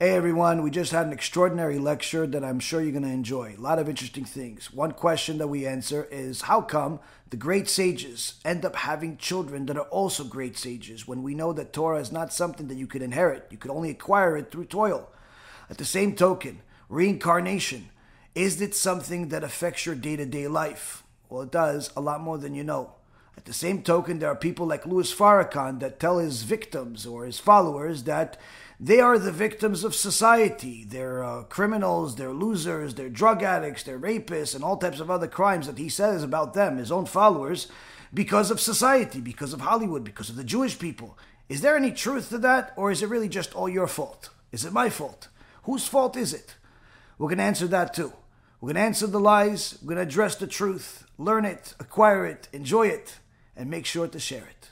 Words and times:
Hey 0.00 0.10
everyone, 0.10 0.62
we 0.62 0.70
just 0.70 0.92
had 0.92 1.06
an 1.06 1.12
extraordinary 1.12 1.76
lecture 1.76 2.24
that 2.24 2.44
I'm 2.44 2.60
sure 2.60 2.80
you're 2.80 2.92
going 2.92 3.02
to 3.02 3.08
enjoy. 3.08 3.56
A 3.58 3.60
lot 3.60 3.80
of 3.80 3.88
interesting 3.88 4.24
things. 4.24 4.72
One 4.72 4.92
question 4.92 5.38
that 5.38 5.48
we 5.48 5.66
answer 5.66 6.06
is 6.12 6.42
how 6.42 6.60
come 6.60 7.00
the 7.30 7.36
great 7.36 7.68
sages 7.68 8.34
end 8.44 8.64
up 8.64 8.76
having 8.76 9.16
children 9.16 9.66
that 9.66 9.76
are 9.76 9.88
also 9.88 10.22
great 10.22 10.56
sages 10.56 11.08
when 11.08 11.24
we 11.24 11.34
know 11.34 11.52
that 11.52 11.72
Torah 11.72 11.98
is 11.98 12.12
not 12.12 12.32
something 12.32 12.68
that 12.68 12.76
you 12.76 12.86
could 12.86 13.02
inherit? 13.02 13.48
You 13.50 13.58
could 13.58 13.72
only 13.72 13.90
acquire 13.90 14.36
it 14.36 14.52
through 14.52 14.66
toil. 14.66 15.10
At 15.68 15.78
the 15.78 15.84
same 15.84 16.14
token, 16.14 16.60
reincarnation, 16.88 17.88
is 18.36 18.60
it 18.60 18.76
something 18.76 19.30
that 19.30 19.42
affects 19.42 19.84
your 19.84 19.96
day 19.96 20.14
to 20.14 20.26
day 20.26 20.46
life? 20.46 21.02
Well, 21.28 21.42
it 21.42 21.50
does 21.50 21.90
a 21.96 22.00
lot 22.00 22.20
more 22.20 22.38
than 22.38 22.54
you 22.54 22.62
know. 22.62 22.92
At 23.36 23.46
the 23.46 23.52
same 23.52 23.82
token, 23.82 24.20
there 24.20 24.30
are 24.30 24.36
people 24.36 24.66
like 24.66 24.86
Louis 24.86 25.12
Farrakhan 25.12 25.80
that 25.80 25.98
tell 25.98 26.18
his 26.18 26.42
victims 26.42 27.04
or 27.04 27.24
his 27.24 27.40
followers 27.40 28.04
that 28.04 28.36
they 28.80 29.00
are 29.00 29.18
the 29.18 29.32
victims 29.32 29.82
of 29.82 29.94
society. 29.94 30.84
They're 30.84 31.24
uh, 31.24 31.42
criminals, 31.44 32.14
they're 32.14 32.32
losers, 32.32 32.94
they're 32.94 33.08
drug 33.08 33.42
addicts, 33.42 33.82
they're 33.82 33.98
rapists, 33.98 34.54
and 34.54 34.62
all 34.62 34.76
types 34.76 35.00
of 35.00 35.10
other 35.10 35.26
crimes 35.26 35.66
that 35.66 35.78
he 35.78 35.88
says 35.88 36.22
about 36.22 36.54
them, 36.54 36.76
his 36.76 36.92
own 36.92 37.06
followers, 37.06 37.66
because 38.14 38.50
of 38.50 38.60
society, 38.60 39.20
because 39.20 39.52
of 39.52 39.62
Hollywood, 39.62 40.04
because 40.04 40.30
of 40.30 40.36
the 40.36 40.44
Jewish 40.44 40.78
people. 40.78 41.18
Is 41.48 41.60
there 41.60 41.76
any 41.76 41.90
truth 41.90 42.28
to 42.28 42.38
that, 42.38 42.72
or 42.76 42.92
is 42.92 43.02
it 43.02 43.08
really 43.08 43.28
just 43.28 43.54
all 43.54 43.68
your 43.68 43.88
fault? 43.88 44.30
Is 44.52 44.64
it 44.64 44.72
my 44.72 44.90
fault? 44.90 45.28
Whose 45.64 45.88
fault 45.88 46.16
is 46.16 46.32
it? 46.32 46.54
We're 47.18 47.28
going 47.28 47.38
to 47.38 47.44
answer 47.44 47.66
that 47.66 47.92
too. 47.94 48.12
We're 48.60 48.68
going 48.68 48.76
to 48.76 48.82
answer 48.82 49.06
the 49.06 49.20
lies, 49.20 49.78
we're 49.82 49.94
going 49.94 50.06
to 50.06 50.10
address 50.10 50.36
the 50.36 50.46
truth, 50.46 51.04
learn 51.16 51.44
it, 51.44 51.74
acquire 51.80 52.26
it, 52.26 52.48
enjoy 52.52 52.88
it, 52.88 53.18
and 53.56 53.70
make 53.70 53.86
sure 53.86 54.08
to 54.08 54.18
share 54.18 54.48
it. 54.48 54.70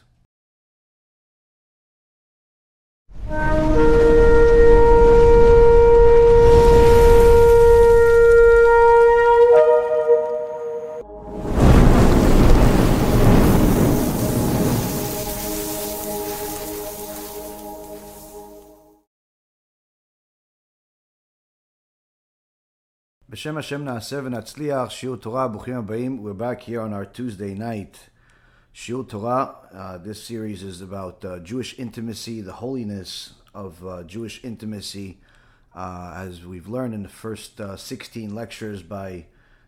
B'Shem 23.36 23.56
Hashem 23.56 23.84
Naaseh 23.84 24.22
v'Natzliach, 24.22 24.88
Shiur 24.88 25.20
Torah, 25.20 25.50
Bruchim 25.50 25.86
Abayim. 25.86 26.20
We're 26.20 26.32
back 26.32 26.62
here 26.62 26.80
on 26.80 26.94
our 26.94 27.04
Tuesday 27.04 27.52
night. 27.52 28.08
Shiur 28.74 29.06
Torah, 29.06 29.56
uh, 29.74 29.98
this 29.98 30.24
series 30.24 30.62
is 30.62 30.80
about 30.80 31.22
uh, 31.22 31.40
Jewish 31.40 31.78
intimacy, 31.78 32.40
the 32.40 32.54
holiness 32.54 33.34
of 33.54 33.86
uh, 33.86 34.04
Jewish 34.04 34.42
intimacy, 34.42 35.18
uh, 35.74 36.14
as 36.16 36.46
we've 36.46 36.66
learned 36.66 36.94
in 36.94 37.02
the 37.02 37.10
first 37.10 37.60
uh, 37.60 37.76
16 37.76 38.34
lectures 38.34 38.82
by 38.82 39.26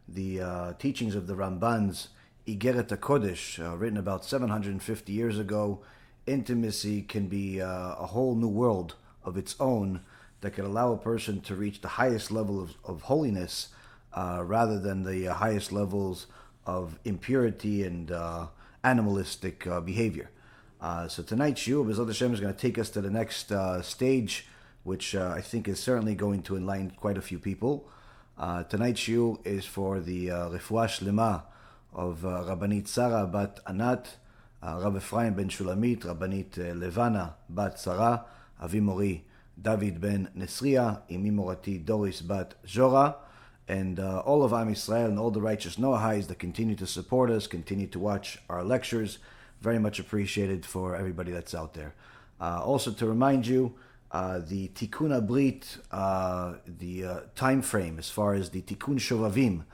the 0.08 0.40
uh, 0.40 0.72
teachings 0.78 1.14
of 1.14 1.26
the 1.26 1.34
Ramban's, 1.34 2.08
Igeret 2.46 2.88
HaKodesh, 2.88 3.78
written 3.78 3.98
about 3.98 4.24
750 4.24 5.12
years 5.12 5.38
ago. 5.38 5.80
Intimacy 6.26 7.02
can 7.02 7.26
be 7.28 7.58
a 7.58 8.06
whole 8.08 8.34
new 8.34 8.48
world 8.48 8.94
of 9.26 9.36
its 9.36 9.56
own 9.60 10.00
that 10.40 10.52
could 10.52 10.64
allow 10.64 10.92
a 10.92 10.96
person 10.96 11.40
to 11.42 11.54
reach 11.54 11.80
the 11.80 11.88
highest 11.88 12.30
level 12.30 12.62
of, 12.62 12.74
of 12.84 13.02
holiness 13.02 13.68
uh, 14.12 14.42
rather 14.44 14.78
than 14.78 15.02
the 15.02 15.28
uh, 15.28 15.34
highest 15.34 15.72
levels 15.72 16.26
of 16.66 16.98
impurity 17.04 17.82
and 17.84 18.10
uh, 18.10 18.46
animalistic 18.84 19.66
uh, 19.66 19.80
behavior. 19.80 20.30
Uh, 20.80 21.08
so 21.08 21.22
tonight's 21.22 21.62
shiur, 21.62 21.84
Bezat 21.84 22.06
Hashem, 22.06 22.32
is 22.34 22.40
going 22.40 22.54
to 22.54 22.58
take 22.58 22.78
us 22.78 22.90
to 22.90 23.00
the 23.00 23.10
next 23.10 23.50
uh, 23.50 23.82
stage, 23.82 24.46
which 24.84 25.14
I 25.14 25.40
think 25.40 25.66
is 25.66 25.80
certainly 25.80 26.14
going 26.14 26.42
to 26.42 26.56
enlighten 26.56 26.92
quite 26.92 27.18
a 27.18 27.22
few 27.22 27.38
people. 27.38 27.88
tonight's 28.68 29.00
shiur 29.00 29.44
is 29.44 29.64
for 29.64 29.98
the 30.00 30.30
uh, 30.30 30.48
Refuah 30.50 30.86
Shlema 30.86 31.42
of 31.92 32.20
Rabbanit 32.22 32.86
Sarah 32.86 33.26
Bat 33.26 33.60
Anat, 33.66 34.16
Rav 34.62 34.96
Ephraim 34.96 35.34
Ben 35.34 35.48
Shulamit, 35.48 36.00
Rabbanit 36.02 36.78
Levana 36.78 37.34
Bat 37.48 37.80
Sarah, 37.80 38.24
Avi 38.60 38.80
Mori 38.80 39.24
David 39.60 40.00
ben 40.00 40.28
Nesria, 40.36 41.02
Imi 41.10 41.32
Morati 41.32 41.84
Doris 41.84 42.20
bat 42.20 42.54
Zora, 42.66 43.16
and 43.66 44.00
uh, 44.00 44.20
all 44.20 44.42
of 44.42 44.52
Am 44.52 44.70
Israel 44.70 45.06
and 45.06 45.18
all 45.18 45.30
the 45.30 45.40
righteous 45.40 45.76
Noahis 45.76 46.26
that 46.28 46.38
continue 46.38 46.74
to 46.76 46.86
support 46.86 47.30
us, 47.30 47.46
continue 47.46 47.86
to 47.88 47.98
watch 47.98 48.38
our 48.48 48.64
lectures. 48.64 49.18
Very 49.60 49.78
much 49.78 49.98
appreciated 49.98 50.64
for 50.64 50.96
everybody 50.96 51.32
that's 51.32 51.54
out 51.54 51.74
there. 51.74 51.94
Uh, 52.40 52.62
also, 52.62 52.92
to 52.92 53.06
remind 53.06 53.46
you, 53.46 53.74
uh, 54.10 54.38
the 54.38 54.68
Tikkun 54.68 55.10
Abrit, 55.10 55.78
uh, 55.90 56.54
the 56.66 57.04
uh, 57.04 57.20
time 57.34 57.60
frame 57.60 57.98
as 57.98 58.08
far 58.08 58.32
as 58.32 58.50
the 58.50 58.62
Tikkun 58.62 58.98
Shovavim, 58.98 59.64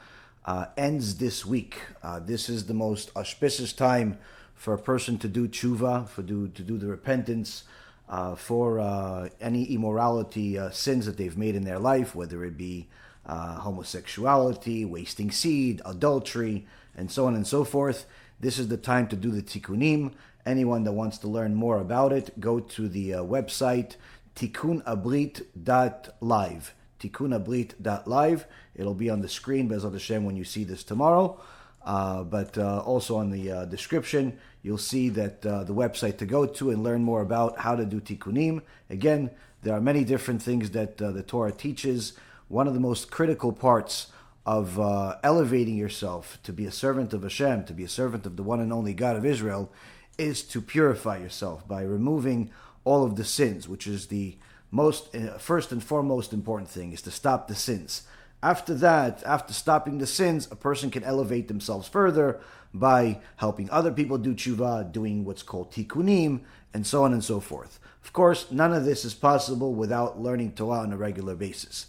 uh, 0.44 0.66
ends 0.76 1.16
this 1.18 1.46
week. 1.46 1.78
this 2.22 2.48
is 2.48 2.66
the 2.66 2.74
most 2.74 3.10
auspicious 3.14 3.72
time 3.72 4.18
for 4.54 4.74
a 4.74 4.78
person 4.78 5.18
to 5.18 5.28
do 5.28 5.46
tshuva, 5.46 6.08
for 6.08 6.22
do, 6.22 6.48
to 6.48 6.62
do 6.62 6.78
the 6.78 6.86
repentance 6.86 7.64
uh, 8.08 8.34
for 8.34 8.80
uh, 8.80 9.28
any 9.40 9.64
immorality 9.64 10.58
uh, 10.58 10.70
sins 10.70 11.06
that 11.06 11.16
they've 11.16 11.38
made 11.38 11.54
in 11.54 11.64
their 11.64 11.78
life, 11.78 12.14
whether 12.14 12.44
it 12.44 12.56
be 12.56 12.88
uh, 13.26 13.60
homosexuality, 13.60 14.84
wasting 14.84 15.30
seed, 15.30 15.80
adultery, 15.84 16.66
and 16.96 17.10
so 17.10 17.26
on 17.26 17.34
and 17.34 17.46
so 17.46 17.64
forth. 17.64 18.06
This 18.40 18.58
is 18.58 18.68
the 18.68 18.76
time 18.76 19.08
to 19.08 19.16
do 19.16 19.30
the 19.30 19.42
tikkunim. 19.42 20.12
Anyone 20.44 20.84
that 20.84 20.92
wants 20.92 21.16
to 21.18 21.28
learn 21.28 21.54
more 21.54 21.80
about 21.80 22.12
it, 22.12 22.38
go 22.38 22.60
to 22.60 22.88
the 22.88 23.14
uh, 23.14 23.22
website 23.22 23.96
tikkunabrit.live. 24.36 26.74
tikkunabrit.live. 27.00 28.46
It'll 28.74 28.94
be 28.94 29.10
on 29.10 29.20
the 29.20 29.28
screen, 29.28 29.68
Bezat 29.68 29.92
Hashem, 29.92 30.24
when 30.24 30.36
you 30.36 30.44
see 30.44 30.64
this 30.64 30.82
tomorrow. 30.82 31.40
Uh, 31.84 32.24
but 32.24 32.56
uh, 32.56 32.78
also 32.80 33.16
on 33.16 33.30
the 33.30 33.50
uh, 33.50 33.64
description, 33.66 34.38
you'll 34.62 34.78
see 34.78 35.10
that 35.10 35.44
uh, 35.44 35.64
the 35.64 35.74
website 35.74 36.16
to 36.16 36.26
go 36.26 36.46
to 36.46 36.70
and 36.70 36.82
learn 36.82 37.02
more 37.02 37.20
about 37.20 37.58
how 37.58 37.76
to 37.76 37.84
do 37.84 38.00
tikkunim. 38.00 38.62
Again, 38.88 39.30
there 39.62 39.74
are 39.74 39.80
many 39.80 40.02
different 40.02 40.42
things 40.42 40.70
that 40.70 41.00
uh, 41.00 41.10
the 41.10 41.22
Torah 41.22 41.52
teaches. 41.52 42.14
One 42.48 42.66
of 42.66 42.74
the 42.74 42.80
most 42.80 43.10
critical 43.10 43.52
parts 43.52 44.08
of 44.46 44.78
elevating 45.22 45.74
yourself 45.74 46.38
to 46.42 46.52
be 46.52 46.66
a 46.66 46.70
servant 46.70 47.14
of 47.14 47.22
Hashem, 47.22 47.64
to 47.64 47.72
be 47.72 47.84
a 47.84 47.88
servant 47.88 48.26
of 48.26 48.36
the 48.36 48.42
one 48.42 48.60
and 48.60 48.74
only 48.74 48.92
God 48.92 49.16
of 49.16 49.24
Israel, 49.24 49.72
is 50.18 50.42
to 50.42 50.60
purify 50.60 51.16
yourself 51.16 51.66
by 51.66 51.80
removing 51.80 52.50
all 52.84 53.04
of 53.04 53.16
the 53.16 53.24
sins, 53.24 53.66
which 53.66 53.86
is 53.86 54.08
the 54.08 54.36
most 54.70 55.16
first 55.38 55.72
and 55.72 55.82
foremost 55.82 56.34
important 56.34 56.68
thing, 56.68 56.92
is 56.92 57.00
to 57.02 57.10
stop 57.10 57.48
the 57.48 57.54
sins. 57.54 58.02
After 58.44 58.74
that, 58.74 59.22
after 59.24 59.54
stopping 59.54 59.96
the 59.96 60.06
sins, 60.06 60.46
a 60.50 60.54
person 60.54 60.90
can 60.90 61.02
elevate 61.02 61.48
themselves 61.48 61.88
further 61.88 62.40
by 62.74 63.20
helping 63.36 63.70
other 63.70 63.90
people 63.90 64.18
do 64.18 64.34
tshuva, 64.34 64.92
doing 64.92 65.24
what's 65.24 65.42
called 65.42 65.72
tikkunim, 65.72 66.40
and 66.74 66.86
so 66.86 67.04
on 67.04 67.14
and 67.14 67.24
so 67.24 67.40
forth. 67.40 67.80
Of 68.04 68.12
course, 68.12 68.50
none 68.50 68.74
of 68.74 68.84
this 68.84 69.02
is 69.06 69.14
possible 69.14 69.72
without 69.72 70.20
learning 70.20 70.52
Torah 70.52 70.80
on 70.80 70.92
a 70.92 70.96
regular 70.98 71.34
basis. 71.34 71.86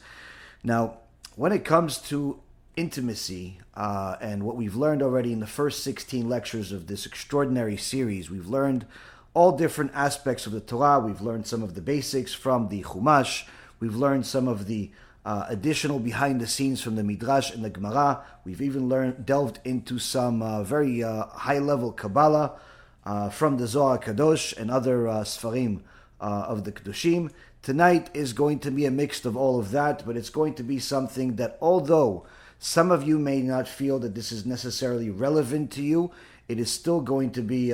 Now, 0.64 1.00
when 1.36 1.52
it 1.52 1.66
comes 1.66 1.98
to 2.04 2.40
intimacy 2.78 3.60
uh, 3.74 4.16
and 4.22 4.44
what 4.44 4.56
we've 4.56 4.78
learned 4.78 5.02
already 5.02 5.34
in 5.34 5.42
the 5.42 5.48
first 5.48 5.84
16 5.84 6.30
lectures 6.30 6.72
of 6.72 6.88
this 6.88 7.06
extraordinary 7.06 7.76
series, 7.76 8.32
we've 8.32 8.48
learned 8.48 8.86
all 9.34 9.58
different 9.58 9.92
aspects 9.94 10.46
of 10.46 10.54
the 10.54 10.62
Torah. 10.62 11.02
We've 11.02 11.20
learned 11.20 11.48
some 11.48 11.64
of 11.64 11.76
the 11.76 11.82
basics 11.82 12.34
from 12.34 12.70
the 12.70 12.82
Chumash. 12.84 13.46
We've 13.82 13.98
learned 13.98 14.26
some 14.26 14.48
of 14.48 14.68
the 14.68 14.92
uh, 15.26 15.46
additional 15.50 16.00
behind 16.00 16.40
the 16.40 16.48
scenes 16.48 16.82
from 16.82 16.96
the 16.96 17.04
Midrash 17.04 17.52
and 17.52 17.66
the 17.66 17.70
Gemara. 17.70 18.24
We've 18.46 18.62
even 18.62 18.88
learned 18.88 19.26
delved 19.26 19.60
into 19.66 19.98
some 19.98 20.44
uh, 20.44 20.64
very 20.64 21.04
uh, 21.04 21.26
high 21.26 21.58
level 21.58 21.92
Kabbalah 21.92 22.60
uh, 23.06 23.30
from 23.30 23.58
the 23.58 23.66
Zohar 23.66 23.98
Kadosh 23.98 24.56
and 24.56 24.70
other 24.70 25.08
uh, 25.08 25.24
Sfarim 25.24 25.82
uh, 26.22 26.46
of 26.48 26.64
the 26.64 26.72
Kedoshim. 26.72 27.32
Tonight 27.64 28.12
is 28.14 28.34
going 28.34 28.60
to 28.60 28.70
be 28.70 28.86
a 28.86 28.92
mix 28.92 29.26
of 29.26 29.36
all 29.36 29.60
of 29.60 29.72
that, 29.72 30.06
but 30.06 30.16
it's 30.16 30.30
going 30.30 30.54
to 30.54 30.64
be 30.64 30.78
something 30.78 31.38
that, 31.38 31.58
although 31.60 32.28
some 32.60 32.92
of 32.92 33.02
you 33.04 33.18
may 33.18 33.42
not 33.42 33.68
feel 33.68 33.98
that 34.00 34.14
this 34.14 34.32
is 34.32 34.46
necessarily 34.46 35.10
relevant 35.10 35.72
to 35.72 35.82
you, 35.82 36.12
it 36.48 36.60
is 36.60 36.70
still 36.70 37.02
going 37.02 37.32
to 37.32 37.42
be 37.42 37.72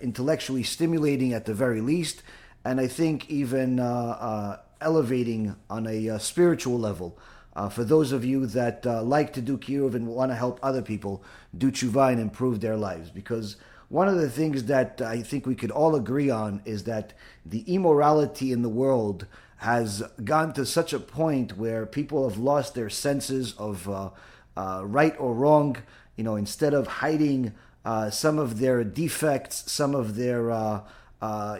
intellectually 0.00 0.62
stimulating 0.62 1.32
at 1.32 1.44
the 1.44 1.54
very 1.54 1.80
least, 1.80 2.22
and 2.64 2.80
I 2.80 2.86
think 2.86 3.28
even 3.28 3.80
elevating 4.82 5.56
on 5.70 5.86
a 5.86 6.10
uh, 6.10 6.18
spiritual 6.18 6.78
level. 6.78 7.18
Uh, 7.54 7.68
for 7.68 7.84
those 7.84 8.12
of 8.12 8.24
you 8.24 8.46
that 8.46 8.86
uh, 8.86 9.02
like 9.02 9.32
to 9.34 9.42
do 9.42 9.58
kiruv 9.58 9.94
and 9.94 10.06
want 10.06 10.30
to 10.30 10.36
help 10.36 10.58
other 10.62 10.80
people 10.80 11.22
do 11.56 11.70
tshuva 11.70 12.10
and 12.10 12.20
improve 12.20 12.60
their 12.60 12.76
lives, 12.76 13.10
because 13.10 13.56
one 13.88 14.08
of 14.08 14.16
the 14.16 14.30
things 14.30 14.64
that 14.64 15.02
I 15.02 15.20
think 15.20 15.44
we 15.44 15.54
could 15.54 15.70
all 15.70 15.94
agree 15.94 16.30
on 16.30 16.62
is 16.64 16.84
that 16.84 17.12
the 17.44 17.60
immorality 17.66 18.50
in 18.50 18.62
the 18.62 18.70
world 18.70 19.26
has 19.58 20.02
gone 20.24 20.54
to 20.54 20.64
such 20.64 20.94
a 20.94 20.98
point 20.98 21.58
where 21.58 21.84
people 21.84 22.26
have 22.28 22.38
lost 22.38 22.74
their 22.74 22.88
senses 22.88 23.52
of 23.58 23.86
uh, 23.88 24.10
uh, 24.56 24.82
right 24.84 25.14
or 25.18 25.34
wrong. 25.34 25.76
You 26.16 26.24
know, 26.24 26.36
instead 26.36 26.72
of 26.72 26.86
hiding 26.86 27.52
uh, 27.84 28.08
some 28.08 28.38
of 28.38 28.60
their 28.60 28.82
defects, 28.82 29.70
some 29.70 29.94
of 29.94 30.16
their 30.16 30.44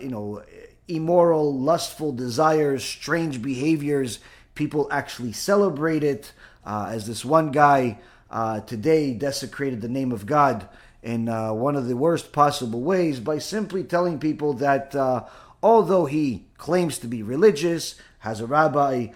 you 0.00 0.08
know 0.08 0.42
immoral, 0.88 1.58
lustful 1.58 2.12
desires, 2.12 2.84
strange 2.84 3.40
behaviors. 3.40 4.18
People 4.54 4.88
actually 4.90 5.32
celebrate 5.32 6.04
it. 6.04 6.32
Uh, 6.64 6.90
as 6.92 7.06
this 7.06 7.24
one 7.24 7.50
guy 7.50 7.98
uh, 8.30 8.60
today 8.60 9.12
desecrated 9.12 9.80
the 9.80 9.88
name 9.88 10.12
of 10.12 10.26
God 10.26 10.68
in 11.02 11.28
uh, 11.28 11.52
one 11.52 11.74
of 11.74 11.88
the 11.88 11.96
worst 11.96 12.32
possible 12.32 12.80
ways 12.80 13.18
by 13.18 13.38
simply 13.38 13.82
telling 13.82 14.18
people 14.18 14.54
that 14.54 14.94
uh, 14.94 15.24
although 15.62 16.06
he 16.06 16.46
claims 16.56 16.98
to 16.98 17.08
be 17.08 17.22
religious, 17.22 17.96
has 18.20 18.40
a 18.40 18.46
rabbi 18.46 19.08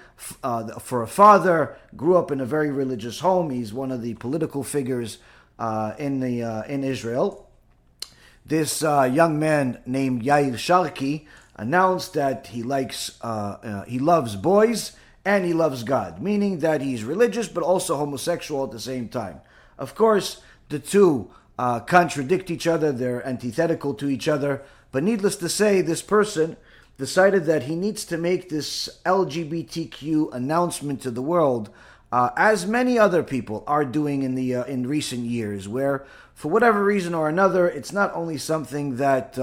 uh, 0.42 0.78
for 0.80 1.02
a 1.02 1.06
father, 1.06 1.76
grew 1.94 2.16
up 2.16 2.32
in 2.32 2.40
a 2.40 2.44
very 2.44 2.70
religious 2.70 3.20
home, 3.20 3.50
he's 3.50 3.72
one 3.72 3.92
of 3.92 4.02
the 4.02 4.14
political 4.14 4.64
figures 4.64 5.19
uh, 5.60 5.94
in 5.96 6.19
the 6.19 6.64
in 6.69 6.82
Israel. 6.82 7.48
This 8.44 8.82
young 8.82 9.38
man 9.38 9.80
named 9.86 10.24
Yair 10.24 10.54
Cherki 10.54 11.26
announced 11.56 12.14
that 12.14 12.49
he 12.49 12.62
likes 12.62 13.19
uh 13.23 13.85
he 13.87 13.99
loves 13.99 14.37
boys 14.37 14.93
and 15.26 15.44
he 15.44 15.53
loves 15.53 15.82
God, 15.82 16.23
meaning 16.23 16.61
that 16.61 16.81
he's 16.81 17.03
religious 17.03 17.49
but 17.49 17.64
also 17.64 17.97
homosexual 17.97 18.62
at 18.62 18.70
the 18.70 18.79
same 18.79 19.08
time. 19.08 19.41
Of 19.76 19.97
course, 19.97 20.41
the 20.69 20.79
two 20.79 21.31
uh, 21.58 21.81
contradict 21.81 22.49
each 22.49 22.67
other, 22.67 22.93
they're 22.93 23.26
antithetical 23.26 23.93
to 23.94 24.08
each 24.08 24.29
other, 24.29 24.62
but 24.93 25.03
needless 25.03 25.35
to 25.37 25.49
say, 25.49 25.81
this 25.81 26.00
person 26.00 26.56
decided 26.97 27.44
that 27.47 27.64
he 27.64 27.75
needs 27.75 28.05
to 28.05 28.17
make 28.17 28.49
this 28.49 28.88
LGBTQ 29.05 30.32
announcement 30.32 31.03
to 31.03 31.11
the 31.11 31.23
world, 31.23 31.70
uh, 32.12 32.31
as 32.37 32.64
many 32.64 32.97
other 32.97 33.25
people 33.25 33.64
are 33.67 33.85
doing 33.85 34.23
in 34.23 34.37
the 34.37 34.55
uh, 34.55 34.64
in 34.64 34.87
recent 34.87 35.25
years, 35.25 35.69
where 35.69 36.06
for 36.35 36.53
whatever 36.53 36.85
reason 36.85 37.14
or 37.14 37.29
another, 37.29 37.69
it's 37.69 37.93
not 37.93 38.14
only 38.14 38.38
something 38.38 38.97
that 38.97 39.37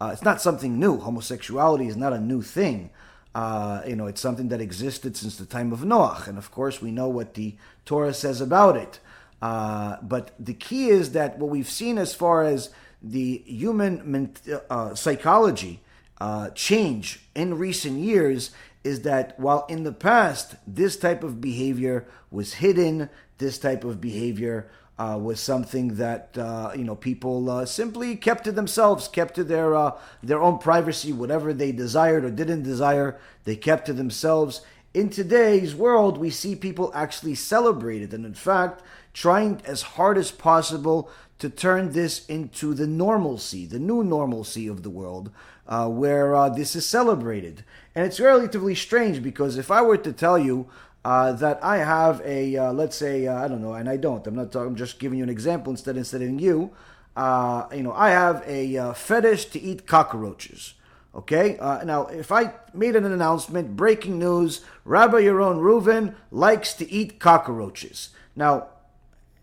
uh, 0.00 0.10
it's 0.12 0.22
not 0.22 0.40
something 0.40 0.78
new. 0.78 0.98
Homosexuality 0.98 1.86
is 1.86 1.96
not 1.96 2.12
a 2.12 2.20
new 2.20 2.42
thing. 2.42 2.90
Uh, 3.34 3.82
you 3.86 3.96
know, 3.96 4.06
it's 4.06 4.20
something 4.20 4.48
that 4.48 4.60
existed 4.60 5.16
since 5.16 5.36
the 5.36 5.46
time 5.46 5.72
of 5.72 5.84
Noah, 5.84 6.24
and 6.26 6.38
of 6.38 6.50
course, 6.50 6.80
we 6.80 6.90
know 6.90 7.08
what 7.08 7.34
the 7.34 7.56
Torah 7.84 8.14
says 8.14 8.40
about 8.40 8.76
it. 8.76 9.00
Uh, 9.40 9.96
but 10.02 10.32
the 10.38 10.54
key 10.54 10.88
is 10.88 11.12
that 11.12 11.38
what 11.38 11.50
we've 11.50 11.70
seen 11.70 11.98
as 11.98 12.14
far 12.14 12.42
as 12.42 12.70
the 13.02 13.42
human 13.46 14.34
uh, 14.68 14.94
psychology 14.94 15.80
uh, 16.20 16.50
change 16.50 17.20
in 17.34 17.58
recent 17.58 17.98
years 17.98 18.50
is 18.82 19.02
that 19.02 19.38
while 19.38 19.66
in 19.68 19.84
the 19.84 19.92
past 19.92 20.56
this 20.66 20.96
type 20.96 21.22
of 21.22 21.40
behavior 21.40 22.06
was 22.30 22.54
hidden, 22.54 23.08
this 23.38 23.58
type 23.58 23.84
of 23.84 24.00
behavior 24.00 24.68
uh, 24.98 25.18
was 25.20 25.38
something 25.40 25.94
that 25.94 26.36
uh, 26.36 26.72
you 26.74 26.84
know 26.84 26.96
people 26.96 27.48
uh, 27.50 27.64
simply 27.64 28.16
kept 28.16 28.44
to 28.44 28.52
themselves, 28.52 29.08
kept 29.08 29.34
to 29.34 29.44
their 29.44 29.74
uh, 29.74 29.92
their 30.22 30.42
own 30.42 30.58
privacy, 30.58 31.12
whatever 31.12 31.52
they 31.52 31.72
desired 31.72 32.24
or 32.24 32.30
didn't 32.30 32.62
desire, 32.62 33.18
they 33.44 33.56
kept 33.56 33.86
to 33.86 33.92
themselves. 33.92 34.62
In 34.94 35.10
today's 35.10 35.74
world, 35.74 36.18
we 36.18 36.30
see 36.30 36.56
people 36.56 36.90
actually 36.94 37.34
celebrate 37.34 38.02
it, 38.02 38.12
and 38.12 38.24
in 38.24 38.34
fact, 38.34 38.82
trying 39.12 39.60
as 39.64 39.82
hard 39.82 40.18
as 40.18 40.30
possible 40.30 41.10
to 41.38 41.48
turn 41.48 41.92
this 41.92 42.26
into 42.26 42.74
the 42.74 42.86
normalcy, 42.86 43.64
the 43.66 43.78
new 43.78 44.02
normalcy 44.02 44.66
of 44.66 44.82
the 44.82 44.90
world, 44.90 45.30
uh, 45.68 45.88
where 45.88 46.34
uh, 46.34 46.48
this 46.48 46.74
is 46.74 46.86
celebrated. 46.86 47.64
And 47.94 48.04
it's 48.06 48.18
relatively 48.18 48.74
strange 48.74 49.22
because 49.22 49.56
if 49.56 49.70
I 49.70 49.82
were 49.82 49.98
to 49.98 50.12
tell 50.12 50.38
you 50.38 50.68
uh, 51.04 51.32
that 51.32 51.62
I 51.62 51.78
have 51.78 52.20
a 52.24 52.56
uh, 52.56 52.72
let's 52.72 52.96
say 52.96 53.26
uh, 53.26 53.44
I 53.44 53.48
don't 53.48 53.62
know, 53.62 53.74
and 53.74 53.88
I 53.88 53.96
don't. 53.96 54.26
I'm 54.26 54.34
not. 54.34 54.52
Talking, 54.52 54.68
I'm 54.68 54.76
just 54.76 54.98
giving 54.98 55.18
you 55.18 55.24
an 55.24 55.30
example 55.30 55.70
instead 55.70 55.96
instead 55.96 56.22
of 56.22 56.40
you. 56.40 56.70
Uh, 57.16 57.66
you 57.74 57.82
know, 57.82 57.92
I 57.92 58.10
have 58.10 58.44
a 58.46 58.76
uh, 58.76 58.92
fetish 58.92 59.46
to 59.46 59.60
eat 59.60 59.86
cockroaches. 59.86 60.74
Okay. 61.14 61.56
now, 61.84 62.06
if 62.06 62.30
I 62.30 62.52
made 62.74 62.94
an 62.94 63.04
announcement, 63.04 63.76
breaking 63.76 64.18
news: 64.18 64.60
Rabbi 64.84 65.22
Yaron 65.22 65.58
Reuven 65.60 66.14
likes 66.30 66.74
to 66.74 66.90
eat 66.90 67.18
cockroaches. 67.18 68.10
Now, 68.36 68.68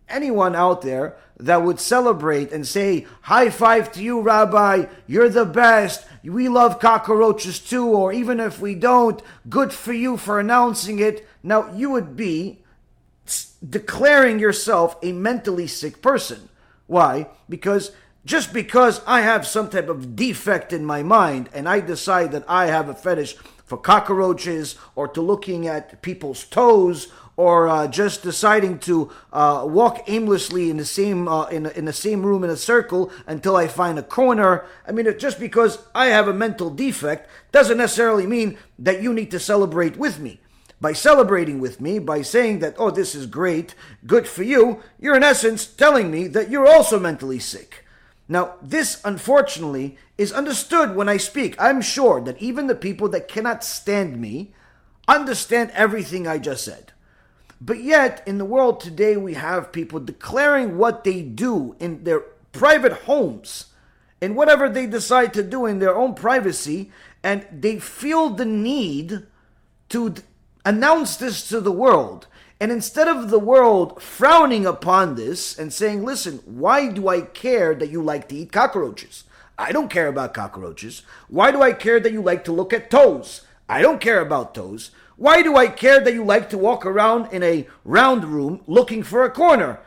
anyone 0.09 0.55
out 0.55 0.81
there 0.81 1.17
that 1.37 1.63
would 1.63 1.79
celebrate 1.79 2.51
and 2.51 2.65
say, 2.67 3.05
High 3.21 3.49
five 3.49 3.91
to 3.93 4.03
you, 4.03 4.21
Rabbi, 4.21 4.85
you're 5.07 5.29
the 5.29 5.45
best, 5.45 6.05
we 6.23 6.49
love 6.49 6.79
cockroaches 6.79 7.59
too, 7.59 7.87
or 7.87 8.13
even 8.13 8.39
if 8.39 8.59
we 8.59 8.75
don't, 8.75 9.21
good 9.49 9.73
for 9.73 9.93
you 9.93 10.17
for 10.17 10.39
announcing 10.39 10.99
it. 10.99 11.27
Now, 11.43 11.71
you 11.73 11.91
would 11.91 12.15
be 12.15 12.63
declaring 13.67 14.39
yourself 14.39 14.97
a 15.01 15.11
mentally 15.11 15.67
sick 15.67 16.01
person. 16.01 16.49
Why? 16.87 17.27
Because 17.49 17.91
just 18.25 18.53
because 18.53 19.01
I 19.05 19.21
have 19.21 19.45
some 19.45 19.69
type 19.69 19.87
of 19.87 20.15
defect 20.15 20.73
in 20.73 20.85
my 20.85 21.03
mind 21.03 21.49
and 21.53 21.69
I 21.69 21.79
decide 21.79 22.31
that 22.31 22.45
I 22.47 22.67
have 22.67 22.89
a 22.89 22.95
fetish 22.95 23.35
for 23.65 23.77
cockroaches 23.77 24.75
or 24.95 25.07
to 25.09 25.21
looking 25.21 25.67
at 25.67 26.01
people's 26.01 26.43
toes 26.43 27.11
or 27.37 27.67
uh, 27.67 27.87
just 27.87 28.23
deciding 28.23 28.79
to 28.79 29.11
uh, 29.33 29.63
walk 29.67 30.03
aimlessly 30.07 30.69
in 30.69 30.77
the 30.77 30.85
same 30.85 31.27
uh, 31.27 31.45
in, 31.47 31.65
in 31.67 31.85
the 31.85 31.93
same 31.93 32.25
room 32.25 32.43
in 32.43 32.49
a 32.49 32.55
circle 32.55 33.11
until 33.27 33.55
I 33.55 33.67
find 33.67 33.99
a 33.99 34.03
corner. 34.03 34.65
I 34.87 34.91
mean, 34.91 35.07
just 35.17 35.39
because 35.39 35.79
I 35.93 36.07
have 36.07 36.27
a 36.27 36.33
mental 36.33 36.69
defect 36.69 37.29
doesn't 37.51 37.77
necessarily 37.77 38.25
mean 38.25 38.57
that 38.79 39.01
you 39.01 39.13
need 39.13 39.31
to 39.31 39.39
celebrate 39.39 39.97
with 39.97 40.19
me. 40.19 40.39
By 40.81 40.93
celebrating 40.93 41.59
with 41.59 41.79
me, 41.79 41.99
by 41.99 42.21
saying 42.21 42.59
that, 42.59 42.75
oh, 42.77 42.91
this 42.91 43.15
is 43.15 43.25
great, 43.25 43.75
good 44.05 44.27
for 44.27 44.43
you, 44.43 44.81
you're 44.99 45.15
in 45.15 45.23
essence 45.23 45.65
telling 45.65 46.11
me 46.11 46.27
that 46.27 46.49
you're 46.49 46.67
also 46.67 46.99
mentally 46.99 47.39
sick. 47.39 47.85
Now, 48.27 48.55
this 48.61 49.01
unfortunately 49.05 49.97
is 50.17 50.33
understood 50.33 50.95
when 50.95 51.07
I 51.07 51.17
speak. 51.17 51.55
I'm 51.59 51.81
sure 51.81 52.19
that 52.21 52.41
even 52.41 52.67
the 52.67 52.75
people 52.75 53.07
that 53.09 53.27
cannot 53.27 53.63
stand 53.63 54.19
me 54.19 54.53
understand 55.07 55.71
everything 55.73 56.27
I 56.27 56.39
just 56.39 56.65
said. 56.65 56.91
But 57.61 57.81
yet, 57.81 58.21
in 58.25 58.37
the 58.37 58.45
world 58.45 58.79
today, 58.79 59.17
we 59.17 59.33
have 59.35 59.71
people 59.71 59.99
declaring 59.99 60.77
what 60.77 61.03
they 61.03 61.21
do 61.21 61.75
in 61.79 62.03
their 62.03 62.19
private 62.51 62.93
homes 63.03 63.67
and 64.21 64.35
whatever 64.35 64.69
they 64.69 64.85
decide 64.85 65.33
to 65.33 65.43
do 65.43 65.65
in 65.65 65.79
their 65.79 65.95
own 65.95 66.13
privacy, 66.15 66.91
and 67.23 67.45
they 67.51 67.79
feel 67.79 68.29
the 68.29 68.45
need 68.45 69.23
to 69.89 70.09
d- 70.11 70.21
announce 70.65 71.17
this 71.17 71.47
to 71.49 71.59
the 71.59 71.71
world. 71.71 72.27
And 72.59 72.71
instead 72.71 73.07
of 73.07 73.29
the 73.29 73.39
world 73.39 74.01
frowning 74.01 74.65
upon 74.65 75.15
this 75.15 75.57
and 75.57 75.73
saying, 75.73 76.03
listen, 76.03 76.39
why 76.45 76.89
do 76.89 77.07
I 77.09 77.21
care 77.21 77.75
that 77.75 77.89
you 77.89 78.01
like 78.01 78.29
to 78.29 78.35
eat 78.35 78.51
cockroaches? 78.51 79.25
I 79.57 79.71
don't 79.71 79.89
care 79.89 80.07
about 80.07 80.33
cockroaches. 80.33 81.03
Why 81.27 81.51
do 81.51 81.61
I 81.61 81.73
care 81.73 81.99
that 81.99 82.11
you 82.11 82.21
like 82.21 82.43
to 82.45 82.51
look 82.51 82.73
at 82.73 82.91
toes? 82.91 83.41
I 83.67 83.81
don't 83.81 84.01
care 84.01 84.21
about 84.21 84.55
toes. 84.55 84.91
Why 85.17 85.41
do 85.41 85.55
I 85.55 85.67
care 85.67 85.99
that 85.99 86.13
you 86.13 86.23
like 86.23 86.49
to 86.49 86.57
walk 86.57 86.85
around 86.85 87.31
in 87.31 87.41
a 87.41 87.67
round 87.83 88.25
room 88.25 88.61
looking 88.67 89.03
for 89.03 89.23
a 89.23 89.31
corner? 89.31 89.79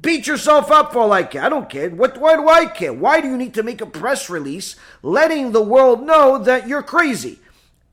Beat 0.00 0.26
yourself 0.26 0.70
up 0.70 0.92
for 0.92 1.00
all 1.00 1.12
I 1.12 1.22
care. 1.22 1.42
I 1.42 1.48
don't 1.48 1.70
care. 1.70 1.90
What, 1.90 2.18
why 2.18 2.34
do 2.34 2.48
I 2.48 2.66
care? 2.66 2.92
Why 2.92 3.20
do 3.20 3.28
you 3.28 3.36
need 3.36 3.54
to 3.54 3.62
make 3.62 3.80
a 3.80 3.86
press 3.86 4.28
release 4.28 4.74
letting 5.02 5.52
the 5.52 5.62
world 5.62 6.04
know 6.04 6.38
that 6.38 6.66
you're 6.66 6.82
crazy? 6.82 7.38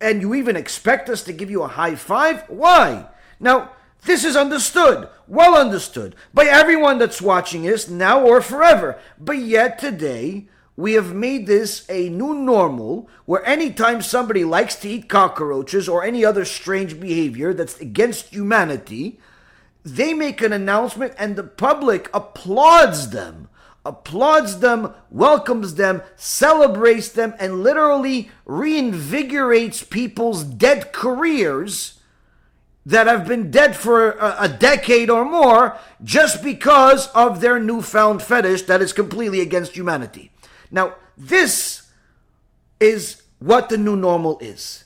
And 0.01 0.21
you 0.21 0.33
even 0.33 0.55
expect 0.55 1.09
us 1.09 1.23
to 1.23 1.33
give 1.33 1.51
you 1.51 1.61
a 1.61 1.67
high 1.67 1.95
five? 1.95 2.43
Why? 2.47 3.07
Now, 3.39 3.71
this 4.05 4.25
is 4.25 4.35
understood, 4.35 5.07
well 5.27 5.55
understood, 5.55 6.15
by 6.33 6.45
everyone 6.45 6.97
that's 6.97 7.21
watching 7.21 7.63
this 7.63 7.87
now 7.87 8.25
or 8.25 8.41
forever. 8.41 8.99
But 9.19 9.37
yet 9.37 9.79
today, 9.79 10.47
we 10.75 10.93
have 10.93 11.13
made 11.13 11.45
this 11.45 11.85
a 11.89 12.09
new 12.09 12.33
normal 12.33 13.07
where 13.25 13.45
anytime 13.45 14.01
somebody 14.01 14.43
likes 14.43 14.75
to 14.77 14.89
eat 14.89 15.07
cockroaches 15.07 15.87
or 15.87 16.03
any 16.03 16.25
other 16.25 16.45
strange 16.45 16.99
behavior 16.99 17.53
that's 17.53 17.79
against 17.79 18.33
humanity, 18.33 19.19
they 19.83 20.13
make 20.13 20.41
an 20.41 20.51
announcement 20.51 21.13
and 21.17 21.35
the 21.35 21.43
public 21.43 22.09
applauds 22.13 23.09
them. 23.09 23.49
Applauds 23.85 24.59
them, 24.59 24.93
welcomes 25.11 25.75
them, 25.75 26.01
celebrates 26.15 27.09
them, 27.09 27.33
and 27.37 27.61
literally 27.61 28.31
reinvigorates 28.47 29.87
people's 29.87 30.45
dead 30.45 30.93
careers 30.93 31.99
that 32.85 33.07
have 33.07 33.27
been 33.27 33.51
dead 33.51 33.75
for 33.75 34.11
a, 34.11 34.47
decade 34.47 35.09
or 35.09 35.25
more 35.25 35.77
just 36.03 36.41
because 36.41 37.07
of 37.07 37.41
their 37.41 37.59
newfound 37.59 38.21
fetish 38.21 38.63
that 38.63 38.81
is 38.81 38.93
completely 38.93 39.41
against 39.41 39.75
humanity. 39.75 40.32
Now, 40.73 40.95
this 41.15 41.83
is 42.79 43.21
what 43.39 43.69
the 43.69 43.77
new 43.77 43.95
normal 43.95 44.39
is. 44.39 44.83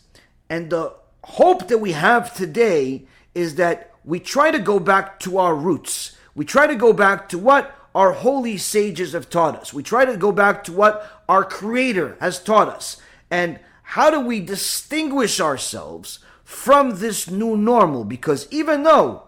And 0.49 0.69
the 0.69 0.93
hope 1.23 1.69
that 1.69 1.79
we 1.79 1.93
have 1.93 2.33
today 2.33 3.05
is 3.33 3.55
that 3.55 3.93
we 4.03 4.19
try 4.19 4.51
to 4.51 4.59
go 4.59 4.79
back 4.79 5.19
to 5.21 5.37
our 5.37 5.55
roots. 5.55 6.15
We 6.35 6.45
try 6.45 6.67
to 6.67 6.75
go 6.75 6.91
back 6.93 7.29
to 7.29 7.37
what 7.37 7.73
our 7.95 8.11
holy 8.11 8.57
sages 8.57 9.13
have 9.13 9.29
taught 9.29 9.55
us. 9.55 9.73
We 9.73 9.81
try 9.81 10.05
to 10.05 10.17
go 10.17 10.31
back 10.31 10.63
to 10.65 10.73
what 10.73 11.23
our 11.27 11.43
Creator 11.43 12.17
has 12.19 12.43
taught 12.43 12.67
us. 12.67 13.01
And 13.31 13.59
how 13.81 14.09
do 14.11 14.19
we 14.19 14.41
distinguish 14.41 15.39
ourselves 15.39 16.19
from 16.43 16.99
this 16.99 17.29
new 17.29 17.55
normal? 17.55 18.03
Because 18.03 18.47
even 18.51 18.83
though 18.83 19.23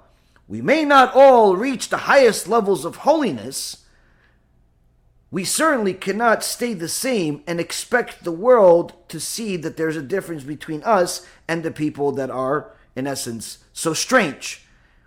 we 0.48 0.62
may 0.62 0.84
not 0.84 1.16
all 1.16 1.56
reach 1.56 1.88
the 1.90 1.98
highest 1.98 2.48
levels 2.48 2.84
of 2.84 2.98
holiness, 2.98 3.79
we 5.32 5.44
certainly 5.44 5.94
cannot 5.94 6.44
stay 6.44 6.74
the 6.74 6.88
same 6.88 7.44
and 7.46 7.60
expect 7.60 8.24
the 8.24 8.32
world 8.32 8.94
to 9.10 9.20
see 9.20 9.58
that 9.58 9.78
there's 9.78 9.98
a 9.98 10.02
difference 10.02 10.44
between 10.44 10.84
us 10.84 11.26
and 11.48 11.62
the 11.62 11.72
people 11.72 12.12
that 12.14 12.32
are, 12.32 12.72
in 12.96 13.06
essence, 13.06 13.60
so 13.72 13.94
strange. 13.94 14.66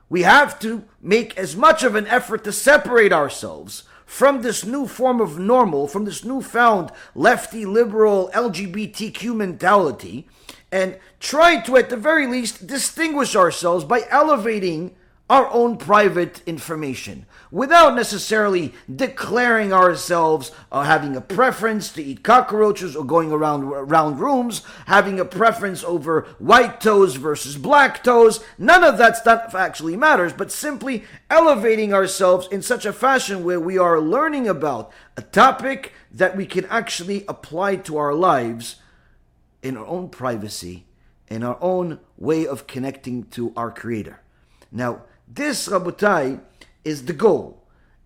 We 0.08 0.22
have 0.22 0.60
to 0.60 0.84
make 1.00 1.36
as 1.36 1.56
much 1.56 1.82
of 1.82 1.94
an 1.94 2.06
effort 2.06 2.44
to 2.44 2.52
separate 2.52 3.12
ourselves 3.12 3.84
from 4.06 4.42
this 4.42 4.64
new 4.64 4.86
form 4.86 5.20
of 5.20 5.38
normal, 5.38 5.88
from 5.88 6.04
this 6.04 6.22
newfound 6.22 6.90
lefty, 7.14 7.64
liberal, 7.64 8.30
LGBTQ 8.34 9.34
mentality, 9.34 10.28
and 10.70 10.98
try 11.18 11.60
to, 11.62 11.76
at 11.76 11.88
the 11.88 11.96
very 11.96 12.26
least, 12.26 12.66
distinguish 12.66 13.34
ourselves 13.34 13.84
by 13.84 14.04
elevating 14.10 14.94
our 15.32 15.50
own 15.50 15.78
private 15.78 16.42
information 16.44 17.24
without 17.50 17.94
necessarily 17.94 18.74
declaring 18.94 19.72
ourselves 19.72 20.52
uh, 20.70 20.82
having 20.82 21.16
a 21.16 21.22
preference 21.22 21.90
to 21.90 22.02
eat 22.02 22.22
cockroaches 22.22 22.94
or 22.94 23.02
going 23.02 23.32
around 23.32 23.64
around 23.64 24.18
rooms, 24.18 24.60
having 24.88 25.18
a 25.18 25.24
preference 25.24 25.82
over 25.84 26.26
white 26.38 26.82
toes 26.82 27.16
versus 27.16 27.56
black 27.56 28.04
toes. 28.04 28.44
None 28.58 28.84
of 28.84 28.98
that 28.98 29.16
stuff 29.16 29.54
actually 29.54 29.96
matters, 29.96 30.34
but 30.34 30.52
simply 30.52 31.04
elevating 31.30 31.94
ourselves 31.94 32.46
in 32.52 32.60
such 32.60 32.84
a 32.84 32.92
fashion 32.92 33.42
where 33.42 33.58
we 33.58 33.78
are 33.78 34.02
learning 34.02 34.46
about 34.46 34.92
a 35.16 35.22
topic 35.22 35.94
that 36.12 36.36
we 36.36 36.44
can 36.44 36.66
actually 36.66 37.24
apply 37.26 37.76
to 37.76 37.96
our 37.96 38.12
lives 38.12 38.76
in 39.62 39.78
our 39.78 39.86
own 39.86 40.10
privacy, 40.10 40.84
in 41.28 41.42
our 41.42 41.56
own 41.62 42.00
way 42.18 42.46
of 42.46 42.66
connecting 42.66 43.22
to 43.30 43.50
our 43.56 43.70
Creator. 43.70 44.20
Now, 44.70 45.04
this, 45.34 45.68
Rabotai, 45.68 46.40
is 46.84 47.04
the 47.04 47.12
goal 47.12 47.62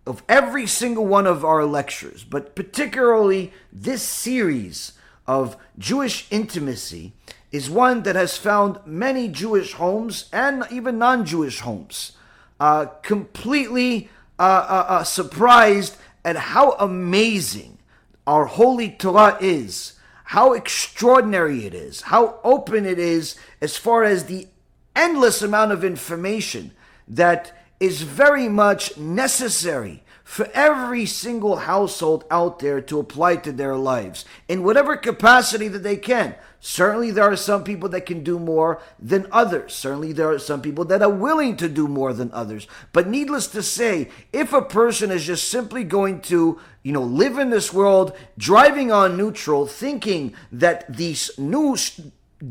of 0.06 0.22
every 0.28 0.66
single 0.66 1.06
one 1.06 1.26
of 1.26 1.44
our 1.44 1.64
lectures, 1.64 2.24
but 2.24 2.54
particularly 2.54 3.52
this 3.72 4.02
series 4.02 4.92
of 5.26 5.56
Jewish 5.78 6.26
intimacy 6.30 7.12
is 7.50 7.68
one 7.70 8.02
that 8.04 8.16
has 8.16 8.36
found 8.36 8.78
many 8.86 9.28
Jewish 9.28 9.72
homes 9.72 10.28
and 10.32 10.64
even 10.70 10.98
non 10.98 11.24
Jewish 11.24 11.60
homes. 11.60 12.12
Uh, 12.58 12.86
completely 13.02 14.08
uh, 14.38 14.42
uh, 14.42 14.86
uh, 14.88 15.04
surprised 15.04 15.96
at 16.24 16.36
how 16.36 16.72
amazing 16.72 17.78
our 18.26 18.46
holy 18.46 18.90
Torah 18.90 19.36
is, 19.40 19.94
how 20.24 20.52
extraordinary 20.52 21.66
it 21.66 21.74
is, 21.74 22.02
how 22.02 22.38
open 22.42 22.86
it 22.86 22.98
is 22.98 23.36
as 23.60 23.76
far 23.76 24.04
as 24.04 24.24
the 24.24 24.48
endless 24.94 25.42
amount 25.42 25.72
of 25.72 25.84
information 25.84 26.72
that 27.08 27.52
is 27.78 28.02
very 28.02 28.48
much 28.48 28.96
necessary 28.96 30.02
for 30.26 30.48
every 30.54 31.06
single 31.06 31.54
household 31.54 32.24
out 32.32 32.58
there 32.58 32.80
to 32.80 32.98
apply 32.98 33.36
to 33.36 33.52
their 33.52 33.76
lives 33.76 34.24
in 34.48 34.64
whatever 34.64 34.96
capacity 34.96 35.68
that 35.68 35.84
they 35.84 35.96
can. 35.96 36.34
Certainly, 36.58 37.12
there 37.12 37.30
are 37.30 37.36
some 37.36 37.62
people 37.62 37.88
that 37.90 38.06
can 38.06 38.24
do 38.24 38.40
more 38.40 38.82
than 38.98 39.28
others. 39.30 39.72
Certainly, 39.72 40.14
there 40.14 40.32
are 40.32 40.38
some 40.40 40.60
people 40.60 40.84
that 40.86 41.00
are 41.00 41.08
willing 41.08 41.56
to 41.58 41.68
do 41.68 41.86
more 41.86 42.12
than 42.12 42.32
others. 42.32 42.66
But 42.92 43.06
needless 43.06 43.46
to 43.48 43.62
say, 43.62 44.10
if 44.32 44.52
a 44.52 44.62
person 44.62 45.12
is 45.12 45.24
just 45.24 45.48
simply 45.48 45.84
going 45.84 46.22
to, 46.22 46.58
you 46.82 46.92
know, 46.92 47.04
live 47.04 47.38
in 47.38 47.50
this 47.50 47.72
world, 47.72 48.16
driving 48.36 48.90
on 48.90 49.16
neutral, 49.16 49.68
thinking 49.68 50.34
that 50.50 50.92
this 50.92 51.38
new 51.38 51.76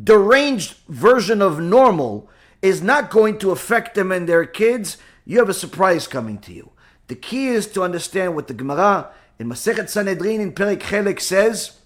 deranged 0.04 0.78
version 0.88 1.42
of 1.42 1.60
normal 1.60 2.30
is 2.66 2.82
not 2.82 3.10
going 3.10 3.38
to 3.40 3.52
affect 3.52 3.96
them 3.96 4.12
and 4.12 4.28
their 4.28 4.46
kids, 4.46 4.98
you 5.26 5.40
have 5.40 5.50
a 5.50 5.54
surprise 5.54 6.08
coming 6.08 6.38
to 6.40 6.52
you. 6.52 6.72
The 7.08 7.16
key 7.16 7.48
is 7.48 7.68
to 7.74 7.84
understand 7.84 8.36
what 8.36 8.48
the 8.48 8.54
Gemara 8.54 9.10
in 9.38 9.48
Masechet 9.48 9.90
Sanhedrin 9.90 10.42
in 10.42 10.54
Perek 10.54 10.80
Chelek 10.80 11.20
says 11.20 11.80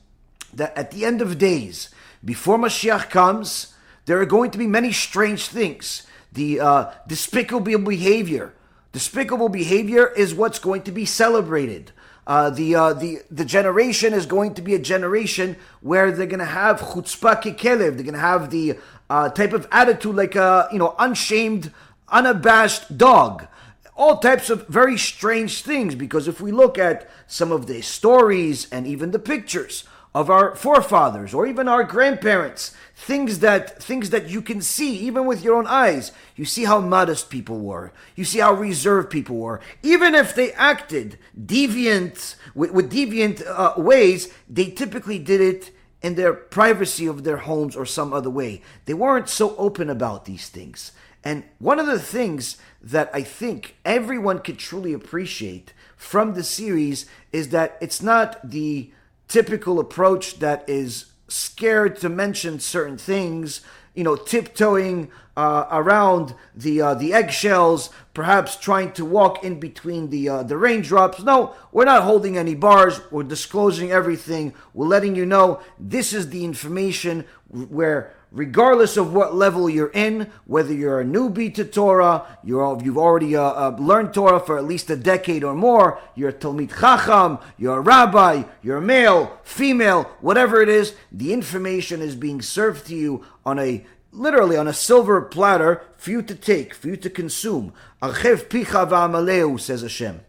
that 0.53 0.75
at 0.77 0.91
the 0.91 1.03
end 1.03 1.21
of 1.21 1.38
days, 1.38 1.89
before 2.24 2.57
Mashiach 2.57 3.09
comes, 3.09 3.74
there 4.05 4.21
are 4.21 4.25
going 4.25 4.51
to 4.51 4.57
be 4.57 4.67
many 4.67 4.91
strange 4.91 5.48
things. 5.48 6.07
The 6.31 6.59
uh, 6.59 6.91
despicable 7.07 7.79
behavior. 7.79 8.53
Despicable 8.91 9.50
behavior 9.50 10.07
is 10.07 10.33
what's 10.33 10.59
going 10.59 10.83
to 10.83 10.91
be 10.91 11.05
celebrated. 11.05 11.91
Uh, 12.25 12.50
the 12.51 12.75
uh, 12.75 12.93
the 12.93 13.19
the 13.31 13.45
generation 13.45 14.13
is 14.13 14.25
going 14.25 14.53
to 14.53 14.62
be 14.62 14.75
a 14.75 14.79
generation 14.79 15.55
where 15.81 16.12
they're 16.12 16.27
going 16.27 16.39
to 16.39 16.45
have 16.45 16.79
chutzpah 16.79 17.41
kekelev. 17.41 17.95
They're 17.95 18.03
going 18.03 18.13
to 18.13 18.19
have 18.19 18.51
the 18.51 18.77
uh, 19.09 19.29
type 19.29 19.53
of 19.53 19.67
attitude 19.71 20.15
like 20.15 20.35
a 20.35 20.67
you 20.71 20.79
know 20.79 20.95
unshamed 20.99 21.71
unabashed 22.09 22.97
dog. 22.97 23.47
All 23.95 24.19
types 24.19 24.49
of 24.49 24.67
very 24.67 24.97
strange 24.97 25.61
things 25.61 25.95
because 25.95 26.27
if 26.27 26.39
we 26.39 26.51
look 26.51 26.77
at 26.77 27.09
some 27.27 27.51
of 27.51 27.67
the 27.67 27.81
stories 27.81 28.69
and 28.71 28.87
even 28.87 29.11
the 29.11 29.19
pictures 29.19 29.83
of 30.15 30.29
our 30.29 30.55
forefathers 30.55 31.33
or 31.33 31.45
even 31.45 31.67
our 31.67 31.83
grandparents, 31.83 32.73
things 32.95 33.39
that 33.39 33.81
things 33.81 34.09
that 34.09 34.29
you 34.29 34.41
can 34.41 34.61
see 34.61 34.95
even 34.97 35.25
with 35.25 35.43
your 35.43 35.55
own 35.55 35.67
eyes. 35.67 36.11
You 36.35 36.45
see 36.45 36.63
how 36.63 36.79
modest 36.79 37.29
people 37.29 37.59
were. 37.59 37.91
You 38.15 38.25
see 38.25 38.39
how 38.39 38.53
reserved 38.53 39.09
people 39.09 39.37
were. 39.37 39.61
Even 39.83 40.15
if 40.15 40.33
they 40.33 40.53
acted 40.53 41.17
deviant 41.39 42.35
with, 42.55 42.71
with 42.71 42.91
deviant 42.91 43.43
uh, 43.45 43.73
ways, 43.77 44.33
they 44.49 44.65
typically 44.71 45.19
did 45.19 45.41
it 45.41 45.71
in 46.01 46.15
their 46.15 46.34
privacy 46.34 47.06
of 47.06 47.24
their 47.24 47.38
homes 47.38 47.75
or 47.75 47.86
some 47.86 48.13
other 48.13 48.29
way. 48.29 48.62
They 48.86 48.94
weren't 48.94 49.29
so 49.29 49.56
open 49.58 49.89
about 49.89 50.25
these 50.25 50.50
things. 50.50 50.91
And 51.24 51.44
one 51.58 51.79
of 51.79 51.88
the 51.88 52.00
things 52.00 52.58
that 52.82 53.10
I 53.13 53.24
think 53.24 53.75
everyone 53.84 54.39
could 54.39 54.58
truly 54.58 54.94
appreciate 54.94 55.74
from 55.98 56.34
the 56.34 56.44
series 56.44 57.06
is 57.34 57.50
that 57.50 57.77
it's 57.82 58.01
not 58.01 58.50
the 58.50 58.91
typical 59.27 59.79
approach 59.79 60.39
that 60.39 60.63
is 60.68 61.12
scared 61.27 61.98
to 61.98 62.10
mention 62.10 62.60
certain 62.60 62.98
things, 62.98 63.62
you 63.94 64.03
know, 64.03 64.15
tiptoeing 64.15 65.12
uh, 65.39 65.65
around 65.72 66.36
the 66.53 66.81
uh, 66.81 66.93
the 66.96 67.13
eggshells, 67.13 67.91
perhaps 68.13 68.58
trying 68.58 68.91
to 68.91 69.05
walk 69.05 69.41
in 69.41 69.58
between 69.58 70.10
the 70.10 70.27
uh, 70.27 70.43
the 70.43 70.58
raindrops. 70.58 71.24
No, 71.24 71.55
we're 71.72 71.86
not 71.86 72.03
holding 72.03 72.38
any 72.38 72.55
bars. 72.55 73.00
We're 73.10 73.24
disclosing 73.24 73.89
everything. 73.89 74.53
We're 74.74 74.88
letting 74.88 75.15
you 75.15 75.25
know 75.25 75.62
this 75.79 76.12
is 76.12 76.29
the 76.29 76.43
information 76.43 77.24
where 77.48 78.13
regardless 78.31 78.98
of 78.98 79.13
what 79.13 79.34
level 79.34 79.69
you're 79.69 79.91
in, 79.91 80.29
whether 80.46 80.74
you're 80.74 81.00
a 81.00 81.05
newbie 81.05 81.55
to 81.55 81.63
Torah, 81.63 82.25
you're, 82.43 82.77
you've 82.84 82.98
already 82.98 83.36
uh, 83.36 83.41
uh, 83.41 83.75
learned 83.79 84.13
Torah 84.13 84.39
for 84.39 84.58
at 84.58 84.65
least 84.65 84.91
a 84.91 84.96
decade 84.96 85.43
or 85.43 85.55
more, 85.55 86.00
you're 86.15 86.29
a 86.29 86.34
Talmid 86.34 86.79
Chacham, 86.79 87.39
you're 87.58 87.79
a 87.79 87.81
rabbi, 87.81 88.43
you're 88.62 88.81
male, 88.81 89.39
female, 89.41 90.03
whatever 90.22 90.62
it 90.62 90.69
is, 90.69 90.93
the 91.12 91.34
information 91.34 92.03
is 92.03 92.15
being 92.15 92.39
served 92.39 92.86
to 92.88 92.96
you 92.96 93.25
on 93.46 93.58
a 93.58 93.84
literally 94.11 94.57
on 94.57 94.67
a 94.67 94.73
silver 94.73 95.21
platter 95.21 95.81
for 95.97 96.11
you 96.11 96.21
to 96.21 96.35
take, 96.35 96.73
for 96.73 96.87
you 96.87 96.97
to 96.97 97.09
consume. 97.09 97.73
Archev 98.01 98.49
picha 98.49 99.59
says 99.59 99.81
Hashem. 99.81 100.21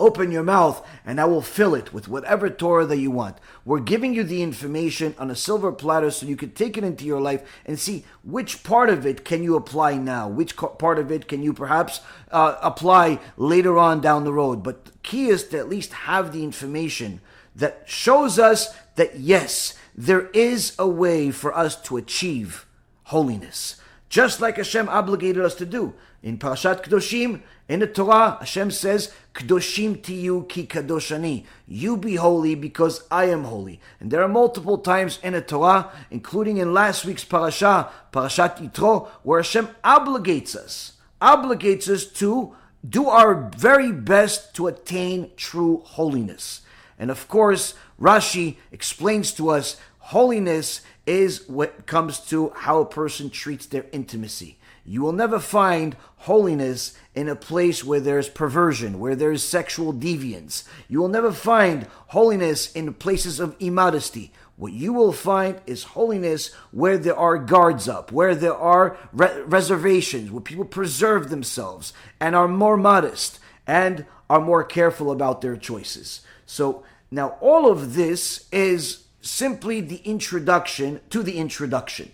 Open 0.00 0.32
your 0.32 0.42
mouth 0.42 0.84
and 1.04 1.20
I 1.20 1.26
will 1.26 1.42
fill 1.42 1.76
it 1.76 1.92
with 1.92 2.08
whatever 2.08 2.50
Torah 2.50 2.86
that 2.86 2.98
you 2.98 3.12
want. 3.12 3.36
We're 3.64 3.78
giving 3.78 4.14
you 4.14 4.24
the 4.24 4.42
information 4.42 5.14
on 5.16 5.30
a 5.30 5.36
silver 5.36 5.70
platter 5.70 6.10
so 6.10 6.26
you 6.26 6.34
can 6.34 6.50
take 6.50 6.76
it 6.76 6.82
into 6.82 7.04
your 7.04 7.20
life 7.20 7.42
and 7.64 7.78
see 7.78 8.04
which 8.24 8.64
part 8.64 8.88
of 8.88 9.06
it 9.06 9.24
can 9.24 9.44
you 9.44 9.54
apply 9.54 9.98
now, 9.98 10.28
which 10.28 10.56
part 10.56 10.98
of 10.98 11.12
it 11.12 11.28
can 11.28 11.42
you 11.42 11.52
perhaps 11.52 12.00
uh, 12.32 12.56
apply 12.62 13.20
later 13.36 13.78
on 13.78 14.00
down 14.00 14.24
the 14.24 14.32
road. 14.32 14.64
But 14.64 14.86
the 14.86 14.92
key 15.04 15.28
is 15.28 15.44
to 15.48 15.58
at 15.58 15.68
least 15.68 15.92
have 15.92 16.32
the 16.32 16.42
information 16.42 17.20
that 17.54 17.84
shows 17.84 18.38
us 18.40 18.74
that 18.96 19.20
yes, 19.20 19.78
there 19.94 20.28
is 20.30 20.74
a 20.78 20.88
way 20.88 21.30
for 21.30 21.56
us 21.56 21.80
to 21.82 21.96
achieve 21.96 22.66
holiness, 23.12 23.76
just 24.08 24.40
like 24.40 24.56
Hashem 24.56 24.88
obligated 24.88 25.44
us 25.44 25.54
to 25.56 25.66
do. 25.66 25.94
In 26.22 26.38
Parashat 26.38 26.82
Kedoshim, 26.84 27.42
in 27.68 27.80
the 27.80 27.86
Torah, 27.86 28.36
Hashem 28.40 28.70
says, 28.70 29.12
Kdoshim 29.34 30.02
tiyu 30.02 30.48
ki 30.48 30.66
kadoshani. 30.66 31.44
You 31.66 31.96
be 31.96 32.16
holy 32.16 32.54
because 32.54 33.04
I 33.10 33.24
am 33.26 33.44
holy. 33.44 33.80
And 34.00 34.10
there 34.10 34.22
are 34.22 34.28
multiple 34.28 34.78
times 34.78 35.18
in 35.22 35.32
the 35.32 35.40
Torah, 35.40 35.90
including 36.10 36.58
in 36.58 36.74
last 36.74 37.04
week's 37.04 37.24
parasha, 37.24 37.90
Parashat 38.12 38.58
Yitro, 38.58 39.08
where 39.22 39.40
Hashem 39.40 39.68
obligates 39.82 40.54
us, 40.54 40.92
obligates 41.20 41.88
us 41.88 42.04
to 42.04 42.54
do 42.86 43.08
our 43.08 43.50
very 43.56 43.92
best 43.92 44.54
to 44.56 44.66
attain 44.66 45.30
true 45.36 45.82
holiness. 45.84 46.62
And 46.98 47.10
of 47.10 47.26
course, 47.28 47.74
Rashi 48.00 48.56
explains 48.70 49.32
to 49.32 49.48
us 49.50 49.76
holiness 49.98 50.82
is 51.06 51.48
what 51.48 51.86
comes 51.86 52.20
to 52.20 52.50
how 52.50 52.80
a 52.80 52.86
person 52.86 53.30
treats 53.30 53.66
their 53.66 53.86
intimacy. 53.92 54.58
You 54.84 55.02
will 55.02 55.12
never 55.12 55.38
find 55.38 55.96
holiness 56.16 56.96
in 57.14 57.28
a 57.28 57.36
place 57.36 57.84
where 57.84 58.00
there's 58.00 58.28
perversion, 58.28 58.98
where 58.98 59.14
there's 59.14 59.42
sexual 59.42 59.92
deviance. 59.92 60.64
You 60.88 61.00
will 61.00 61.08
never 61.08 61.32
find 61.32 61.86
holiness 62.08 62.72
in 62.72 62.92
places 62.94 63.38
of 63.38 63.54
immodesty. 63.60 64.32
What 64.56 64.72
you 64.72 64.92
will 64.92 65.12
find 65.12 65.60
is 65.66 65.84
holiness 65.84 66.52
where 66.72 66.98
there 66.98 67.16
are 67.16 67.38
guards 67.38 67.88
up, 67.88 68.10
where 68.10 68.34
there 68.34 68.54
are 68.54 68.96
re- 69.12 69.42
reservations, 69.42 70.30
where 70.30 70.40
people 70.40 70.64
preserve 70.64 71.30
themselves 71.30 71.92
and 72.20 72.34
are 72.34 72.48
more 72.48 72.76
modest 72.76 73.38
and 73.66 74.04
are 74.28 74.40
more 74.40 74.64
careful 74.64 75.10
about 75.10 75.40
their 75.40 75.56
choices. 75.56 76.22
So 76.44 76.82
now 77.10 77.36
all 77.40 77.70
of 77.70 77.94
this 77.94 78.48
is 78.50 79.01
simply 79.22 79.80
the 79.80 80.02
introduction 80.04 81.00
to 81.10 81.22
the 81.22 81.38
introduction. 81.38 82.12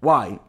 Why? 0.00 0.40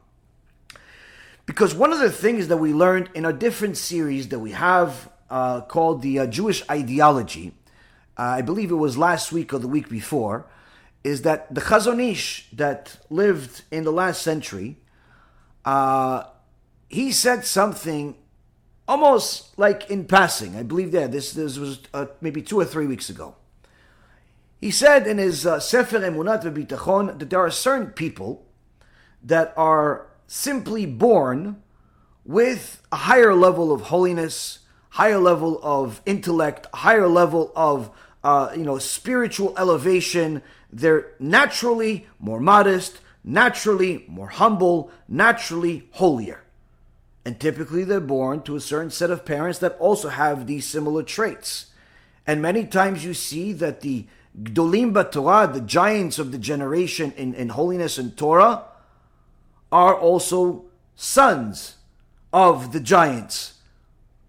Because 1.45 1.75
one 1.75 1.93
of 1.93 1.99
the 1.99 2.11
things 2.11 2.47
that 2.47 2.57
we 2.57 2.73
learned 2.73 3.09
in 3.13 3.25
a 3.25 3.31
different 3.31 3.77
series 3.77 4.29
that 4.29 4.39
we 4.39 4.51
have 4.51 5.09
uh, 5.29 5.61
called 5.61 6.01
the 6.01 6.19
uh, 6.19 6.25
Jewish 6.27 6.67
Ideology, 6.69 7.53
uh, 8.17 8.23
I 8.23 8.41
believe 8.41 8.71
it 8.71 8.75
was 8.75 8.97
last 8.97 9.31
week 9.31 9.53
or 9.53 9.59
the 9.59 9.67
week 9.67 9.87
before, 9.87 10.45
is 11.03 11.21
that 11.21 11.53
the 11.53 11.61
Chazon 11.61 12.01
Ish 12.01 12.49
that 12.51 12.97
lived 13.09 13.63
in 13.71 13.85
the 13.85 13.91
last 13.91 14.21
century, 14.21 14.77
uh, 15.63 16.23
he 16.89 17.13
said 17.13 17.45
something 17.45 18.15
almost 18.87 19.57
like 19.57 19.89
in 19.89 20.03
passing. 20.03 20.57
I 20.57 20.63
believe 20.63 20.91
that 20.91 21.13
this 21.13 21.31
this 21.31 21.57
was 21.57 21.79
uh, 21.93 22.07
maybe 22.19 22.41
two 22.41 22.59
or 22.59 22.65
three 22.65 22.87
weeks 22.87 23.09
ago. 23.09 23.35
He 24.59 24.71
said 24.71 25.05
in 25.05 25.19
his 25.19 25.45
uh, 25.45 25.59
Sefer 25.59 25.99
Emunat 25.99 26.43
V'Bitachon 26.43 27.19
that 27.19 27.29
there 27.29 27.39
are 27.39 27.51
certain 27.51 27.87
people 27.87 28.45
that 29.23 29.53
are 29.55 30.07
simply 30.25 30.85
born 30.85 31.61
with 32.25 32.81
a 32.91 32.95
higher 32.95 33.35
level 33.35 33.71
of 33.71 33.81
holiness, 33.81 34.59
higher 34.91 35.19
level 35.19 35.59
of 35.61 36.01
intellect, 36.05 36.67
higher 36.73 37.07
level 37.07 37.51
of 37.55 37.91
uh, 38.23 38.51
you 38.55 38.63
know 38.63 38.79
spiritual 38.79 39.53
elevation. 39.57 40.41
They're 40.73 41.11
naturally 41.19 42.07
more 42.19 42.39
modest, 42.39 42.99
naturally 43.23 44.05
more 44.07 44.27
humble, 44.27 44.91
naturally 45.07 45.87
holier. 45.91 46.43
And 47.23 47.39
typically 47.39 47.83
they're 47.83 47.99
born 47.99 48.41
to 48.43 48.55
a 48.55 48.61
certain 48.61 48.89
set 48.89 49.11
of 49.11 49.25
parents 49.25 49.59
that 49.59 49.77
also 49.79 50.09
have 50.09 50.47
these 50.47 50.65
similar 50.65 51.03
traits. 51.03 51.67
And 52.25 52.41
many 52.41 52.65
times 52.65 53.05
you 53.05 53.13
see 53.13 53.53
that 53.53 53.81
the 53.81 54.07
Gdolim 54.41 55.11
Torah, 55.11 55.49
the 55.51 55.61
giants 55.61 56.19
of 56.19 56.31
the 56.31 56.37
generation 56.37 57.11
in, 57.17 57.33
in 57.33 57.49
holiness 57.49 57.97
and 57.97 58.15
Torah, 58.15 58.63
are 59.71 59.95
also 59.95 60.65
sons 60.95 61.77
of 62.31 62.71
the 62.71 62.79
giants, 62.79 63.55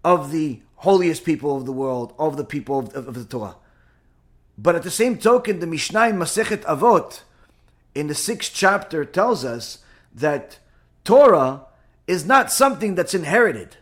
of 0.03 0.31
the 0.31 0.61
holiest 0.77 1.23
people 1.23 1.55
of 1.55 1.65
the 1.65 1.71
world, 1.71 2.13
of 2.17 2.37
the 2.37 2.43
people 2.43 2.79
of, 2.79 2.95
of, 2.95 3.07
of 3.09 3.13
the 3.13 3.25
Torah. 3.25 3.55
But 4.57 4.75
at 4.75 4.83
the 4.83 4.91
same 4.91 5.17
token, 5.17 5.59
the 5.59 5.67
Mishnah 5.67 6.09
in 6.09 6.17
Masechet 6.17 6.63
Avot, 6.63 7.21
in 7.93 8.07
the 8.07 8.15
sixth 8.15 8.51
chapter, 8.53 9.05
tells 9.05 9.45
us 9.45 9.79
that 10.13 10.59
Torah 11.03 11.61
is 12.07 12.25
not 12.25 12.51
something 12.51 12.95
that's 12.95 13.13
inherited. 13.13 13.77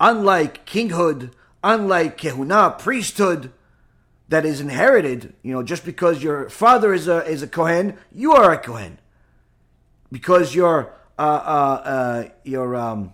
Unlike 0.00 0.66
kinghood, 0.66 1.32
unlike 1.62 2.18
kehuna, 2.18 2.78
priesthood, 2.78 3.50
that 4.28 4.46
is 4.46 4.60
inherited, 4.60 5.34
you 5.42 5.52
know, 5.52 5.62
just 5.62 5.84
because 5.84 6.22
your 6.22 6.48
father 6.48 6.92
is 6.92 7.08
a 7.08 7.24
is 7.26 7.42
a 7.42 7.46
kohen, 7.46 7.96
you 8.12 8.32
are 8.32 8.52
a 8.52 8.58
kohen. 8.58 8.98
Because 10.10 10.54
your 10.54 10.94
uh, 11.18 11.22
uh, 11.22 11.82
uh, 11.84 12.28
your 12.44 12.76
um, 12.76 13.12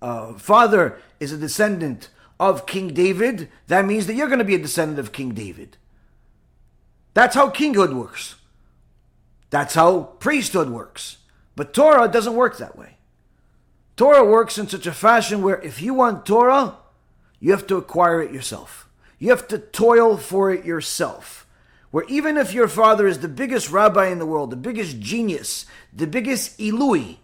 uh, 0.00 0.34
father 0.34 0.98
is 1.20 1.32
a 1.32 1.38
descendant 1.38 2.10
of 2.40 2.66
King 2.66 2.92
David, 2.92 3.48
that 3.68 3.84
means 3.84 4.06
that 4.06 4.14
you're 4.14 4.26
going 4.26 4.40
to 4.40 4.44
be 4.44 4.56
a 4.56 4.58
descendant 4.58 4.98
of 4.98 5.12
King 5.12 5.32
David. 5.32 5.76
That's 7.14 7.36
how 7.36 7.50
kinghood 7.50 7.94
works. 7.94 8.34
That's 9.50 9.74
how 9.74 10.14
priesthood 10.18 10.70
works. 10.70 11.18
But 11.54 11.72
Torah 11.72 12.08
doesn't 12.08 12.34
work 12.34 12.58
that 12.58 12.76
way. 12.76 12.96
Torah 13.96 14.24
works 14.24 14.58
in 14.58 14.66
such 14.66 14.86
a 14.86 14.92
fashion 14.92 15.42
where 15.42 15.60
if 15.60 15.80
you 15.80 15.94
want 15.94 16.26
Torah, 16.26 16.78
you 17.38 17.52
have 17.52 17.66
to 17.68 17.76
acquire 17.76 18.20
it 18.20 18.32
yourself. 18.32 18.88
You 19.22 19.30
have 19.30 19.46
to 19.48 19.58
toil 19.58 20.16
for 20.16 20.50
it 20.50 20.64
yourself. 20.64 21.46
Where 21.92 22.02
even 22.08 22.36
if 22.36 22.52
your 22.52 22.66
father 22.66 23.06
is 23.06 23.20
the 23.20 23.28
biggest 23.28 23.70
rabbi 23.70 24.08
in 24.08 24.18
the 24.18 24.26
world, 24.26 24.50
the 24.50 24.56
biggest 24.56 24.98
genius, 24.98 25.64
the 25.92 26.08
biggest 26.08 26.58
Ilui 26.58 27.18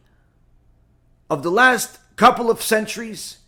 of 1.29 1.43
the 1.43 1.51
last 1.51 1.99
couple 2.15 2.53
of 2.53 2.63
centuries, 2.63 3.39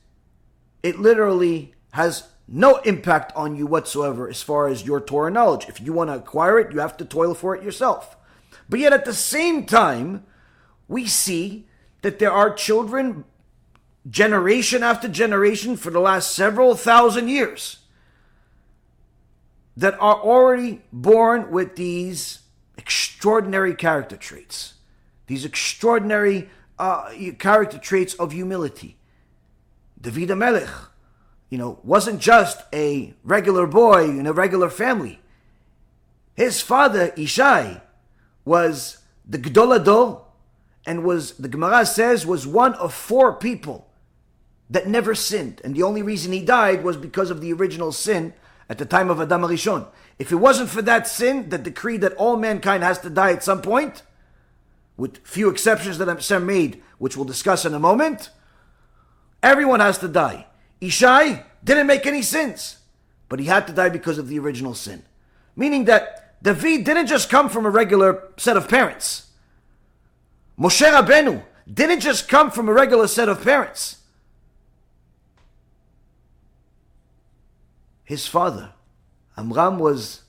it 0.83 0.99
literally 0.99 1.75
has 1.93 2.25
no 2.49 2.78
impact 2.78 3.32
on 3.36 3.54
you 3.54 3.69
whatsoever 3.69 4.28
as 4.28 4.43
far 4.43 4.67
as 4.67 4.84
your 4.84 5.00
Torah 5.00 5.30
knowledge. 5.30 5.67
If 5.69 5.80
you 5.80 5.93
want 5.93 6.10
to 6.10 6.17
acquire 6.17 6.58
it, 6.58 6.73
you 6.73 6.80
have 6.80 6.97
to 6.97 7.04
toil 7.04 7.34
for 7.34 7.54
it 7.54 7.63
yourself. 7.63 8.17
But 8.69 8.80
yet 8.80 8.93
at 8.93 9.04
the 9.04 9.15
same 9.15 9.65
time, 9.65 10.25
we 10.89 11.06
see 11.06 11.69
that 12.02 12.19
there 12.19 12.32
are 12.32 12.52
children 12.52 13.26
generation 14.08 14.82
after 14.82 15.06
generation 15.06 15.76
for 15.76 15.93
the 15.93 16.00
last 16.00 16.32
several 16.32 16.75
thousand 16.75 17.28
years 17.28 17.79
that 19.80 19.95
are 19.95 20.21
already 20.21 20.82
born 20.93 21.50
with 21.50 21.75
these 21.75 22.40
extraordinary 22.76 23.75
character 23.75 24.14
traits, 24.14 24.75
these 25.26 25.47
extraordinary 25.47 26.50
uh, 26.78 27.10
character 27.38 27.78
traits 27.78 28.12
of 28.14 28.32
humility. 28.32 28.99
David 29.99 30.34
Melech, 30.36 30.69
you 31.49 31.56
know, 31.56 31.78
wasn't 31.82 32.21
just 32.21 32.60
a 32.75 33.14
regular 33.25 33.66
boy 33.66 34.04
in 34.04 34.26
a 34.26 34.34
regular 34.34 34.69
family. 34.69 35.19
His 36.34 36.60
father, 36.60 37.12
Ishai, 37.12 37.80
was 38.45 38.99
the 39.26 39.38
Gdolado 39.38 40.25
and 40.84 41.04
was, 41.04 41.38
the 41.38 41.49
Gemara 41.49 41.86
says, 41.86 42.26
was 42.26 42.47
one 42.47 42.75
of 42.75 42.93
four 42.93 43.32
people 43.32 43.88
that 44.69 44.86
never 44.86 45.14
sinned. 45.14 45.62
And 45.64 45.75
the 45.75 45.84
only 45.84 46.02
reason 46.02 46.32
he 46.32 46.45
died 46.45 46.84
was 46.84 46.99
because 46.99 47.30
of 47.30 47.40
the 47.40 47.54
original 47.54 47.93
sin 47.93 48.34
at 48.71 48.78
the 48.78 48.87
time 48.87 49.11
of 49.11 49.21
Adam 49.21 49.43
Arishon. 49.43 49.87
If 50.19 50.30
it 50.30 50.37
wasn't 50.37 50.71
for 50.71 50.80
that 50.83 51.09
sin 51.09 51.49
that 51.49 51.65
decreed 51.65 52.02
that 52.02 52.15
all 52.15 52.37
mankind 52.37 52.85
has 52.85 53.00
to 53.00 53.11
die 53.11 53.33
at 53.33 53.43
some 53.43 53.61
point, 53.61 54.02
with 54.97 55.19
few 55.26 55.50
exceptions 55.50 55.99
that 55.99 56.06
Hashem 56.06 56.47
made, 56.47 56.80
which 56.99 57.17
we'll 57.17 57.26
discuss 57.26 57.65
in 57.65 57.75
a 57.75 57.80
moment, 57.80 58.30
everyone 59.43 59.80
has 59.80 59.99
to 59.99 60.09
die. 60.09 60.47
Ishai 60.80 61.43
didn't 61.65 61.89
make 61.89 62.06
any 62.06 62.23
sins, 62.23 62.78
but 63.28 63.41
he 63.41 63.47
had 63.47 63.67
to 63.67 63.73
die 63.73 63.89
because 63.89 64.19
of 64.19 64.28
the 64.28 64.39
original 64.39 64.75
sin. 64.75 65.02
Meaning 65.56 65.87
that 65.87 66.41
David 66.43 66.85
didn't 66.85 67.09
just 67.09 67.28
come 67.28 67.49
from 67.49 67.67
a 67.67 67.71
regular 67.71 68.28
set 68.37 68.56
of 68.56 68.69
parents. 68.69 69.30
Moshe 70.59 70.87
Rabbeinu 70.89 71.43
didn't 71.73 72.00
just 72.00 72.28
come 72.28 72.50
from 72.52 72.69
a 72.69 72.73
regular 72.73 73.09
set 73.09 73.28
of 73.28 73.43
parents. 73.43 73.97
His 78.10 78.26
father. 78.26 78.73
Amram 79.36 79.78
was 79.78 80.23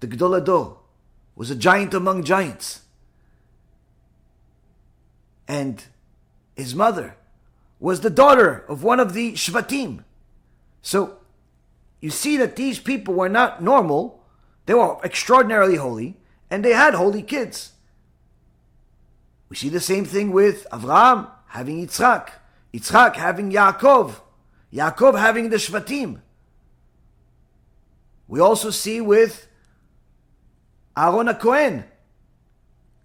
the 0.00 0.06
Gdolador, 0.06 0.76
was 1.34 1.50
a 1.50 1.56
giant 1.56 1.94
among 1.94 2.24
giants. 2.24 2.82
And 5.48 5.82
his 6.54 6.74
mother 6.74 7.16
was 7.80 8.02
the 8.02 8.10
daughter 8.10 8.66
of 8.68 8.82
one 8.82 9.00
of 9.00 9.14
the 9.14 9.32
Shvatim. 9.32 10.04
So 10.82 11.20
you 12.02 12.10
see 12.10 12.36
that 12.36 12.56
these 12.56 12.78
people 12.78 13.14
were 13.14 13.30
not 13.30 13.62
normal, 13.62 14.22
they 14.66 14.74
were 14.74 14.98
extraordinarily 15.02 15.76
holy, 15.76 16.18
and 16.50 16.62
they 16.62 16.74
had 16.74 16.92
holy 16.92 17.22
kids. 17.22 17.72
We 19.48 19.56
see 19.56 19.70
the 19.70 19.80
same 19.80 20.04
thing 20.04 20.32
with 20.32 20.66
Avram 20.70 21.30
having 21.46 21.86
Yitzchak, 21.86 22.28
Yitzchak 22.74 23.16
having 23.16 23.50
Yaakov, 23.50 24.20
Yaakov 24.70 25.18
having 25.18 25.48
the 25.48 25.56
Shvatim. 25.56 26.20
We 28.32 28.40
also 28.40 28.70
see 28.70 28.98
with 29.02 29.46
Aaron 30.96 31.34
Cohen 31.34 31.84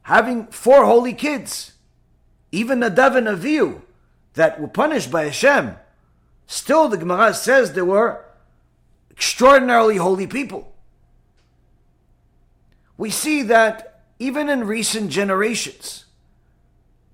having 0.03 0.47
four 0.47 0.85
holy 0.85 1.11
kids, 1.11 1.73
even 2.53 2.79
Nadav 2.79 3.17
and 3.17 3.27
Avihu, 3.27 3.81
that 4.35 4.57
were 4.57 4.69
punished 4.69 5.11
by 5.11 5.25
Hashem. 5.25 5.75
Still, 6.45 6.87
the 6.87 6.95
Gemara 6.95 7.33
says 7.33 7.73
they 7.73 7.81
were 7.81 8.23
extraordinarily 9.11 9.97
holy 9.97 10.27
people. 10.27 10.73
We 12.97 13.09
see 13.09 13.41
that 13.41 14.05
even 14.19 14.47
in 14.47 14.63
recent 14.63 15.11
generations, 15.11 16.05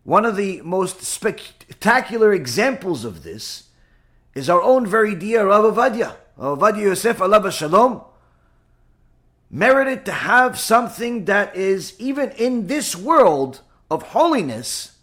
one 0.04 0.24
of 0.24 0.36
the 0.36 0.62
most 0.62 1.02
spectacular 1.02 2.32
examples 2.32 3.06
of 3.06 3.24
this 3.24 3.70
is 4.36 4.52
our 4.52 4.62
own 4.62 4.86
very 4.86 5.16
dear 5.16 5.48
Rav 5.48 5.74
Ovadia. 5.74 6.18
Oh, 6.38 6.56
Ovadia 6.58 6.84
Yosef 6.84 7.18
Alav 7.18 7.52
Shalom 7.52 8.02
merited 9.50 10.04
to 10.06 10.12
have 10.12 10.60
something 10.60 11.26
that 11.26 11.56
is, 11.56 11.94
even 12.00 12.32
in 12.32 12.68
this 12.68 12.96
world 12.96 13.62
of 13.92 14.02
holiness, 14.02 14.98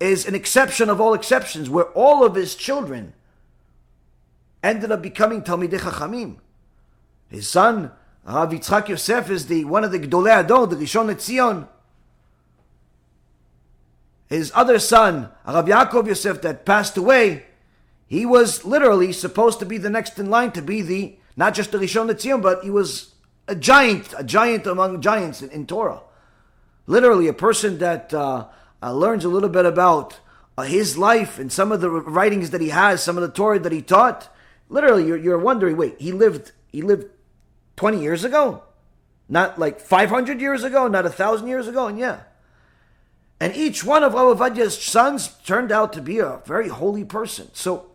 is 0.00 0.26
an 0.26 0.34
exception 0.34 0.90
of 0.90 1.00
all 1.00 1.14
exceptions, 1.14 1.70
where 1.70 1.84
all 1.92 2.24
of 2.26 2.34
his 2.34 2.56
children 2.56 3.12
ended 4.62 4.90
up 4.90 5.00
becoming 5.00 5.42
Talmidei 5.42 5.78
Chachamim. 5.78 6.38
His 7.28 7.48
son, 7.48 7.92
Rav 8.26 8.50
Yitzchak 8.50 8.88
Yosef, 8.88 9.30
is 9.30 9.46
the 9.46 9.64
one 9.64 9.84
of 9.84 9.92
the 9.92 10.00
Gdolei 10.00 10.40
Ador, 10.40 10.66
the 10.66 10.76
Rishon 10.76 11.14
LeZion. 11.14 11.68
His 14.26 14.50
other 14.56 14.80
son, 14.80 15.28
Rav 15.46 15.66
Yaakov 15.66 16.08
Yosef, 16.08 16.42
that 16.42 16.66
passed 16.66 16.96
away, 16.96 17.44
he 18.12 18.26
was 18.26 18.62
literally 18.62 19.10
supposed 19.10 19.58
to 19.60 19.64
be 19.64 19.78
the 19.78 19.88
next 19.88 20.18
in 20.18 20.28
line 20.28 20.52
to 20.52 20.60
be 20.60 20.82
the 20.82 21.16
Not 21.34 21.54
just 21.54 21.72
the 21.72 21.78
Rishon 21.78 22.10
LeZion, 22.10 22.42
but 22.42 22.62
he 22.62 22.68
was 22.68 23.14
a 23.48 23.54
giant, 23.54 24.12
a 24.18 24.22
giant 24.22 24.66
among 24.66 25.00
giants 25.00 25.40
in, 25.40 25.48
in 25.48 25.66
Torah. 25.66 26.02
Literally, 26.86 27.26
a 27.26 27.32
person 27.32 27.78
that 27.78 28.12
uh, 28.12 28.48
uh, 28.82 28.92
learns 28.92 29.24
a 29.24 29.30
little 29.30 29.48
bit 29.48 29.64
about 29.64 30.20
uh, 30.58 30.64
his 30.64 30.98
life 30.98 31.38
and 31.38 31.50
some 31.50 31.72
of 31.72 31.80
the 31.80 31.88
writings 31.88 32.50
that 32.50 32.60
he 32.60 32.68
has, 32.68 33.02
some 33.02 33.16
of 33.16 33.22
the 33.22 33.30
Torah 33.30 33.58
that 33.58 33.72
he 33.72 33.80
taught. 33.80 34.28
Literally, 34.68 35.06
you're, 35.06 35.16
you're 35.16 35.38
wondering, 35.38 35.78
wait, 35.78 35.98
he 35.98 36.12
lived 36.12 36.52
he 36.70 36.82
lived 36.82 37.08
20 37.76 37.98
years 37.98 38.24
ago? 38.24 38.62
Not 39.26 39.58
like 39.58 39.80
500 39.80 40.38
years 40.38 40.64
ago, 40.64 40.86
not 40.86 41.06
a 41.06 41.10
thousand 41.10 41.48
years 41.48 41.66
ago, 41.66 41.86
and 41.86 41.98
yeah. 41.98 42.24
And 43.40 43.56
each 43.56 43.82
one 43.82 44.04
of 44.04 44.12
Ovadia's 44.12 44.76
sons 44.78 45.28
turned 45.46 45.72
out 45.72 45.94
to 45.94 46.02
be 46.02 46.18
a 46.18 46.42
very 46.44 46.68
holy 46.68 47.04
person. 47.04 47.48
So 47.54 47.88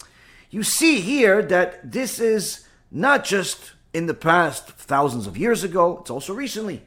you 0.49 0.63
see 0.63 1.01
here 1.01 1.41
that 1.43 1.91
this 1.91 2.19
is 2.19 2.65
not 2.91 3.23
just 3.25 3.73
in 3.93 4.05
the 4.05 4.13
past, 4.13 4.69
thousands 4.69 5.27
of 5.27 5.37
years 5.37 5.63
ago, 5.63 5.99
it's 5.99 6.09
also 6.09 6.33
recently. 6.33 6.83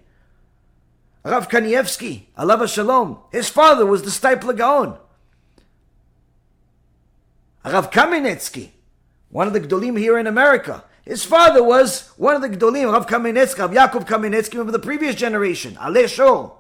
Rav 1.25 1.49
Kanievsky, 1.49 2.27
Alava 2.37 2.67
Shalom, 2.67 3.19
his 3.31 3.49
father 3.49 3.85
was 3.85 4.03
the 4.03 4.11
Steipler 4.11 4.57
Gaon. 4.57 4.97
Rav 7.65 7.91
Kamenetsky, 7.91 8.71
one 9.29 9.47
of 9.47 9.53
the 9.53 9.61
Gdolim 9.61 9.99
here 9.99 10.19
in 10.19 10.27
America, 10.27 10.85
his 11.05 11.25
father 11.25 11.63
was 11.63 12.09
one 12.17 12.35
of 12.35 12.43
the 12.43 12.49
Gdolim, 12.49 12.93
Rav 12.93 13.07
Kamenetsky, 13.07 13.59
Rav 13.59 13.71
Yaakov 13.73 14.07
Kamenetsky 14.07 14.59
of 14.59 14.73
the 14.73 14.79
previous 14.79 15.15
generation, 15.15 15.77
Ale 15.81 16.05
Shol. 16.05 16.53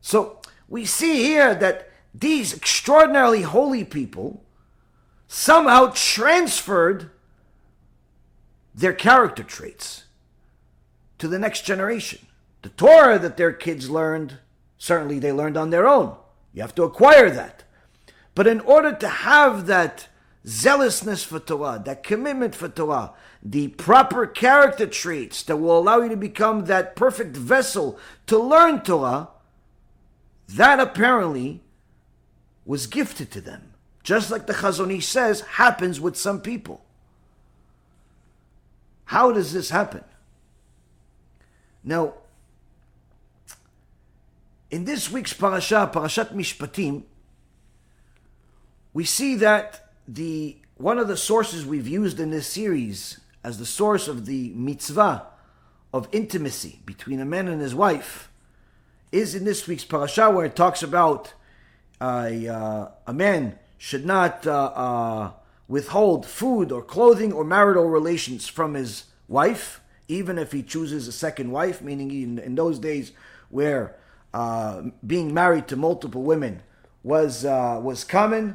So 0.00 0.40
we 0.68 0.84
see 0.84 1.22
here 1.22 1.54
that 1.54 1.90
these 2.14 2.54
extraordinarily 2.54 3.42
holy 3.42 3.84
people 3.84 4.44
somehow 5.32 5.92
transferred 5.94 7.08
their 8.74 8.92
character 8.92 9.44
traits 9.44 10.02
to 11.18 11.28
the 11.28 11.38
next 11.38 11.64
generation. 11.64 12.18
The 12.62 12.70
Torah 12.70 13.16
that 13.20 13.36
their 13.36 13.52
kids 13.52 13.88
learned, 13.88 14.38
certainly 14.76 15.20
they 15.20 15.30
learned 15.30 15.56
on 15.56 15.70
their 15.70 15.86
own. 15.86 16.16
You 16.52 16.62
have 16.62 16.74
to 16.74 16.82
acquire 16.82 17.30
that. 17.30 17.62
But 18.34 18.48
in 18.48 18.58
order 18.62 18.92
to 18.92 19.08
have 19.08 19.66
that 19.66 20.08
zealousness 20.44 21.22
for 21.22 21.38
Torah, 21.38 21.80
that 21.84 22.02
commitment 22.02 22.56
for 22.56 22.68
Torah, 22.68 23.12
the 23.40 23.68
proper 23.68 24.26
character 24.26 24.88
traits 24.88 25.44
that 25.44 25.58
will 25.58 25.78
allow 25.78 26.00
you 26.00 26.08
to 26.08 26.16
become 26.16 26.64
that 26.64 26.96
perfect 26.96 27.36
vessel 27.36 28.00
to 28.26 28.36
learn 28.36 28.82
Torah, 28.82 29.28
that 30.48 30.80
apparently 30.80 31.60
was 32.66 32.88
gifted 32.88 33.30
to 33.30 33.40
them. 33.40 33.69
Just 34.02 34.30
like 34.30 34.46
the 34.46 34.54
Chazon 34.54 34.96
Ish 34.96 35.06
says, 35.06 35.42
happens 35.42 36.00
with 36.00 36.16
some 36.16 36.40
people. 36.40 36.82
How 39.04 39.32
does 39.32 39.52
this 39.52 39.70
happen? 39.70 40.04
Now, 41.82 42.14
in 44.70 44.84
this 44.84 45.10
week's 45.10 45.32
parasha, 45.32 45.90
Parashat 45.92 46.32
Mishpatim, 46.32 47.02
we 48.92 49.04
see 49.04 49.34
that 49.36 49.92
the 50.06 50.56
one 50.76 50.98
of 50.98 51.08
the 51.08 51.16
sources 51.16 51.66
we've 51.66 51.86
used 51.86 52.18
in 52.18 52.30
this 52.30 52.46
series 52.46 53.20
as 53.44 53.58
the 53.58 53.66
source 53.66 54.08
of 54.08 54.26
the 54.26 54.50
mitzvah 54.54 55.26
of 55.92 56.08
intimacy 56.12 56.80
between 56.86 57.20
a 57.20 57.24
man 57.24 57.48
and 57.48 57.60
his 57.60 57.74
wife 57.74 58.30
is 59.12 59.34
in 59.34 59.44
this 59.44 59.66
week's 59.66 59.84
parasha 59.84 60.30
where 60.30 60.46
it 60.46 60.56
talks 60.56 60.82
about 60.82 61.34
uh, 62.00 62.04
uh, 62.04 62.90
a 63.06 63.12
man 63.12 63.58
should 63.82 64.04
not 64.04 64.46
uh, 64.46 64.64
uh, 64.74 65.30
withhold 65.66 66.26
food 66.26 66.70
or 66.70 66.82
clothing 66.82 67.32
or 67.32 67.42
marital 67.42 67.88
relations 67.88 68.46
from 68.46 68.74
his 68.74 69.04
wife, 69.26 69.80
even 70.06 70.36
if 70.36 70.52
he 70.52 70.62
chooses 70.62 71.08
a 71.08 71.12
second 71.12 71.50
wife, 71.50 71.80
meaning 71.80 72.10
in, 72.10 72.38
in 72.38 72.54
those 72.54 72.78
days 72.78 73.12
where 73.48 73.96
uh, 74.34 74.82
being 75.06 75.32
married 75.32 75.66
to 75.66 75.76
multiple 75.76 76.22
women 76.22 76.60
was 77.02 77.46
uh, 77.46 77.80
was 77.82 78.04
common, 78.04 78.54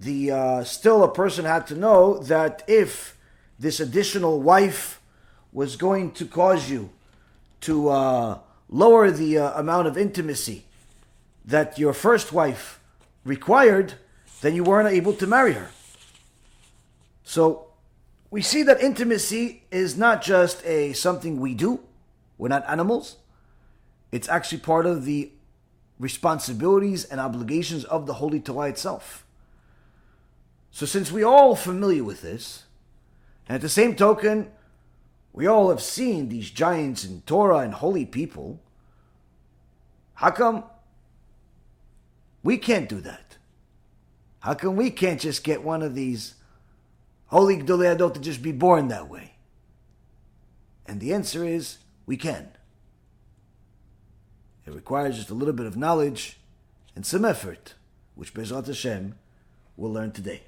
the 0.00 0.32
uh, 0.32 0.64
still 0.64 1.04
a 1.04 1.14
person 1.14 1.44
had 1.44 1.64
to 1.68 1.76
know 1.76 2.18
that 2.18 2.64
if 2.66 3.16
this 3.60 3.78
additional 3.78 4.42
wife 4.42 5.00
was 5.52 5.76
going 5.76 6.10
to 6.10 6.26
cause 6.26 6.68
you 6.68 6.90
to 7.60 7.88
uh, 7.88 8.38
lower 8.68 9.12
the 9.12 9.36
amount 9.36 9.86
of 9.86 9.96
intimacy 9.96 10.64
that 11.44 11.78
your 11.78 11.92
first 11.92 12.32
wife 12.32 12.80
required, 13.24 13.94
then 14.44 14.54
you 14.54 14.62
weren't 14.62 14.88
able 14.88 15.14
to 15.14 15.26
marry 15.26 15.54
her. 15.54 15.70
So 17.22 17.68
we 18.30 18.42
see 18.42 18.62
that 18.64 18.78
intimacy 18.82 19.62
is 19.70 19.96
not 19.96 20.20
just 20.20 20.62
a 20.66 20.92
something 20.92 21.40
we 21.40 21.54
do. 21.54 21.80
We're 22.36 22.48
not 22.48 22.68
animals. 22.68 23.16
It's 24.12 24.28
actually 24.28 24.58
part 24.58 24.84
of 24.84 25.06
the 25.06 25.32
responsibilities 25.98 27.04
and 27.04 27.20
obligations 27.20 27.84
of 27.84 28.06
the 28.06 28.14
Holy 28.14 28.38
Torah 28.38 28.68
itself. 28.68 29.24
So, 30.70 30.84
since 30.84 31.10
we 31.10 31.22
all 31.22 31.56
familiar 31.56 32.04
with 32.04 32.20
this, 32.20 32.64
and 33.48 33.54
at 33.54 33.60
the 33.62 33.68
same 33.68 33.96
token, 33.96 34.50
we 35.32 35.46
all 35.46 35.70
have 35.70 35.80
seen 35.80 36.28
these 36.28 36.50
giants 36.50 37.04
in 37.04 37.22
Torah 37.22 37.58
and 37.58 37.72
holy 37.72 38.04
people, 38.04 38.60
how 40.14 40.32
come 40.32 40.64
we 42.42 42.58
can't 42.58 42.88
do 42.88 43.00
that? 43.00 43.23
How 44.44 44.54
come 44.54 44.76
we 44.76 44.90
can't 44.90 45.20
just 45.20 45.42
get 45.42 45.64
one 45.64 45.82
of 45.82 45.94
these 45.94 46.34
holy 47.26 47.56
Gdolei 47.56 47.96
Adot 47.96 48.14
to 48.14 48.20
just 48.20 48.42
be 48.42 48.52
born 48.52 48.88
that 48.88 49.08
way? 49.08 49.32
And 50.86 51.00
the 51.00 51.12
answer 51.12 51.44
is 51.44 51.78
we 52.06 52.16
can. 52.16 52.48
It 54.66 54.74
requires 54.74 55.16
just 55.16 55.30
a 55.30 55.34
little 55.34 55.54
bit 55.54 55.66
of 55.66 55.76
knowledge 55.76 56.38
and 56.94 57.04
some 57.04 57.24
effort, 57.24 57.74
which 58.14 58.32
Bezrat 58.32 58.66
Hashem 58.66 59.14
will 59.76 59.92
learn 59.92 60.12
today 60.12 60.42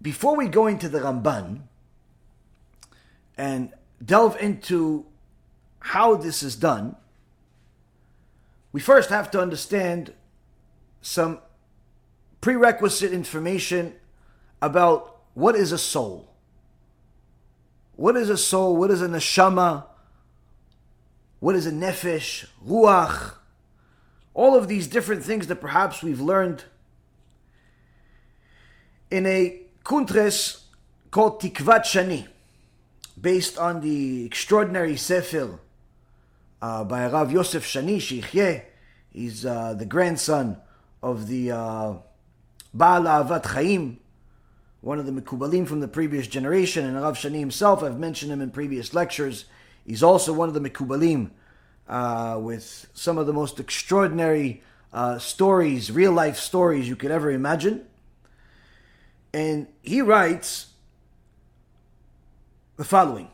before 0.00 0.36
we 0.36 0.46
go 0.46 0.66
into 0.66 0.88
the 0.88 1.00
Ramban 1.00 1.62
and 3.36 3.72
delve 4.04 4.36
into 4.40 5.04
how 5.80 6.14
this 6.14 6.42
is 6.42 6.56
done, 6.56 6.94
we 8.72 8.80
first 8.80 9.10
have 9.10 9.30
to 9.32 9.40
understand 9.40 10.12
some 11.00 11.38
prerequisite 12.40 13.12
information 13.12 13.94
about 14.62 15.18
what 15.34 15.54
is 15.54 15.72
a 15.72 15.78
soul. 15.78 16.32
What 17.96 18.16
is 18.16 18.28
a 18.30 18.36
soul? 18.36 18.76
What 18.76 18.90
is 18.90 19.02
a 19.02 19.08
neshama? 19.08 19.84
What 21.40 21.54
is 21.54 21.66
a 21.66 21.72
nefesh? 21.72 22.46
Ruach? 22.66 23.34
All 24.34 24.54
of 24.54 24.68
these 24.68 24.86
different 24.86 25.24
things 25.24 25.46
that 25.46 25.60
perhaps 25.60 26.02
we've 26.02 26.20
learned 26.20 26.64
in 29.10 29.26
a 29.26 29.60
Kuntres 29.84 30.62
called 31.10 31.40
Tikvat 31.40 31.84
Shani, 31.84 32.26
based 33.18 33.56
on 33.56 33.80
the 33.80 34.26
extraordinary 34.26 34.96
Sefer 34.96 35.58
uh, 36.60 36.84
by 36.84 37.06
Rav 37.08 37.32
Yosef 37.32 37.64
Shani 37.64 37.96
Shichyeh. 37.96 38.62
He's 39.10 39.46
uh, 39.46 39.74
the 39.74 39.86
grandson 39.86 40.58
of 41.02 41.28
the 41.28 41.52
uh, 41.52 41.94
Baal 42.76 43.02
Avat 43.02 43.46
Chaim, 43.46 43.98
one 44.82 44.98
of 44.98 45.06
the 45.06 45.12
Mekubalim 45.12 45.66
from 45.66 45.80
the 45.80 45.88
previous 45.88 46.26
generation, 46.26 46.84
and 46.84 47.00
Rav 47.00 47.16
Shani 47.16 47.38
himself, 47.38 47.82
I've 47.82 47.98
mentioned 47.98 48.30
him 48.30 48.42
in 48.42 48.50
previous 48.50 48.92
lectures. 48.92 49.46
He's 49.86 50.02
also 50.02 50.32
one 50.32 50.48
of 50.48 50.54
the 50.54 50.60
Mekubalim 50.60 51.30
uh, 51.88 52.38
with 52.40 52.86
some 52.92 53.16
of 53.16 53.26
the 53.26 53.32
most 53.32 53.58
extraordinary 53.58 54.62
uh, 54.92 55.18
stories, 55.18 55.90
real 55.90 56.12
life 56.12 56.36
stories 56.36 56.86
you 56.86 56.96
could 56.96 57.10
ever 57.10 57.30
imagine. 57.30 57.86
And 59.32 59.68
he 59.82 60.02
writes 60.02 60.68
the 62.76 62.84
following. 62.84 63.30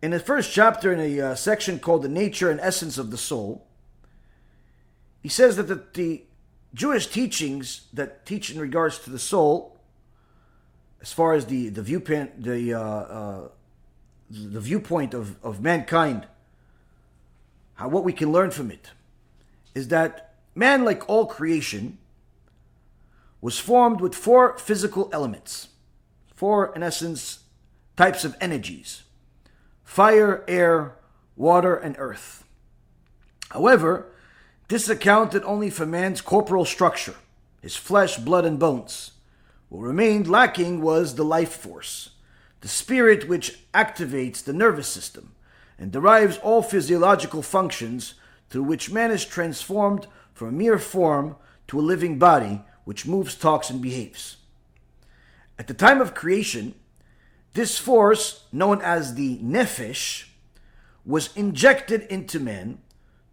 In 0.00 0.12
the 0.12 0.20
first 0.20 0.52
chapter, 0.52 0.92
in 0.92 1.00
a 1.00 1.20
uh, 1.20 1.34
section 1.34 1.78
called 1.78 2.02
The 2.02 2.08
Nature 2.08 2.50
and 2.50 2.60
Essence 2.60 2.96
of 2.96 3.10
the 3.10 3.18
Soul, 3.18 3.65
he 5.26 5.30
says 5.30 5.56
that 5.56 5.64
the, 5.64 5.82
the 5.94 6.22
Jewish 6.72 7.08
teachings 7.08 7.88
that 7.92 8.24
teach 8.24 8.48
in 8.52 8.60
regards 8.60 9.00
to 9.00 9.10
the 9.10 9.18
soul, 9.18 9.76
as 11.02 11.12
far 11.12 11.32
as 11.32 11.46
the, 11.46 11.68
the 11.68 11.82
viewpoint, 11.82 12.44
the, 12.44 12.74
uh, 12.74 12.80
uh, 12.80 13.48
the 14.30 14.60
viewpoint 14.60 15.14
of, 15.14 15.34
of 15.44 15.60
mankind, 15.60 16.28
how, 17.74 17.88
what 17.88 18.04
we 18.04 18.12
can 18.12 18.30
learn 18.30 18.52
from 18.52 18.70
it, 18.70 18.92
is 19.74 19.88
that 19.88 20.34
man, 20.54 20.84
like 20.84 21.08
all 21.08 21.26
creation, 21.26 21.98
was 23.40 23.58
formed 23.58 24.00
with 24.00 24.14
four 24.14 24.56
physical 24.58 25.10
elements, 25.12 25.70
four, 26.36 26.72
in 26.76 26.84
essence, 26.84 27.40
types 27.96 28.24
of 28.24 28.36
energies 28.40 29.02
fire, 29.82 30.44
air, 30.46 30.94
water, 31.34 31.74
and 31.74 31.96
earth. 31.98 32.44
However, 33.50 34.12
this 34.68 34.88
accounted 34.88 35.44
only 35.44 35.70
for 35.70 35.86
man's 35.86 36.20
corporal 36.20 36.64
structure, 36.64 37.14
his 37.62 37.76
flesh, 37.76 38.16
blood, 38.16 38.44
and 38.44 38.58
bones, 38.58 39.12
What 39.68 39.82
remained 39.82 40.28
lacking 40.28 40.80
was 40.80 41.14
the 41.14 41.24
life 41.24 41.52
force, 41.52 42.10
the 42.60 42.68
spirit 42.68 43.28
which 43.28 43.58
activates 43.72 44.42
the 44.42 44.52
nervous 44.52 44.88
system 44.88 45.32
and 45.78 45.92
derives 45.92 46.38
all 46.38 46.62
physiological 46.62 47.42
functions 47.42 48.14
through 48.48 48.64
which 48.64 48.90
man 48.90 49.10
is 49.10 49.24
transformed 49.24 50.06
from 50.32 50.48
a 50.48 50.52
mere 50.52 50.78
form 50.78 51.36
to 51.68 51.78
a 51.78 51.82
living 51.82 52.18
body 52.18 52.62
which 52.84 53.06
moves, 53.06 53.34
talks, 53.34 53.70
and 53.70 53.82
behaves. 53.82 54.36
At 55.58 55.66
the 55.66 55.74
time 55.74 56.00
of 56.00 56.14
creation, 56.14 56.74
this 57.54 57.78
force, 57.78 58.44
known 58.52 58.80
as 58.82 59.14
the 59.14 59.38
nephesh, 59.38 60.26
was 61.04 61.34
injected 61.36 62.02
into 62.02 62.38
man 62.38 62.78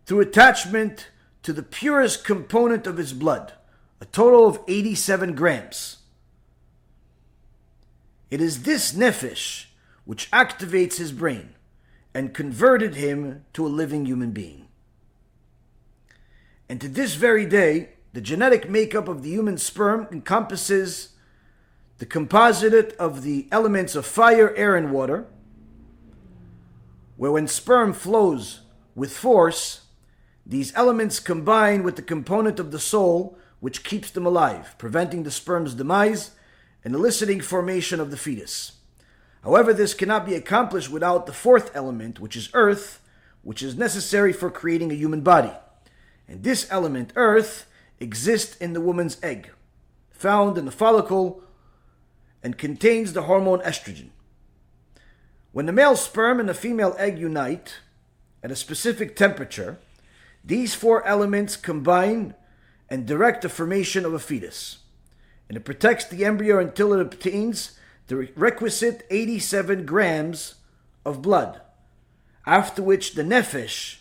through 0.06 0.22
attachment 0.22 1.08
to 1.43 1.53
the 1.53 1.63
purest 1.63 2.23
component 2.23 2.88
of 2.88 2.97
his 2.97 3.13
blood, 3.13 3.53
a 4.01 4.06
total 4.06 4.47
of 4.47 4.60
87 4.67 5.36
grams. 5.36 5.97
It 8.32 8.41
is 8.41 8.63
this 8.63 8.93
nephesh 8.93 9.65
which 10.06 10.32
activates 10.32 10.97
his 10.97 11.12
brain 11.12 11.53
and 12.13 12.34
converted 12.34 12.95
him 12.95 13.45
to 13.53 13.65
a 13.65 13.69
living 13.69 14.06
human 14.06 14.32
being. 14.32 14.67
And 16.67 16.79
to 16.82 16.88
this 16.88 17.15
very 17.15 17.45
day, 17.45 17.89
the 18.13 18.21
genetic 18.21 18.69
makeup 18.69 19.08
of 19.08 19.23
the 19.23 19.29
human 19.29 19.58
sperm 19.58 20.08
encompasses 20.12 21.10
the 21.97 22.06
composite 22.06 22.93
of 22.97 23.23
the 23.23 23.47
elements 23.51 23.95
of 23.95 24.06
fire, 24.06 24.53
air, 24.56 24.75
and 24.75 24.91
water, 24.91 25.27
where 27.17 27.32
when 27.32 27.47
sperm 27.47 27.93
flows 27.93 28.62
with 28.95 29.15
force, 29.15 29.83
these 30.45 30.75
elements 30.75 31.19
combine 31.19 31.84
with 31.84 31.95
the 31.95 32.01
component 32.01 32.60
of 32.60 32.71
the 32.71 32.79
soul 32.79 33.38
which 33.60 33.84
keeps 33.84 34.12
them 34.12 34.25
alive, 34.25 34.75
preventing 34.77 35.23
the 35.23 35.32
sperm's 35.32 35.73
demise 35.73 36.32
and 36.84 36.93
eliciting 36.93 37.39
formation 37.39 37.99
of 38.01 38.12
the 38.12 38.17
fetus. 38.17 38.73
However, 39.43 39.73
this 39.73 39.93
cannot 39.93 40.25
be 40.25 40.36
accomplished 40.36 40.89
without 40.89 41.25
the 41.25 41.34
fourth 41.34 41.73
element, 41.75 42.19
which 42.19 42.36
is 42.36 42.49
earth, 42.53 43.01
which 43.41 43.62
is 43.62 43.77
necessary 43.77 44.34
for 44.34 44.49
creating 44.49 44.91
a 44.91 44.95
human 44.95 45.21
body. 45.21 45.53
And 46.27 46.43
this 46.43 46.67
element, 46.69 47.13
earth, 47.15 47.65
exists 47.99 48.58
in 48.58 48.73
the 48.73 48.82
woman's 48.82 49.17
egg, 49.23 49.51
found 50.12 50.58
in 50.58 50.65
the 50.65 50.71
follicle, 50.71 51.43
and 52.41 52.58
contains 52.58 53.13
the 53.13 53.23
hormone 53.23 53.60
estrogen. 53.62 54.10
When 55.53 55.65
the 55.65 55.71
male 55.71 55.95
sperm 55.95 56.39
and 56.39 56.49
the 56.49 56.53
female 56.53 56.95
egg 56.97 57.17
unite 57.17 57.79
at 58.41 58.51
a 58.51 58.56
specific 58.56 59.15
temperature, 59.15 59.77
these 60.43 60.75
four 60.75 61.06
elements 61.06 61.56
combine 61.56 62.36
and 62.89 63.06
direct 63.06 63.41
the 63.41 63.49
formation 63.49 64.06
of 64.06 64.13
a 64.13 64.19
fetus. 64.19 64.79
And 65.47 65.58
it 65.58 65.65
protects 65.65 66.06
the 66.06 66.25
embryo 66.25 66.60
until 66.60 66.93
it 66.93 66.99
obtains 66.99 67.77
the 68.08 68.29
requisite 68.36 69.06
87 69.10 69.86
grams 69.86 70.56
of 71.06 71.21
blood, 71.21 71.62
after 72.45 72.82
which 72.82 73.15
the 73.15 73.23
nephesh 73.23 73.97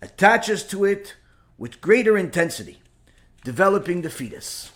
attaches 0.00 0.64
to 0.64 0.84
it 0.84 1.16
with 1.58 1.80
greater 1.80 2.16
intensity, 2.16 2.80
developing 3.44 4.02
the 4.02 4.10
fetus. 4.10 4.70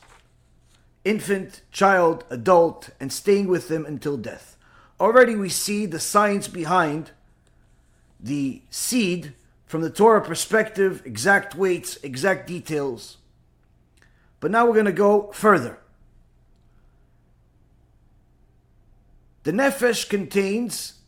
Infant, 1.04 1.62
child, 1.72 2.24
adult, 2.30 2.90
and 3.00 3.12
staying 3.12 3.48
with 3.48 3.68
them 3.68 3.86
until 3.86 4.16
death. 4.16 4.56
Already 5.00 5.34
we 5.34 5.48
see 5.48 5.86
the 5.86 5.98
science 5.98 6.48
behind 6.48 7.10
the 8.20 8.62
seed 8.70 9.34
from 9.72 9.80
the 9.80 9.88
Torah 9.88 10.20
perspective, 10.20 11.00
exact 11.06 11.54
weights, 11.54 11.96
exact 12.02 12.46
details. 12.46 13.16
But 14.38 14.50
now 14.50 14.66
we're 14.66 14.74
going 14.74 14.84
to 14.84 14.92
go 14.92 15.32
further. 15.32 15.78
The 19.44 19.52
nefesh 19.52 20.10
contains 20.10 20.98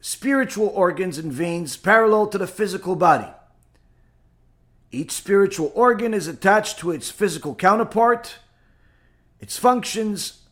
spiritual 0.00 0.68
organs 0.68 1.18
and 1.18 1.32
veins 1.32 1.76
parallel 1.76 2.28
to 2.28 2.38
the 2.38 2.46
physical 2.46 2.94
body. 2.94 3.26
Each 4.92 5.10
spiritual 5.10 5.72
organ 5.74 6.14
is 6.14 6.28
attached 6.28 6.78
to 6.78 6.92
its 6.92 7.10
physical 7.10 7.56
counterpart. 7.56 8.38
Its 9.40 9.58
functions 9.58 10.42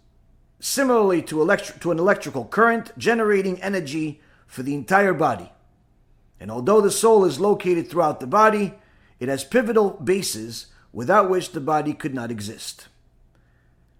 similarly 0.58 1.22
to, 1.22 1.36
electri- 1.36 1.80
to 1.82 1.92
an 1.92 2.00
electrical 2.00 2.46
current, 2.46 2.90
generating 2.98 3.62
energy 3.62 4.20
for 4.48 4.64
the 4.64 4.74
entire 4.74 5.14
body. 5.14 5.52
And 6.40 6.50
although 6.50 6.80
the 6.80 6.90
soul 6.90 7.26
is 7.26 7.38
located 7.38 7.88
throughout 7.88 8.18
the 8.18 8.26
body, 8.26 8.74
it 9.20 9.28
has 9.28 9.44
pivotal 9.44 9.90
bases 9.90 10.68
without 10.92 11.28
which 11.28 11.52
the 11.52 11.60
body 11.60 11.92
could 11.92 12.14
not 12.14 12.30
exist. 12.30 12.88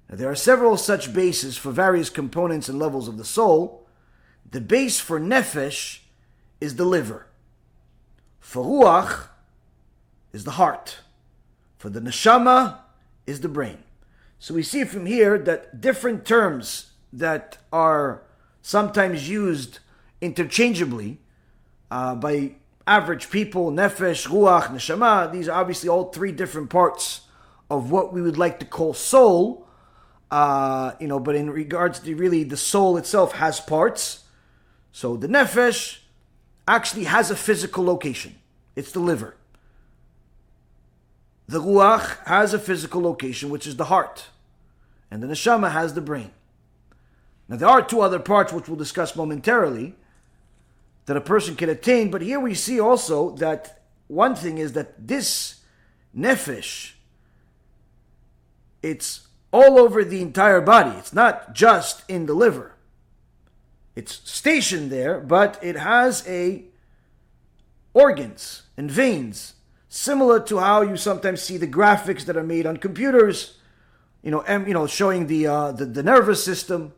Now, 0.09 0.16
there 0.16 0.31
are 0.31 0.35
several 0.35 0.76
such 0.76 1.12
bases 1.12 1.57
for 1.57 1.70
various 1.70 2.09
components 2.09 2.68
and 2.68 2.79
levels 2.79 3.07
of 3.07 3.18
the 3.18 3.24
soul. 3.24 3.87
The 4.50 4.61
base 4.61 4.98
for 4.98 5.20
nefesh 5.20 6.00
is 6.61 6.76
the 6.76 6.87
liver. 6.87 7.26
For 8.40 8.64
ruach 8.64 9.29
is 10.33 10.44
the 10.44 10.53
heart. 10.53 11.00
For 11.76 11.90
the 11.90 12.00
neshama 12.00 12.79
is 13.26 13.40
the 13.40 13.48
brain. 13.48 13.85
So 14.38 14.55
we 14.55 14.62
see 14.62 14.85
from 14.85 15.07
here 15.07 15.38
that 15.38 15.81
different 15.81 16.24
terms 16.24 16.92
that 17.12 17.59
are 17.72 18.22
sometimes 18.62 19.29
used 19.29 19.79
interchangeably 20.20 21.20
uh, 21.90 22.14
by 22.14 22.53
average 22.87 23.31
people, 23.31 23.70
nefesh, 23.70 24.26
ruach, 24.29 24.68
neshama. 24.68 25.31
These 25.33 25.48
are 25.48 25.61
obviously 25.61 25.88
all 25.88 26.11
three 26.11 26.33
different 26.33 26.70
parts 26.70 27.22
of 27.70 27.90
what 27.90 28.12
we 28.12 28.22
would 28.22 28.38
like 28.38 28.59
to 28.61 28.66
call 28.66 28.94
soul. 28.94 29.66
Uh, 30.31 30.92
you 31.00 31.09
know, 31.09 31.18
but 31.18 31.35
in 31.35 31.50
regards 31.50 31.98
to 32.00 32.14
really 32.14 32.44
the 32.44 32.57
soul 32.57 32.96
itself 32.96 33.33
has 33.33 33.61
parts. 33.61 34.24
So 34.92 35.16
the 35.16 35.29
nefesh 35.29 35.98
actually 36.66 37.05
has 37.05 37.31
a 37.31 37.37
physical 37.37 37.85
location. 37.85 38.37
It's 38.76 38.92
the 38.92 39.00
liver. 39.00 39.35
The 41.48 41.61
ruach 41.61 42.24
has 42.26 42.55
a 42.55 42.61
physical 42.61 43.03
location, 43.03 43.50
which 43.50 43.66
is 43.66 43.76
the 43.76 43.87
heart. 43.87 44.26
And 45.11 45.20
the 45.20 45.26
neshama 45.26 45.72
has 45.72 45.94
the 45.94 46.00
brain. 46.00 46.31
Now 47.48 47.57
there 47.57 47.68
are 47.68 47.83
two 47.83 48.00
other 48.00 48.20
parts 48.20 48.53
which 48.53 48.68
we'll 48.68 48.76
discuss 48.76 49.16
momentarily 49.16 49.96
that 51.11 51.16
a 51.16 51.20
person 51.20 51.57
can 51.57 51.68
attain. 51.68 52.09
But 52.09 52.23
here 52.23 52.38
we 52.38 52.55
see 52.55 52.79
also 52.79 53.31
that 53.38 53.83
one 54.07 54.37
thing 54.37 54.59
is 54.59 54.75
that 54.75 55.09
this 55.09 55.57
nefesh, 56.16 56.92
it's 58.81 59.27
all 59.53 59.77
over 59.77 60.05
the 60.05 60.23
entire 60.23 60.61
body. 60.61 60.96
It's 60.96 61.12
not 61.12 61.53
just 61.53 62.09
in 62.09 62.27
the 62.27 62.33
liver. 62.33 62.77
It's 63.96 64.20
stationed 64.23 64.92
there, 64.92 65.18
but 65.18 65.59
it 65.61 65.75
has 65.75 66.25
a 66.29 66.66
organs 67.92 68.62
and 68.77 68.88
veins, 68.88 69.55
similar 69.88 70.38
to 70.38 70.59
how 70.59 70.83
you 70.83 70.96
sometimes 70.96 71.42
see 71.42 71.57
the 71.57 71.66
graphics 71.66 72.25
that 72.27 72.37
are 72.37 72.44
made 72.44 72.66
on 72.66 72.77
computers, 72.77 73.59
you 74.23 74.31
know, 74.31 74.42
and, 74.42 74.68
you 74.68 74.75
know, 74.75 74.87
showing 74.87 75.27
the, 75.27 75.49
uh, 75.49 75.73
the 75.73 75.87
the 75.87 76.05
nervous 76.05 76.44
system. 76.44 76.92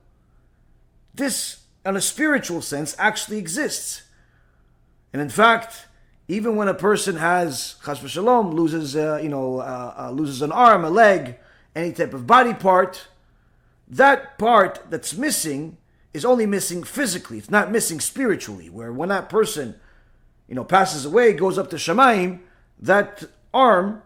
This 1.15 1.62
in 1.85 1.97
a 1.97 2.01
spiritual 2.01 2.63
sense, 2.63 2.95
actually 2.99 3.39
exists. 3.39 4.03
And 5.13 5.21
in 5.21 5.29
fact, 5.29 5.87
even 6.29 6.57
when 6.57 6.69
a 6.69 6.75
person 6.75 7.17
has 7.17 7.77
chas 7.85 7.99
v'shalom 7.99 8.55
loses, 8.55 8.97
uh, 8.97 9.19
you 9.23 9.29
know, 9.29 9.59
uh, 9.59 9.95
uh, 9.99 10.11
loses 10.11 10.43
an 10.43 10.53
arm, 10.53 10.85
a 10.85 10.91
leg, 10.91 11.37
any 11.75 11.93
type 11.93 12.15
of 12.15 12.27
body 12.27 12.55
part, 12.55 13.09
that 13.89 14.39
part 14.39 14.81
that's 14.89 15.15
missing 15.15 15.77
is 16.15 16.25
only 16.25 16.47
missing 16.47 16.83
physically. 16.83 17.39
It's 17.39 17.51
not 17.51 17.71
missing 17.71 18.01
spiritually. 18.01 18.71
Where 18.71 18.93
when 18.93 19.09
that 19.09 19.29
person, 19.29 19.75
you 20.49 20.55
know, 20.55 20.65
passes 20.65 21.05
away, 21.05 21.33
goes 21.33 21.59
up 21.59 21.71
to 21.71 21.77
Shemaim, 21.77 22.41
that 22.79 23.25
arm 23.53 24.03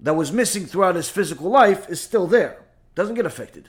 that 0.00 0.14
was 0.14 0.32
missing 0.32 0.66
throughout 0.66 0.96
his 0.96 1.08
physical 1.08 1.48
life 1.48 1.88
is 1.88 2.00
still 2.00 2.26
there. 2.26 2.62
Doesn't 2.94 3.14
get 3.14 3.26
affected. 3.26 3.68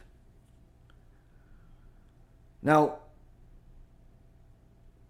Now, 2.62 3.00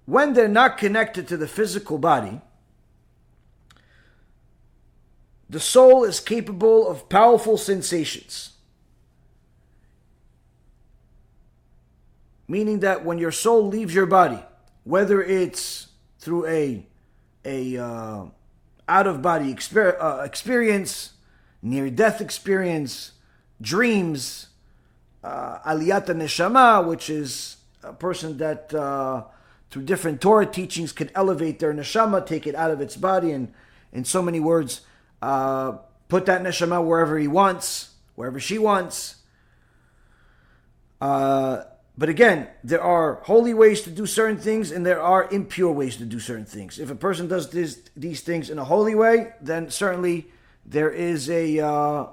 when 0.07 0.33
they're 0.33 0.47
not 0.47 0.77
connected 0.77 1.27
to 1.27 1.35
the 1.35 1.47
physical 1.47 1.97
body, 1.97 2.39
the 5.49 5.59
soul 5.59 6.05
is 6.05 6.21
capable 6.21 6.87
of 6.87 7.09
powerful 7.09 7.57
sensations. 7.57 8.51
Meaning 12.47 12.79
that 12.79 13.03
when 13.03 13.17
your 13.17 13.33
soul 13.33 13.67
leaves 13.67 13.93
your 13.93 14.05
body, 14.05 14.39
whether 14.85 15.21
it's 15.21 15.89
through 16.19 16.47
a 16.47 16.85
a 17.43 17.77
uh, 17.77 18.25
out 18.87 19.07
of 19.07 19.21
body 19.21 19.53
exper- 19.53 20.01
uh, 20.01 20.23
experience, 20.23 21.13
near 21.61 21.89
death 21.89 22.21
experience, 22.21 23.11
dreams, 23.59 24.47
uh, 25.21 25.59
aliyata 25.59 26.15
neshama, 26.15 26.87
which 26.87 27.09
is 27.09 27.57
a 27.83 27.91
person 27.91 28.37
that 28.37 28.73
uh, 28.73 29.23
through 29.69 29.83
different 29.83 30.21
Torah 30.21 30.45
teachings 30.45 30.91
can 30.91 31.09
elevate 31.13 31.59
their 31.59 31.73
neshama, 31.73 32.25
take 32.25 32.47
it 32.47 32.55
out 32.55 32.71
of 32.71 32.81
its 32.81 32.95
body, 32.95 33.31
and 33.31 33.53
in 33.91 34.05
so 34.05 34.21
many 34.21 34.39
words, 34.39 34.81
uh, 35.21 35.73
put 36.07 36.25
that 36.25 36.41
neshama 36.41 36.83
wherever 36.83 37.17
he 37.17 37.27
wants, 37.27 37.95
wherever 38.15 38.39
she 38.39 38.57
wants. 38.57 39.15
Uh, 41.01 41.63
but 41.97 42.09
again, 42.09 42.47
there 42.63 42.81
are 42.81 43.15
holy 43.23 43.53
ways 43.53 43.81
to 43.81 43.89
do 43.89 44.05
certain 44.05 44.37
things, 44.37 44.71
and 44.71 44.85
there 44.85 45.01
are 45.01 45.27
impure 45.31 45.71
ways 45.71 45.97
to 45.97 46.05
do 46.05 46.19
certain 46.19 46.45
things. 46.45 46.79
If 46.79 46.91
a 46.91 46.95
person 46.95 47.27
does 47.27 47.49
this, 47.49 47.81
these 47.95 48.21
things 48.21 48.49
in 48.49 48.59
a 48.59 48.65
holy 48.65 48.93
way, 48.93 49.33
then 49.41 49.71
certainly 49.71 50.27
there 50.65 50.91
is 50.91 51.29
a 51.29 51.59
uh, 51.59 52.07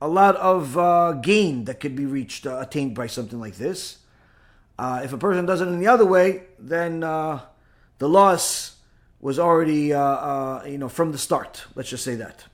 a 0.00 0.08
lot 0.08 0.34
of 0.36 0.76
uh, 0.76 1.12
gain 1.12 1.64
that 1.66 1.78
could 1.78 1.94
be 1.94 2.06
reached, 2.06 2.46
uh, 2.46 2.58
attained 2.58 2.94
by 2.94 3.06
something 3.06 3.38
like 3.38 3.56
this. 3.56 3.98
Uh, 4.78 5.02
if 5.04 5.12
a 5.12 5.18
person 5.18 5.46
does 5.46 5.60
it 5.60 5.68
in 5.68 5.78
the 5.78 5.86
other 5.86 6.06
way, 6.06 6.44
then 6.58 7.04
uh, 7.04 7.40
the 7.98 8.08
loss 8.08 8.76
was 9.20 9.38
already, 9.38 9.92
uh, 9.92 10.64
you 10.64 10.78
know, 10.78 10.88
from 10.88 11.12
the 11.12 11.18
start. 11.18 11.64
Let's 11.74 11.90
just 11.90 12.04
say 12.04 12.16
that. 12.16 12.44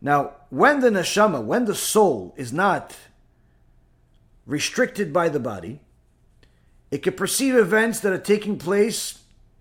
Now, 0.00 0.32
when 0.48 0.80
the 0.80 0.90
neshama, 0.90 1.44
when 1.44 1.66
the 1.66 1.74
soul 1.74 2.34
is 2.36 2.52
not 2.52 2.96
restricted 4.46 5.12
by 5.12 5.28
the 5.28 5.38
body, 5.38 5.80
it 6.90 7.02
can 7.02 7.12
perceive 7.12 7.54
events 7.54 8.00
that 8.00 8.12
are 8.12 8.18
taking 8.18 8.58
place 8.58 9.20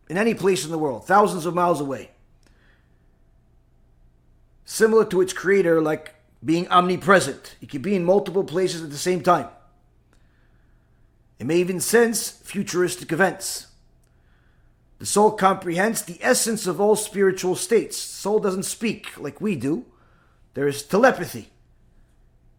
in 0.10 0.18
any 0.18 0.34
place 0.34 0.66
in 0.66 0.72
the 0.72 0.80
world, 0.80 1.06
thousands 1.06 1.46
of 1.46 1.54
miles 1.54 1.80
away. 1.80 2.10
Similar 4.66 5.06
to 5.06 5.22
its 5.22 5.34
creator, 5.34 5.82
like 5.82 6.16
being 6.44 6.68
omnipresent. 6.70 7.56
It 7.62 7.70
can 7.70 7.82
be 7.82 7.96
in 7.96 8.04
multiple 8.04 8.44
places 8.44 8.82
at 8.82 8.90
the 8.90 8.98
same 8.98 9.22
time. 9.22 9.48
It 11.40 11.46
may 11.46 11.58
even 11.58 11.80
sense 11.80 12.30
futuristic 12.30 13.12
events. 13.12 13.68
The 15.00 15.06
soul 15.06 15.32
comprehends 15.32 16.02
the 16.02 16.20
essence 16.22 16.68
of 16.68 16.82
all 16.82 16.98
spiritual 16.98 17.56
states. 17.56 17.98
soul 17.98 18.40
doesn't 18.40 18.64
speak 18.64 19.18
like 19.18 19.40
we 19.40 19.56
do. 19.56 19.86
There 20.54 20.68
is 20.68 20.84
telepathy, 20.84 21.50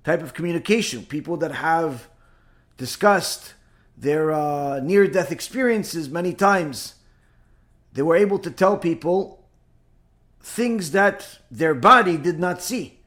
type 0.04 0.22
of 0.22 0.32
communication. 0.32 1.04
People 1.04 1.36
that 1.36 1.52
have 1.52 2.08
discussed 2.78 3.52
their 3.98 4.32
uh, 4.32 4.80
near 4.80 5.06
death 5.06 5.30
experiences 5.30 6.08
many 6.08 6.32
times, 6.32 6.94
they 7.92 8.00
were 8.00 8.16
able 8.16 8.38
to 8.38 8.50
tell 8.50 8.78
people 8.78 9.44
things 10.40 10.92
that 10.92 11.40
their 11.50 11.74
body 11.74 12.16
did 12.16 12.38
not 12.38 12.62
see. 12.62 13.00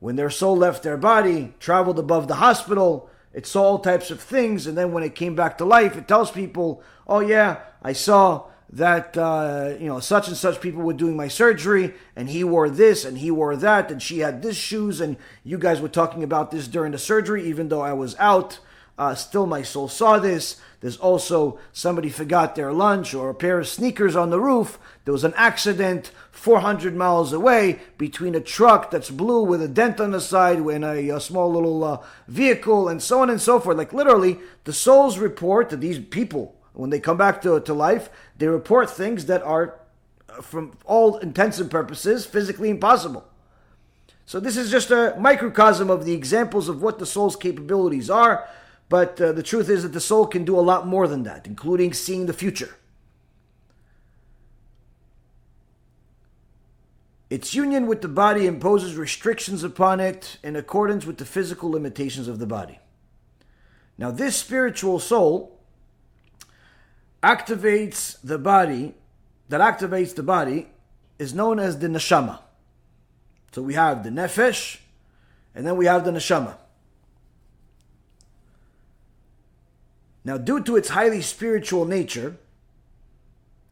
When 0.00 0.16
their 0.16 0.30
soul 0.30 0.56
left 0.56 0.82
their 0.82 0.96
body, 0.96 1.54
traveled 1.60 2.00
above 2.00 2.26
the 2.26 2.34
hospital, 2.36 3.08
it 3.36 3.46
saw 3.46 3.62
all 3.62 3.78
types 3.78 4.10
of 4.10 4.20
things, 4.20 4.66
and 4.66 4.76
then 4.76 4.90
when 4.90 5.04
it 5.04 5.14
came 5.14 5.36
back 5.36 5.58
to 5.58 5.64
life, 5.64 5.96
it 5.96 6.08
tells 6.08 6.32
people, 6.32 6.82
"Oh 7.06 7.20
yeah, 7.20 7.58
I 7.82 7.92
saw 7.92 8.46
that 8.70 9.16
uh, 9.16 9.74
you 9.78 9.86
know 9.86 10.00
such 10.00 10.26
and 10.28 10.36
such 10.36 10.60
people 10.60 10.82
were 10.82 10.92
doing 10.92 11.16
my 11.16 11.28
surgery 11.28 11.94
and 12.16 12.28
he 12.30 12.42
wore 12.42 12.68
this 12.68 13.04
and 13.04 13.18
he 13.18 13.30
wore 13.30 13.56
that 13.56 13.90
and 13.90 14.02
she 14.02 14.18
had 14.20 14.42
this 14.42 14.56
shoes 14.56 15.00
and 15.00 15.16
you 15.44 15.58
guys 15.58 15.80
were 15.80 15.88
talking 15.88 16.24
about 16.24 16.50
this 16.50 16.66
during 16.66 16.92
the 16.92 16.98
surgery 16.98 17.46
even 17.46 17.68
though 17.68 17.82
i 17.82 17.92
was 17.92 18.16
out. 18.18 18.58
Uh, 18.98 19.14
still 19.14 19.46
my 19.46 19.60
soul 19.60 19.88
saw 19.88 20.18
this. 20.18 20.56
There's 20.80 20.96
also 20.96 21.58
somebody 21.70 22.08
forgot 22.08 22.54
their 22.54 22.72
lunch 22.72 23.12
or 23.12 23.28
a 23.28 23.34
pair 23.34 23.58
of 23.58 23.68
sneakers 23.68 24.16
on 24.16 24.30
the 24.30 24.40
roof. 24.40 24.78
There 25.04 25.12
was 25.12 25.24
an 25.24 25.34
accident 25.36 26.10
400 26.36 26.94
miles 26.94 27.32
away 27.32 27.80
between 27.98 28.34
a 28.34 28.40
truck 28.40 28.90
that's 28.90 29.10
blue 29.10 29.42
with 29.42 29.62
a 29.62 29.68
dent 29.68 30.00
on 30.00 30.10
the 30.10 30.20
side 30.20 30.58
and 30.58 30.84
a, 30.84 31.08
a 31.08 31.20
small 31.20 31.50
little 31.52 31.82
uh, 31.82 32.04
vehicle 32.28 32.88
and 32.88 33.02
so 33.02 33.22
on 33.22 33.30
and 33.30 33.40
so 33.40 33.58
forth 33.58 33.76
like 33.76 33.92
literally 33.92 34.38
the 34.64 34.72
souls 34.72 35.18
report 35.18 35.70
to 35.70 35.76
these 35.76 35.98
people 35.98 36.56
when 36.76 36.90
they 36.90 37.00
come 37.00 37.16
back 37.16 37.40
to, 37.42 37.58
to 37.60 37.74
life, 37.74 38.10
they 38.36 38.46
report 38.46 38.90
things 38.90 39.26
that 39.26 39.42
are, 39.42 39.80
uh, 40.28 40.42
from 40.42 40.76
all 40.84 41.16
intents 41.18 41.58
and 41.58 41.70
purposes, 41.70 42.26
physically 42.26 42.68
impossible. 42.68 43.26
So 44.26 44.40
this 44.40 44.56
is 44.56 44.70
just 44.70 44.90
a 44.90 45.16
microcosm 45.18 45.88
of 45.88 46.04
the 46.04 46.12
examples 46.12 46.68
of 46.68 46.82
what 46.82 46.98
the 46.98 47.06
soul's 47.06 47.36
capabilities 47.36 48.10
are. 48.10 48.46
But 48.88 49.20
uh, 49.20 49.32
the 49.32 49.42
truth 49.42 49.68
is 49.68 49.82
that 49.82 49.92
the 49.92 50.00
soul 50.00 50.26
can 50.26 50.44
do 50.44 50.58
a 50.58 50.60
lot 50.60 50.86
more 50.86 51.08
than 51.08 51.22
that, 51.24 51.46
including 51.46 51.92
seeing 51.92 52.26
the 52.26 52.32
future. 52.32 52.76
Its 57.28 57.54
union 57.54 57.86
with 57.86 58.02
the 58.02 58.08
body 58.08 58.46
imposes 58.46 58.94
restrictions 58.94 59.64
upon 59.64 59.98
it 59.98 60.38
in 60.44 60.54
accordance 60.54 61.04
with 61.04 61.18
the 61.18 61.24
physical 61.24 61.70
limitations 61.70 62.28
of 62.28 62.38
the 62.38 62.46
body. 62.46 62.78
Now, 63.98 64.10
this 64.10 64.36
spiritual 64.36 65.00
soul 65.00 65.58
activates 67.22 68.16
the 68.22 68.38
body, 68.38 68.94
that 69.48 69.60
activates 69.60 70.14
the 70.14 70.22
body, 70.22 70.68
is 71.18 71.34
known 71.34 71.58
as 71.58 71.78
the 71.78 71.88
neshama. 71.88 72.40
So 73.52 73.62
we 73.62 73.74
have 73.74 74.04
the 74.04 74.10
nefesh, 74.10 74.78
and 75.54 75.66
then 75.66 75.76
we 75.76 75.86
have 75.86 76.04
the 76.04 76.12
neshama. 76.12 76.58
Now, 80.24 80.36
due 80.36 80.62
to 80.62 80.76
its 80.76 80.90
highly 80.90 81.22
spiritual 81.22 81.86
nature, 81.86 82.36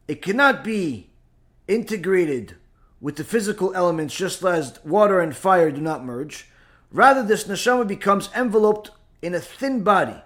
it 0.07 0.21
cannot 0.21 0.63
be 0.63 1.09
integrated 1.67 2.55
with 3.01 3.17
the 3.17 3.23
physical 3.23 3.73
elements 3.75 4.15
just 4.15 4.43
as 4.43 4.79
water 4.83 5.19
and 5.19 5.35
fire 5.35 5.71
do 5.71 5.81
not 5.81 6.05
merge. 6.05 6.47
Rather, 6.91 7.23
this 7.23 7.45
neshama 7.45 7.87
becomes 7.87 8.29
enveloped 8.35 8.91
in 9.21 9.35
a 9.35 9.39
thin 9.39 9.83
body 9.83 10.21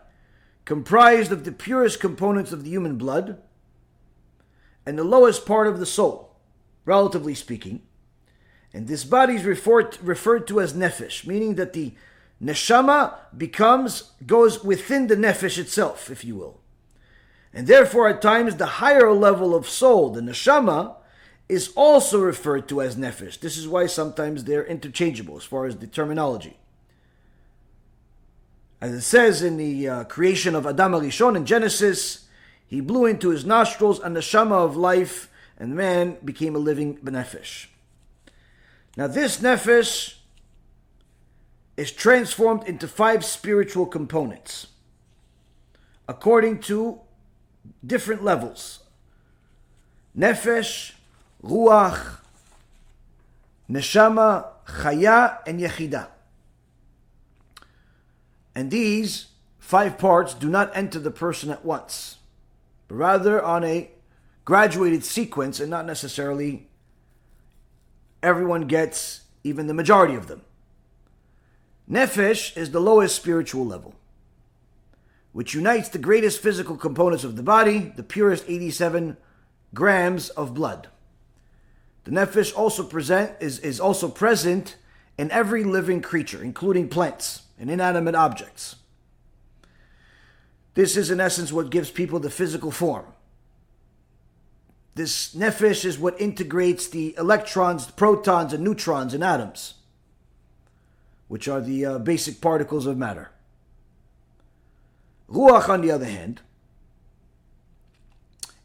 comprised 0.66 1.32
of 1.32 1.46
the 1.46 1.52
purest 1.52 2.00
components 2.00 2.52
of 2.52 2.64
the 2.64 2.70
human 2.70 2.96
blood 2.96 3.42
and 4.86 4.98
the 4.98 5.04
lowest 5.04 5.46
part 5.46 5.68
of 5.68 5.80
the 5.80 5.86
soul, 5.86 6.36
relatively 6.86 7.34
speaking. 7.34 7.82
And 8.72 8.88
this 8.88 9.04
body 9.04 9.34
is 9.36 9.46
referred, 9.46 9.98
referred 10.02 10.48
to 10.48 10.62
as 10.62 10.74
nefesh, 10.74 11.26
meaning 11.26 11.56
that 11.56 11.74
the 11.74 11.94
neshama 12.42 13.16
becomes, 13.36 14.12
goes 14.26 14.64
within 14.64 15.08
the 15.08 15.16
nefesh 15.16 15.58
itself, 15.58 16.12
if 16.12 16.24
you 16.24 16.36
will. 16.36 16.62
And 17.52 17.66
therefore, 17.66 18.08
at 18.08 18.22
times, 18.22 18.56
the 18.56 18.78
higher 18.78 19.12
level 19.12 19.56
of 19.56 19.68
soul, 19.68 20.12
the 20.12 20.22
neshama, 20.22 20.98
is 21.50 21.74
also 21.76 22.22
referred 22.22 22.70
to 22.70 22.82
as 22.82 22.96
nefesh. 22.96 23.40
This 23.40 23.58
is 23.58 23.68
why 23.68 23.88
sometimes 23.88 24.44
they're 24.44 24.66
interchangeable 24.66 25.36
as 25.36 25.44
far 25.44 25.66
as 25.66 25.78
the 25.78 25.88
terminology. 25.88 26.56
As 28.80 28.94
it 28.94 29.02
says 29.02 29.42
in 29.42 29.58
the 29.58 29.90
uh, 29.90 30.04
creation 30.06 30.56
of 30.56 30.66
Adam 30.66 30.94
Arishon 30.94 31.36
in 31.36 31.46
Genesis, 31.46 32.28
he 32.68 32.80
blew 32.80 33.06
into 33.06 33.30
his 33.30 33.44
nostrils 33.44 34.00
a 34.00 34.04
neshama 34.04 34.64
of 34.64 34.78
life, 34.78 35.30
and 35.58 35.76
man 35.76 36.18
became 36.24 36.56
a 36.56 36.60
living 36.60 36.98
benefesh. 36.98 37.66
Now, 38.96 39.08
this 39.08 39.40
nefesh 39.42 40.16
is 41.76 41.92
transformed 41.92 42.68
into 42.68 42.88
five 42.88 43.26
spiritual 43.26 43.86
components 43.86 44.68
according 46.08 46.60
to 46.60 47.00
different 47.86 48.24
levels 48.24 48.80
nefesh, 50.18 50.94
ruach, 51.44 52.18
neshama, 53.70 54.48
chaya, 54.66 55.40
and 55.46 55.60
yechidah. 55.60 56.08
And 58.56 58.72
these 58.72 59.28
five 59.60 59.98
parts 59.98 60.34
do 60.34 60.50
not 60.50 60.76
enter 60.76 61.00
the 61.00 61.12
person 61.12 61.50
at 61.50 61.64
once, 61.64 62.18
but 62.88 62.96
rather 62.96 63.44
on 63.44 63.64
a 63.64 63.92
graduated 64.44 65.04
sequence 65.04 65.60
and 65.60 65.70
not 65.70 65.86
necessarily 65.86 66.68
everyone 68.24 68.68
gets 68.68 69.22
even 69.44 69.68
the 69.68 69.74
majority 69.74 70.16
of 70.16 70.28
them. 70.28 70.42
Nefesh 71.90 72.56
is 72.58 72.72
the 72.72 72.80
lowest 72.80 73.16
spiritual 73.16 73.66
level, 73.66 73.96
which 75.32 75.54
unites 75.54 75.90
the 75.90 75.98
greatest 75.98 76.42
physical 76.42 76.78
components 76.78 77.24
of 77.24 77.36
the 77.36 77.44
body, 77.44 77.94
the 77.96 78.04
purest 78.04 78.44
87 78.48 79.18
grams 79.74 80.30
of 80.30 80.54
blood. 80.54 80.88
The 82.10 82.16
nefesh 82.16 82.58
also 82.58 82.82
present 82.82 83.34
is, 83.40 83.60
is 83.60 83.80
also 83.80 84.10
present 84.10 84.78
in 85.20 85.30
every 85.30 85.64
living 85.64 86.02
creature, 86.02 86.44
including 86.44 86.90
plants 86.90 87.44
and 87.60 87.70
inanimate 87.70 88.16
objects. 88.16 88.78
This 90.74 90.98
is, 90.98 91.12
in 91.12 91.20
essence, 91.20 91.54
what 91.54 91.70
gives 91.70 91.92
people 91.92 92.20
the 92.20 92.32
physical 92.32 92.72
form. 92.72 93.06
This 94.96 95.36
nefesh 95.36 95.86
is 95.86 96.00
what 96.00 96.20
integrates 96.20 96.88
the 96.88 97.14
electrons, 97.16 97.86
protons, 97.92 98.54
and 98.54 98.64
neutrons 98.64 99.14
in 99.14 99.22
atoms, 99.22 99.76
which 101.28 101.48
are 101.48 101.62
the 101.62 101.86
uh, 101.86 102.00
basic 102.00 102.42
particles 102.42 102.88
of 102.88 102.98
matter. 102.98 103.30
Ruach, 105.30 105.70
on 105.70 105.82
the 105.82 105.92
other 105.92 106.08
hand, 106.08 106.42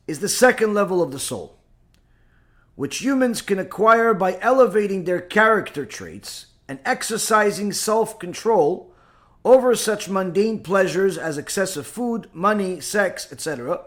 is 0.06 0.20
the 0.20 0.30
second 0.30 0.72
level 0.72 1.02
of 1.02 1.12
the 1.12 1.20
soul, 1.20 1.58
which 2.76 2.98
humans 2.98 3.42
can 3.42 3.58
acquire 3.58 4.14
by 4.14 4.38
elevating 4.40 5.04
their 5.04 5.20
character 5.20 5.86
traits 5.86 6.46
and 6.68 6.78
exercising 6.84 7.72
self 7.72 8.18
control 8.18 8.92
over 9.44 9.74
such 9.74 10.08
mundane 10.08 10.60
pleasures 10.60 11.18
as 11.18 11.36
excessive 11.36 11.86
food, 11.86 12.28
money, 12.32 12.80
sex, 12.80 13.30
etc. 13.30 13.80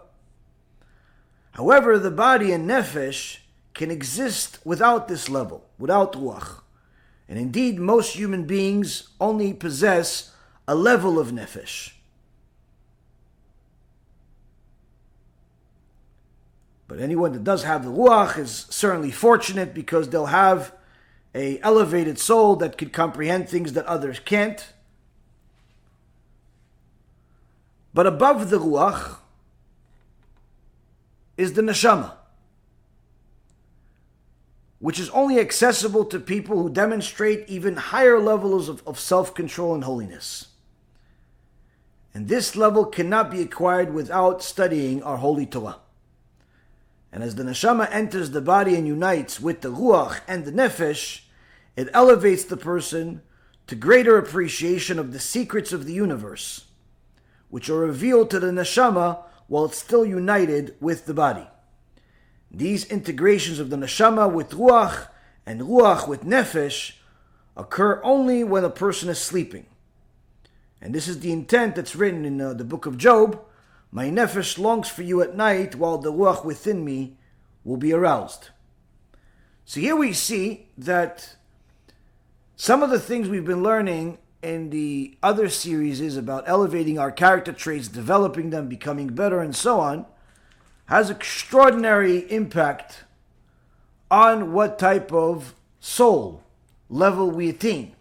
However, 1.52 1.98
the 1.98 2.12
body 2.12 2.52
and 2.52 2.70
nefesh 2.70 3.40
can 3.74 3.90
exist 3.90 4.60
without 4.64 5.08
this 5.08 5.30
level, 5.30 5.66
without 5.80 6.14
ruach. 6.14 6.62
And 7.28 7.38
indeed, 7.40 7.80
most 7.80 8.16
human 8.16 8.46
beings 8.46 9.10
only 9.20 9.54
possess 9.54 10.34
a 10.68 10.76
level 10.76 11.20
of 11.20 11.32
nefesh. 11.32 11.94
But 16.88 17.00
anyone 17.00 17.34
that 17.34 17.44
does 17.44 17.64
have 17.64 17.84
the 17.84 17.92
ruach 17.92 18.38
is 18.38 18.66
certainly 18.70 19.12
fortunate 19.12 19.74
because 19.74 20.10
they'll 20.10 20.28
have 20.28 20.74
a 21.36 21.60
elevated 21.60 22.18
soul 22.18 22.56
that 22.58 22.78
could 22.78 22.94
comprehend 22.94 23.50
things 23.50 23.74
that 23.74 23.86
others 23.86 24.20
can't. 24.20 24.74
But 27.94 28.08
above 28.08 28.50
the 28.50 28.60
ruach 28.60 29.18
is 31.36 31.54
the 31.54 31.62
neshama, 31.62 32.14
which 34.80 35.00
is 35.00 35.10
only 35.10 35.40
accessible 35.40 36.06
to 36.06 36.20
people 36.20 36.62
who 36.62 36.70
demonstrate 36.70 37.48
even 37.50 37.76
higher 37.76 38.20
levels 38.20 38.70
of, 38.70 38.82
of 38.88 39.00
self 39.00 39.34
control 39.34 39.76
and 39.76 39.84
holiness. 39.84 40.48
And 42.14 42.28
this 42.28 42.56
level 42.56 42.86
cannot 42.86 43.30
be 43.30 43.42
acquired 43.42 43.94
without 43.94 44.42
studying 44.42 45.04
our 45.04 45.18
holy 45.18 45.46
Torah. 45.46 45.78
And 47.12 47.24
as 47.24 47.36
the 47.36 47.44
neshama 47.44 47.88
enters 47.92 48.32
the 48.32 48.42
body 48.42 48.76
and 48.76 48.86
unites 48.86 49.40
with 49.40 49.62
the 49.62 49.72
ruach 49.72 50.22
and 50.28 50.46
the 50.46 50.52
nefesh, 50.52 51.22
it 51.76 51.90
elevates 51.94 52.44
the 52.44 52.58
person 52.58 53.22
to 53.68 53.76
greater 53.76 54.18
appreciation 54.18 55.00
of 55.00 55.14
the 55.14 55.20
secrets 55.20 55.72
of 55.72 55.86
the 55.86 55.94
universe, 55.94 56.66
which 57.50 57.70
are 57.70 57.80
revealed 57.80 58.30
to 58.32 58.40
the 58.40 58.48
neshama 58.48 59.24
while 59.48 59.66
it's 59.66 59.78
still 59.78 60.06
united 60.06 60.76
with 60.80 61.06
the 61.06 61.14
body. 61.14 61.48
These 62.52 62.86
integrations 62.86 63.60
of 63.60 63.70
the 63.70 63.78
neshama 63.78 64.32
with 64.32 64.52
ruach 64.52 65.08
and 65.46 65.62
ruach 65.62 66.08
with 66.08 66.24
nefesh 66.24 66.94
occur 67.56 68.02
only 68.04 68.44
when 68.44 68.64
a 68.64 68.70
person 68.70 69.10
is 69.10 69.20
sleeping. 69.20 69.66
And 70.82 70.94
this 70.94 71.08
is 71.08 71.20
the 71.20 71.32
intent 71.32 71.76
that's 71.76 71.96
written 71.96 72.24
in 72.24 72.40
uh, 72.40 72.54
the 72.54 72.64
book 72.64 72.86
of 72.86 72.98
Job. 72.98 73.42
My 73.98 74.12
nefesh 74.12 74.60
longs 74.60 74.88
for 74.90 75.02
you 75.02 75.24
at 75.24 75.36
night 75.36 75.74
while 75.74 75.98
the 75.98 76.14
ruach 76.14 76.46
within 76.46 76.86
me 76.86 77.18
will 77.64 77.78
be 77.78 77.94
aroused. 77.94 78.50
So 79.66 79.80
here 79.80 79.96
we 79.96 80.14
see 80.14 80.68
that 80.78 81.36
some 82.56 82.84
of 82.84 82.92
the 82.92 83.00
things 83.00 83.28
we've 83.28 83.44
been 83.44 83.64
learning 83.64 84.20
in 84.44 84.70
the 84.70 85.18
other 85.24 85.50
series 85.50 86.00
is 86.00 86.16
about 86.16 86.44
elevating 86.46 87.00
our 87.00 87.12
character 87.12 87.52
traits, 87.52 87.88
developing 87.88 88.52
them, 88.52 88.70
becoming 88.70 89.08
better, 89.08 89.42
and 89.42 89.56
so 89.56 89.80
on, 89.80 90.06
has 90.86 91.10
extraordinary 91.10 92.32
impact 92.32 93.04
on 94.12 94.54
what 94.54 94.78
type 94.78 95.12
of 95.12 95.56
soul 95.80 96.44
level 96.88 97.32
we 97.32 97.50
attain. 97.50 97.96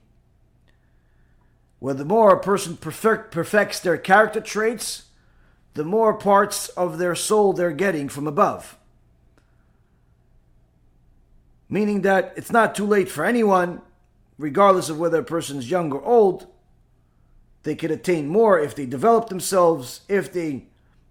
Where 1.78 1.94
the 1.94 2.04
more 2.04 2.34
a 2.34 2.38
person 2.42 2.76
perfect, 2.76 3.30
perfects 3.30 3.80
their 3.80 3.96
character 3.96 4.42
traits, 4.42 5.04
the 5.76 5.84
more 5.84 6.14
parts 6.14 6.68
of 6.70 6.96
their 6.96 7.14
soul 7.14 7.52
they're 7.52 7.70
getting 7.70 8.08
from 8.08 8.26
above. 8.26 8.78
Meaning 11.68 12.00
that 12.02 12.32
it's 12.34 12.50
not 12.50 12.74
too 12.74 12.86
late 12.86 13.10
for 13.10 13.24
anyone 13.24 13.82
regardless 14.38 14.88
of 14.88 14.98
whether 14.98 15.20
a 15.20 15.24
person's 15.24 15.70
young 15.70 15.92
or 15.92 16.02
old, 16.02 16.46
they 17.62 17.74
could 17.74 17.90
attain 17.90 18.26
more 18.26 18.58
if 18.58 18.74
they 18.74 18.86
develop 18.86 19.28
themselves, 19.28 20.00
if 20.08 20.32
they 20.32 20.64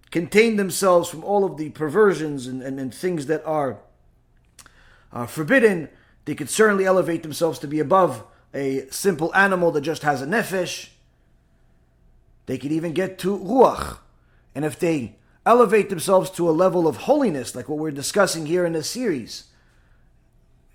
contain 0.09 0.55
themselves 0.55 1.09
from 1.09 1.24
all 1.24 1.43
of 1.43 1.57
the 1.57 1.70
perversions 1.70 2.47
and, 2.47 2.61
and, 2.61 2.80
and 2.80 2.93
things 2.93 3.26
that 3.28 3.45
are 3.45 3.78
uh, 5.13 5.26
forbidden. 5.26 5.89
They 6.26 6.34
could 6.34 6.49
certainly 6.49 6.86
elevate 6.86 7.22
themselves 7.22 7.59
to 7.59 7.68
be 7.68 7.80
above 7.80 8.24
a 8.53 8.88
simple 8.89 9.34
animal 9.36 9.72
that 9.72 9.82
just 9.82 10.01
has 10.03 10.22
a 10.22 10.26
nefesh. 10.26 10.89
They 12.47 12.57
could 12.57 12.72
even 12.72 12.93
get 12.93 13.20
to 13.20 13.38
ruach. 13.38 13.99
And 14.56 14.66
if 14.66 14.80
they 14.80 15.18
elevate 15.45 15.89
themselves 15.89 16.32
to 16.32 16.49
a 16.49 16.51
level 16.51 16.88
of 16.88 16.97
holiness, 16.97 17.53
like 17.53 17.70
what 17.70 17.78
we're 17.78 17.91
discussing 17.91 18.47
here 18.47 18.66
in 18.66 18.74
this 18.74 18.89
series, 18.89 19.51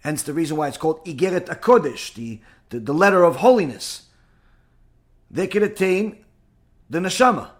Hence 0.01 0.22
the 0.22 0.33
reason 0.33 0.57
why 0.57 0.68
it's 0.68 0.78
called 0.78 1.05
Igeret 1.05 1.47
HaKodesh, 1.47 2.14
the, 2.14 2.41
the, 2.70 2.81
the 2.81 2.95
letter 2.95 3.22
of 3.22 3.37
holiness. 3.37 4.07
They 5.31 5.47
could 5.47 5.62
attain 5.62 6.24
the 6.89 6.99
neshama. 6.99 7.51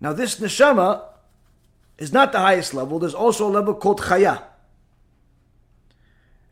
Now 0.00 0.12
this 0.12 0.38
neshama 0.38 1.04
is 1.98 2.12
not 2.12 2.32
the 2.32 2.38
highest 2.38 2.74
level. 2.74 2.98
There's 2.98 3.14
also 3.14 3.48
a 3.48 3.50
level 3.50 3.74
called 3.74 4.00
chaya. 4.00 4.42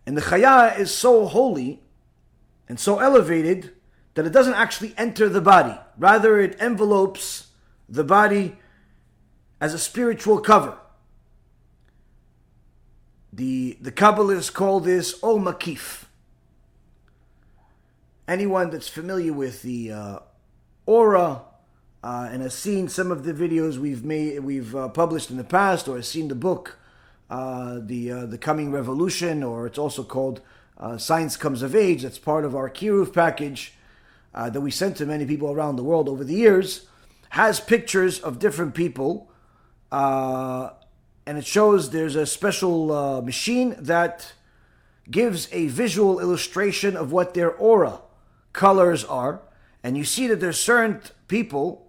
And 0.07 0.17
the 0.17 0.23
chaya 0.23 0.79
is 0.79 0.93
so 0.93 1.27
holy 1.27 1.83
and 2.69 2.81
so 2.81 2.99
elevated 2.99 3.73
that 4.15 4.27
it 4.27 4.33
doesn't 4.33 4.55
actually 4.55 4.95
enter 4.97 5.29
the 5.29 5.41
body. 5.41 5.79
Rather, 5.99 6.41
it 6.41 6.57
envelopes 6.59 7.48
the 7.89 8.05
body 8.05 8.57
as 9.61 9.75
a 9.75 9.79
spiritual 9.79 10.41
cover. 10.41 10.79
The, 13.33 13.79
the 13.81 13.93
Kabbalists 13.93 14.53
call 14.53 14.81
this 14.81 15.19
Or 15.23 15.39
Makif. 15.39 16.05
Anyone 18.27 18.71
that's 18.71 18.89
familiar 18.89 19.33
with 19.33 19.63
the 19.63 19.93
uh, 19.93 20.19
aura 20.87 21.43
uh, 22.03 22.29
and 22.31 22.43
has 22.43 22.55
seen 22.55 22.89
some 22.89 23.11
of 23.11 23.25
the 23.25 23.33
videos 23.33 23.79
we've 23.79 24.05
made, 24.05 24.41
we've 24.41 24.75
uh, 24.75 24.89
published 24.89 25.31
in 25.31 25.37
the 25.37 25.45
past, 25.45 25.89
or 25.89 25.97
has 25.97 26.09
seen 26.09 26.29
the 26.29 26.35
book, 26.35 26.79
uh, 27.31 27.79
the 27.81 28.11
uh, 28.11 28.27
the 28.27 28.39
Coming 28.39 28.71
Revolution, 28.71 29.43
or 29.43 29.67
it's 29.67 29.79
also 29.79 30.05
called 30.05 30.41
uh, 30.77 30.99
Science 30.99 31.37
Comes 31.37 31.63
of 31.63 31.75
Age. 31.75 32.03
That's 32.03 32.19
part 32.19 32.45
of 32.45 32.55
our 32.55 32.69
Kiruv 32.69 33.13
package 33.13 33.73
that 34.35 34.61
we 34.61 34.71
sent 34.71 34.97
to 34.97 35.07
many 35.07 35.27
people 35.27 35.51
around 35.51 35.77
the 35.77 35.83
world 35.83 36.09
over 36.09 36.23
the 36.23 36.35
years. 36.35 36.88
Has 37.31 37.61
pictures 37.61 38.19
of 38.21 38.39
different 38.39 38.75
people 38.75 39.31
and 41.29 41.37
it 41.37 41.45
shows 41.45 41.91
there's 41.91 42.17
a 42.17 42.25
special 42.25 42.91
uh, 42.91 43.21
machine 43.21 43.77
that 43.79 44.33
gives 45.11 45.47
a 45.53 45.67
visual 45.67 46.21
illustration 46.21 46.97
of 46.97 47.13
what 47.13 47.35
their 47.35 47.51
aura 47.51 48.01
colors 48.55 49.05
are. 49.05 49.43
And 49.83 49.95
you 49.95 50.05
see 50.05 50.27
that 50.29 50.41
there's 50.41 50.59
certain 50.59 51.03
people 51.29 51.87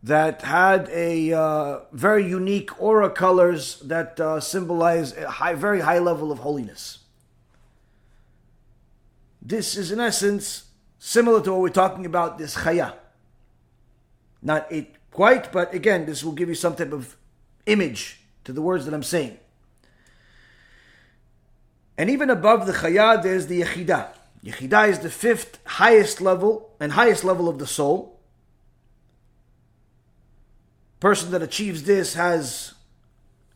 that 0.00 0.42
had 0.42 0.88
a 0.90 1.32
uh, 1.32 1.80
very 1.90 2.24
unique 2.24 2.80
aura 2.80 3.10
colors 3.10 3.80
that 3.80 4.20
uh, 4.20 4.38
symbolize 4.38 5.16
a 5.16 5.28
high, 5.28 5.54
very 5.54 5.80
high 5.80 5.98
level 5.98 6.30
of 6.30 6.38
holiness. 6.38 6.98
This 9.42 9.76
is, 9.76 9.90
in 9.90 9.98
essence, 9.98 10.66
similar 11.00 11.42
to 11.42 11.50
what 11.50 11.60
we're 11.62 11.68
talking 11.68 12.06
about 12.06 12.38
this 12.38 12.54
chaya. 12.54 12.94
Not 14.44 14.70
it 14.70 14.94
quite, 15.10 15.50
but 15.50 15.74
again, 15.74 16.06
this 16.06 16.22
will 16.22 16.32
give 16.32 16.48
you 16.48 16.54
some 16.54 16.76
type 16.76 16.92
of 16.92 17.16
image 17.66 18.20
to 18.44 18.52
the 18.52 18.62
words 18.62 18.84
that 18.84 18.94
I'm 18.94 19.02
saying. 19.02 19.38
And 21.96 22.10
even 22.10 22.28
above 22.28 22.66
the 22.66 22.72
chaya, 22.72 23.22
there's 23.22 23.46
the 23.46 23.62
yechidah. 23.62 24.08
Yechidah 24.44 24.88
is 24.90 24.98
the 24.98 25.10
fifth 25.10 25.58
highest 25.64 26.20
level 26.20 26.70
and 26.78 26.92
highest 26.92 27.24
level 27.24 27.48
of 27.48 27.58
the 27.58 27.66
soul. 27.66 28.20
Person 31.00 31.30
that 31.30 31.42
achieves 31.42 31.84
this 31.84 32.14
has 32.14 32.74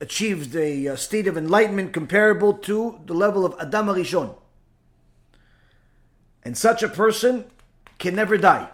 achieved 0.01 0.55
a 0.55 0.89
uh, 0.89 0.97
state 0.97 1.27
of 1.27 1.37
enlightenment 1.37 1.93
comparable 1.93 2.55
to 2.55 3.01
the 3.05 3.15
level 3.15 3.45
of 3.45 3.55
Adam 3.61 3.87
Arishon. 3.87 4.35
And 6.45 6.57
such 6.57 6.83
a 6.83 6.89
person 6.89 7.45
can 7.99 8.15
never 8.15 8.39
die, 8.39 8.69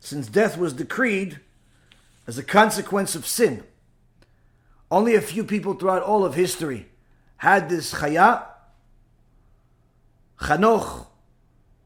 since 0.00 0.26
death 0.26 0.56
was 0.56 0.72
decreed 0.72 1.40
as 2.26 2.38
a 2.38 2.42
consequence 2.42 3.14
of 3.14 3.26
sin. 3.26 3.64
Only 4.90 5.14
a 5.14 5.20
few 5.20 5.44
people 5.44 5.74
throughout 5.74 6.02
all 6.02 6.24
of 6.24 6.34
history 6.34 6.86
had 7.38 7.68
this 7.68 7.94
chaya. 7.94 8.44
Chanoch, 10.40 11.06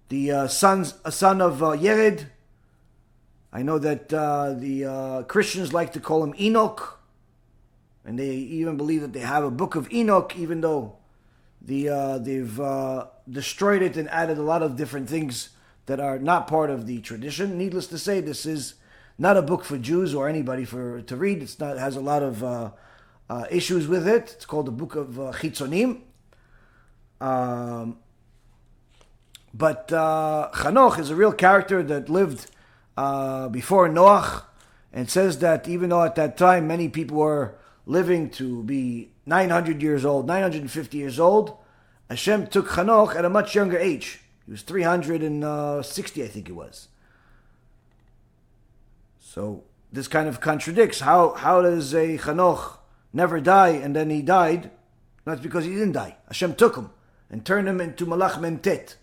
the 0.09 0.31
uh, 0.31 0.47
sons, 0.47 0.95
a 1.05 1.13
son 1.13 1.41
of 1.41 1.63
uh, 1.63 1.69
Yered. 1.71 2.27
I 3.53 3.63
know 3.63 3.79
that 3.79 4.13
uh, 4.13 4.55
the 4.55 4.85
uh, 4.85 5.23
Christians 5.25 5.73
like 5.73 5.93
to 5.95 6.01
call 6.01 6.23
him 6.23 6.35
Enoch, 6.39 7.01
and 8.05 8.19
they 8.19 8.31
even 8.31 8.77
believe 8.77 9.01
that 9.01 9.13
they 9.13 9.21
have 9.21 9.45
a 9.45 9.51
book 9.51 9.75
of 9.75 9.91
Enoch, 9.93 10.37
even 10.37 10.61
though 10.61 10.97
the 11.61 11.89
uh, 11.89 12.19
they've 12.19 12.61
uh, 12.61 13.07
destroyed 13.31 13.83
it 13.83 13.97
and 13.97 14.09
added 14.11 14.39
a 14.39 14.43
lot 14.43 14.63
of 14.63 14.77
different 14.77 15.09
things 15.09 15.51
that 15.87 16.01
are 16.01 16.19
not 16.19 16.47
part 16.47 16.71
of 16.71 16.87
the 16.87 17.01
tradition. 17.01 17.59
Needless 17.59 17.87
to 17.89 17.99
say, 17.99 18.21
this 18.21 18.47
is 18.47 18.75
not 19.19 19.37
a 19.37 19.43
book 19.43 19.65
for 19.65 19.79
Jews 19.79 20.15
or 20.15 20.29
anybody 20.29 20.65
for 20.65 21.03
to 21.03 21.17
read. 21.17 21.43
It's 21.43 21.59
not 21.59 21.79
has 21.79 21.97
a 21.97 22.01
lot 22.01 22.23
of 22.23 22.43
uh, 22.43 22.71
issues 23.51 23.89
with 23.89 24.07
it. 24.07 24.33
It's 24.37 24.47
called 24.47 24.67
the 24.67 24.73
Book 24.73 24.95
of 24.95 25.19
uh, 25.19 25.33
Chitzonim. 25.33 26.01
Um, 27.21 27.99
but 29.55 29.93
uh, 29.93 30.51
Chanoch 30.55 30.99
is 30.99 31.11
a 31.11 31.17
real 31.17 31.33
character 31.33 31.83
that 31.83 32.09
lived 32.09 32.51
uh, 32.97 33.49
before 33.49 33.89
Noach, 33.89 34.45
and 34.93 35.09
says 35.09 35.39
that 35.39 35.69
even 35.69 35.91
though 35.91 36.03
at 36.03 36.15
that 36.17 36.37
time 36.37 36.67
many 36.67 36.89
people 36.89 37.19
were 37.19 37.55
living 37.87 38.31
to 38.31 38.63
be 38.65 39.13
900 39.27 39.83
years 39.83 40.05
old, 40.05 40.27
950 40.27 40.99
years 40.99 41.19
old, 41.19 41.57
Hashem 42.11 42.49
took 42.49 42.69
Chanoch 42.69 43.15
at 43.15 43.25
a 43.25 43.31
much 43.31 43.55
younger 43.55 43.79
age. 43.79 44.22
He 44.47 44.51
was 44.51 44.63
360, 44.63 46.23
I 46.23 46.27
think 46.27 46.49
it 46.49 46.53
was. 46.53 46.89
So 49.21 49.65
this 49.93 50.09
kind 50.09 50.29
of 50.29 50.41
contradicts. 50.41 51.01
How, 51.01 51.35
how 51.35 51.63
does 51.63 51.95
a 51.95 52.19
Chanoch 52.19 52.79
never 53.13 53.41
die 53.41 53.71
and 53.71 53.95
then 53.95 54.11
he 54.11 54.23
died? 54.23 54.71
That's 55.25 55.41
because 55.41 55.65
he 55.65 55.71
didn't 55.71 55.93
die. 55.93 56.17
Hashem 56.27 56.55
took 56.55 56.77
him 56.77 56.91
and 57.31 57.45
turned 57.45 57.69
him 57.69 57.81
into 57.81 58.07
Malach 58.07 58.39
Memtet. 58.39 58.97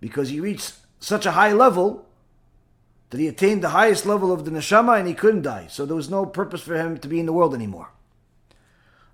Because 0.00 0.28
he 0.28 0.40
reached 0.40 0.74
such 1.00 1.26
a 1.26 1.32
high 1.32 1.52
level 1.52 2.06
that 3.10 3.18
he 3.18 3.26
attained 3.26 3.62
the 3.62 3.70
highest 3.70 4.06
level 4.06 4.30
of 4.30 4.44
the 4.44 4.50
neshama 4.50 4.98
and 4.98 5.08
he 5.08 5.14
couldn't 5.14 5.42
die. 5.42 5.66
So 5.68 5.86
there 5.86 5.96
was 5.96 6.10
no 6.10 6.26
purpose 6.26 6.60
for 6.60 6.76
him 6.76 6.98
to 6.98 7.08
be 7.08 7.18
in 7.18 7.26
the 7.26 7.32
world 7.32 7.54
anymore. 7.54 7.90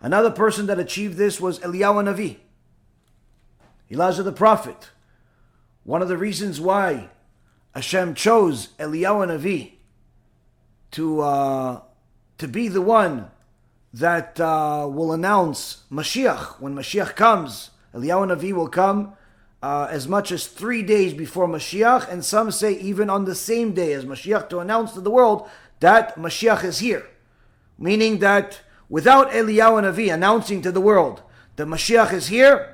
Another 0.00 0.30
person 0.30 0.66
that 0.66 0.78
achieved 0.78 1.16
this 1.16 1.40
was 1.40 1.60
Eliyahu 1.60 2.04
Navi, 2.04 2.36
Elijah 3.94 4.24
the 4.24 4.32
prophet. 4.32 4.90
One 5.84 6.02
of 6.02 6.08
the 6.08 6.16
reasons 6.16 6.60
why 6.60 7.10
Hashem 7.76 8.14
chose 8.14 8.68
Eliyahu 8.78 9.28
Navi 9.28 9.74
to 10.90 11.20
uh, 11.20 11.80
to 12.38 12.48
be 12.48 12.66
the 12.66 12.82
one 12.82 13.30
that 13.92 14.40
uh, 14.40 14.88
will 14.90 15.12
announce 15.12 15.84
Mashiach 15.92 16.60
when 16.60 16.74
Mashiach 16.74 17.14
comes. 17.14 17.70
Eliyahu 17.94 18.36
Navi 18.36 18.52
will 18.52 18.66
come 18.68 19.12
uh, 19.62 19.86
as 19.88 20.08
much 20.08 20.32
as 20.32 20.48
three 20.48 20.82
days 20.82 21.14
before 21.14 21.46
Mashiach, 21.46 22.08
and 22.08 22.24
some 22.24 22.50
say 22.50 22.72
even 22.72 23.08
on 23.08 23.26
the 23.26 23.34
same 23.36 23.74
day 23.74 23.92
as 23.92 24.04
Mashiach 24.04 24.48
to 24.48 24.58
announce 24.58 24.92
to 24.94 25.00
the 25.00 25.10
world 25.10 25.48
that 25.78 26.16
Mashiach 26.16 26.64
is 26.64 26.80
here. 26.80 27.06
Meaning 27.78 28.18
that 28.18 28.60
without 28.88 29.30
Eliyahu 29.30 29.84
Navi 29.84 30.12
announcing 30.12 30.62
to 30.62 30.72
the 30.72 30.80
world 30.80 31.22
that 31.54 31.68
Mashiach 31.68 32.12
is 32.12 32.26
here, 32.26 32.73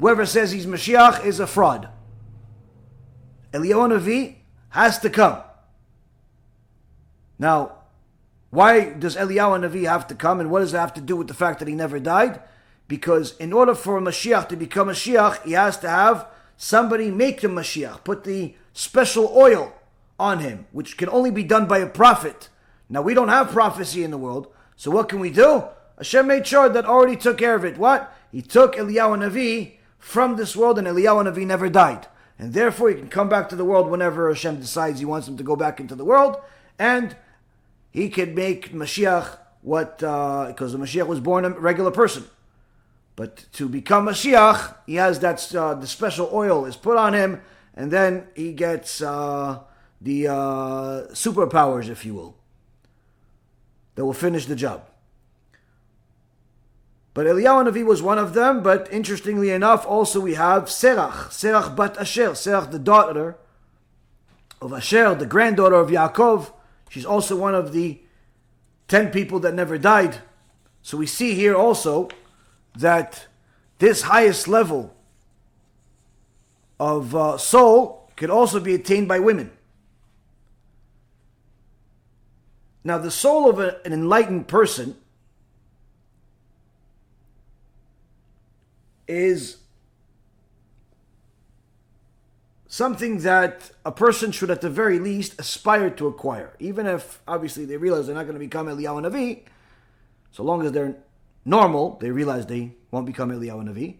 whoever 0.00 0.26
says 0.26 0.50
he's 0.50 0.66
Mashiach 0.66 1.24
is 1.24 1.38
a 1.38 1.46
fraud. 1.46 1.88
Eliyahu 3.52 3.98
Navi 3.98 4.36
has 4.70 4.98
to 5.00 5.10
come. 5.10 5.42
Now, 7.38 7.72
why 8.50 8.90
does 8.90 9.16
Eliyahu 9.16 9.68
Navi 9.68 9.86
have 9.86 10.06
to 10.08 10.14
come, 10.14 10.40
and 10.40 10.50
what 10.50 10.60
does 10.60 10.74
it 10.74 10.78
have 10.78 10.94
to 10.94 11.00
do 11.00 11.16
with 11.16 11.28
the 11.28 11.34
fact 11.34 11.58
that 11.58 11.68
he 11.68 11.74
never 11.74 12.00
died? 12.00 12.40
Because 12.88 13.36
in 13.36 13.52
order 13.52 13.74
for 13.74 13.96
a 13.96 14.00
Mashiach 14.00 14.48
to 14.48 14.56
become 14.56 14.88
a 14.88 14.92
Mashiach, 14.92 15.42
he 15.44 15.52
has 15.52 15.78
to 15.78 15.88
have 15.88 16.26
somebody 16.56 17.10
make 17.10 17.42
him 17.42 17.52
Mashiach, 17.52 18.02
put 18.02 18.24
the 18.24 18.54
special 18.72 19.32
oil 19.36 19.72
on 20.18 20.40
him, 20.40 20.66
which 20.72 20.96
can 20.96 21.08
only 21.08 21.30
be 21.30 21.44
done 21.44 21.66
by 21.66 21.78
a 21.78 21.86
prophet. 21.86 22.48
Now, 22.88 23.02
we 23.02 23.14
don't 23.14 23.28
have 23.28 23.50
prophecy 23.50 24.02
in 24.02 24.10
the 24.10 24.18
world, 24.18 24.52
so 24.76 24.90
what 24.90 25.08
can 25.08 25.20
we 25.20 25.30
do? 25.30 25.64
Hashem 25.98 26.26
made 26.26 26.46
sure 26.46 26.68
that 26.68 26.86
already 26.86 27.16
took 27.16 27.38
care 27.38 27.54
of 27.54 27.64
it. 27.64 27.78
What? 27.78 28.12
He 28.32 28.42
took 28.42 28.74
Eliyahu 28.74 29.18
Navi 29.18 29.76
from 30.00 30.34
this 30.36 30.56
world, 30.56 30.78
and 30.78 30.88
Eliyahu 30.88 31.32
Navi 31.32 31.46
never 31.46 31.68
died. 31.68 32.08
And 32.38 32.54
therefore, 32.54 32.88
he 32.88 32.96
can 32.96 33.08
come 33.08 33.28
back 33.28 33.48
to 33.50 33.56
the 33.56 33.64
world 33.64 33.88
whenever 33.88 34.28
Hashem 34.28 34.58
decides 34.58 34.98
he 34.98 35.04
wants 35.04 35.28
him 35.28 35.36
to 35.36 35.44
go 35.44 35.54
back 35.54 35.78
into 35.78 35.94
the 35.94 36.04
world, 36.04 36.38
and 36.78 37.14
he 37.92 38.08
could 38.08 38.34
make 38.34 38.72
Mashiach 38.72 39.38
what, 39.62 39.98
because 39.98 40.74
uh, 40.74 40.78
the 40.78 40.84
Mashiach 40.84 41.06
was 41.06 41.20
born 41.20 41.44
a 41.44 41.50
regular 41.50 41.90
person. 41.90 42.24
But 43.14 43.44
to 43.52 43.68
become 43.68 44.06
Mashiach, 44.06 44.76
he 44.86 44.94
has 44.94 45.20
that, 45.20 45.54
uh, 45.54 45.74
the 45.74 45.86
special 45.86 46.30
oil 46.32 46.64
is 46.64 46.76
put 46.76 46.96
on 46.96 47.12
him, 47.12 47.42
and 47.74 47.90
then 47.90 48.28
he 48.34 48.52
gets 48.54 49.02
uh, 49.02 49.58
the 50.00 50.28
uh, 50.28 50.34
superpowers, 51.12 51.88
if 51.90 52.06
you 52.06 52.14
will, 52.14 52.36
that 53.96 54.04
will 54.06 54.14
finish 54.14 54.46
the 54.46 54.56
job. 54.56 54.89
But 57.12 57.26
Eliyahu 57.26 57.70
Navi 57.70 57.84
was 57.84 58.02
one 58.02 58.18
of 58.18 58.34
them, 58.34 58.62
but 58.62 58.88
interestingly 58.92 59.50
enough, 59.50 59.84
also 59.86 60.20
we 60.20 60.34
have 60.34 60.64
Serach, 60.64 61.28
Serach 61.28 61.74
bat 61.74 61.96
Asher, 61.98 62.30
Serach 62.30 62.70
the 62.70 62.78
daughter 62.78 63.36
of 64.62 64.72
Asher, 64.72 65.14
the 65.14 65.26
granddaughter 65.26 65.74
of 65.74 65.88
Yaakov, 65.90 66.52
She's 66.90 67.06
also 67.06 67.36
one 67.36 67.54
of 67.54 67.72
the 67.72 68.00
10 68.88 69.12
people 69.12 69.38
that 69.40 69.54
never 69.54 69.78
died. 69.78 70.18
So 70.82 70.98
we 70.98 71.06
see 71.06 71.34
here 71.34 71.54
also 71.54 72.08
that 72.76 73.28
this 73.78 74.02
highest 74.02 74.48
level 74.48 74.92
of 76.80 77.14
uh, 77.14 77.38
soul 77.38 78.10
can 78.16 78.28
also 78.28 78.58
be 78.58 78.74
attained 78.74 79.06
by 79.06 79.20
women. 79.20 79.52
Now, 82.82 82.98
the 82.98 83.10
soul 83.10 83.48
of 83.48 83.60
a, 83.60 83.80
an 83.84 83.92
enlightened 83.92 84.48
person 84.48 84.96
is 89.10 89.58
something 92.66 93.18
that 93.18 93.72
a 93.84 93.92
person 93.92 94.30
should 94.30 94.50
at 94.50 94.60
the 94.60 94.70
very 94.70 94.98
least 94.98 95.38
aspire 95.40 95.90
to 95.90 96.06
acquire. 96.06 96.54
Even 96.60 96.86
if 96.86 97.20
obviously 97.26 97.64
they 97.64 97.76
realize 97.76 98.06
they're 98.06 98.14
not 98.14 98.22
going 98.22 98.34
to 98.34 98.38
become 98.38 98.66
Eliyahu 98.66 99.10
Navi, 99.10 99.42
so 100.30 100.44
long 100.44 100.64
as 100.64 100.72
they're 100.72 100.96
normal, 101.44 101.98
they 102.00 102.10
realize 102.10 102.46
they 102.46 102.72
won't 102.92 103.06
become 103.06 103.30
Eliyahu 103.30 103.68
Navi. 103.68 103.96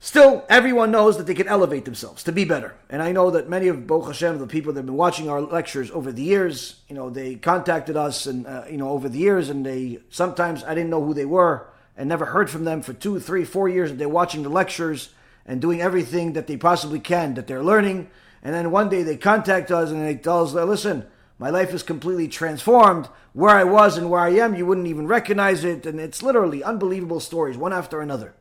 Still, 0.00 0.44
everyone 0.48 0.92
knows 0.92 1.18
that 1.18 1.26
they 1.26 1.34
can 1.34 1.48
elevate 1.48 1.84
themselves 1.84 2.22
to 2.22 2.30
be 2.30 2.44
better. 2.44 2.76
And 2.88 3.02
I 3.02 3.10
know 3.10 3.32
that 3.32 3.48
many 3.48 3.66
of 3.66 3.88
Baruch 3.88 4.06
Hashem, 4.06 4.38
the 4.38 4.46
people 4.46 4.72
that 4.72 4.78
have 4.78 4.86
been 4.86 4.94
watching 4.94 5.28
our 5.28 5.40
lectures 5.40 5.90
over 5.90 6.12
the 6.12 6.22
years, 6.22 6.76
you 6.88 6.94
know, 6.94 7.10
they 7.10 7.34
contacted 7.34 7.96
us 7.96 8.26
and, 8.26 8.46
uh, 8.46 8.62
you 8.70 8.76
know, 8.76 8.90
over 8.90 9.08
the 9.08 9.18
years, 9.18 9.50
and 9.50 9.66
they 9.66 9.98
sometimes 10.08 10.62
I 10.62 10.76
didn't 10.76 10.90
know 10.90 11.02
who 11.02 11.14
they 11.14 11.24
were 11.24 11.66
and 11.98 12.08
never 12.08 12.26
heard 12.26 12.48
from 12.48 12.64
them 12.64 12.80
for 12.80 12.92
two, 12.94 13.18
three, 13.18 13.44
four 13.44 13.68
years. 13.68 13.90
and 13.90 14.00
They're 14.00 14.08
watching 14.08 14.44
the 14.44 14.48
lectures 14.48 15.10
and 15.44 15.60
doing 15.60 15.82
everything 15.82 16.34
that 16.34 16.46
they 16.46 16.56
possibly 16.56 17.00
can 17.00 17.34
that 17.34 17.48
they're 17.48 17.62
learning. 17.62 18.08
And 18.42 18.54
then 18.54 18.70
one 18.70 18.88
day 18.88 19.02
they 19.02 19.16
contact 19.16 19.72
us 19.72 19.90
and 19.90 20.06
they 20.06 20.14
tell 20.14 20.44
us, 20.44 20.52
listen, 20.52 21.06
my 21.38 21.50
life 21.50 21.74
is 21.74 21.82
completely 21.82 22.28
transformed. 22.28 23.08
Where 23.32 23.54
I 23.54 23.64
was 23.64 23.98
and 23.98 24.08
where 24.08 24.20
I 24.20 24.30
am, 24.30 24.54
you 24.54 24.64
wouldn't 24.64 24.86
even 24.86 25.08
recognize 25.08 25.64
it. 25.64 25.86
And 25.86 25.98
it's 25.98 26.22
literally 26.22 26.62
unbelievable 26.62 27.18
stories, 27.18 27.56
one 27.56 27.72
after 27.72 28.00
another. 28.00 28.34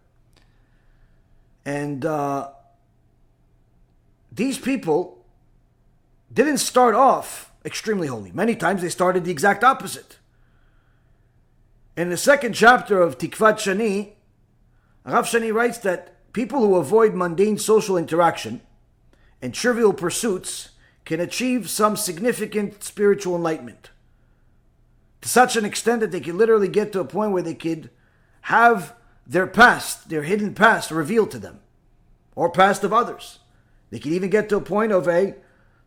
And 1.66 2.06
uh, 2.06 2.52
these 4.32 4.60
people 4.60 5.26
didn't 6.32 6.60
start 6.60 6.94
off 6.94 7.52
extremely 7.66 8.08
holy. 8.08 8.32
Many 8.32 8.56
times 8.56 8.84
they 8.84 8.90
started 8.90 9.26
the 9.26 9.32
exact 9.32 9.64
opposite. 9.64 10.17
In 11.98 12.12
the 12.12 12.16
second 12.18 12.54
chapter 12.54 13.02
of 13.02 13.18
Tikvat 13.18 13.56
Shani, 13.56 14.12
Rav 15.04 15.26
Shani 15.26 15.52
writes 15.52 15.80
that 15.80 16.14
People 16.32 16.60
who 16.60 16.76
avoid 16.76 17.16
mundane 17.16 17.58
social 17.58 17.98
interaction 17.98 18.62
and 19.42 19.52
trivial 19.52 19.92
pursuits 19.92 20.70
can 21.06 21.20
achieve 21.20 21.72
some 21.72 21.98
significant 21.98 22.84
spiritual 22.84 23.36
enlightenment. 23.36 23.90
To 25.22 25.30
such 25.30 25.56
an 25.56 25.66
extent 25.66 26.02
that 26.02 26.12
they 26.12 26.20
can 26.20 26.38
literally 26.38 26.68
get 26.68 26.92
to 26.92 27.00
a 27.00 27.06
point 27.06 27.32
where 27.32 27.42
they 27.42 27.56
could 27.56 27.90
have 28.42 28.94
their 29.26 29.48
past, 29.48 30.10
their 30.10 30.22
hidden 30.22 30.54
past, 30.54 30.92
revealed 30.92 31.32
to 31.32 31.40
them, 31.40 31.62
or 32.36 32.52
past 32.52 32.84
of 32.84 32.94
others. 32.94 33.40
They 33.90 33.98
can 33.98 34.14
even 34.14 34.30
get 34.30 34.50
to 34.50 34.58
a 34.58 34.62
point 34.62 34.92
of 34.92 35.08
a 35.08 35.34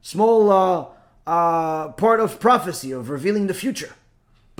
small 0.02 0.50
uh, 0.50 0.86
uh, 1.24 1.92
part 1.92 2.18
of 2.18 2.40
prophecy, 2.40 2.90
of 2.90 3.10
revealing 3.10 3.46
the 3.46 3.54
future. 3.54 3.94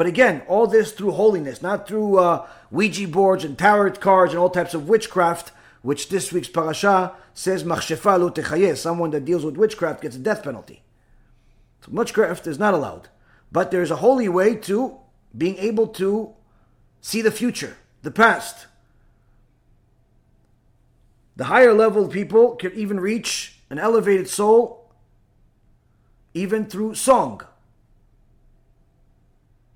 But 0.00 0.06
again, 0.06 0.40
all 0.48 0.66
this 0.66 0.92
through 0.92 1.10
holiness, 1.10 1.60
not 1.60 1.86
through 1.86 2.16
uh, 2.16 2.48
Ouija 2.70 3.06
boards 3.06 3.44
and 3.44 3.58
tarot 3.58 3.96
cards 3.96 4.32
and 4.32 4.40
all 4.40 4.48
types 4.48 4.72
of 4.72 4.88
witchcraft 4.88 5.52
which 5.82 6.08
this 6.08 6.32
week's 6.32 6.48
parasha 6.48 7.12
says 7.34 7.66
someone 8.80 9.10
that 9.10 9.26
deals 9.26 9.44
with 9.44 9.58
witchcraft 9.58 10.00
gets 10.00 10.16
a 10.16 10.18
death 10.18 10.42
penalty. 10.42 10.82
So 11.82 11.90
witchcraft 11.92 12.46
is 12.46 12.58
not 12.58 12.72
allowed. 12.72 13.10
But 13.52 13.70
there's 13.70 13.90
a 13.90 13.96
holy 13.96 14.26
way 14.26 14.54
to 14.54 14.96
being 15.36 15.58
able 15.58 15.88
to 15.88 16.32
see 17.02 17.20
the 17.20 17.30
future, 17.30 17.76
the 18.00 18.10
past. 18.10 18.68
The 21.36 21.44
higher 21.44 21.74
level 21.74 22.08
people 22.08 22.56
can 22.56 22.72
even 22.72 23.00
reach 23.00 23.60
an 23.68 23.78
elevated 23.78 24.30
soul 24.30 24.94
even 26.32 26.64
through 26.64 26.94
song. 26.94 27.42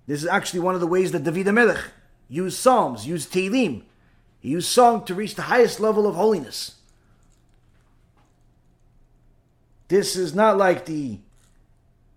This 0.07 0.23
is 0.23 0.29
actually 0.29 0.61
one 0.61 0.75
of 0.75 0.81
the 0.81 0.87
ways 0.87 1.13
that 1.13 1.25
David 1.25 1.53
Melech 1.53 1.83
used 2.29 2.59
psalms, 2.59 3.07
used 3.07 3.33
Tehillim 3.33 3.83
he 4.45 4.51
used 4.51 4.69
song 4.69 5.07
to 5.07 5.15
reach 5.15 5.37
the 5.37 5.49
highest 5.49 5.81
level 5.81 6.07
of 6.07 6.17
holiness. 6.17 6.75
This 9.89 10.17
is 10.17 10.35
not 10.35 10.59
like 10.59 10.85
the 10.85 11.21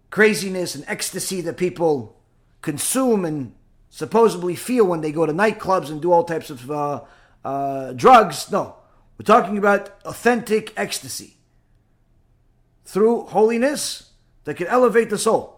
craziness 0.09 0.75
and 0.75 0.83
ecstasy 0.89 1.39
that 1.39 1.55
people 1.55 2.17
consume 2.61 3.23
and 3.23 3.53
supposedly 3.89 4.57
feel 4.57 4.83
when 4.83 4.99
they 4.99 5.13
go 5.13 5.25
to 5.25 5.31
nightclubs 5.31 5.89
and 5.89 6.01
do 6.01 6.11
all 6.11 6.25
types 6.25 6.49
of 6.49 6.69
uh, 6.69 6.99
uh, 7.45 7.93
drugs. 7.93 8.51
No, 8.51 8.75
we're 9.17 9.23
talking 9.23 9.57
about 9.57 9.97
authentic 10.03 10.73
ecstasy 10.75 11.37
through 12.83 13.21
holiness 13.27 14.11
that 14.43 14.55
can 14.55 14.67
elevate 14.67 15.09
the 15.09 15.17
soul. 15.17 15.56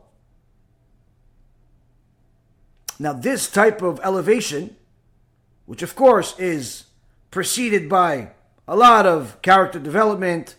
Now, 3.00 3.14
this 3.14 3.50
type 3.50 3.82
of 3.82 4.00
elevation 4.04 4.76
which 5.70 5.84
of 5.84 5.95
course 5.95 6.34
is 6.39 6.86
preceded 7.30 7.88
by 7.88 8.32
a 8.68 8.76
lot 8.76 9.06
of 9.06 9.39
character 9.43 9.78
development, 9.78 10.56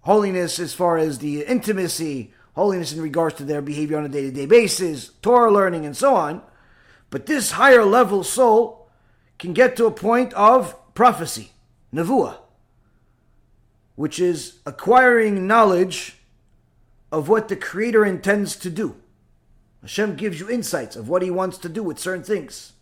holiness 0.00 0.58
as 0.58 0.74
far 0.74 0.98
as 0.98 1.20
the 1.20 1.42
intimacy, 1.42 2.34
holiness 2.56 2.92
in 2.92 3.00
regards 3.00 3.36
to 3.36 3.44
their 3.44 3.62
behavior 3.62 3.96
on 3.96 4.04
a 4.04 4.08
day 4.08 4.22
to 4.22 4.32
day 4.32 4.46
basis, 4.46 5.10
Torah 5.22 5.52
learning, 5.52 5.86
and 5.86 5.96
so 5.96 6.16
on. 6.16 6.42
But 7.08 7.26
this 7.26 7.52
higher 7.52 7.84
level 7.84 8.24
soul 8.24 8.88
can 9.38 9.52
get 9.52 9.76
to 9.76 9.86
a 9.86 9.92
point 9.92 10.32
of 10.32 10.74
prophecy, 10.92 11.52
nevuah, 11.94 12.38
which 13.94 14.18
is 14.18 14.58
acquiring 14.66 15.46
knowledge 15.46 16.16
of 17.12 17.28
what 17.28 17.46
the 17.46 17.54
Creator 17.54 18.04
intends 18.04 18.56
to 18.56 18.70
do. 18.70 18.96
Hashem 19.82 20.16
gives 20.16 20.40
you 20.40 20.48
insights 20.48 20.96
of 20.96 21.08
what 21.08 21.22
He 21.22 21.30
wants 21.30 21.58
to 21.58 21.68
do 21.68 21.82
with 21.82 21.98
certain 21.98 22.24
things, 22.24 22.72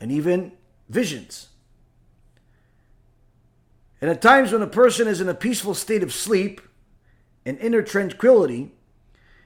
and 0.00 0.10
even 0.10 0.52
visions. 0.88 1.48
And 4.00 4.10
at 4.10 4.20
times 4.20 4.50
when 4.50 4.62
a 4.62 4.66
person 4.66 5.06
is 5.06 5.20
in 5.20 5.28
a 5.28 5.34
peaceful 5.34 5.74
state 5.74 6.02
of 6.02 6.12
sleep 6.12 6.60
and 7.46 7.56
inner 7.58 7.82
tranquility, 7.82 8.72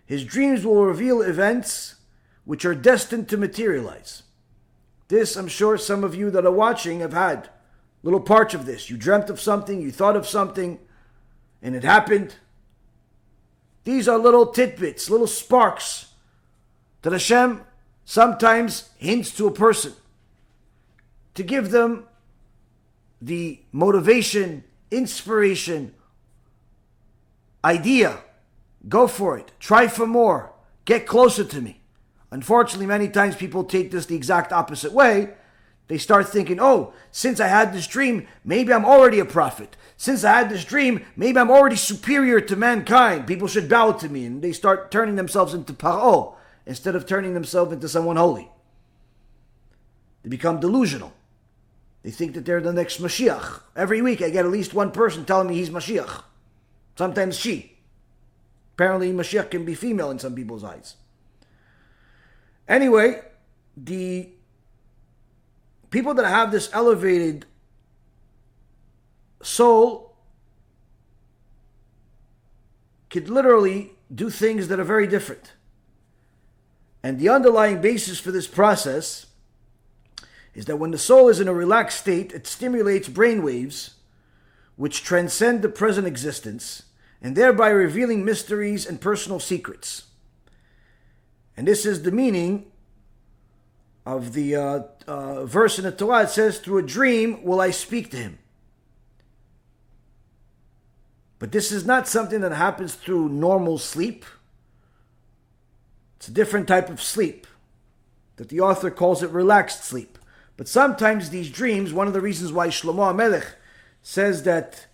his 0.07 0.25
dreams 0.25 0.65
will 0.65 0.85
reveal 0.85 1.21
events 1.21 1.97
which 2.47 2.65
are 2.65 2.75
destined 2.75 3.29
to 3.29 3.37
materialize. 3.37 4.23
This, 5.09 5.37
I'm 5.37 5.49
sure 5.49 5.77
some 5.77 6.05
of 6.05 6.15
you 6.15 6.31
that 6.31 6.47
are 6.47 6.53
watching 6.53 7.01
have 7.01 7.13
had 7.13 7.51
little 8.03 8.21
parts 8.21 8.55
of 8.55 8.67
this. 8.67 8.89
You 8.89 8.97
dreamt 8.97 9.29
of 9.29 9.41
something, 9.41 9.81
you 9.83 9.91
thought 9.93 10.17
of 10.17 10.27
something, 10.27 10.79
and 11.61 11.75
it 11.75 11.85
happened. 11.85 12.37
These 13.87 14.09
are 14.09 14.19
little 14.19 14.47
tidbits, 14.47 15.09
little 15.09 15.29
sparks 15.29 16.07
that 17.03 17.13
Hashem 17.13 17.61
sometimes 18.05 18.91
hints 18.97 19.31
to 19.37 19.47
a 19.47 19.53
person 19.53 19.93
to 21.35 21.45
give 21.45 21.71
them 21.71 22.09
the 23.23 23.61
motivation, 23.71 24.65
inspiration, 24.91 25.95
idea. 27.65 28.19
Go 28.89 29.07
for 29.07 29.39
it. 29.39 29.53
Try 29.61 29.87
for 29.87 30.05
more. 30.05 30.53
Get 30.85 31.07
closer 31.07 31.45
to 31.45 31.61
me. 31.61 31.81
Unfortunately, 32.33 32.87
many 32.87 33.09
times 33.09 33.37
people 33.37 33.63
take 33.63 33.93
this 33.93 34.07
the 34.07 34.17
exact 34.17 34.53
opposite 34.53 34.93
way. 34.93 35.35
They 35.87 35.99
start 35.99 36.29
thinking, 36.29 36.59
oh, 36.61 36.93
since 37.13 37.39
I 37.39 37.47
had 37.47 37.73
this 37.73 37.87
dream, 37.87 38.27
maybe 38.45 38.73
I'm 38.73 38.85
already 38.85 39.21
a 39.21 39.25
prophet. 39.25 39.77
Since 39.97 40.25
I 40.25 40.39
had 40.39 40.51
this 40.51 40.65
dream, 40.65 41.05
maybe 41.17 41.39
I'm 41.39 41.51
already 41.51 41.77
superior 41.77 42.41
to 42.41 42.57
mankind. 42.57 43.27
People 43.27 43.49
should 43.49 43.69
bow 43.69 43.93
to 43.93 44.09
me. 44.09 44.27
And 44.27 44.43
they 44.43 44.53
start 44.53 44.91
turning 44.91 45.17
themselves 45.17 45.55
into 45.55 45.73
paro 45.73 46.35
instead 46.67 46.95
of 46.95 47.07
turning 47.07 47.35
themselves 47.35 47.73
into 47.73 47.89
someone 47.89 48.17
holy. 48.17 48.51
They 50.23 50.29
become 50.29 50.61
delusional. 50.61 51.13
They 52.03 52.11
think 52.11 52.35
that 52.35 52.45
they're 52.45 52.61
the 52.61 52.73
next 52.73 53.01
Mashiach. 53.01 53.61
Every 53.75 54.03
week 54.03 54.21
I 54.23 54.31
get 54.31 54.45
at 54.45 54.51
least 54.51 54.75
one 54.75 54.93
person 54.93 55.25
telling 55.25 55.49
me 55.49 55.55
he's 55.55 55.71
Mashiach. 55.71 56.23
Sometimes 56.97 57.37
she. 57.37 57.79
Apparently, 58.75 59.13
Mashiach 59.13 59.51
can 59.51 59.65
be 59.65 59.75
female 59.75 60.11
in 60.11 60.19
some 60.19 60.35
people's 60.35 60.63
eyes. 60.63 60.97
Anyway, 62.69 63.23
the 63.77 64.29
people 65.91 66.13
that 66.15 66.27
have 66.27 66.51
this 66.51 66.69
elevated 66.73 67.47
soul 69.47 70.17
could 73.11 73.29
literally 73.29 73.93
do 74.15 74.29
things 74.29 74.69
that 74.69 74.81
are 74.81 74.85
very 74.85 75.07
different. 75.07 75.53
And 77.03 77.19
the 77.19 77.29
underlying 77.29 77.81
basis 77.81 78.19
for 78.19 78.33
this 78.33 78.47
process 78.47 79.27
is 80.55 80.65
that 80.67 80.77
when 80.77 80.91
the 80.91 80.99
soul 80.99 81.29
is 81.29 81.39
in 81.39 81.49
a 81.49 81.55
relaxed 81.55 82.01
state, 82.01 82.33
it 82.33 82.47
stimulates 82.47 83.09
brain 83.09 83.43
waves 83.43 83.95
which 84.75 85.03
transcend 85.03 85.63
the 85.63 85.69
present 85.69 86.07
existence 86.07 86.83
and 87.23 87.37
thereby 87.37 87.69
revealing 87.69 88.25
mysteries 88.25 88.85
and 88.87 89.01
personal 89.01 89.41
secrets. 89.41 90.05
And 91.57 91.67
this 91.67 91.87
is 91.87 92.03
the 92.03 92.13
meaning 92.13 92.67
of 94.05 94.33
the 94.35 94.57
uh, 94.57 94.81
uh, 95.07 95.45
verse 95.47 95.79
in 95.79 95.85
the 95.85 95.93
Torah. 95.93 96.25
It 96.25 96.31
says, 96.31 96.59
Through 96.59 96.79
a 96.79 96.83
dream 96.83 97.43
will 97.43 97.61
I 97.61 97.71
speak 97.71 98.11
to 98.11 98.17
him. 98.17 98.39
But 101.39 101.53
this 101.53 101.71
is 101.71 101.85
not 101.85 102.09
something 102.09 102.41
that 102.41 102.53
happens 102.53 102.95
through 102.95 103.29
normal 103.29 103.79
sleep. 103.79 104.25
It's 106.17 106.29
a 106.29 106.33
different 106.33 106.67
type 106.67 106.89
of 106.89 107.03
sleep 107.03 107.47
that 108.37 108.49
the 108.49 108.61
author 108.61 108.91
calls 108.91 109.23
it 109.23 109.31
relaxed 109.31 109.85
sleep. 109.85 110.19
But 110.57 110.69
sometimes 110.69 111.31
these 111.31 111.51
dreams, 111.51 111.93
one 111.93 112.07
of 112.07 112.13
the 112.13 112.21
reasons 112.21 112.53
why 112.53 112.69
Shlomo 112.69 113.13
Amelech 113.13 113.47
says 114.03 114.45
that 114.45 114.87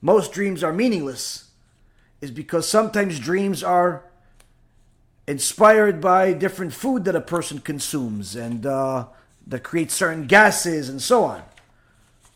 most 0.00 0.32
dreams 0.32 0.62
are 0.62 0.72
meaningless, 0.72 1.50
is 2.20 2.30
because 2.30 2.68
sometimes 2.68 3.18
dreams 3.18 3.62
are 3.62 4.04
inspired 5.26 6.00
by 6.00 6.32
different 6.32 6.72
food 6.72 7.04
that 7.04 7.16
a 7.16 7.20
person 7.20 7.58
consumes 7.58 8.36
and 8.36 8.64
uh, 8.64 9.06
that 9.46 9.62
creates 9.62 9.94
certain 9.94 10.26
gases 10.26 10.88
and 10.88 11.02
so 11.02 11.24
on. 11.24 11.42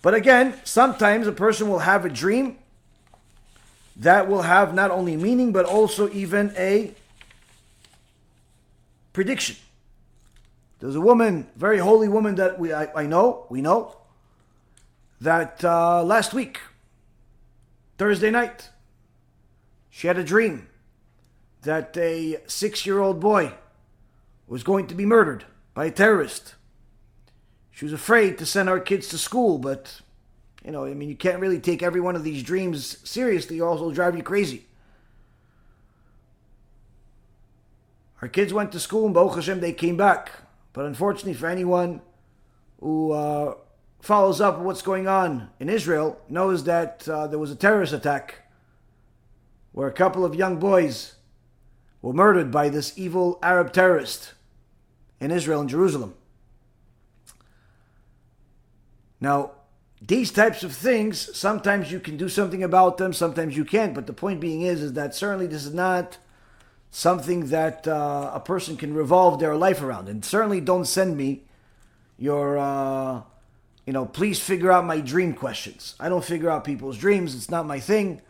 But 0.03 0.15
again, 0.15 0.55
sometimes 0.65 1.27
a 1.27 1.33
person 1.33 1.69
will 1.69 1.81
have 1.81 2.05
a 2.05 2.09
dream 2.09 2.59
that 3.97 4.28
will 4.28 4.43
have 4.43 4.74
not 4.74 4.90
only 4.90 5.16
meaning 5.16 5.53
but 5.53 5.64
also 5.64 6.11
even 6.11 6.53
a 6.57 6.93
prediction. 9.12 9.57
There's 10.80 10.97
a 10.97 11.01
woman, 11.01 11.47
very 11.55 11.78
holy 11.78 12.09
woman 12.09 12.34
that 12.36 12.59
we 12.59 12.72
I, 12.72 13.03
I 13.03 13.07
know, 13.07 13.47
we 13.49 13.61
know, 13.61 13.97
that 15.20 15.64
uh, 15.64 16.03
last 16.03 16.34
week, 16.34 16.59
Thursday 17.99 18.30
night, 18.30 18.70
she 19.90 20.09
had 20.09 20.18
a 20.18 20.24
dream 20.24 20.66
that 21.62 21.97
a 21.97 22.38
six 22.47 22.84
year 22.84 22.99
old 22.99 23.20
boy 23.20 23.53
was 24.49 24.64
going 24.64 24.86
to 24.88 24.95
be 24.95 25.07
murdered 25.07 25.45
by 25.74 25.86
a 25.86 25.90
terrorist. 25.90 26.55
She 27.70 27.84
was 27.84 27.93
afraid 27.93 28.38
to 28.38 28.47
send 28.47 28.68
our 28.68 28.80
kids 28.80 29.09
to 29.09 29.18
school, 29.18 29.59
but, 29.59 30.01
you 30.65 30.71
know, 30.71 30.85
I 30.85 30.95
mean, 30.95 31.09
you 31.09 31.17
can't 31.17 31.41
really 31.41 31.59
take 31.59 31.83
every 31.83 32.01
one 32.01 32.15
of 32.15 32.23
these 32.23 32.43
dreams 32.43 32.99
seriously, 33.09 33.61
or 33.61 33.69
else 33.71 33.81
it'll 33.81 33.91
drive 33.91 34.17
you 34.17 34.23
crazy. 34.23 34.65
Our 38.21 38.29
kids 38.29 38.53
went 38.53 38.71
to 38.73 38.81
school, 38.81 39.07
and 39.07 39.15
Baruch 39.15 39.35
Hashem, 39.35 39.61
they 39.61 39.73
came 39.73 39.97
back. 39.97 40.31
But 40.73 40.87
unfortunately, 40.87 41.35
for 41.35 41.49
anyone 41.49 42.01
who 42.81 43.11
uh, 43.13 43.55
follows 44.01 44.41
up 44.41 44.61
what's 44.61 44.83
going 44.83 45.09
on 45.09 45.51
in 45.59 45.69
Israel, 45.69 46.21
knows 46.29 46.63
that 46.65 47.09
uh, 47.09 47.27
there 47.27 47.41
was 47.41 47.51
a 47.51 47.57
terrorist 47.57 47.93
attack 47.93 48.47
where 49.73 49.89
a 49.89 49.93
couple 49.93 50.25
of 50.25 50.37
young 50.37 50.59
boys 50.59 51.17
were 52.01 52.13
murdered 52.13 52.53
by 52.53 52.69
this 52.69 52.97
evil 52.97 53.41
Arab 53.43 53.73
terrorist 53.73 54.35
in 55.19 55.33
Israel 55.33 55.61
and 55.61 55.69
Jerusalem. 55.69 56.15
Now, 59.21 59.53
these 60.05 60.32
types 60.32 60.64
of 60.64 60.74
things, 60.74 61.36
sometimes 61.36 61.92
you 61.92 62.00
can 62.00 62.16
do 62.16 62.28
something 62.28 62.62
about 62.62 62.98
them, 62.98 63.12
sometimes 63.12 63.57
you 63.57 63.64
can't. 63.64 63.94
But 63.94 64.07
the 64.07 64.12
point 64.12 64.40
being 64.40 64.62
is, 64.62 64.82
is 64.82 64.94
that 64.94 65.14
certainly 65.14 65.46
this 65.46 65.64
is 65.64 65.74
not 65.74 66.18
something 66.90 67.46
that 67.46 67.86
uh, 67.86 68.32
a 68.34 68.40
person 68.40 68.76
can 68.76 68.94
revolve 68.94 69.38
their 69.38 69.55
life 69.55 69.80
around. 69.80 70.09
And 70.09 70.24
certainly 70.24 70.61
don't 70.61 70.86
send 70.86 71.16
me 71.16 71.42
your, 72.18 72.59
uh, 72.59 73.22
you 73.86 73.92
know, 73.92 74.05
please 74.05 74.40
figure 74.40 74.72
out 74.72 74.84
my 74.84 75.00
dream 75.00 75.34
questions. 75.34 75.94
I 76.00 76.09
don't 76.09 76.24
figure 76.24 76.50
out 76.50 76.64
people's 76.64 76.98
dreams. 76.98 77.34
It's 77.34 77.50
not 77.50 77.66
my 77.66 77.78
thing. 77.78 78.22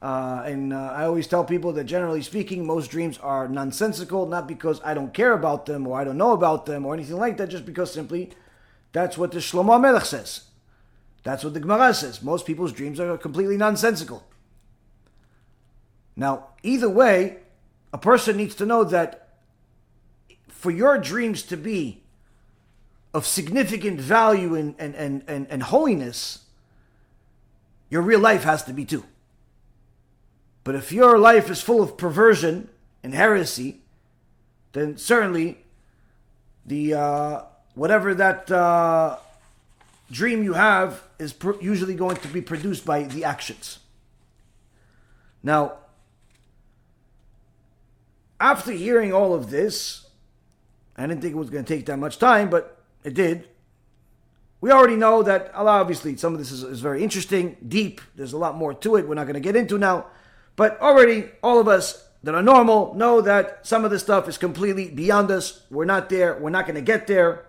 Uh, 0.00 0.42
and 0.44 0.72
uh, 0.72 0.92
I 0.94 1.04
always 1.04 1.26
tell 1.26 1.44
people 1.44 1.72
that 1.74 1.84
generally 1.84 2.22
speaking, 2.22 2.66
most 2.66 2.90
dreams 2.90 3.18
are 3.18 3.46
nonsensical, 3.46 4.26
not 4.26 4.48
because 4.48 4.80
I 4.84 4.94
don't 4.94 5.12
care 5.12 5.32
about 5.32 5.66
them 5.66 5.86
or 5.86 5.98
I 5.98 6.04
don't 6.04 6.18
know 6.18 6.32
about 6.32 6.66
them 6.66 6.84
or 6.86 6.94
anything 6.94 7.16
like 7.16 7.36
that, 7.36 7.48
just 7.48 7.64
because 7.66 7.92
simply 7.92 8.30
that's 8.92 9.18
what 9.18 9.32
the 9.32 9.38
Shlomo 9.38 9.80
Melech 9.80 10.06
says. 10.06 10.42
That's 11.24 11.42
what 11.42 11.54
the 11.54 11.60
Gemara 11.60 11.92
says. 11.94 12.22
Most 12.22 12.46
people's 12.46 12.72
dreams 12.72 13.00
are 13.00 13.18
completely 13.18 13.56
nonsensical. 13.56 14.22
Now, 16.16 16.48
either 16.62 16.88
way, 16.88 17.38
a 17.92 17.98
person 17.98 18.36
needs 18.36 18.54
to 18.56 18.66
know 18.66 18.84
that 18.84 19.28
for 20.48 20.70
your 20.70 20.98
dreams 20.98 21.42
to 21.44 21.56
be 21.56 22.02
of 23.12 23.26
significant 23.26 24.00
value 24.00 24.54
and, 24.54 24.74
and, 24.78 24.94
and, 24.94 25.24
and, 25.26 25.46
and 25.48 25.62
holiness, 25.62 26.44
your 27.88 28.02
real 28.02 28.20
life 28.20 28.44
has 28.44 28.62
to 28.64 28.72
be 28.72 28.84
too. 28.84 29.04
But 30.62 30.74
if 30.74 30.92
your 30.92 31.18
life 31.18 31.50
is 31.50 31.60
full 31.60 31.82
of 31.82 31.96
perversion 31.96 32.68
and 33.02 33.14
heresy, 33.14 33.82
then 34.72 34.96
certainly 34.96 35.58
the 36.66 36.94
uh, 36.94 37.42
whatever 37.74 38.14
that 38.14 38.50
uh, 38.50 39.18
dream 40.10 40.42
you 40.42 40.52
have 40.54 41.02
is 41.18 41.34
usually 41.60 41.94
going 41.94 42.16
to 42.16 42.28
be 42.28 42.40
produced 42.40 42.84
by 42.84 43.04
the 43.04 43.24
actions. 43.24 43.78
Now, 45.42 45.74
after 48.40 48.72
hearing 48.72 49.12
all 49.12 49.34
of 49.34 49.50
this, 49.50 50.06
I 50.96 51.06
didn't 51.06 51.22
think 51.22 51.34
it 51.34 51.38
was 51.38 51.50
going 51.50 51.64
to 51.64 51.74
take 51.74 51.86
that 51.86 51.98
much 51.98 52.18
time, 52.18 52.50
but 52.50 52.82
it 53.02 53.14
did. 53.14 53.48
We 54.60 54.70
already 54.70 54.96
know 54.96 55.22
that 55.22 55.54
Allah, 55.54 55.72
obviously, 55.72 56.16
some 56.16 56.32
of 56.32 56.38
this 56.38 56.50
is, 56.50 56.62
is 56.62 56.80
very 56.80 57.02
interesting, 57.02 57.56
deep. 57.66 58.00
There's 58.14 58.32
a 58.32 58.38
lot 58.38 58.56
more 58.56 58.72
to 58.72 58.96
it 58.96 59.06
we're 59.06 59.14
not 59.14 59.24
going 59.24 59.34
to 59.34 59.40
get 59.40 59.56
into 59.56 59.76
now. 59.76 60.06
But 60.56 60.80
already, 60.80 61.30
all 61.42 61.58
of 61.58 61.68
us 61.68 62.08
that 62.22 62.34
are 62.34 62.42
normal 62.42 62.94
know 62.94 63.20
that 63.20 63.66
some 63.66 63.84
of 63.84 63.90
this 63.90 64.02
stuff 64.02 64.28
is 64.28 64.38
completely 64.38 64.88
beyond 64.88 65.30
us. 65.30 65.62
We're 65.70 65.84
not 65.84 66.08
there. 66.08 66.38
We're 66.38 66.50
not 66.50 66.64
going 66.64 66.76
to 66.76 66.80
get 66.80 67.06
there. 67.06 67.44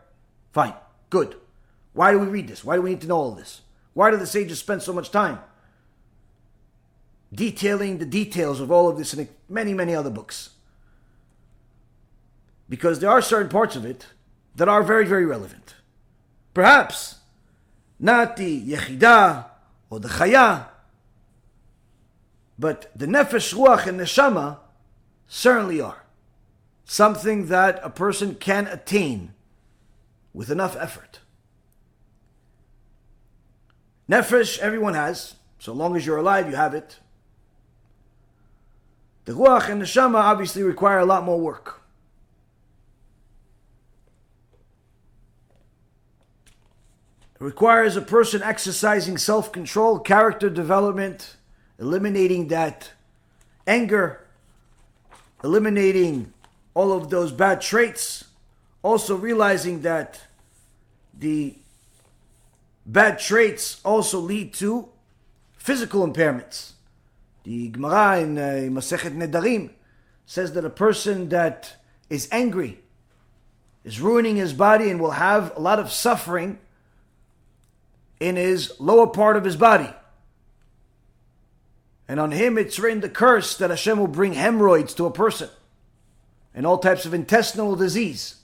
Fine. 0.52 0.74
Good. 1.10 1.36
Why 1.96 2.12
do 2.12 2.20
we 2.20 2.28
read 2.28 2.50
this? 2.50 2.64
Why 2.64 2.76
do 2.76 2.82
we 2.82 2.90
need 2.92 3.02
to 3.02 3.08
know 3.08 3.16
all 3.16 3.32
this? 3.32 3.62
Why 3.94 4.12
do 4.12 4.18
the 4.18 4.28
sages 4.28 4.60
spend 4.60 4.84
so 4.84 4.92
much 4.92 5.12
time 5.12 5.40
detailing 7.34 7.98
the 7.98 8.06
details 8.06 8.60
of 8.60 8.70
all 8.70 8.90
of 8.90 8.98
this 8.98 9.14
in 9.14 9.30
many, 9.48 9.74
many 9.74 9.96
other 9.96 10.10
books? 10.10 10.50
Because 12.68 13.00
there 13.00 13.10
are 13.10 13.22
certain 13.22 13.48
parts 13.48 13.78
of 13.78 13.86
it 13.86 14.08
that 14.58 14.68
are 14.68 14.84
very, 14.84 15.06
very 15.06 15.26
relevant. 15.26 15.76
Perhaps 16.54 17.20
not 17.98 18.36
the 18.36 18.62
Yechidah 18.62 19.46
or 19.90 20.02
the 20.02 20.10
Chaya, 20.10 20.68
but 22.60 22.92
the 22.94 23.06
Nefesh, 23.06 23.54
Ruach, 23.54 23.88
and 23.88 24.02
Neshama 24.02 24.58
certainly 25.28 25.80
are. 25.80 26.04
Something 26.84 27.48
that 27.48 27.80
a 27.84 27.90
person 27.90 28.36
can 28.36 28.68
attain 28.68 29.34
with 30.34 30.52
enough 30.52 30.76
effort. 30.78 31.20
Nefesh, 34.10 34.60
everyone 34.60 34.94
has. 34.94 35.36
So 35.60 35.74
long 35.74 35.96
as 35.96 36.06
you're 36.06 36.18
alive, 36.18 36.50
you 36.50 36.56
have 36.56 36.74
it. 36.74 37.00
The 39.26 39.34
Ruach 39.34 39.70
and 39.70 39.82
the 39.82 39.86
Neshama 39.86 40.16
obviously 40.16 40.62
require 40.62 41.00
a 41.00 41.06
lot 41.06 41.24
more 41.24 41.40
work. 41.40 41.82
It 47.34 47.44
requires 47.44 47.98
a 47.98 48.02
person 48.02 48.44
exercising 48.44 49.18
self 49.18 49.52
control, 49.52 50.00
character 50.00 50.50
development, 50.50 51.38
eliminating 51.80 52.50
that 52.50 52.92
anger, 53.66 54.26
eliminating 55.44 56.32
all 56.76 56.94
of 56.94 57.10
those 57.10 57.32
bad 57.32 57.62
traits, 57.62 58.26
also 58.84 59.16
realizing 59.16 59.82
that 59.82 60.22
the 61.18 61.56
bad 62.86 63.20
traits 63.20 63.82
also 63.84 64.20
lead 64.20 64.54
to 64.56 64.90
physical 65.58 66.08
impairments. 66.08 66.74
The 67.44 67.70
Gemara 67.70 68.20
in 68.20 68.38
uh, 68.38 68.42
Masechet 68.72 69.16
Nedarim 69.16 69.72
says 70.26 70.54
that 70.54 70.66
a 70.66 70.70
person 70.70 71.30
that 71.30 71.76
is 72.10 72.28
angry 72.32 72.80
is 73.84 74.02
ruining 74.02 74.36
his 74.36 74.54
body 74.54 74.90
and 74.90 75.00
will 75.00 75.12
have 75.12 75.56
a 75.56 75.60
lot 75.60 75.80
of 75.80 75.92
suffering 75.92 76.58
in 78.20 78.36
his 78.36 78.74
lower 78.80 79.08
part 79.08 79.38
of 79.38 79.44
his 79.44 79.56
body. 79.56 79.94
And 82.08 82.20
on 82.20 82.32
him 82.32 82.58
it's 82.58 82.80
written 82.80 83.02
the 83.02 83.10
curse 83.10 83.58
that 83.58 83.70
Hashem 83.70 84.00
will 84.00 84.08
bring 84.08 84.34
hemorrhoids 84.34 84.94
to 84.96 85.06
a 85.06 85.12
person 85.12 85.50
and 86.54 86.66
all 86.66 86.78
types 86.78 87.06
of 87.06 87.14
intestinal 87.14 87.76
disease. 87.76 88.36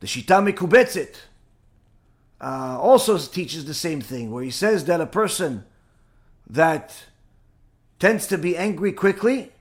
The 0.00 0.06
Shita 0.06 0.52
Mekubetzet 0.52 1.16
uh, 2.40 2.78
also 2.80 3.18
teaches 3.18 3.64
the 3.64 3.74
same 3.74 4.00
thing, 4.00 4.30
where 4.30 4.44
he 4.44 4.50
says 4.50 4.84
that 4.84 5.00
a 5.00 5.06
person 5.06 5.64
that 6.48 7.04
tends 7.98 8.26
to 8.26 8.36
be 8.36 8.56
angry 8.56 8.92
quickly 8.92 9.52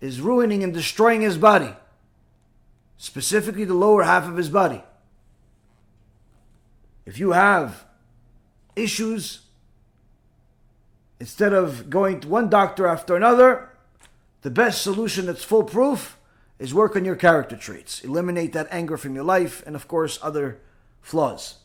is 0.00 0.20
ruining 0.20 0.62
and 0.62 0.74
destroying 0.74 1.20
his 1.20 1.38
body, 1.38 1.74
specifically 2.96 3.64
the 3.64 3.74
lower 3.74 4.02
half 4.02 4.28
of 4.28 4.36
his 4.36 4.48
body. 4.48 4.82
If 7.06 7.18
you 7.18 7.32
have 7.32 7.84
issues, 8.76 9.42
instead 11.18 11.52
of 11.52 11.88
going 11.88 12.20
to 12.20 12.28
one 12.28 12.48
doctor 12.48 12.86
after 12.86 13.16
another, 13.16 13.70
the 14.42 14.50
best 14.50 14.82
solution 14.82 15.26
that's 15.26 15.44
foolproof 15.44 16.18
is 16.58 16.74
work 16.74 16.96
on 16.96 17.04
your 17.04 17.16
character 17.16 17.56
traits. 17.56 18.02
Eliminate 18.04 18.52
that 18.52 18.68
anger 18.70 18.96
from 18.96 19.14
your 19.14 19.24
life 19.24 19.62
and, 19.66 19.74
of 19.76 19.88
course, 19.88 20.18
other 20.22 20.60
flaws. 21.00 21.58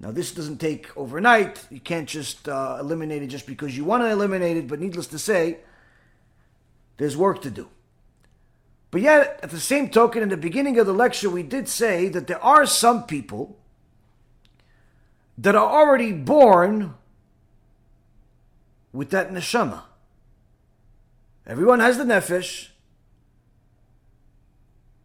Now, 0.00 0.10
this 0.10 0.32
doesn't 0.32 0.58
take 0.58 0.96
overnight. 0.96 1.62
You 1.70 1.78
can't 1.78 2.08
just 2.08 2.48
uh, 2.48 2.78
eliminate 2.80 3.22
it 3.22 3.26
just 3.26 3.46
because 3.46 3.76
you 3.76 3.84
want 3.84 4.02
to 4.02 4.08
eliminate 4.08 4.56
it, 4.56 4.66
but 4.66 4.80
needless 4.80 5.06
to 5.08 5.18
say, 5.18 5.58
there's 6.96 7.16
work 7.16 7.42
to 7.42 7.50
do. 7.50 7.68
But 8.90 9.02
yet, 9.02 9.38
at 9.42 9.50
the 9.50 9.60
same 9.60 9.90
token, 9.90 10.22
in 10.22 10.30
the 10.30 10.36
beginning 10.36 10.78
of 10.78 10.86
the 10.86 10.94
lecture, 10.94 11.28
we 11.28 11.42
did 11.42 11.68
say 11.68 12.08
that 12.08 12.26
there 12.26 12.42
are 12.42 12.66
some 12.66 13.04
people 13.04 13.58
that 15.38 15.54
are 15.54 15.68
already 15.68 16.12
born 16.12 16.94
with 18.92 19.10
that 19.10 19.30
neshama. 19.30 19.82
Everyone 21.46 21.80
has 21.80 21.98
the 21.98 22.04
nefesh. 22.04 22.68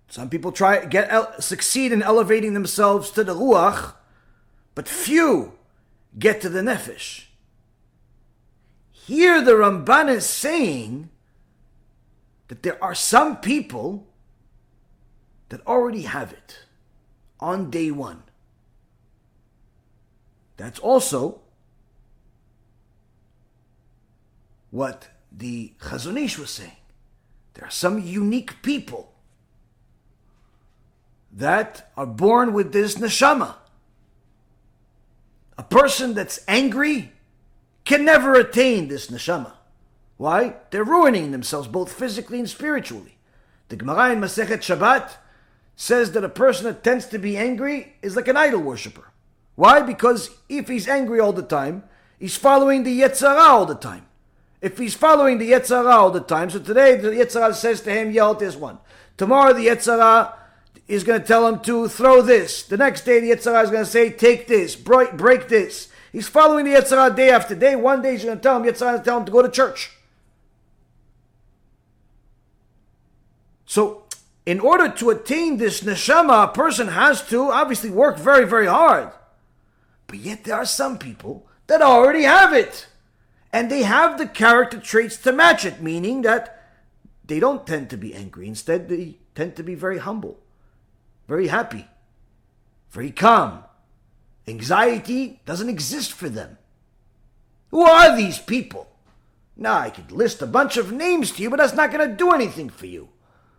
Some 0.07 0.29
people 0.29 0.51
try 0.51 0.85
get 0.85 1.43
succeed 1.43 1.91
in 1.91 2.01
elevating 2.01 2.53
themselves 2.53 3.11
to 3.11 3.23
the 3.23 3.35
ruach, 3.35 3.93
but 4.75 4.87
few 4.87 5.53
get 6.19 6.41
to 6.41 6.49
the 6.49 6.61
nefesh. 6.61 7.25
Here, 8.91 9.41
the 9.41 9.53
Ramban 9.53 10.09
is 10.09 10.25
saying 10.25 11.09
that 12.47 12.63
there 12.63 12.83
are 12.83 12.95
some 12.95 13.37
people 13.37 14.07
that 15.49 15.65
already 15.65 16.03
have 16.03 16.33
it 16.33 16.65
on 17.39 17.69
day 17.69 17.91
one. 17.91 18.23
That's 20.57 20.79
also 20.79 21.41
what 24.71 25.09
the 25.31 25.73
Chazon 25.79 26.21
Ish 26.21 26.37
was 26.37 26.49
saying. 26.49 26.71
There 27.53 27.65
are 27.65 27.71
some 27.71 27.99
unique 27.99 28.61
people 28.61 29.13
that 31.31 31.91
are 31.95 32.05
born 32.05 32.53
with 32.53 32.73
this 32.73 32.95
neshama. 32.95 33.55
A 35.57 35.63
person 35.63 36.13
that's 36.13 36.43
angry 36.47 37.11
can 37.85 38.03
never 38.03 38.33
attain 38.35 38.87
this 38.87 39.07
neshama. 39.07 39.53
Why? 40.17 40.55
They're 40.71 40.83
ruining 40.83 41.31
themselves 41.31 41.67
both 41.67 41.91
physically 41.91 42.39
and 42.39 42.49
spiritually. 42.49 43.17
The 43.69 43.75
Gemara 43.75 44.13
in 44.13 44.21
Masechet 44.21 44.59
Shabbat 44.59 45.11
says 45.75 46.11
that 46.11 46.23
a 46.23 46.29
person 46.29 46.65
that 46.65 46.83
tends 46.83 47.05
to 47.07 47.19
be 47.19 47.37
angry 47.37 47.95
is 48.01 48.15
like 48.15 48.27
an 48.27 48.37
idol 48.37 48.61
worshiper. 48.61 49.11
Why? 49.55 49.81
Because 49.81 50.29
if 50.49 50.67
he's 50.67 50.87
angry 50.87 51.19
all 51.19 51.33
the 51.33 51.41
time, 51.41 51.83
he's 52.19 52.37
following 52.37 52.83
the 52.83 53.01
Yetzer 53.01 53.27
Hara 53.27 53.41
all 53.41 53.65
the 53.65 53.75
time. 53.75 54.05
If 54.61 54.77
he's 54.77 54.95
following 54.95 55.37
the 55.37 55.51
Yetzer 55.51 55.83
Hara 55.83 55.95
all 55.95 56.11
the 56.11 56.21
time, 56.21 56.49
so 56.49 56.59
today 56.59 56.95
the 56.95 57.09
Yetzer 57.09 57.41
Hara 57.41 57.53
says 57.53 57.81
to 57.81 57.91
him, 57.91 58.11
yell 58.11 58.33
this 58.33 58.55
one. 58.55 58.79
Tomorrow 59.17 59.53
the 59.53 59.67
Yetzer 59.67 59.99
Hara 59.99 60.33
is 60.87 61.03
going 61.03 61.19
to 61.19 61.27
tell 61.27 61.47
him 61.47 61.59
to 61.61 61.87
throw 61.87 62.21
this. 62.21 62.63
The 62.63 62.77
next 62.77 63.05
day 63.05 63.19
the 63.19 63.31
Yetzer 63.31 63.51
Hara 63.51 63.63
is 63.63 63.71
going 63.71 63.83
to 63.83 63.89
say, 63.89 64.11
take 64.11 64.47
this, 64.47 64.75
break, 64.75 65.17
break 65.17 65.47
this. 65.47 65.89
He's 66.11 66.27
following 66.27 66.65
the 66.65 66.71
Yetzer 66.71 66.97
Hara 66.97 67.15
day 67.15 67.29
after 67.29 67.55
day. 67.55 67.75
One 67.75 68.01
day 68.01 68.11
he's 68.11 68.23
going 68.23 68.37
to 68.37 68.43
tell 68.43 68.61
him, 68.61 68.63
Yetzer 68.63 68.85
Hara 68.85 68.99
tell 68.99 69.19
him 69.19 69.25
to 69.25 69.31
go 69.31 69.41
to 69.41 69.49
church. 69.49 69.91
So, 73.65 74.03
in 74.45 74.59
order 74.59 74.89
to 74.89 75.09
attain 75.09 75.57
this 75.57 75.81
neshama, 75.81 76.45
a 76.45 76.47
person 76.49 76.89
has 76.89 77.27
to 77.29 77.49
obviously 77.51 77.89
work 77.89 78.17
very, 78.17 78.45
very 78.45 78.67
hard. 78.67 79.11
But 80.07 80.19
yet 80.19 80.43
there 80.43 80.55
are 80.55 80.65
some 80.65 80.99
people 80.99 81.47
that 81.67 81.81
already 81.81 82.23
have 82.23 82.53
it. 82.53 82.87
And 83.51 83.71
they 83.71 83.83
have 83.83 84.17
the 84.17 84.27
character 84.27 84.79
traits 84.79 85.17
to 85.17 85.31
match 85.31 85.65
it, 85.65 85.81
meaning 85.81 86.21
that 86.21 86.61
they 87.25 87.39
don't 87.39 87.65
tend 87.65 87.89
to 87.89 87.97
be 87.97 88.13
angry. 88.13 88.47
Instead, 88.47 88.87
they 88.87 89.17
tend 89.33 89.55
to 89.55 89.63
be 89.63 89.75
very 89.75 89.97
humble, 89.97 90.37
very 91.27 91.47
happy, 91.47 91.87
very 92.91 93.11
calm. 93.11 93.63
Anxiety 94.47 95.41
doesn't 95.45 95.69
exist 95.69 96.13
for 96.13 96.29
them. 96.29 96.57
Who 97.71 97.81
are 97.81 98.15
these 98.15 98.39
people? 98.39 98.87
Now, 99.57 99.77
I 99.77 99.89
could 99.89 100.11
list 100.11 100.41
a 100.41 100.47
bunch 100.47 100.77
of 100.77 100.91
names 100.91 101.31
to 101.31 101.41
you, 101.41 101.49
but 101.49 101.57
that's 101.57 101.73
not 101.73 101.91
going 101.91 102.07
to 102.07 102.15
do 102.15 102.31
anything 102.31 102.69
for 102.69 102.85
you. 102.85 103.09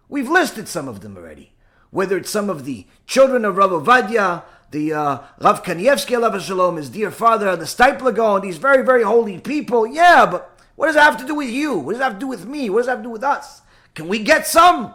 We've 0.09 0.29
listed 0.29 0.69
some 0.69 0.89
of 0.89 1.01
them 1.01 1.17
already. 1.17 1.53
Whether 1.91 2.19
it's 2.19 2.31
some 2.31 2.51
of 2.51 2.65
the 2.65 2.87
children 3.07 3.45
of 3.45 3.57
Rav 3.57 3.71
Ovadia, 3.71 4.43
the 4.71 4.93
uh, 4.93 5.19
Rav 5.41 5.63
Kanievsky, 5.63 6.17
Alav 6.17 6.39
Shalom, 6.41 6.77
his 6.77 6.91
dear 6.91 7.11
father, 7.11 7.57
the 7.57 7.65
Steipler 7.65 8.15
Gaon, 8.15 8.43
these 8.43 8.59
very, 8.59 8.85
very 8.85 9.03
holy 9.03 9.39
people. 9.39 9.87
Yeah, 9.87 10.27
but 10.27 10.59
what 10.75 10.87
does 10.87 10.97
that 10.97 11.05
have 11.05 11.21
to 11.21 11.27
do 11.27 11.35
with 11.35 11.49
you? 11.49 11.79
What 11.79 11.93
does 11.93 12.01
that 12.01 12.05
have 12.07 12.15
to 12.15 12.21
do 12.21 12.27
with 12.27 12.47
me? 12.47 12.69
What 12.69 12.81
does 12.81 12.87
that 12.87 12.93
have 12.93 13.01
to 13.01 13.05
do 13.05 13.11
with 13.11 13.25
us? 13.25 13.63
Can 13.95 14.09
we 14.09 14.19
get 14.19 14.47
some? 14.47 14.95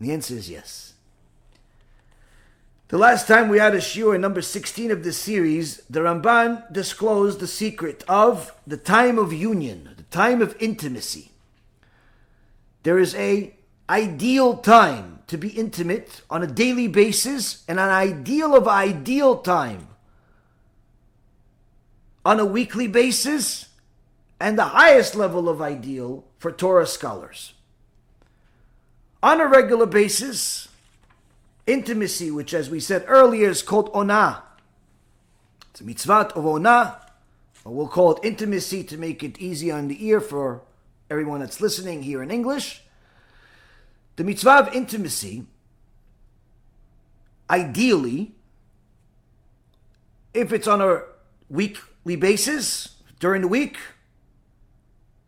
The 0.00 0.12
answer 0.12 0.34
is 0.34 0.50
yes. 0.50 0.93
The 2.88 2.98
last 2.98 3.26
time 3.26 3.48
we 3.48 3.58
had 3.58 3.74
a 3.74 3.78
shiur, 3.78 4.20
number 4.20 4.42
16 4.42 4.90
of 4.90 5.04
this 5.04 5.16
series, 5.16 5.78
the 5.88 6.00
Ramban 6.00 6.70
disclosed 6.70 7.40
the 7.40 7.46
secret 7.46 8.04
of 8.06 8.54
the 8.66 8.76
time 8.76 9.18
of 9.18 9.32
union, 9.32 9.94
the 9.96 10.02
time 10.04 10.42
of 10.42 10.54
intimacy. 10.60 11.32
There 12.82 12.98
is 12.98 13.14
a 13.14 13.56
ideal 13.88 14.58
time 14.58 15.20
to 15.28 15.38
be 15.38 15.48
intimate 15.48 16.20
on 16.28 16.42
a 16.42 16.46
daily 16.46 16.86
basis 16.86 17.64
and 17.66 17.80
an 17.80 17.88
ideal 17.88 18.54
of 18.54 18.68
ideal 18.68 19.38
time 19.38 19.88
on 22.24 22.38
a 22.38 22.44
weekly 22.44 22.86
basis 22.86 23.68
and 24.38 24.58
the 24.58 24.64
highest 24.64 25.14
level 25.14 25.48
of 25.48 25.62
ideal 25.62 26.24
for 26.38 26.52
Torah 26.52 26.86
scholars. 26.86 27.54
On 29.22 29.40
a 29.40 29.46
regular 29.46 29.86
basis, 29.86 30.63
intimacy, 31.66 32.30
which 32.30 32.54
as 32.54 32.70
we 32.70 32.80
said 32.80 33.04
earlier 33.06 33.48
is 33.48 33.62
called 33.62 33.90
ona. 33.94 34.42
It's 35.70 35.80
a 35.80 35.84
mitzvah 35.84 36.32
of 36.34 36.46
ona, 36.46 37.00
or 37.64 37.72
we'll 37.72 37.88
call 37.88 38.14
it 38.14 38.24
intimacy 38.24 38.84
to 38.84 38.96
make 38.96 39.22
it 39.22 39.40
easy 39.40 39.70
on 39.70 39.88
the 39.88 40.06
ear 40.06 40.20
for 40.20 40.62
everyone 41.10 41.40
that's 41.40 41.60
listening 41.60 42.02
here 42.02 42.22
in 42.22 42.30
English. 42.30 42.82
The 44.16 44.24
mitzvah 44.24 44.68
of 44.68 44.74
intimacy, 44.74 45.46
ideally, 47.50 48.34
if 50.32 50.52
it's 50.52 50.68
on 50.68 50.80
a 50.80 51.02
weekly 51.48 52.16
basis, 52.16 52.96
during 53.18 53.42
the 53.42 53.48
week, 53.48 53.78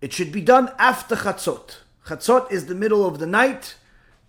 it 0.01 0.13
should 0.13 0.31
be 0.31 0.41
done 0.41 0.71
after 0.79 1.17
chatzot. 1.17 1.77
Chatzot 2.07 2.53
is 2.53 2.67
the 2.67 2.75
middle 2.75 3.07
of 3.07 3.19
the 3.19 3.27
night. 3.27 3.77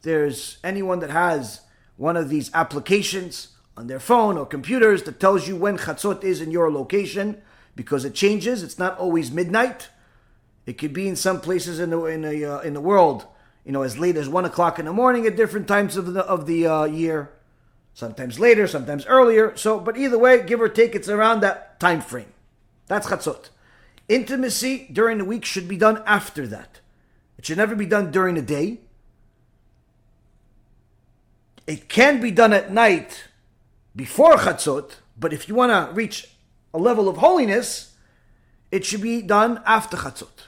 There's 0.01 0.57
anyone 0.63 0.99
that 0.99 1.09
has 1.09 1.61
one 1.97 2.15
of 2.15 2.29
these 2.29 2.49
applications 2.53 3.49
on 3.75 3.87
their 3.87 3.99
phone 3.99 4.37
or 4.37 4.45
computers 4.45 5.03
that 5.03 5.19
tells 5.19 5.47
you 5.47 5.55
when 5.55 5.77
chatzot 5.77 6.23
is 6.23 6.41
in 6.41 6.51
your 6.51 6.71
location 6.71 7.41
because 7.75 8.05
it 8.05 8.15
changes. 8.15 8.63
It's 8.63 8.79
not 8.79 8.97
always 8.97 9.31
midnight. 9.31 9.89
It 10.65 10.77
could 10.77 10.93
be 10.93 11.07
in 11.07 11.15
some 11.15 11.41
places 11.41 11.79
in 11.79 11.91
the 11.91 12.03
in 12.05 12.21
the 12.21 12.45
uh, 12.45 12.59
in 12.61 12.73
the 12.73 12.81
world, 12.81 13.25
you 13.63 13.71
know, 13.71 13.83
as 13.83 13.97
late 13.97 14.17
as 14.17 14.27
one 14.27 14.45
o'clock 14.45 14.79
in 14.79 14.85
the 14.85 14.93
morning 14.93 15.25
at 15.25 15.37
different 15.37 15.67
times 15.67 15.95
of 15.95 16.13
the 16.13 16.21
of 16.21 16.45
the 16.45 16.67
uh, 16.67 16.83
year. 16.85 17.31
Sometimes 17.93 18.39
later, 18.39 18.67
sometimes 18.67 19.05
earlier. 19.07 19.55
So, 19.57 19.79
but 19.79 19.97
either 19.97 20.19
way, 20.19 20.43
give 20.43 20.61
or 20.61 20.69
take, 20.69 20.93
it's 20.93 21.09
around 21.09 21.39
that 21.39 21.79
time 21.79 22.01
frame. 22.01 22.31
That's 22.87 23.07
chatzot. 23.07 23.49
Intimacy 24.07 24.87
during 24.91 25.17
the 25.17 25.25
week 25.25 25.45
should 25.45 25.67
be 25.67 25.77
done 25.77 26.03
after 26.05 26.45
that. 26.47 26.79
It 27.37 27.45
should 27.45 27.57
never 27.57 27.75
be 27.75 27.85
done 27.85 28.11
during 28.11 28.35
the 28.35 28.41
day. 28.41 28.81
It 31.67 31.89
can 31.89 32.21
be 32.21 32.31
done 32.31 32.53
at 32.53 32.71
night 32.71 33.25
before 33.93 34.37
chatzot, 34.37 34.91
but 35.19 35.33
if 35.33 35.49
you 35.49 35.55
want 35.55 35.71
to 35.71 35.93
reach 35.93 36.29
a 36.73 36.77
level 36.77 37.09
of 37.09 37.17
holiness, 37.17 37.93
it 38.71 38.85
should 38.85 39.01
be 39.01 39.21
done 39.21 39.61
after 39.65 39.97
chatzot. 39.97 40.47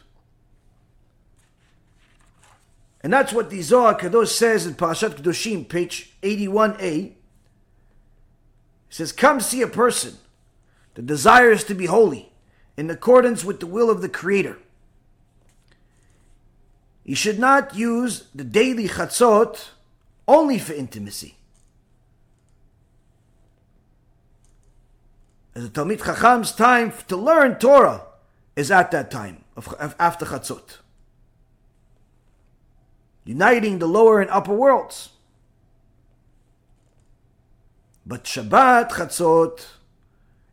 And 3.02 3.12
that's 3.14 3.34
what 3.34 3.50
the 3.50 3.62
Zohar 3.62 3.98
Kadosh 3.98 4.30
says 4.30 4.66
in 4.66 4.76
Parashat 4.76 5.16
Kedoshim, 5.16 5.68
page 5.68 6.14
81a. 6.22 7.08
It 7.08 7.16
says, 8.90 9.12
Come 9.12 9.40
see 9.40 9.62
a 9.62 9.68
person 9.68 10.18
that 10.96 11.06
desires 11.06 11.64
to 11.66 11.76
be 11.76 11.86
holy 11.86 12.32
in 12.76 12.90
accordance 12.90 13.44
with 13.44 13.60
the 13.60 13.68
will 13.68 13.90
of 13.90 14.02
the 14.02 14.10
Creator. 14.10 14.58
He 17.06 17.16
should 17.16 17.40
not 17.40 17.76
use 17.76 18.26
the 18.36 18.44
daily 18.44 18.88
chatzot 18.88 19.70
only 20.30 20.60
for 20.60 20.74
intimacy. 20.74 21.36
As 25.56 25.66
a 25.66 25.70
Talmid 25.70 26.06
Chacham's 26.06 26.52
time 26.52 26.94
to 27.08 27.18
learn 27.18 27.58
Torah 27.58 28.04
is 28.56 28.70
at 28.70 28.92
that 28.92 29.10
time, 29.10 29.44
of, 29.58 29.96
after 30.00 30.26
Chatzot. 30.26 30.78
Uniting 33.26 33.80
the 33.80 33.88
lower 33.88 34.22
and 34.22 34.30
upper 34.30 34.54
worlds. 34.54 35.10
But 38.06 38.24
Shabbat 38.24 38.92
Chatzot 38.92 39.66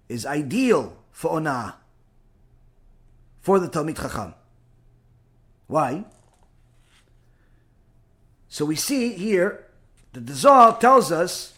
is 0.08 0.24
ideal 0.24 0.96
for 1.12 1.32
Onah, 1.32 1.74
for 3.40 3.60
the 3.60 3.68
Talmid 3.68 3.96
Chacham. 3.96 4.34
Why? 5.66 6.06
So 8.48 8.64
we 8.64 8.76
see 8.76 9.12
here 9.12 9.65
the 10.24 10.34
Zohar 10.34 10.78
tells 10.78 11.12
us, 11.12 11.52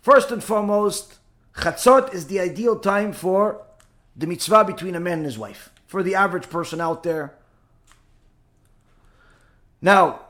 first 0.00 0.30
and 0.30 0.42
foremost, 0.42 1.18
Chatzot 1.56 2.14
is 2.14 2.28
the 2.28 2.40
ideal 2.40 2.78
time 2.78 3.12
for 3.12 3.60
the 4.16 4.26
mitzvah 4.26 4.64
between 4.64 4.94
a 4.94 5.00
man 5.00 5.18
and 5.18 5.26
his 5.26 5.38
wife, 5.38 5.70
for 5.86 6.02
the 6.02 6.14
average 6.14 6.48
person 6.48 6.80
out 6.80 7.02
there. 7.02 7.34
Now, 9.82 10.20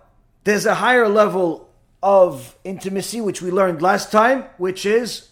there's 0.44 0.66
a 0.66 0.76
higher 0.76 1.08
level 1.08 1.68
of 2.02 2.56
intimacy, 2.64 3.20
which 3.20 3.42
we 3.42 3.50
learned 3.50 3.80
last 3.80 4.10
time, 4.10 4.44
which 4.56 4.84
is 4.84 5.28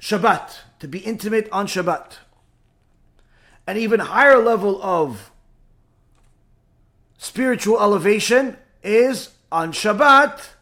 Shabbat, 0.00 0.56
to 0.80 0.88
be 0.88 0.98
intimate 0.98 1.48
on 1.52 1.66
Shabbat. 1.66 2.18
An 3.66 3.76
even 3.76 4.00
higher 4.00 4.38
level 4.38 4.82
of 4.82 5.30
spiritual 7.16 7.80
elevation 7.80 8.56
is 8.82 9.30
on 9.50 9.72
Shabbat 9.72 10.53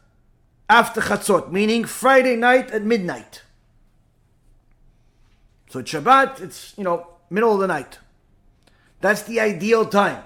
after 0.69 1.01
Chatzot, 1.01 1.51
meaning 1.51 1.85
Friday 1.85 2.37
night 2.37 2.71
at 2.71 2.83
midnight. 2.83 3.43
So 5.71 5.81
it's 5.81 5.91
Shabbat, 5.91 6.41
it's, 6.41 6.75
you 6.77 6.85
know, 6.85 7.07
middle 7.31 7.55
of 7.55 7.61
the 7.61 7.67
night. 7.67 7.99
That's 9.01 9.23
the 9.23 9.41
ideal 9.41 9.87
time. 9.87 10.23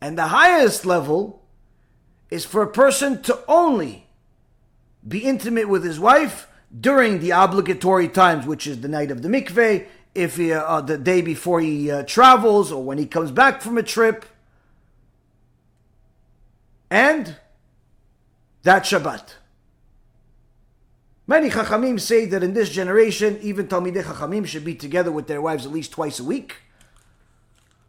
And 0.00 0.16
the 0.16 0.28
highest 0.28 0.86
level 0.86 1.42
is 2.30 2.44
for 2.44 2.62
a 2.62 2.70
person 2.70 3.22
to 3.22 3.40
only 3.48 4.06
be 5.06 5.24
intimate 5.24 5.68
with 5.68 5.84
his 5.84 5.98
wife 5.98 6.46
during 6.78 7.20
the 7.20 7.30
obligatory 7.30 8.08
times, 8.08 8.46
which 8.46 8.66
is 8.66 8.80
the 8.80 8.88
night 8.88 9.10
of 9.10 9.22
the 9.22 9.28
mikveh, 9.28 9.86
if 10.14 10.36
he, 10.36 10.52
uh, 10.52 10.80
the 10.80 10.98
day 10.98 11.22
before 11.22 11.60
he 11.60 11.90
uh, 11.90 12.02
travels 12.04 12.70
or 12.70 12.82
when 12.82 12.98
he 12.98 13.06
comes 13.06 13.30
back 13.30 13.62
from 13.62 13.78
a 13.78 13.82
trip. 13.82 14.24
And 16.90 17.36
that 18.62 18.84
Shabbat. 18.84 19.34
Many 21.26 21.50
Chachamim 21.50 22.00
say 22.00 22.24
that 22.24 22.42
in 22.42 22.54
this 22.54 22.70
generation, 22.70 23.38
even 23.42 23.68
Talmidei 23.68 24.02
Chachamim 24.02 24.46
should 24.46 24.64
be 24.64 24.74
together 24.74 25.12
with 25.12 25.26
their 25.26 25.42
wives 25.42 25.66
at 25.66 25.72
least 25.72 25.92
twice 25.92 26.18
a 26.18 26.24
week. 26.24 26.56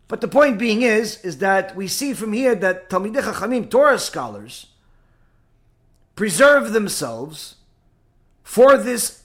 But 0.10 0.20
the 0.20 0.28
point 0.28 0.60
being 0.60 0.82
is, 0.82 1.24
is 1.24 1.38
that 1.38 1.76
we 1.76 1.88
see 1.88 2.14
from 2.14 2.34
here 2.34 2.54
that 2.56 2.90
Talmidei 2.90 3.22
Chachamim, 3.22 3.70
Torah 3.70 3.98
scholars, 3.98 4.68
preserve 6.16 6.74
themselves 6.74 7.56
for 8.44 8.76
this 8.76 9.24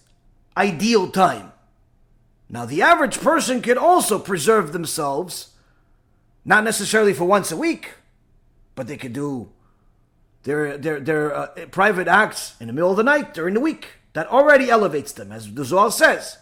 ideal 0.57 1.11
time. 1.11 1.51
Now, 2.49 2.67
the 2.67 2.83
average 2.83 3.19
person 3.21 3.63
could 3.63 3.79
also 3.79 4.21
preserve 4.21 4.73
themselves, 4.73 5.55
not 6.45 6.63
necessarily 6.63 7.13
for 7.13 7.25
once 7.25 7.51
a 7.51 7.57
week, 7.57 7.95
but 8.77 8.87
they 8.87 8.97
could 8.97 9.13
do 9.13 9.49
their 10.45 10.79
their 10.79 11.01
their 11.01 11.35
uh, 11.35 11.47
private 11.71 12.07
acts 12.07 12.55
in 12.61 12.69
the 12.69 12.73
middle 12.73 12.91
of 12.91 12.97
the 12.97 13.03
night 13.03 13.35
during 13.35 13.55
the 13.55 13.61
week. 13.61 13.89
That 14.13 14.29
already 14.29 14.71
elevates 14.71 15.11
them, 15.11 15.33
as 15.33 15.53
the 15.53 15.65
Zohar 15.65 15.91
says. 15.91 16.39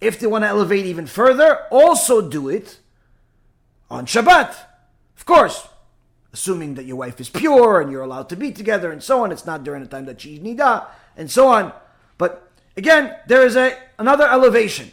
If 0.00 0.18
they 0.18 0.26
want 0.26 0.44
to 0.44 0.48
elevate 0.48 0.86
even 0.86 1.06
further, 1.06 1.66
also 1.70 2.26
do 2.26 2.48
it 2.48 2.78
on 3.90 4.06
Shabbat. 4.06 4.56
Of 5.16 5.26
course, 5.26 5.68
assuming 6.32 6.74
that 6.74 6.86
your 6.86 6.96
wife 6.96 7.20
is 7.20 7.28
pure 7.28 7.80
and 7.80 7.92
you're 7.92 8.02
allowed 8.02 8.28
to 8.30 8.36
be 8.36 8.50
together 8.50 8.90
and 8.90 9.02
so 9.02 9.22
on. 9.22 9.30
It's 9.30 9.46
not 9.46 9.62
during 9.62 9.82
the 9.82 9.88
time 9.88 10.06
that 10.06 10.20
she's 10.20 10.40
nida 10.40 10.86
and 11.16 11.30
so 11.30 11.48
on. 11.48 11.72
But 12.16 12.50
again, 12.76 13.14
there 13.26 13.44
is 13.44 13.56
a 13.56 13.76
another 13.98 14.28
elevation 14.28 14.92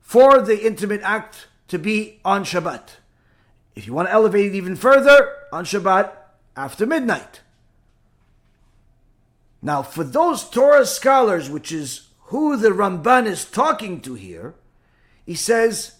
for 0.00 0.40
the 0.40 0.66
intimate 0.66 1.02
act 1.02 1.46
to 1.68 1.78
be 1.78 2.20
on 2.24 2.44
Shabbat. 2.44 2.96
If 3.74 3.86
you 3.86 3.94
want 3.94 4.08
to 4.08 4.12
elevate 4.12 4.46
it 4.46 4.54
even 4.54 4.76
further, 4.76 5.32
on 5.52 5.64
Shabbat 5.64 6.12
after 6.56 6.86
midnight. 6.86 7.40
Now, 9.62 9.82
for 9.82 10.04
those 10.04 10.48
Torah 10.48 10.86
scholars, 10.86 11.48
which 11.48 11.72
is 11.72 12.08
who 12.24 12.56
the 12.56 12.70
Ramban 12.70 13.26
is 13.26 13.44
talking 13.44 14.00
to 14.02 14.14
here, 14.14 14.54
he 15.24 15.34
says 15.34 15.96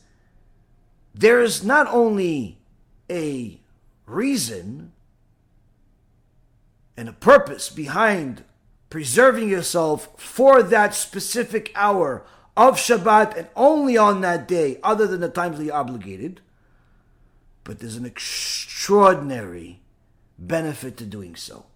there 1.14 1.40
is 1.40 1.64
not 1.64 1.86
only 1.86 2.58
a 3.10 3.60
reason 4.06 4.92
and 6.96 7.08
a 7.08 7.12
purpose 7.12 7.70
behind 7.70 8.44
preserving 8.90 9.48
yourself 9.48 10.08
for 10.20 10.62
that 10.62 10.94
specific 10.94 11.72
hour 11.74 12.24
of 12.56 12.76
Shabbat 12.76 13.36
and 13.36 13.48
only 13.56 13.96
on 13.96 14.20
that 14.20 14.46
day, 14.46 14.78
other 14.82 15.06
than 15.06 15.20
the 15.20 15.28
times 15.28 15.58
that 15.58 15.64
you're 15.64 15.74
obligated, 15.74 16.40
but 17.64 17.80
there's 17.80 17.96
an 17.96 18.04
extraordinary 18.04 19.80
benefit 20.38 20.96
to 20.98 21.04
doing 21.04 21.36
so. 21.36 21.66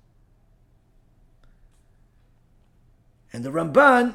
And 3.33 3.45
the 3.45 3.51
Ramban, 3.51 4.15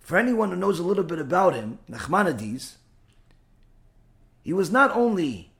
for 0.00 0.16
anyone 0.16 0.50
who 0.50 0.56
knows 0.56 0.78
a 0.78 0.82
little 0.84 1.04
bit 1.04 1.18
about 1.18 1.54
him, 1.54 1.78
Nachmanides, 1.88 2.74
he 4.42 4.52
was 4.52 4.70
not 4.70 4.90
only 4.96 5.50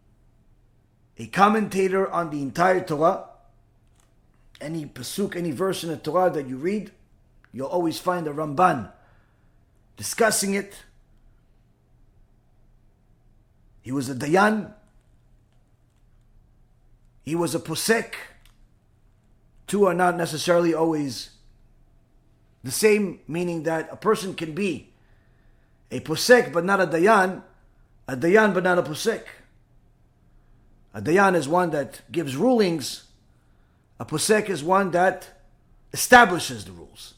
a 1.18 1.26
commentator 1.26 2.10
on 2.10 2.30
the 2.30 2.40
entire 2.42 2.80
Torah. 2.80 3.26
Any 4.60 4.86
pasuk, 4.86 5.36
any 5.36 5.50
verse 5.50 5.84
in 5.84 5.90
the 5.90 5.96
Torah 5.96 6.30
that 6.30 6.48
you 6.48 6.56
read, 6.56 6.90
you'll 7.52 7.68
always 7.68 7.98
find 7.98 8.26
a 8.26 8.32
Ramban 8.32 8.90
discussing 9.96 10.54
it. 10.54 10.82
He 13.82 13.92
was 13.92 14.08
a 14.08 14.14
Dayan. 14.14 14.72
He 17.24 17.34
was 17.34 17.54
a 17.54 17.60
Posek. 17.60 18.14
Two 19.66 19.86
are 19.86 19.94
not 19.94 20.16
necessarily 20.16 20.74
always 20.74 21.30
the 22.62 22.70
same, 22.70 23.20
meaning 23.28 23.62
that 23.64 23.88
a 23.90 23.96
person 23.96 24.34
can 24.34 24.52
be 24.52 24.92
a 25.90 26.00
Posek 26.00 26.52
but 26.52 26.64
not 26.64 26.80
a 26.80 26.86
Dayan, 26.86 27.42
a 28.08 28.16
Dayan 28.16 28.52
but 28.54 28.64
not 28.64 28.78
a 28.78 28.82
Posek. 28.82 29.22
A 30.92 31.00
Dayan 31.00 31.34
is 31.36 31.48
one 31.48 31.70
that 31.70 32.00
gives 32.10 32.36
rulings, 32.36 33.04
a 33.98 34.04
Posek 34.04 34.48
is 34.48 34.64
one 34.64 34.90
that 34.90 35.28
establishes 35.92 36.64
the 36.64 36.72
rules 36.72 37.14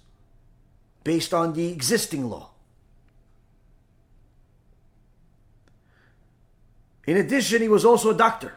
based 1.05 1.33
on 1.33 1.53
the 1.55 1.69
existing 1.69 2.29
law. 2.29 2.51
In 7.07 7.17
addition, 7.17 7.63
he 7.63 7.69
was 7.69 7.85
also 7.85 8.11
a 8.11 8.15
doctor. 8.15 8.55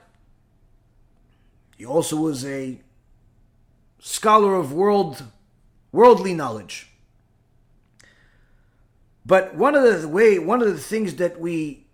He 1.75 1.85
also 1.85 2.15
was 2.15 2.45
a 2.45 2.79
scholar 3.99 4.55
of 4.55 4.71
world 4.71 5.23
worldly 5.91 6.33
knowledge. 6.33 6.89
But 9.25 9.55
one 9.55 9.75
of 9.75 10.01
the 10.01 10.07
way 10.07 10.37
one 10.39 10.61
of 10.61 10.67
the 10.67 10.79
things 10.79 11.15
that 11.15 11.39
we 11.39 11.85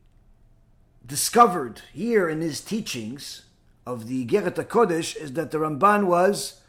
discovered 1.06 1.82
here 1.94 2.30
in 2.30 2.42
his 2.42 2.62
teachings 2.62 3.44
of 3.86 4.08
the 4.08 4.26
Igeret 4.26 4.56
Kodesh 4.68 5.16
is 5.16 5.34
that 5.34 5.52
the 5.52 5.58
Ramban 5.58 6.06
was 6.06 6.62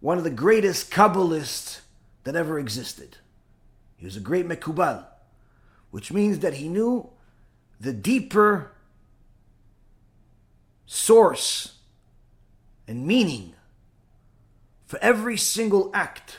one 0.00 0.18
of 0.18 0.24
the 0.24 0.30
greatest 0.30 0.90
Kabbalists 0.90 1.80
that 2.24 2.36
ever 2.36 2.58
existed. 2.58 3.18
He 3.96 4.04
was 4.04 4.16
a 4.16 4.20
great 4.20 4.48
Mekubal, 4.48 5.04
which 5.90 6.12
means 6.12 6.40
that 6.40 6.54
he 6.54 6.68
knew 6.68 7.10
the 7.80 7.92
deeper 7.92 8.72
source 10.86 11.79
and 12.90 13.06
meaning 13.06 13.54
for 14.84 14.98
every 15.00 15.36
single 15.36 15.92
act 15.94 16.38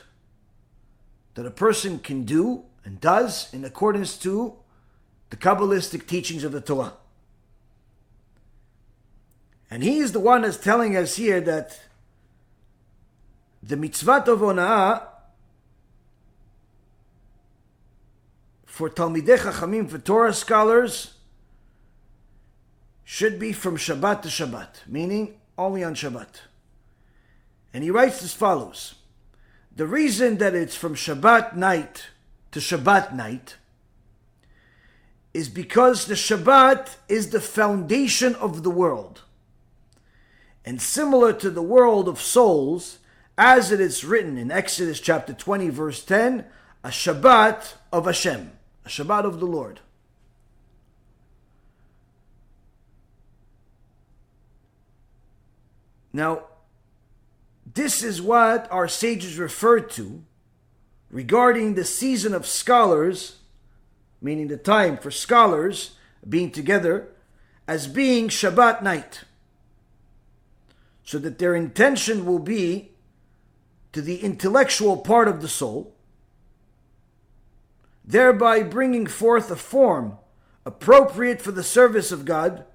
that 1.36 1.46
a 1.46 1.50
person 1.50 1.98
can 1.98 2.26
do 2.26 2.66
and 2.84 3.00
does 3.00 3.52
in 3.54 3.64
accordance 3.64 4.18
to 4.18 4.56
the 5.30 5.38
Kabbalistic 5.38 6.06
teachings 6.08 6.44
of 6.44 6.52
the 6.52 6.60
Torah. 6.60 6.96
And 9.70 9.82
he 9.82 10.00
is 10.00 10.12
the 10.12 10.20
one 10.20 10.42
that's 10.42 10.58
telling 10.58 10.98
us 10.98 11.16
here 11.16 11.40
that 11.40 11.80
the 13.64 13.78
mitzvah 13.78 14.30
of 14.30 14.40
ona'ah 14.42 15.04
for 18.66 18.90
Talmidei 18.90 19.38
Chachamim, 19.38 19.90
for 19.90 20.00
Torah 20.00 20.34
scholars, 20.34 21.14
should 23.06 23.40
be 23.40 23.54
from 23.54 23.78
Shabbat 23.78 24.24
to 24.24 24.28
Shabbat, 24.28 24.86
meaning 24.86 25.38
only 25.66 25.84
on 25.84 25.96
Shabbat. 25.96 26.42
And 27.74 27.84
he 27.84 27.92
writes 27.92 28.24
as 28.24 28.34
follows 28.34 28.96
The 29.76 29.88
reason 29.88 30.38
that 30.38 30.56
it's 30.56 30.76
from 30.76 30.96
Shabbat 30.96 31.56
night 31.56 32.08
to 32.52 32.60
Shabbat 32.60 33.14
night 33.14 33.58
is 35.34 35.48
because 35.48 36.06
the 36.06 36.16
Shabbat 36.16 36.96
is 37.08 37.30
the 37.30 37.40
foundation 37.40 38.36
of 38.36 38.64
the 38.64 38.70
world. 38.70 39.22
And 40.66 40.82
similar 40.82 41.34
to 41.34 41.50
the 41.50 41.62
world 41.62 42.08
of 42.08 42.22
souls, 42.22 43.00
as 43.38 43.72
it 43.72 43.80
is 43.80 44.04
written 44.04 44.38
in 44.38 44.52
Exodus 44.52 45.00
chapter 45.00 45.34
20, 45.34 45.70
verse 45.70 46.04
10, 46.04 46.46
a 46.84 46.90
Shabbat 46.90 47.74
of 47.92 48.06
Hashem, 48.06 48.52
a 48.86 48.90
Shabbat 48.90 49.26
of 49.26 49.40
the 49.40 49.46
Lord. 49.46 49.80
Now, 56.14 56.44
this 57.74 58.04
is 58.04 58.22
what 58.22 58.72
our 58.72 58.88
sages 58.88 59.38
referred 59.38 59.90
to 59.92 60.24
regarding 61.10 61.76
the 61.76 61.86
season 61.86 62.34
of 62.34 62.46
scholars, 62.46 63.38
meaning 64.22 64.48
the 64.48 64.58
time 64.58 64.98
for 64.98 65.12
scholars 65.12 65.92
being 66.28 66.52
together, 66.52 67.08
as 67.68 67.88
being 67.88 68.28
Shabbat 68.28 68.82
night. 68.82 69.22
So 71.04 71.18
that 71.20 71.40
their 71.40 71.56
intention 71.56 72.26
will 72.26 72.40
be 72.40 72.92
to 73.92 74.02
the 74.02 74.18
intellectual 74.18 74.98
part 74.98 75.28
of 75.28 75.42
the 75.42 75.48
soul, 75.48 75.94
thereby 78.06 78.64
bringing 78.64 79.08
forth 79.08 79.52
a 79.52 79.56
form 79.56 80.18
appropriate 80.66 81.42
for 81.42 81.52
the 81.52 81.64
service 81.64 82.12
of 82.12 82.26
God, 82.26 82.66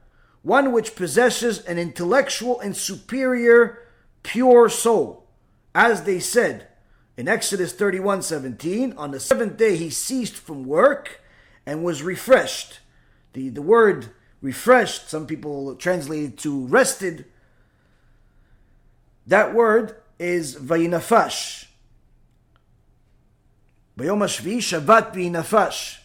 one 0.47 0.71
which 0.71 0.95
possesses 0.95 1.59
an 1.65 1.77
intellectual 1.77 2.61
and 2.61 2.77
superior 2.77 3.83
pure 4.23 4.69
soul. 4.69 5.27
As 5.75 6.05
they 6.05 6.21
said 6.21 6.69
in 7.17 7.27
Exodus 7.27 7.73
31 7.73 8.23
17, 8.23 8.93
on 8.93 9.11
the 9.11 9.19
seventh 9.19 9.57
day 9.57 9.77
he 9.77 9.91
ceased 9.91 10.35
from 10.35 10.65
work 10.65 11.21
and 11.67 11.83
was 11.83 12.05
refreshed. 12.05 12.79
The, 13.33 13.49
the 13.49 13.61
word 13.61 14.11
refreshed, 14.41 15.11
some 15.11 15.27
people 15.27 15.75
translate 15.75 16.23
it 16.23 16.39
to 16.39 16.65
rested. 16.69 17.25
That 19.27 19.53
word 19.53 19.97
is 20.21 20.55
vayinafash. 20.55 21.67
Bayom 23.99 24.19
Hashvi, 24.19 24.59
Shabbat 24.59 25.13
vayinafash, 25.13 25.99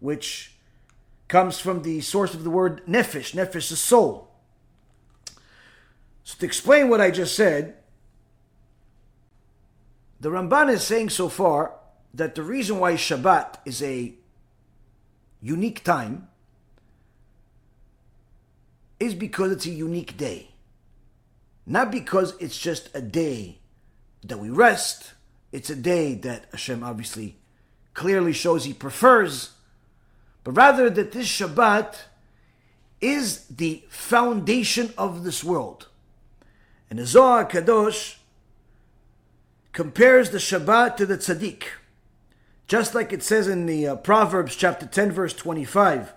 which 0.00 0.55
comes 1.28 1.58
from 1.58 1.82
the 1.82 2.00
source 2.00 2.34
of 2.34 2.44
the 2.44 2.50
word 2.50 2.84
nefesh. 2.86 3.34
Nefesh 3.34 3.72
is 3.72 3.80
soul. 3.80 4.30
So, 6.24 6.36
to 6.38 6.46
explain 6.46 6.88
what 6.88 7.00
I 7.00 7.10
just 7.10 7.36
said, 7.36 7.76
the 10.20 10.30
Ramban 10.30 10.70
is 10.70 10.82
saying 10.82 11.10
so 11.10 11.28
far 11.28 11.74
that 12.14 12.34
the 12.34 12.42
reason 12.42 12.78
why 12.78 12.94
Shabbat 12.94 13.58
is 13.64 13.82
a 13.82 14.14
unique 15.40 15.84
time 15.84 16.28
is 18.98 19.14
because 19.14 19.52
it's 19.52 19.66
a 19.66 19.70
unique 19.70 20.16
day. 20.16 20.50
Not 21.66 21.90
because 21.90 22.34
it's 22.40 22.58
just 22.58 22.88
a 22.94 23.02
day 23.02 23.58
that 24.24 24.38
we 24.38 24.50
rest, 24.50 25.12
it's 25.52 25.70
a 25.70 25.76
day 25.76 26.14
that 26.14 26.46
Hashem 26.50 26.82
obviously 26.82 27.36
clearly 27.94 28.32
shows 28.32 28.64
he 28.64 28.72
prefers, 28.72 29.50
but 30.46 30.56
rather 30.56 30.88
that 30.88 31.10
this 31.10 31.26
Shabbat 31.26 32.02
is 33.00 33.46
the 33.46 33.82
foundation 33.88 34.94
of 34.96 35.24
this 35.24 35.42
world. 35.42 35.88
And 36.88 37.00
the 37.00 37.04
Zohar 37.04 37.44
Kadosh 37.46 38.18
compares 39.72 40.30
the 40.30 40.38
Shabbat 40.38 40.98
to 40.98 41.06
the 41.06 41.18
Tzaddik. 41.18 41.64
Just 42.68 42.94
like 42.94 43.12
it 43.12 43.24
says 43.24 43.48
in 43.48 43.66
the 43.66 43.88
uh, 43.88 43.96
Proverbs 43.96 44.54
chapter 44.54 44.86
10 44.86 45.10
verse 45.10 45.32
25. 45.32 46.12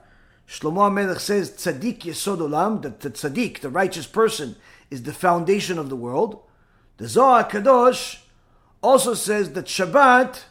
Shlomo 0.48 0.94
Melech 0.94 1.22
says, 1.22 1.50
Tzaddik 1.50 2.02
Yesod 2.02 2.38
Olam, 2.38 2.84
that 2.84 3.00
the 3.00 3.10
Tzaddik, 3.10 3.62
the 3.62 3.70
righteous 3.72 4.06
person, 4.06 4.58
is 4.92 5.02
the 5.02 5.14
foundation 5.14 5.80
of 5.80 5.90
the 5.90 5.96
world. 5.96 6.40
The 6.98 7.08
Zohar 7.08 7.50
Kadosh 7.50 8.20
also 8.84 9.16
says 9.16 9.54
that 9.54 9.66
Shabbat 9.66 10.44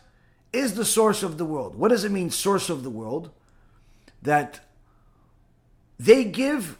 is 0.52 0.74
the 0.74 0.84
source 0.84 1.22
of 1.22 1.38
the 1.38 1.44
world. 1.44 1.76
What 1.76 1.90
does 1.90 2.02
it 2.02 2.10
mean, 2.10 2.30
source 2.30 2.68
of 2.68 2.82
the 2.82 2.90
world? 2.90 3.30
That 4.22 4.60
they 5.98 6.24
give 6.24 6.78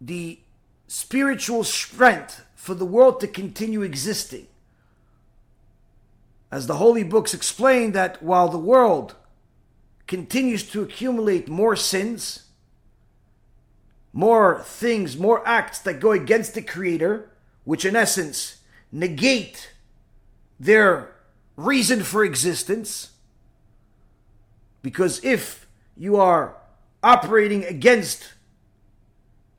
the 0.00 0.40
spiritual 0.86 1.64
strength 1.64 2.44
for 2.54 2.74
the 2.74 2.84
world 2.84 3.20
to 3.20 3.26
continue 3.26 3.82
existing. 3.82 4.46
As 6.50 6.66
the 6.66 6.76
holy 6.76 7.04
books 7.04 7.34
explain, 7.34 7.92
that 7.92 8.22
while 8.22 8.48
the 8.48 8.58
world 8.58 9.14
continues 10.06 10.68
to 10.70 10.82
accumulate 10.82 11.48
more 11.48 11.76
sins, 11.76 12.44
more 14.12 14.62
things, 14.62 15.16
more 15.16 15.46
acts 15.46 15.78
that 15.80 16.00
go 16.00 16.12
against 16.12 16.54
the 16.54 16.62
Creator, 16.62 17.30
which 17.64 17.84
in 17.84 17.94
essence 17.94 18.58
negate 18.90 19.72
their 20.58 21.12
reason 21.56 22.02
for 22.02 22.24
existence. 22.24 23.10
Because 24.82 25.22
if 25.24 25.66
you 25.96 26.16
are 26.16 26.55
operating 27.06 27.64
against 27.64 28.32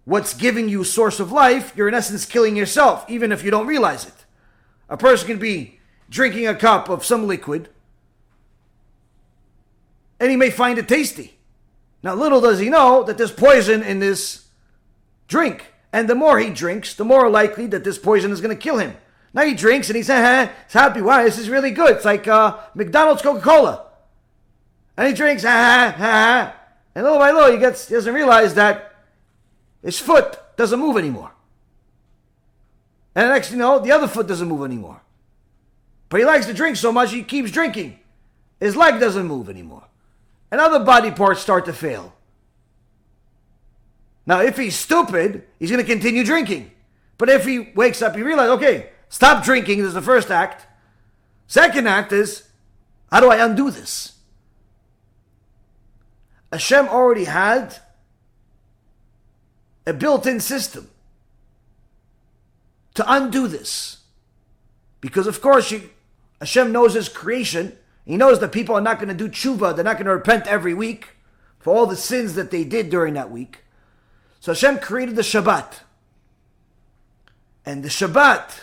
what's 0.04 0.34
giving 0.34 0.68
you 0.68 0.84
source 0.84 1.20
of 1.22 1.32
life, 1.32 1.72
you're 1.76 1.88
in 1.88 1.94
essence 1.94 2.26
killing 2.26 2.58
yourself, 2.58 3.06
even 3.10 3.32
if 3.32 3.42
you 3.42 3.50
don't 3.50 3.66
realize 3.66 4.06
it. 4.06 4.26
A 4.90 4.98
person 4.98 5.28
can 5.28 5.40
be 5.40 5.80
drinking 6.10 6.46
a 6.46 6.56
cup 6.56 6.90
of 6.90 7.06
some 7.06 7.26
liquid, 7.26 7.70
and 10.20 10.30
he 10.30 10.36
may 10.36 10.50
find 10.50 10.78
it 10.78 10.90
tasty. 10.90 11.38
Now, 12.04 12.16
little 12.16 12.42
does 12.42 12.60
he 12.60 12.70
know 12.70 13.04
that 13.04 13.18
there's 13.18 13.32
poison 13.32 13.82
in 13.82 14.00
this 14.00 14.48
drink, 15.28 15.74
And 15.94 16.10
the 16.10 16.16
more 16.16 16.38
he 16.38 16.50
drinks, 16.50 16.94
the 16.94 17.06
more 17.06 17.30
likely 17.30 17.66
that 17.68 17.84
this 17.86 17.98
poison 17.98 18.32
is 18.32 18.42
going 18.42 18.56
to 18.56 18.62
kill 18.62 18.78
him. 18.78 18.98
Now 19.34 19.44
he 19.44 19.54
drinks 19.54 19.90
and 19.90 19.96
he's, 19.96 20.10
uh, 20.10 20.50
he's 20.66 20.74
happy. 20.74 21.02
Wow, 21.02 21.24
this 21.24 21.38
is 21.38 21.50
really 21.50 21.72
good. 21.72 21.96
It's 21.96 22.06
like 22.06 22.28
uh, 22.28 22.58
McDonald's 22.76 23.22
Coca 23.22 23.42
Cola. 23.42 23.86
And 24.98 25.08
he 25.08 25.14
drinks, 25.14 25.44
ah, 25.46 25.96
ah, 25.98 26.57
and 26.98 27.04
little 27.04 27.20
by 27.20 27.30
little 27.30 27.52
he 27.52 27.60
gets 27.60 27.88
he 27.88 27.94
doesn't 27.94 28.12
realize 28.12 28.56
that 28.56 28.96
his 29.84 30.00
foot 30.00 30.40
doesn't 30.58 30.80
move 30.80 30.98
anymore. 30.98 31.32
And 33.14 33.30
the 33.30 33.34
next 33.34 33.52
you 33.52 33.58
know, 33.58 33.78
the 33.78 33.92
other 33.92 34.08
foot 34.08 34.26
doesn't 34.26 34.48
move 34.48 34.66
anymore. 34.66 35.00
But 36.10 36.22
he 36.22 36.26
likes 36.26 36.48
to 36.48 36.56
drink 36.56 36.76
so 36.76 36.92
much 36.92 37.12
he 37.12 37.22
keeps 37.22 37.52
drinking. 37.52 38.00
His 38.60 38.76
leg 38.76 39.00
doesn't 39.00 39.28
move 39.28 39.48
anymore. 39.48 39.84
And 40.50 40.60
other 40.60 40.84
body 40.84 41.12
parts 41.12 41.40
start 41.40 41.66
to 41.66 41.74
fail. 41.74 42.16
Now, 44.26 44.42
if 44.42 44.58
he's 44.58 44.76
stupid, 44.76 45.44
he's 45.60 45.70
going 45.70 45.86
to 45.86 45.88
continue 45.88 46.24
drinking. 46.24 46.72
But 47.20 47.30
if 47.30 47.46
he 47.46 47.60
wakes 47.76 48.02
up, 48.02 48.16
he 48.16 48.24
realizes, 48.24 48.54
okay, 48.54 48.90
stop 49.10 49.46
drinking 49.46 49.78
This 49.80 49.90
is 49.90 49.94
the 49.94 50.02
first 50.02 50.32
act. 50.32 50.66
Second 51.46 51.88
act 51.88 52.12
is, 52.12 52.48
how 53.12 53.20
do 53.20 53.30
I 53.30 53.46
undo 53.46 53.70
this? 53.70 54.17
Hashem 56.52 56.88
already 56.88 57.26
had 57.26 57.78
a 59.86 59.94
built 59.94 60.26
in 60.26 60.40
system 60.40 60.90
to 62.94 63.04
undo 63.12 63.48
this. 63.48 63.98
Because, 65.02 65.28
of 65.28 65.42
course, 65.42 65.72
you, 65.72 65.90
Hashem 66.40 66.72
knows 66.72 66.94
his 66.94 67.10
creation. 67.10 67.78
He 68.06 68.18
knows 68.18 68.40
that 68.40 68.52
people 68.52 68.76
are 68.76 68.82
not 68.82 68.98
going 68.98 69.10
to 69.10 69.14
do 69.14 69.30
tshuva, 69.30 69.76
they're 69.76 69.86
not 69.86 69.98
going 69.98 70.06
to 70.06 70.14
repent 70.14 70.48
every 70.48 70.74
week 70.74 71.10
for 71.60 71.76
all 71.76 71.86
the 71.86 71.96
sins 71.96 72.36
that 72.36 72.52
they 72.52 72.64
did 72.64 72.90
during 72.90 73.14
that 73.16 73.30
week. 73.30 73.64
So 74.40 74.52
Hashem 74.54 74.80
created 74.80 75.16
the 75.16 75.22
Shabbat. 75.22 75.82
And 77.66 77.84
the 77.84 77.90
Shabbat, 77.90 78.62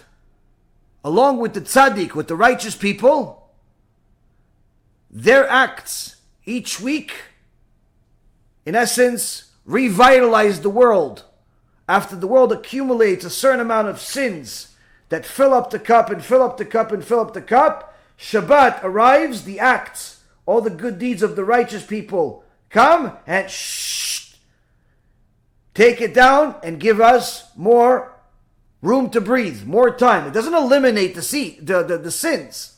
along 1.04 1.38
with 1.38 1.52
the 1.52 1.60
tzaddik, 1.60 2.14
with 2.14 2.28
the 2.28 2.36
righteous 2.36 2.74
people, 2.74 3.50
their 5.10 5.46
acts 5.48 6.16
each 6.46 6.80
week 6.80 7.12
in 8.66 8.74
essence, 8.74 9.52
revitalize 9.64 10.60
the 10.60 10.70
world 10.70 11.24
after 11.88 12.16
the 12.16 12.26
world 12.26 12.52
accumulates 12.52 13.24
a 13.24 13.30
certain 13.30 13.60
amount 13.60 13.88
of 13.88 14.00
sins 14.00 14.74
that 15.10 15.26
fill 15.26 15.52
up 15.52 15.70
the 15.70 15.78
cup 15.78 16.10
and 16.10 16.24
fill 16.24 16.42
up 16.42 16.56
the 16.56 16.64
cup 16.64 16.92
and 16.92 17.04
fill 17.04 17.20
up 17.20 17.34
the 17.34 17.42
cup. 17.42 17.94
Shabbat 18.18 18.82
arrives, 18.82 19.44
the 19.44 19.60
acts, 19.60 20.22
all 20.46 20.60
the 20.60 20.70
good 20.70 20.98
deeds 20.98 21.22
of 21.22 21.36
the 21.36 21.44
righteous 21.44 21.84
people 21.84 22.44
come 22.70 23.16
and 23.26 23.50
shh, 23.50 24.34
take 25.74 26.00
it 26.00 26.14
down 26.14 26.56
and 26.62 26.80
give 26.80 27.00
us 27.00 27.54
more 27.56 28.14
room 28.82 29.10
to 29.10 29.20
breathe, 29.20 29.64
more 29.64 29.94
time. 29.94 30.26
It 30.26 30.34
doesn't 30.34 30.54
eliminate 30.54 31.14
the, 31.14 31.22
sea, 31.22 31.58
the, 31.60 31.82
the, 31.82 31.98
the 31.98 32.10
sins. 32.10 32.76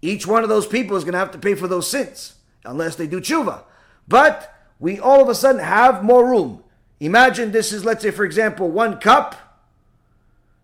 Each 0.00 0.26
one 0.26 0.42
of 0.42 0.48
those 0.48 0.66
people 0.66 0.96
is 0.96 1.04
going 1.04 1.14
to 1.14 1.18
have 1.18 1.32
to 1.32 1.38
pay 1.38 1.54
for 1.54 1.66
those 1.66 1.90
sins 1.90 2.34
unless 2.64 2.96
they 2.96 3.06
do 3.06 3.20
tshuva. 3.20 3.64
But 4.06 4.54
we 4.80 4.98
all 4.98 5.22
of 5.22 5.28
a 5.28 5.34
sudden 5.34 5.60
have 5.60 6.04
more 6.04 6.28
room. 6.28 6.62
Imagine 7.00 7.52
this 7.52 7.72
is, 7.72 7.84
let's 7.84 8.02
say, 8.02 8.10
for 8.10 8.24
example, 8.24 8.70
one 8.70 8.98
cup. 8.98 9.36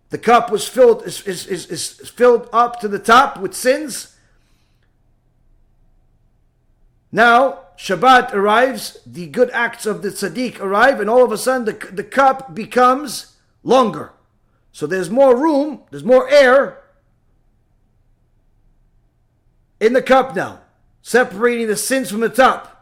The 0.09 0.17
cup 0.17 0.51
was 0.51 0.67
filled 0.67 1.05
is, 1.05 1.21
is, 1.21 1.47
is, 1.47 1.65
is 1.67 2.09
filled 2.09 2.47
up 2.53 2.79
to 2.81 2.87
the 2.87 2.99
top 2.99 3.39
with 3.39 3.53
sins. 3.53 4.15
Now 7.11 7.59
Shabbat 7.77 8.33
arrives, 8.33 8.99
the 9.05 9.27
good 9.27 9.49
acts 9.51 9.85
of 9.85 10.01
the 10.01 10.09
tzaddik 10.09 10.59
arrive, 10.59 10.99
and 10.99 11.09
all 11.09 11.23
of 11.23 11.31
a 11.31 11.37
sudden 11.37 11.65
the, 11.65 11.91
the 11.91 12.03
cup 12.03 12.55
becomes 12.55 13.35
longer. 13.63 14.13
So 14.71 14.85
there's 14.87 15.09
more 15.09 15.35
room, 15.35 15.81
there's 15.89 16.03
more 16.03 16.29
air 16.29 16.81
in 19.79 19.93
the 19.93 20.01
cup 20.01 20.35
now, 20.35 20.61
separating 21.01 21.67
the 21.67 21.75
sins 21.75 22.11
from 22.11 22.21
the 22.21 22.29
top 22.29 22.74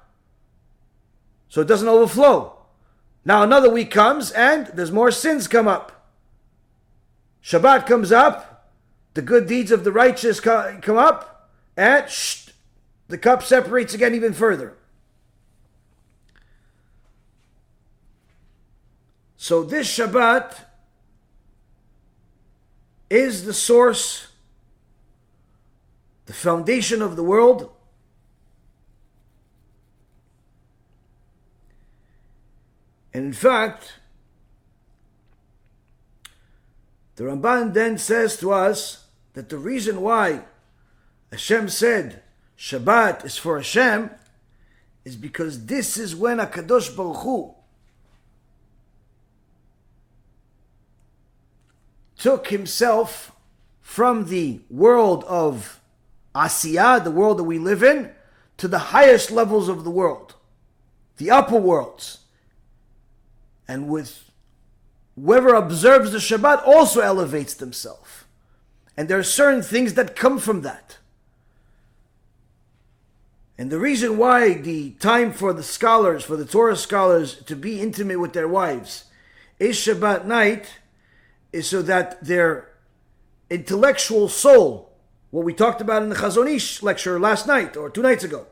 so 1.54 1.62
it 1.62 1.68
doesn't 1.68 1.88
overflow. 1.88 2.58
Now 3.24 3.44
another 3.44 3.70
week 3.70 3.92
comes 3.92 4.32
and 4.32 4.66
there's 4.74 4.92
more 4.92 5.12
sins 5.12 5.48
come 5.48 5.68
up. 5.68 6.10
Shabbat 7.44 7.86
comes 7.86 8.12
up, 8.12 8.72
the 9.14 9.22
good 9.22 9.46
deeds 9.46 9.72
of 9.72 9.84
the 9.84 9.92
righteous 9.92 10.40
come 10.40 10.98
up, 10.98 11.52
and 11.78 12.10
shh, 12.10 12.50
the 13.08 13.20
cup 13.20 13.44
separates 13.44 13.94
again 13.94 14.16
even 14.16 14.34
further. 14.34 14.76
So 19.38 19.62
this 19.62 19.96
Shabbat 19.96 20.58
is 23.12 23.46
the 23.46 23.54
source, 23.54 24.30
the 26.26 26.34
foundation 26.34 27.04
of 27.04 27.16
the 27.16 27.24
world. 27.24 27.70
And 33.14 33.26
in 33.26 33.34
fact, 33.34 33.94
the 37.16 37.26
Ramban 37.26 37.74
then 37.74 37.98
says 37.98 38.38
to 38.38 38.52
us 38.52 39.06
that 39.34 39.50
the 39.50 39.58
reason 39.58 40.02
why 40.02 40.42
Hashem 41.32 41.70
said 41.70 42.24
Shabbat 42.58 43.24
is 43.24 43.38
for 43.38 43.58
Hashem 43.58 44.10
is 45.06 45.16
because 45.16 45.68
this 45.68 45.98
is 45.98 46.16
when 46.16 46.38
Akadosh 46.38 46.96
Baruch 46.96 47.18
Hu 47.18 47.54
took 52.18 52.48
himself 52.48 53.32
from 53.82 54.26
the 54.26 54.62
world 54.70 55.24
of 55.26 55.82
Asiyah, 56.34 57.04
the 57.04 57.12
world 57.12 57.38
that 57.38 57.44
we 57.44 57.60
live 57.60 57.84
in, 57.84 58.12
to 58.58 58.68
the 58.68 58.80
highest 58.80 59.30
levels 59.30 59.68
of 59.68 59.84
the 59.84 59.92
world, 59.92 60.36
the 61.18 61.30
upper 61.30 61.58
worlds 61.58 62.23
and 63.68 63.88
with 63.88 64.30
whoever 65.16 65.54
observes 65.54 66.12
the 66.12 66.18
Shabbat 66.18 66.66
also 66.66 67.02
elevates 67.02 67.54
themselves. 67.54 68.24
And 68.96 69.10
there 69.10 69.20
are 69.20 69.24
certain 69.24 69.62
things 69.62 69.96
that 69.96 70.16
come 70.16 70.38
from 70.38 70.62
that. 70.62 70.98
And 73.58 73.72
the 73.72 73.80
reason 73.80 74.18
why 74.18 74.54
the 74.54 74.92
time 74.92 75.32
for 75.32 75.54
the 75.54 75.64
scholars, 75.64 76.24
for 76.24 76.36
the 76.36 76.46
Torah 76.46 76.76
scholars 76.76 77.36
to 77.44 77.56
be 77.56 77.80
intimate 77.80 78.20
with 78.20 78.34
their 78.34 78.48
wives 78.48 79.06
is 79.60 79.78
Shabbat 79.78 80.26
night 80.26 80.80
is 81.52 81.68
so 81.68 81.82
that 81.84 82.24
their 82.24 82.70
intellectual 83.50 84.28
soul, 84.28 84.92
what 85.30 85.46
we 85.46 85.54
talked 85.54 85.82
about 85.82 86.02
in 86.02 86.10
the 86.10 86.16
Chazon 86.16 86.54
Ish 86.54 86.82
lecture 86.82 87.20
last 87.20 87.48
night 87.48 87.78
or 87.78 87.90
two 87.90 88.02
nights 88.02 88.24
ago, 88.24 88.48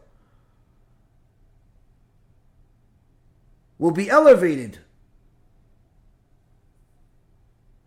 will 3.80 3.92
be 3.92 4.10
elevated 4.10 4.78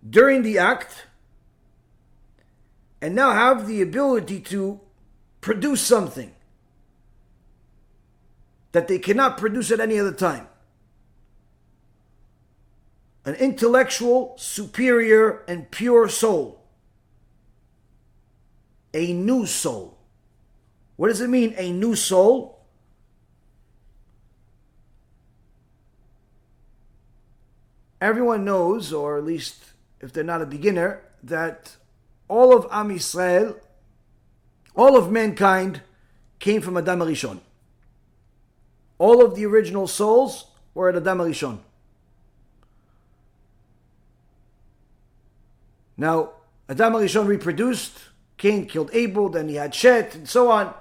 during 0.08 0.42
the 0.42 0.58
act 0.58 1.06
and 3.00 3.14
now 3.14 3.32
have 3.32 3.66
the 3.66 3.82
ability 3.82 4.40
to 4.40 4.80
produce 5.40 5.80
something 5.80 6.32
that 8.72 8.88
they 8.88 8.98
cannot 8.98 9.38
produce 9.38 9.70
at 9.70 9.80
any 9.80 9.98
other 9.98 10.12
time. 10.12 10.48
An 13.24 13.34
intellectual, 13.36 14.34
superior, 14.36 15.44
and 15.48 15.70
pure 15.70 16.08
soul. 16.08 16.60
A 18.92 19.12
new 19.12 19.46
soul. 19.46 19.96
What 20.96 21.08
does 21.08 21.20
it 21.20 21.30
mean, 21.30 21.54
a 21.56 21.72
new 21.72 21.94
soul? 21.94 22.60
Everyone 28.00 28.44
knows, 28.44 28.92
or 28.92 29.16
at 29.16 29.24
least 29.24 29.73
if 30.04 30.12
they're 30.12 30.22
not 30.22 30.42
a 30.42 30.46
beginner, 30.46 31.00
that 31.22 31.76
all 32.28 32.54
of 32.54 32.66
Am 32.70 32.90
Yisrael, 32.90 33.58
all 34.76 34.98
of 34.98 35.10
mankind, 35.10 35.80
came 36.38 36.60
from 36.60 36.76
Adam 36.76 37.00
Arishon. 37.00 37.40
All 38.98 39.24
of 39.24 39.34
the 39.34 39.46
original 39.46 39.86
souls 39.86 40.48
were 40.74 40.90
at 40.90 40.96
Adam 40.96 41.18
Arishon. 41.18 41.58
Now, 45.96 46.32
Adam 46.68 46.92
Arishon 46.92 47.26
reproduced. 47.26 47.98
Cain 48.36 48.66
killed 48.66 48.90
Abel, 48.92 49.30
then 49.30 49.48
he 49.48 49.54
had 49.54 49.74
Shet, 49.74 50.14
and 50.14 50.28
so 50.28 50.50
on. 50.50 50.74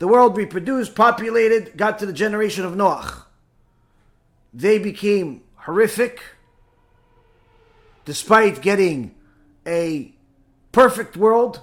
The 0.00 0.08
world 0.08 0.36
reproduced, 0.36 0.94
populated, 0.94 1.78
got 1.78 1.98
to 2.00 2.06
the 2.06 2.12
generation 2.12 2.66
of 2.66 2.74
Noach. 2.74 3.22
They 4.52 4.78
became 4.78 5.42
horrific 5.54 6.20
despite 8.10 8.60
getting 8.60 9.14
a 9.64 10.12
perfect 10.72 11.16
world, 11.16 11.60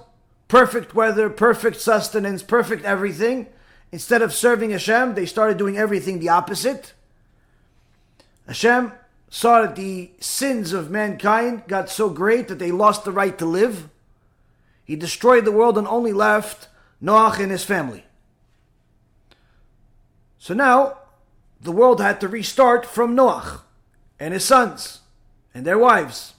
perfect 0.48 0.94
weather, 0.94 1.28
perfect 1.28 1.78
sustenance, 1.78 2.42
perfect 2.42 2.86
everything, 2.86 3.46
instead 3.92 4.22
of 4.22 4.32
serving 4.32 4.70
Hashem, 4.70 5.14
they 5.14 5.26
started 5.26 5.58
doing 5.58 5.76
everything 5.76 6.20
the 6.20 6.30
opposite. 6.30 6.94
Hashem 8.46 8.92
saw 9.28 9.60
that 9.60 9.76
the 9.76 10.10
sins 10.20 10.72
of 10.72 10.90
mankind 10.90 11.64
got 11.68 11.90
so 11.90 12.08
great 12.08 12.48
that 12.48 12.58
they 12.58 12.72
lost 12.72 13.04
the 13.04 13.12
right 13.12 13.36
to 13.36 13.44
live. 13.44 13.90
He 14.86 14.96
destroyed 14.96 15.44
the 15.44 15.52
world 15.52 15.76
and 15.76 15.86
only 15.86 16.14
left 16.14 16.68
Noach 17.02 17.40
and 17.40 17.52
his 17.52 17.64
family. 17.64 18.06
So 20.38 20.54
now 20.54 20.96
the 21.60 21.72
world 21.72 22.00
had 22.00 22.22
to 22.22 22.26
restart 22.26 22.86
from 22.86 23.14
Noach 23.14 23.60
and 24.18 24.32
his 24.32 24.46
sons 24.46 25.00
and 25.52 25.66
their 25.66 25.76
wives. 25.76 26.32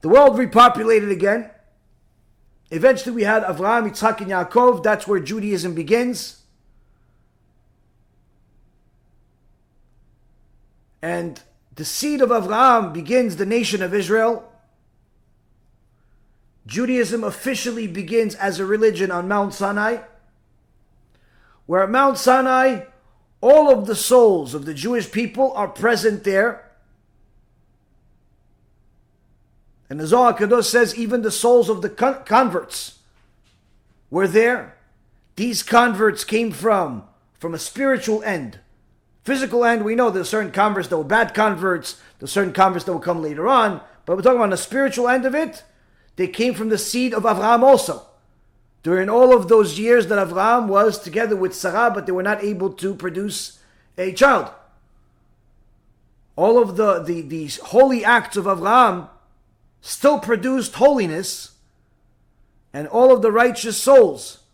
The 0.00 0.08
world 0.08 0.36
repopulated 0.38 1.10
again. 1.10 1.50
Eventually, 2.70 3.14
we 3.14 3.22
had 3.24 3.42
Avraham, 3.42 3.90
Yitzhak, 3.90 4.20
and 4.20 4.30
Yaakov. 4.30 4.82
That's 4.82 5.06
where 5.06 5.20
Judaism 5.20 5.74
begins. 5.74 6.42
And 11.00 11.40
the 11.74 11.84
seed 11.84 12.20
of 12.20 12.30
Avraham 12.30 12.92
begins 12.92 13.36
the 13.36 13.46
nation 13.46 13.82
of 13.82 13.94
Israel. 13.94 14.44
Judaism 16.66 17.24
officially 17.24 17.86
begins 17.86 18.34
as 18.34 18.60
a 18.60 18.66
religion 18.66 19.10
on 19.10 19.26
Mount 19.26 19.54
Sinai, 19.54 19.98
where 21.64 21.82
at 21.82 21.90
Mount 21.90 22.18
Sinai, 22.18 22.82
all 23.40 23.70
of 23.70 23.86
the 23.86 23.94
souls 23.94 24.52
of 24.52 24.66
the 24.66 24.74
Jewish 24.74 25.10
people 25.10 25.52
are 25.52 25.68
present 25.68 26.24
there. 26.24 26.67
And 29.90 29.98
the 29.98 30.06
Zohar 30.06 30.34
Kadosh 30.34 30.64
says 30.64 30.96
even 30.96 31.22
the 31.22 31.30
souls 31.30 31.68
of 31.68 31.82
the 31.82 31.88
con- 31.88 32.24
converts 32.24 32.98
were 34.10 34.28
there. 34.28 34.76
These 35.36 35.62
converts 35.62 36.24
came 36.24 36.52
from 36.52 37.04
from 37.38 37.54
a 37.54 37.58
spiritual 37.58 38.22
end. 38.22 38.58
Physical 39.24 39.64
end, 39.64 39.84
we 39.84 39.94
know 39.94 40.10
there's 40.10 40.28
certain 40.28 40.50
converts 40.50 40.88
that 40.88 40.98
were 40.98 41.04
bad 41.04 41.34
converts, 41.34 42.00
there's 42.18 42.32
certain 42.32 42.52
converts 42.52 42.84
that 42.84 42.92
will 42.92 43.00
come 43.00 43.22
later 43.22 43.46
on, 43.46 43.80
but 44.04 44.16
we're 44.16 44.22
talking 44.22 44.38
about 44.38 44.50
the 44.50 44.56
spiritual 44.56 45.08
end 45.08 45.24
of 45.24 45.34
it. 45.34 45.64
They 46.16 46.26
came 46.26 46.54
from 46.54 46.68
the 46.68 46.78
seed 46.78 47.14
of 47.14 47.22
Avraham 47.22 47.62
also. 47.62 48.06
During 48.82 49.08
all 49.08 49.36
of 49.36 49.48
those 49.48 49.78
years 49.78 50.06
that 50.06 50.18
Avraham 50.18 50.66
was 50.66 50.98
together 50.98 51.36
with 51.36 51.54
Sarah, 51.54 51.90
but 51.90 52.06
they 52.06 52.12
were 52.12 52.22
not 52.22 52.42
able 52.42 52.72
to 52.72 52.94
produce 52.94 53.58
a 53.96 54.12
child. 54.12 54.50
All 56.34 56.60
of 56.60 56.76
the, 56.76 57.02
the, 57.02 57.20
the 57.20 57.46
holy 57.66 58.04
acts 58.04 58.36
of 58.36 58.46
Avraham 58.46 59.10
still 59.80 60.18
produced 60.18 60.74
holiness, 60.74 61.52
and 62.72 62.86
all 62.88 63.12
of 63.12 63.22
the 63.22 63.32
righteous 63.32 63.76
souls 63.76 64.44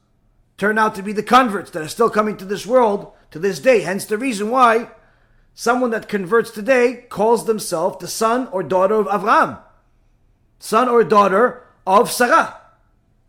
turn 0.57 0.79
out 0.79 0.95
to 0.95 1.03
be 1.03 1.13
the 1.13 1.23
converts 1.23 1.71
that 1.73 1.83
are 1.83 1.89
still 1.89 2.11
coming 2.11 2.37
to 2.37 2.45
this 2.45 2.67
world 2.67 3.13
to 3.31 3.39
this 3.39 3.59
day. 3.59 3.81
Hence 3.81 4.05
the 4.05 4.19
reason 4.19 4.51
why 4.51 4.89
someone 5.55 5.91
that 5.91 6.09
converts 6.09 6.51
today 6.51 7.07
calls 7.09 7.47
themselves 7.47 7.99
the 7.99 8.09
son 8.09 8.49
or 8.53 8.63
daughter 8.63 8.95
of 8.95 9.07
Avram, 9.07 9.61
son 10.59 10.89
or 10.89 11.03
daughter 11.05 11.67
of 11.87 12.11
Sarah, 12.11 12.61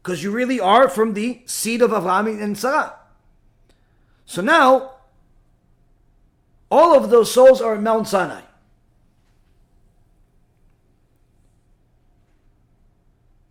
because 0.02 0.24
you 0.24 0.32
really 0.32 0.60
are 0.60 0.88
from 0.88 1.14
the 1.14 1.42
seed 1.46 1.82
of 1.82 1.92
Avram 1.92 2.42
and 2.42 2.58
Sarah. 2.58 2.94
So 4.26 4.42
now, 4.42 4.92
all 6.70 6.96
of 6.96 7.10
those 7.10 7.32
souls 7.32 7.62
are 7.62 7.76
in 7.76 7.84
Mount 7.84 8.08
Sinai. 8.08 8.42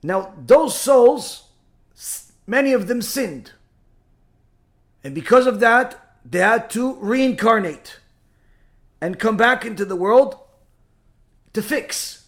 Now, 0.05 0.35
those 0.36 0.78
souls, 0.78 1.44
many 2.47 2.74
of 2.74 2.89
them 2.89 3.01
sinned. 3.01 3.52
And 5.02 5.14
because 5.14 5.47
of 5.47 5.60
that, 5.60 6.18
they 6.26 6.40
had 6.40 6.68
to 6.70 6.97
reincarnate 6.97 8.01
and 9.01 9.18
come 9.18 9.39
back 9.39 9.64
into 9.64 9.86
the 9.86 9.97
world 9.97 10.36
to 11.55 11.62
fix 11.62 12.26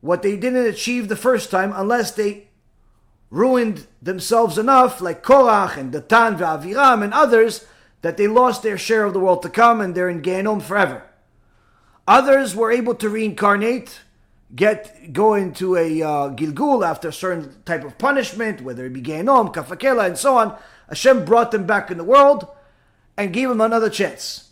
what 0.00 0.22
they 0.22 0.36
didn't 0.36 0.66
achieve 0.66 1.06
the 1.06 1.14
first 1.14 1.52
time 1.52 1.72
unless 1.72 2.10
they 2.10 2.48
ruined 3.30 3.86
themselves 4.02 4.58
enough, 4.58 5.00
like 5.00 5.22
Korach 5.22 5.76
and 5.76 5.92
Datan 5.92 6.36
Aviram 6.38 7.04
and 7.04 7.14
others, 7.14 7.64
that 8.00 8.16
they 8.16 8.26
lost 8.26 8.64
their 8.64 8.76
share 8.76 9.04
of 9.04 9.12
the 9.12 9.20
world 9.20 9.42
to 9.42 9.48
come 9.48 9.80
and 9.80 9.94
they're 9.94 10.10
in 10.10 10.20
Gehenom 10.20 10.60
forever. 10.60 11.04
Others 12.08 12.56
were 12.56 12.72
able 12.72 12.96
to 12.96 13.08
reincarnate 13.08 14.00
get 14.54 15.12
go 15.12 15.34
into 15.34 15.76
a 15.76 16.02
uh, 16.02 16.30
gilgul 16.30 16.86
after 16.86 17.08
a 17.08 17.12
certain 17.12 17.62
type 17.64 17.84
of 17.84 17.98
punishment, 17.98 18.60
whether 18.60 18.84
it 18.86 18.92
be 18.92 19.02
Gehenom, 19.02 19.52
Kaf 19.52 19.68
HaKela, 19.68 20.06
and 20.06 20.18
so 20.18 20.36
on, 20.36 20.56
Hashem 20.88 21.24
brought 21.24 21.50
them 21.52 21.66
back 21.66 21.90
in 21.90 21.98
the 21.98 22.04
world 22.04 22.46
and 23.16 23.32
gave 23.32 23.48
them 23.48 23.60
another 23.60 23.90
chance. 23.90 24.50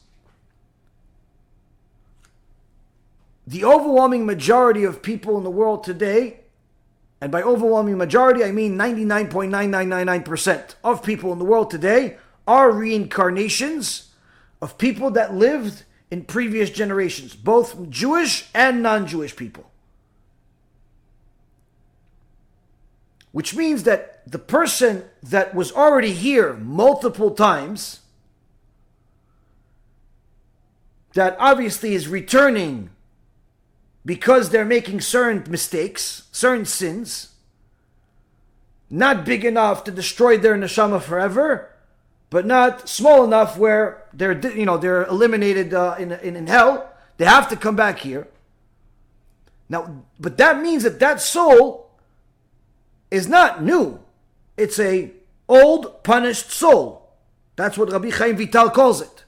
The 3.47 3.65
overwhelming 3.65 4.27
majority 4.27 4.85
of 4.85 5.03
people 5.03 5.37
in 5.37 5.45
the 5.45 5.51
world 5.51 5.83
today, 5.85 6.41
and 7.21 7.33
by 7.33 7.43
overwhelming 7.43 7.99
majority 7.99 8.45
I 8.45 8.53
mean 8.53 8.79
99.9999% 8.79 10.77
of 10.85 11.03
people 11.03 11.33
in 11.33 11.39
the 11.39 11.45
world 11.45 11.71
today, 11.71 12.17
are 12.47 12.71
reincarnations 12.71 14.11
of 14.63 14.79
people 14.79 15.11
that 15.13 15.35
lived 15.35 15.85
in 16.11 16.25
previous 16.25 16.71
generations, 16.71 17.35
both 17.35 17.89
Jewish 17.91 18.49
and 18.55 18.83
non 18.83 19.07
Jewish 19.07 19.37
people. 19.37 19.70
Which 23.33 23.55
means 23.55 23.85
that 23.85 24.23
the 24.27 24.39
person 24.39 25.05
that 25.23 25.55
was 25.55 25.73
already 25.73 26.13
here 26.13 26.55
multiple 26.55 27.31
times, 27.31 28.01
that 31.15 31.37
obviously 31.39 31.95
is 31.95 32.09
returning 32.09 32.91
because 34.05 34.51
they're 34.51 34.65
making 34.65 35.01
certain 35.01 35.51
mistakes, 35.51 36.25
certain 36.33 36.65
sins, 36.65 37.29
not 38.89 39.25
big 39.25 39.45
enough 39.45 39.85
to 39.85 39.91
destroy 39.91 40.37
their 40.37 40.57
neshama 40.57 41.01
forever, 41.01 41.71
but 42.31 42.47
not 42.47 42.89
small 42.89 43.25
enough 43.25 43.57
where 43.57 44.05
they're 44.13 44.39
you 44.57 44.67
know 44.67 44.79
they're 44.79 45.05
eliminated 45.05 45.75
uh, 45.75 45.95
in, 45.99 46.13
in 46.13 46.37
in 46.37 46.47
hell. 46.47 46.93
They 47.17 47.25
have 47.25 47.49
to 47.51 47.57
come 47.57 47.77
back 47.77 48.01
here. 48.01 48.27
Now, 49.69 50.05
but 50.19 50.39
that 50.39 50.61
means 50.61 50.83
that 50.83 50.99
that 51.01 51.21
soul 51.21 51.90
is 53.11 53.29
not 53.29 53.63
new. 53.63 54.01
It's 54.57 54.79
a 54.79 55.13
old 55.49 56.03
punished 56.05 56.51
soul. 56.51 57.11
That's 57.57 57.77
what 57.77 57.93
Rabbi 57.93 58.11
Chaim 58.11 58.37
Vital 58.37 58.71
calls 58.71 59.01
it. 59.01 59.25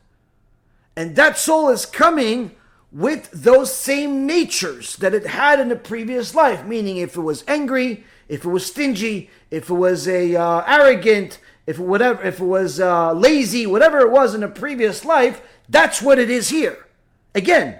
And 0.97 1.17
that 1.17 1.39
soul 1.39 1.69
is 1.71 1.87
coming 1.87 2.53
with 2.91 3.31
those 3.31 3.75
same 3.75 4.27
natures 4.27 4.97
that 4.97 5.15
it 5.15 5.27
had 5.27 5.59
in 5.59 5.69
the 5.69 5.77
previous 5.77 6.35
life. 6.35 6.65
Meaning, 6.65 6.99
if 6.99 7.17
it 7.17 7.23
was 7.23 7.45
angry, 7.49 8.05
if 8.29 8.45
it 8.45 8.49
was 8.49 8.67
stingy, 8.67 9.31
if 9.51 9.71
it 9.71 9.75
was 9.75 10.07
a 10.07 10.37
uh, 10.37 10.65
arrogant, 10.67 11.39
if 11.67 11.79
whatever, 11.79 12.23
if 12.23 12.41
it 12.41 12.45
was 12.45 12.81
uh, 12.81 13.13
lazy, 13.13 13.67
whatever 13.67 14.01
it 14.01 14.11
was 14.11 14.35
in 14.35 14.43
a 14.43 14.49
previous 14.49 15.05
life, 15.05 15.41
that's 15.69 16.03
what 16.03 16.19
it 16.19 16.31
is 16.31 16.51
here. 16.51 16.87
Again, 17.35 17.79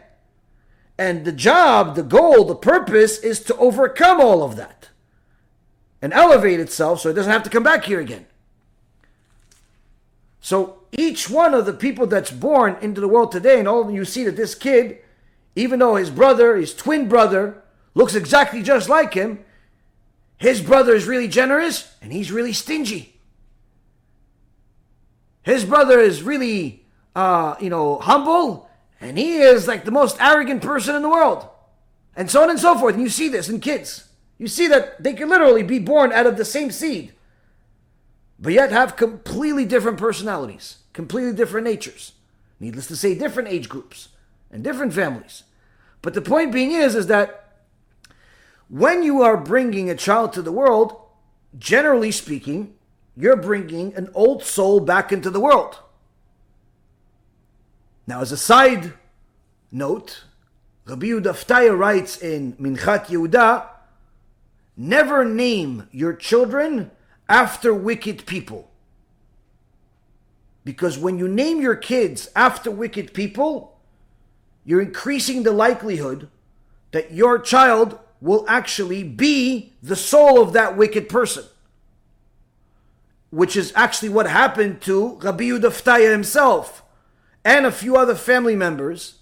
and 0.99 1.25
the 1.25 1.33
job, 1.33 1.95
the 1.95 2.03
goal, 2.03 2.45
the 2.45 2.55
purpose 2.55 3.19
is 3.19 3.41
to 3.41 3.57
overcome 3.57 4.21
all 4.21 4.43
of 4.43 4.57
that 4.57 4.89
and 6.03 6.13
elevate 6.13 6.61
itself 6.61 7.01
so 7.01 7.09
it 7.09 7.15
doesn't 7.15 7.33
have 7.33 7.45
to 7.45 7.51
come 7.51 7.63
back 7.63 7.85
here 7.85 8.01
again. 8.01 8.27
So 10.41 10.81
each 10.91 11.31
one 11.31 11.55
of 11.55 11.65
the 11.65 11.73
people 11.73 12.07
that's 12.07 12.33
born 12.33 12.77
into 12.83 13.01
the 13.01 13.09
world 13.09 13.31
today, 13.31 13.61
and 13.61 13.69
all 13.69 13.89
you 13.91 14.05
see 14.05 14.25
that 14.25 14.37
this 14.37 14.57
kid, 14.57 14.99
even 15.55 15.79
though 15.79 15.95
his 15.95 16.11
brother, 16.11 16.57
his 16.57 16.75
twin 16.75 17.09
brother, 17.09 17.63
looks 17.95 18.17
exactly 18.17 18.63
just 18.63 18.89
like 18.89 19.15
him, 19.15 19.45
his 20.37 20.61
brother 20.61 20.93
is 20.93 21.07
really 21.07 21.29
generous 21.29 21.95
and 22.03 22.13
he's 22.13 22.33
really 22.33 22.53
stingy. 22.53 23.21
His 25.45 25.65
brother 25.65 26.01
is 26.01 26.23
really, 26.23 26.85
uh, 27.15 27.55
you 27.61 27.71
know, 27.71 27.99
humble 27.99 28.69
and 29.01 29.17
he 29.17 29.37
is 29.37 29.69
like 29.69 29.85
the 29.85 29.91
most 29.93 30.21
arrogant 30.21 30.63
person 30.63 30.97
in 30.97 31.03
the 31.03 31.09
world. 31.09 31.49
And 32.17 32.31
so 32.31 32.43
on 32.43 32.51
and 32.51 32.59
so 32.59 32.77
forth. 32.77 32.95
And 32.95 33.03
you 33.03 33.09
see 33.09 33.29
this 33.29 33.49
in 33.49 33.61
kids. 33.61 34.09
You 34.43 34.49
see 34.49 34.67
that 34.67 35.01
they 35.01 35.13
can 35.13 35.29
literally 35.29 35.63
be 35.63 35.79
born 35.79 36.11
out 36.11 36.27
of 36.27 36.37
the 36.37 36.45
same 36.45 36.73
seed, 36.73 37.13
but 38.41 38.53
yet 38.53 38.73
have 38.73 38.97
completely 38.97 39.65
different 39.65 39.99
personalities, 39.99 40.79
completely 40.93 41.33
different 41.33 41.65
natures. 41.65 42.15
Needless 42.59 42.89
to 42.89 42.97
say, 42.97 43.15
different 43.15 43.51
age 43.51 43.69
groups 43.69 44.09
and 44.51 44.65
different 44.65 44.95
families. 44.95 45.45
But 46.03 46.15
the 46.15 46.21
point 46.21 46.51
being 46.51 46.73
is, 46.73 46.97
is 46.97 47.07
that 47.07 47.53
when 48.69 49.05
you 49.05 49.23
are 49.23 49.37
bringing 49.37 49.89
a 49.89 49.95
child 49.95 50.33
to 50.33 50.43
the 50.43 50.51
world, 50.51 50.97
generally 51.57 52.11
speaking, 52.11 52.75
you're 53.17 53.37
bringing 53.37 53.95
an 53.95 54.11
old 54.13 54.43
soul 54.43 54.81
back 54.81 55.13
into 55.13 55.31
the 55.31 55.39
world. 55.39 55.79
Now, 58.09 58.21
as 58.21 58.33
a 58.33 58.37
side 58.37 58.95
note, 59.71 60.25
Rabbi 60.85 61.07
Yehuda 61.07 61.79
writes 61.79 62.21
in 62.21 62.55
Minchat 62.55 63.07
Yehuda 63.07 63.69
Never 64.77 65.25
name 65.25 65.89
your 65.93 66.15
children 66.15 66.91
after 67.29 67.75
wicked 67.75 68.27
people. 68.27 68.71
Because 70.65 70.99
when 70.99 71.19
you 71.19 71.29
name 71.29 71.61
your 71.61 71.77
kids 71.77 72.29
after 72.37 72.71
wicked 72.71 73.13
people, 73.13 73.79
you're 74.65 74.81
increasing 74.81 75.43
the 75.43 75.53
likelihood 75.53 76.29
that 76.93 77.13
your 77.13 77.39
child 77.39 77.99
will 78.21 78.45
actually 78.49 79.03
be 79.03 79.73
the 79.83 79.97
soul 79.97 80.41
of 80.41 80.53
that 80.53 80.77
wicked 80.77 81.09
person. 81.09 81.45
Which 83.31 83.57
is 83.57 83.73
actually 83.75 84.11
what 84.11 84.27
happened 84.27 84.81
to 84.83 85.17
Rabbi 85.17 85.45
Yehuda 85.45 85.71
Fetaya 85.71 86.13
himself 86.13 86.85
and 87.45 87.67
a 87.67 87.73
few 87.73 87.97
other 87.97 88.15
family 88.15 88.55
members, 88.55 89.19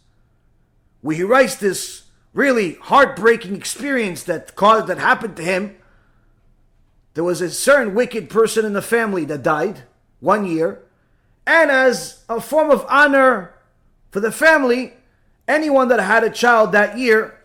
where 1.00 1.16
he 1.16 1.22
writes 1.22 1.56
this 1.56 1.99
really 2.32 2.74
heartbreaking 2.74 3.56
experience 3.56 4.22
that 4.24 4.54
caused 4.54 4.86
that 4.86 4.98
happened 4.98 5.36
to 5.36 5.42
him. 5.42 5.76
There 7.14 7.24
was 7.24 7.40
a 7.40 7.50
certain 7.50 7.94
wicked 7.94 8.30
person 8.30 8.64
in 8.64 8.72
the 8.72 8.82
family 8.82 9.24
that 9.26 9.42
died 9.42 9.82
one 10.20 10.46
year, 10.46 10.82
and 11.46 11.70
as 11.70 12.24
a 12.28 12.40
form 12.40 12.70
of 12.70 12.86
honor 12.88 13.54
for 14.10 14.20
the 14.20 14.30
family, 14.30 14.94
anyone 15.48 15.88
that 15.88 16.00
had 16.00 16.22
a 16.22 16.30
child 16.30 16.72
that 16.72 16.98
year 16.98 17.36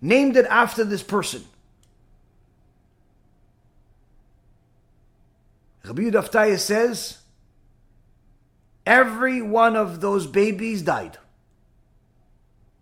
named 0.00 0.36
it 0.36 0.46
after 0.46 0.84
this 0.84 1.02
person. 1.02 1.44
Rabbi 5.84 6.02
Yehuda 6.02 6.28
Fetaya 6.28 6.58
says, 6.58 7.18
every 8.84 9.40
one 9.40 9.76
of 9.76 10.00
those 10.00 10.26
babies 10.26 10.82
died 10.82 11.18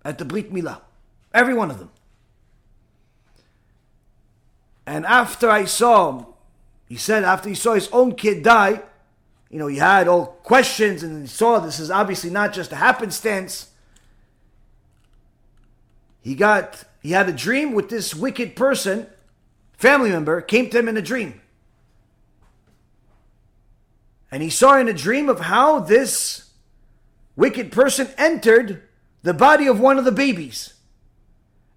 at 0.05 0.19
the 0.19 0.25
Brit 0.25 0.53
Milah. 0.53 0.81
Every 1.33 1.55
one 1.55 1.71
of 1.71 1.79
them. 1.79 1.91
And 4.87 5.07
after 5.07 5.51
I 5.51 5.65
saw 5.65 6.11
him, 6.11 6.27
he 6.87 6.97
said 6.97 7.25
after 7.25 7.49
he 7.49 7.55
saw 7.55 7.75
his 7.75 7.89
own 7.89 8.15
kid 8.15 8.43
die, 8.43 8.83
you 9.51 9.59
know, 9.59 9.67
he 9.67 9.79
had 9.79 10.09
all 10.09 10.27
questions 10.27 11.03
and 11.03 11.23
he 11.23 11.27
saw 11.27 11.59
this 11.59 11.81
is 11.81 11.91
obviously 11.91 12.31
not 12.31 12.53
just 12.53 12.73
a 12.73 12.77
happenstance. 12.77 13.71
He 16.21 16.35
got 16.35 16.85
he 17.03 17.13
had 17.13 17.29
a 17.29 17.33
dream 17.33 17.73
with 17.73 17.89
this 17.89 18.15
wicked 18.15 18.57
person, 18.57 19.07
family 19.75 20.11
member, 20.11 20.41
came 20.41 20.71
to 20.71 20.79
him 20.79 20.89
in 20.89 20.97
a 20.97 21.03
dream. 21.03 21.41
And 24.31 24.43
he 24.43 24.51
saw 24.51 24.77
in 24.79 24.89
a 24.89 24.95
dream 24.95 25.29
of 25.29 25.41
how 25.41 25.81
this 25.81 26.51
wicked 27.37 27.71
person 27.71 28.09
entered 28.19 28.83
the 29.25 29.35
body 29.35 29.67
of 29.67 29.81
one 29.81 29.99
of 29.99 30.05
the 30.05 30.13
babies. 30.13 30.75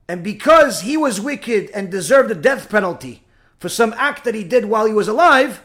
And 0.08 0.24
because 0.24 0.82
he 0.82 0.96
was 0.98 1.20
wicked 1.20 1.70
and 1.72 1.90
deserved 1.90 2.30
the 2.30 2.36
death 2.36 2.70
penalty 2.70 3.24
for 3.58 3.70
some 3.70 3.94
act 3.98 4.26
that 4.26 4.36
he 4.36 4.44
did 4.44 4.66
while 4.66 4.86
he 4.86 4.94
was 4.94 5.08
alive, 5.08 5.64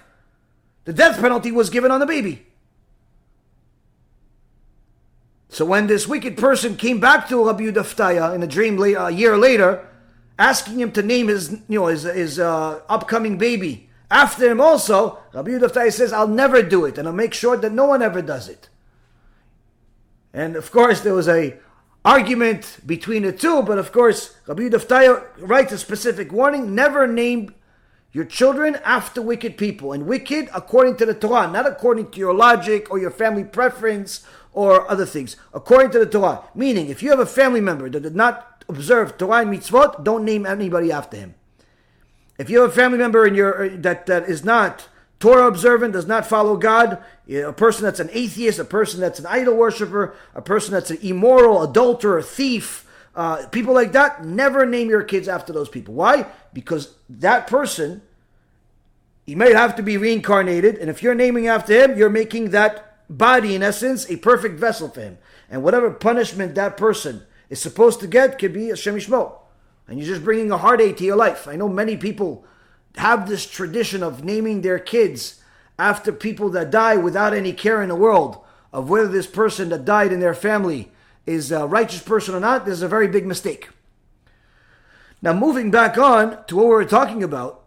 the 0.85 0.93
death 0.93 1.21
penalty 1.21 1.51
was 1.53 1.71
given 1.71 1.91
on 1.91 2.01
the 2.01 2.07
baby. 2.07 2.47
So 5.49 5.65
when 5.65 5.89
this 5.89 6.09
wicked 6.09 6.37
person 6.37 6.77
came 6.77 7.01
back 7.01 7.29
to 7.29 7.45
Rabbi 7.45 7.65
Yehuda 7.65 7.83
Fetaya 7.83 8.35
in 8.35 8.43
a 8.43 8.47
dream 8.47 8.81
a 8.81 9.11
year 9.11 9.37
later, 9.37 9.87
asking 10.39 10.81
him 10.81 10.93
to 10.93 11.03
name 11.03 11.29
his, 11.29 11.51
you 11.69 11.81
know, 11.81 11.87
his, 11.87 12.05
his 12.05 12.39
uh, 12.39 12.81
upcoming 12.89 13.39
baby 13.39 13.91
after 14.09 14.49
him 14.49 14.61
also, 14.61 15.19
Rabbi 15.35 15.51
Yehuda 15.51 15.71
Fetaya 15.71 15.93
says, 15.93 16.13
I'll 16.13 16.29
never 16.29 16.63
do 16.63 16.85
it, 16.85 16.97
and 16.97 17.09
I'll 17.09 17.15
make 17.15 17.35
sure 17.35 17.57
that 17.57 17.73
no 17.73 17.87
one 17.87 18.03
ever 18.03 18.23
does 18.23 18.49
it. 18.49 18.69
And 20.33 20.55
of 20.55 20.71
course, 20.71 21.01
there 21.01 21.15
was 21.15 21.29
a 21.29 21.59
argument 22.05 22.79
between 22.85 23.23
the 23.23 23.33
two, 23.33 23.63
but 23.63 23.79
of 23.79 23.93
course, 23.93 24.37
Rabbi 24.47 24.63
Yehuda 24.63 24.85
Fetaya 24.85 25.25
writes 25.39 25.73
a 25.73 25.79
specific 25.79 26.33
warning 26.33 26.75
never 26.75 27.07
name 27.07 27.55
your 28.13 28.25
children 28.25 28.77
after 28.85 29.23
wicked 29.23 29.57
people. 29.57 29.93
And 29.93 30.07
wicked 30.07 30.49
according 30.55 30.97
to 30.97 31.07
the 31.07 31.15
Torah, 31.15 31.51
not 31.51 31.67
according 31.67 32.11
to 32.11 32.19
your 32.19 32.35
logic 32.35 32.91
or 32.91 32.99
your 32.99 33.11
family 33.11 33.45
preference 33.45 34.25
or 34.53 34.91
other 34.91 35.07
things. 35.07 35.37
According 35.55 35.93
to 35.93 35.99
the 35.99 36.07
Torah. 36.07 36.43
Meaning, 36.55 36.89
if 36.89 37.03
you 37.03 37.11
have 37.11 37.21
a 37.21 37.27
family 37.27 37.61
member 37.61 37.89
that 37.89 38.01
did 38.01 38.17
not 38.17 38.65
observe 38.69 39.17
Torah 39.17 39.41
and 39.41 39.51
mitzvot, 39.53 40.05
don't 40.05 40.25
name 40.25 40.45
anybody 40.45 40.93
after 40.93 41.17
him. 41.17 41.35
If 42.39 42.51
you 42.51 42.61
have 42.61 42.71
a 42.71 42.75
family 42.75 42.99
member 42.99 43.27
in 43.27 43.35
your 43.35 43.65
uh, 43.65 43.77
that, 43.79 44.07
that 44.07 44.29
is 44.29 44.45
not 44.45 44.89
Torah 45.23 45.47
observant, 45.47 45.93
does 45.93 46.09
not 46.09 46.27
follow 46.27 46.57
God, 46.57 46.99
a 47.31 47.53
person 47.53 47.85
that's 47.85 48.01
an 48.01 48.11
atheist, 48.13 48.59
a 48.59 48.65
person 48.65 48.99
that's 48.99 49.21
an 49.21 49.27
idol 49.27 49.55
worshiper, 49.55 50.17
a 50.35 50.43
person 50.43 50.73
that's 50.75 50.91
an 50.91 50.99
immoral, 51.01 51.63
adulterer, 51.63 52.21
thief, 52.21 52.85
uh, 53.15 53.47
people 53.47 53.73
like 53.73 53.93
that, 53.93 54.25
never 54.25 54.67
name 54.67 54.89
your 54.89 55.05
kids 55.05 55.29
after 55.29 55.53
those 55.53 55.69
people. 55.69 55.95
Why? 55.95 56.27
Because 56.53 56.97
that 57.09 57.47
person, 57.47 58.03
he 59.25 59.37
may 59.37 59.53
have 59.53 59.77
to 59.77 59.83
be 59.85 59.97
reincarnated, 59.97 60.75
and 60.79 60.91
if 60.91 61.05
you're 61.05 61.15
naming 61.15 61.47
after 61.47 61.73
him, 61.73 61.97
you're 61.97 62.11
making 62.11 62.51
that 62.51 63.07
body, 63.09 63.55
in 63.55 63.63
essence, 63.63 64.11
a 64.11 64.17
perfect 64.17 64.59
vessel 64.59 64.89
for 64.89 65.03
him. 65.03 65.19
And 65.49 65.63
whatever 65.63 65.89
punishment 65.93 66.57
that 66.57 66.77
person 66.77 67.23
is 67.49 67.61
supposed 67.61 68.01
to 68.01 68.09
get 68.09 68.41
could 68.41 68.53
be 68.53 68.71
a 68.71 68.75
Shemishmo. 68.75 69.35
And 69.87 70.01
you're 70.01 70.09
just 70.09 70.25
bringing 70.25 70.51
a 70.51 70.59
heartache 70.59 70.97
to 70.97 71.05
your 71.05 71.15
life. 71.15 71.47
I 71.47 71.55
know 71.55 71.69
many 71.69 71.97
people 71.97 72.45
have 72.97 73.29
this 73.29 73.47
tradition 73.47 74.03
of 74.03 74.25
naming 74.25 74.61
their 74.61 74.79
kids 74.79 75.41
after 75.79 76.13
people 76.13 76.49
that 76.51 76.71
die 76.71 76.97
without 76.97 77.35
any 77.35 77.53
care 77.53 77.83
in 77.83 77.89
the 77.89 77.95
world 77.95 78.39
of 78.73 78.89
whether 78.89 79.09
this 79.09 79.27
person 79.27 79.69
that 79.71 79.85
died 79.85 80.13
in 80.13 80.21
their 80.21 80.35
family 80.35 80.91
is 81.27 81.53
a 81.53 81.67
righteous 81.67 82.03
person 82.03 82.35
or 82.35 82.41
not, 82.41 82.65
this 82.65 82.75
is 82.75 82.83
a 82.83 82.89
very 82.89 83.09
big 83.09 83.27
mistake. 83.27 83.69
Now, 85.21 85.33
moving 85.33 85.71
back 85.71 85.97
on 85.97 86.45
to 86.47 86.57
what 86.57 86.67
we 86.67 86.75
are 86.75 86.85
talking 86.85 87.23
about 87.23 87.63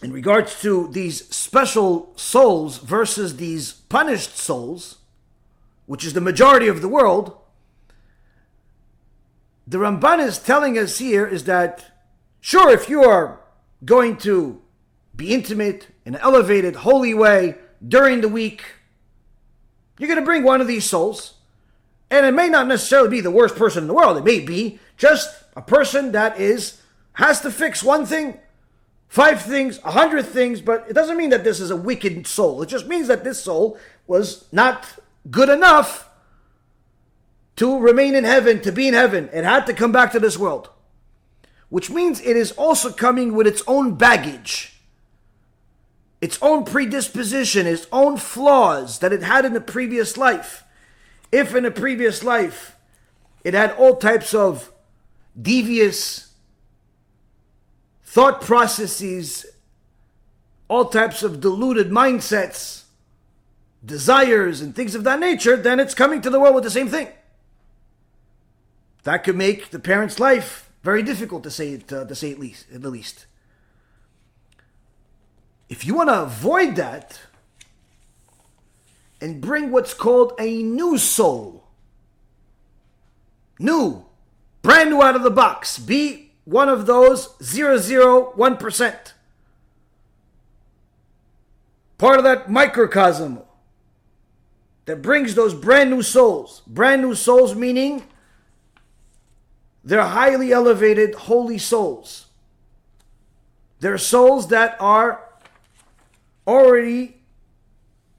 in 0.00 0.12
regards 0.12 0.60
to 0.62 0.88
these 0.92 1.26
special 1.34 2.12
souls 2.16 2.78
versus 2.78 3.36
these 3.36 3.72
punished 3.72 4.36
souls, 4.36 4.98
which 5.86 6.04
is 6.04 6.12
the 6.12 6.20
majority 6.20 6.68
of 6.68 6.80
the 6.80 6.88
world, 6.88 7.36
the 9.66 9.78
Ramban 9.78 10.20
is 10.20 10.38
telling 10.38 10.78
us 10.78 10.98
here 10.98 11.26
is 11.26 11.44
that, 11.44 11.84
sure, 12.40 12.70
if 12.70 12.88
you 12.88 13.02
are 13.02 13.40
going 13.84 14.16
to 14.18 14.60
be 15.14 15.34
intimate 15.34 15.88
in 16.04 16.14
an 16.14 16.20
elevated, 16.20 16.76
holy 16.76 17.14
way 17.14 17.56
during 17.86 18.20
the 18.20 18.28
week. 18.28 18.62
You're 19.98 20.08
going 20.08 20.20
to 20.20 20.24
bring 20.24 20.44
one 20.44 20.60
of 20.60 20.66
these 20.66 20.84
souls. 20.84 21.34
And 22.10 22.24
it 22.24 22.32
may 22.32 22.48
not 22.48 22.66
necessarily 22.66 23.10
be 23.10 23.20
the 23.20 23.30
worst 23.30 23.56
person 23.56 23.84
in 23.84 23.88
the 23.88 23.94
world. 23.94 24.16
It 24.16 24.24
may 24.24 24.40
be 24.40 24.78
just 24.96 25.44
a 25.56 25.62
person 25.62 26.12
that 26.12 26.40
is 26.40 26.80
has 27.14 27.40
to 27.40 27.50
fix 27.50 27.82
one 27.82 28.06
thing, 28.06 28.38
five 29.08 29.42
things, 29.42 29.80
a 29.84 29.90
hundred 29.90 30.24
things, 30.24 30.60
but 30.60 30.86
it 30.88 30.92
doesn't 30.92 31.16
mean 31.16 31.30
that 31.30 31.42
this 31.42 31.58
is 31.58 31.70
a 31.70 31.76
wicked 31.76 32.26
soul. 32.28 32.62
It 32.62 32.68
just 32.68 32.86
means 32.86 33.08
that 33.08 33.24
this 33.24 33.42
soul 33.42 33.76
was 34.06 34.46
not 34.52 34.86
good 35.28 35.48
enough 35.48 36.08
to 37.56 37.78
remain 37.78 38.14
in 38.14 38.22
heaven, 38.22 38.62
to 38.62 38.70
be 38.70 38.86
in 38.86 38.94
heaven. 38.94 39.28
It 39.32 39.42
had 39.42 39.66
to 39.66 39.74
come 39.74 39.90
back 39.90 40.12
to 40.12 40.20
this 40.20 40.38
world 40.38 40.70
which 41.70 41.90
means 41.90 42.20
it 42.20 42.36
is 42.36 42.52
also 42.52 42.90
coming 42.90 43.34
with 43.34 43.46
its 43.46 43.62
own 43.66 43.94
baggage, 43.94 44.74
its 46.20 46.38
own 46.40 46.64
predisposition, 46.64 47.66
its 47.66 47.86
own 47.92 48.16
flaws 48.16 48.98
that 49.00 49.12
it 49.12 49.22
had 49.22 49.44
in 49.44 49.52
the 49.52 49.60
previous 49.60 50.16
life. 50.16 50.64
If 51.30 51.54
in 51.54 51.64
a 51.64 51.70
previous 51.70 52.24
life 52.24 52.76
it 53.44 53.54
had 53.54 53.72
all 53.72 53.96
types 53.96 54.34
of 54.34 54.72
devious 55.40 56.32
thought 58.02 58.40
processes, 58.40 59.46
all 60.68 60.86
types 60.86 61.22
of 61.22 61.40
deluded 61.40 61.90
mindsets, 61.90 62.84
desires, 63.84 64.60
and 64.60 64.74
things 64.74 64.94
of 64.94 65.04
that 65.04 65.20
nature, 65.20 65.56
then 65.56 65.78
it's 65.78 65.94
coming 65.94 66.20
to 66.22 66.30
the 66.30 66.40
world 66.40 66.54
with 66.54 66.64
the 66.64 66.70
same 66.70 66.88
thing. 66.88 67.08
That 69.04 69.22
could 69.22 69.36
make 69.36 69.70
the 69.70 69.78
parent's 69.78 70.18
life 70.18 70.67
very 70.88 71.02
difficult 71.02 71.42
to 71.42 71.50
say 71.50 71.72
it, 71.72 71.92
uh, 71.92 72.06
to 72.06 72.14
say 72.14 72.32
at 72.32 72.38
least, 72.38 72.64
at 72.72 72.80
the 72.80 72.88
least. 72.88 73.26
If 75.68 75.84
you 75.84 75.94
want 75.94 76.08
to 76.08 76.22
avoid 76.22 76.76
that 76.76 77.20
and 79.20 79.38
bring 79.38 79.70
what's 79.70 79.92
called 79.92 80.32
a 80.38 80.62
new 80.62 80.96
soul, 80.96 81.66
new, 83.58 84.06
brand 84.62 84.88
new 84.88 85.02
out 85.02 85.14
of 85.14 85.22
the 85.22 85.30
box, 85.30 85.78
be 85.78 86.32
one 86.46 86.70
of 86.70 86.86
those 86.86 87.34
001%. 87.36 89.12
Part 91.98 92.16
of 92.16 92.24
that 92.24 92.50
microcosm 92.50 93.40
that 94.86 95.02
brings 95.02 95.34
those 95.34 95.52
brand 95.52 95.90
new 95.90 96.00
souls. 96.00 96.62
Brand 96.66 97.02
new 97.02 97.14
souls 97.14 97.54
meaning 97.54 98.04
they're 99.84 100.02
highly 100.02 100.52
elevated, 100.52 101.14
holy 101.14 101.58
souls. 101.58 102.26
They're 103.80 103.98
souls 103.98 104.48
that 104.48 104.76
are 104.80 105.24
already 106.46 107.16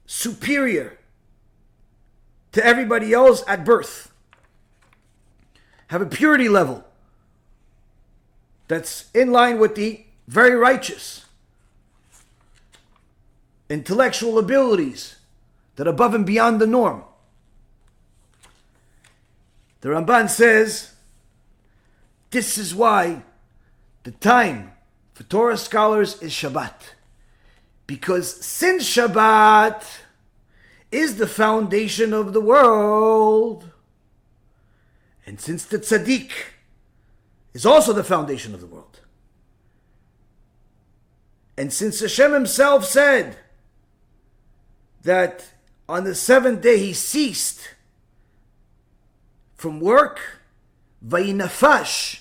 superior 0.06 0.98
to 2.52 2.64
everybody 2.64 3.12
else 3.12 3.44
at 3.46 3.64
birth, 3.64 4.10
have 5.88 6.02
a 6.02 6.06
purity 6.06 6.48
level 6.48 6.84
that's 8.68 9.10
in 9.14 9.30
line 9.30 9.58
with 9.58 9.74
the 9.74 10.04
very 10.26 10.54
righteous, 10.54 11.26
intellectual 13.68 14.38
abilities 14.38 15.16
that 15.76 15.86
are 15.86 15.90
above 15.90 16.14
and 16.14 16.26
beyond 16.26 16.60
the 16.60 16.66
norm. 16.66 17.04
The 19.80 19.88
Ramban 19.88 20.28
says 20.28 20.94
this 22.30 22.56
is 22.58 22.74
why 22.74 23.22
the 24.04 24.12
time 24.12 24.72
for 25.12 25.24
Torah 25.24 25.56
scholars 25.56 26.20
is 26.22 26.32
Shabbat. 26.32 26.74
Because 27.86 28.44
since 28.44 28.84
Shabbat 28.84 29.84
is 30.92 31.16
the 31.16 31.26
foundation 31.26 32.12
of 32.12 32.32
the 32.32 32.40
world, 32.40 33.70
and 35.26 35.40
since 35.40 35.64
the 35.64 35.78
tzaddik 35.78 36.30
is 37.52 37.64
also 37.64 37.92
the 37.92 38.02
foundation 38.02 38.54
of 38.54 38.60
the 38.60 38.66
world, 38.66 39.00
and 41.56 41.72
since 41.72 42.00
Hashem 42.00 42.32
himself 42.32 42.84
said 42.86 43.36
that 45.02 45.50
on 45.88 46.04
the 46.04 46.14
seventh 46.14 46.62
day 46.62 46.78
he 46.78 46.92
ceased 46.92 47.74
from 49.56 49.78
work, 49.78 50.40
Vayinafash. 51.06 52.19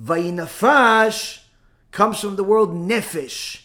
Vayinafash 0.00 1.40
comes 1.90 2.20
from 2.20 2.36
the 2.36 2.44
word 2.44 2.70
nefesh. 2.70 3.62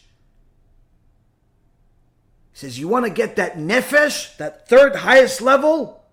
He 2.51 2.57
says, 2.57 2.79
You 2.79 2.87
want 2.87 3.05
to 3.05 3.11
get 3.11 3.35
that 3.35 3.57
nefesh, 3.57 4.37
that 4.37 4.67
third 4.67 4.97
highest 4.97 5.41
level? 5.41 6.03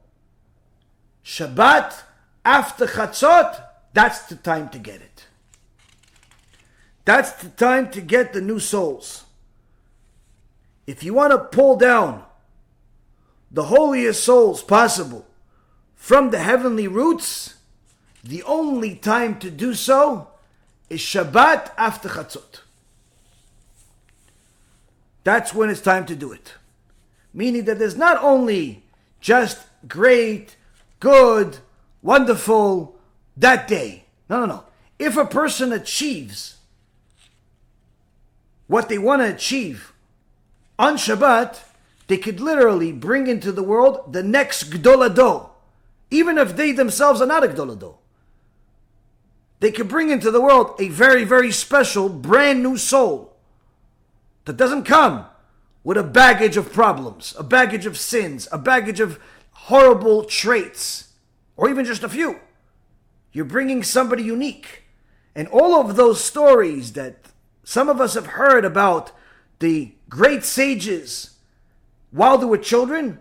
Shabbat, 1.25 2.03
after 2.45 2.87
Chatzot, 2.87 3.63
that's 3.93 4.23
the 4.23 4.37
time 4.37 4.69
to 4.71 4.79
get 4.79 5.01
it. 5.01 5.27
That's 7.05 7.33
the 7.33 7.51
time 7.51 7.91
to 7.93 8.01
get 8.01 8.33
the 8.33 8.41
new 8.41 8.59
souls. 8.59 9.25
If 10.87 11.03
you 11.05 11.15
want 11.15 11.33
to 11.33 11.39
pull 11.39 11.77
down 11.77 12.25
the 13.51 13.65
holiest 13.65 14.25
souls 14.25 14.63
possible 14.63 15.27
from 15.95 16.31
the 16.31 16.39
heavenly 16.39 16.89
roots, 16.89 17.58
the 18.29 18.43
only 18.43 18.95
time 18.95 19.39
to 19.39 19.51
do 19.51 19.73
so 19.73 20.29
is 20.91 21.01
Shabbat 21.01 21.73
after 21.79 22.11
Chatzot. 22.11 22.61
That's 25.25 25.55
when 25.55 25.71
it's 25.71 25.81
time 25.81 26.05
to 26.07 26.15
do 26.15 26.33
it. 26.33 26.55
Meaning 27.33 27.65
that 27.65 27.79
there's 27.79 27.97
not 27.97 28.23
only 28.23 28.85
just 29.23 29.67
great, 29.89 30.57
good, 31.01 31.59
wonderful 32.03 32.97
that 33.35 33.67
day. 33.67 34.05
No, 34.29 34.41
no, 34.41 34.47
no. 34.47 34.65
If 34.99 35.17
a 35.17 35.25
person 35.25 35.73
achieves 35.73 36.57
what 38.67 38.91
they 38.91 38.99
want 38.99 39.23
to 39.23 39.35
achieve 39.35 39.95
on 40.79 40.97
Shabbat, 40.97 41.61
they 42.09 42.19
could 42.19 42.41
literally 42.41 42.93
bring 42.93 43.27
into 43.27 43.53
the 43.53 43.63
world 43.63 44.13
the 44.13 44.23
next 44.23 44.65
Gadol 44.65 45.09
HaDor, 45.09 45.49
even 46.11 46.37
if 46.37 46.57
they 46.57 46.73
themselves 46.73 47.23
are 47.23 47.27
not 47.27 47.45
a 47.45 47.49
Gadol 47.49 47.77
HaDor. 47.77 47.98
They 49.61 49.73
could 49.73 49.89
bring 49.89 50.11
into 50.11 50.31
the 50.31 50.41
world 50.41 50.75
a 50.79 50.89
very, 50.89 51.25
very 51.25 51.51
special, 51.51 52.09
brand 52.09 52.63
new 52.63 52.77
soul 52.77 53.37
that 54.45 54.57
doesn't 54.57 54.85
come 54.85 55.27
with 55.83 55.97
a 55.97 56.03
baggage 56.03 56.57
of 56.57 56.73
problems, 56.73 57.35
a 57.39 57.43
baggage 57.43 57.87
of 57.87 57.99
sins, 57.99 58.47
a 58.53 58.59
baggage 58.59 59.01
of 59.01 59.19
horrible 59.53 60.25
traits, 60.25 61.13
or 61.57 61.69
even 61.69 61.85
just 61.85 62.03
a 62.03 62.09
few. 62.09 62.39
You're 63.33 63.45
bringing 63.45 63.83
somebody 63.83 64.23
unique. 64.23 64.85
And 65.35 65.49
all 65.49 65.81
of 65.81 65.97
those 65.97 66.23
stories 66.23 66.95
that 66.95 67.27
some 67.65 67.89
of 67.89 68.01
us 68.01 68.15
have 68.15 68.27
heard 68.27 68.65
about 68.65 69.13
the 69.59 69.93
great 70.09 70.45
sages 70.45 71.37
while 72.11 72.39
they 72.39 72.47
were 72.47 72.59
children, 72.59 73.21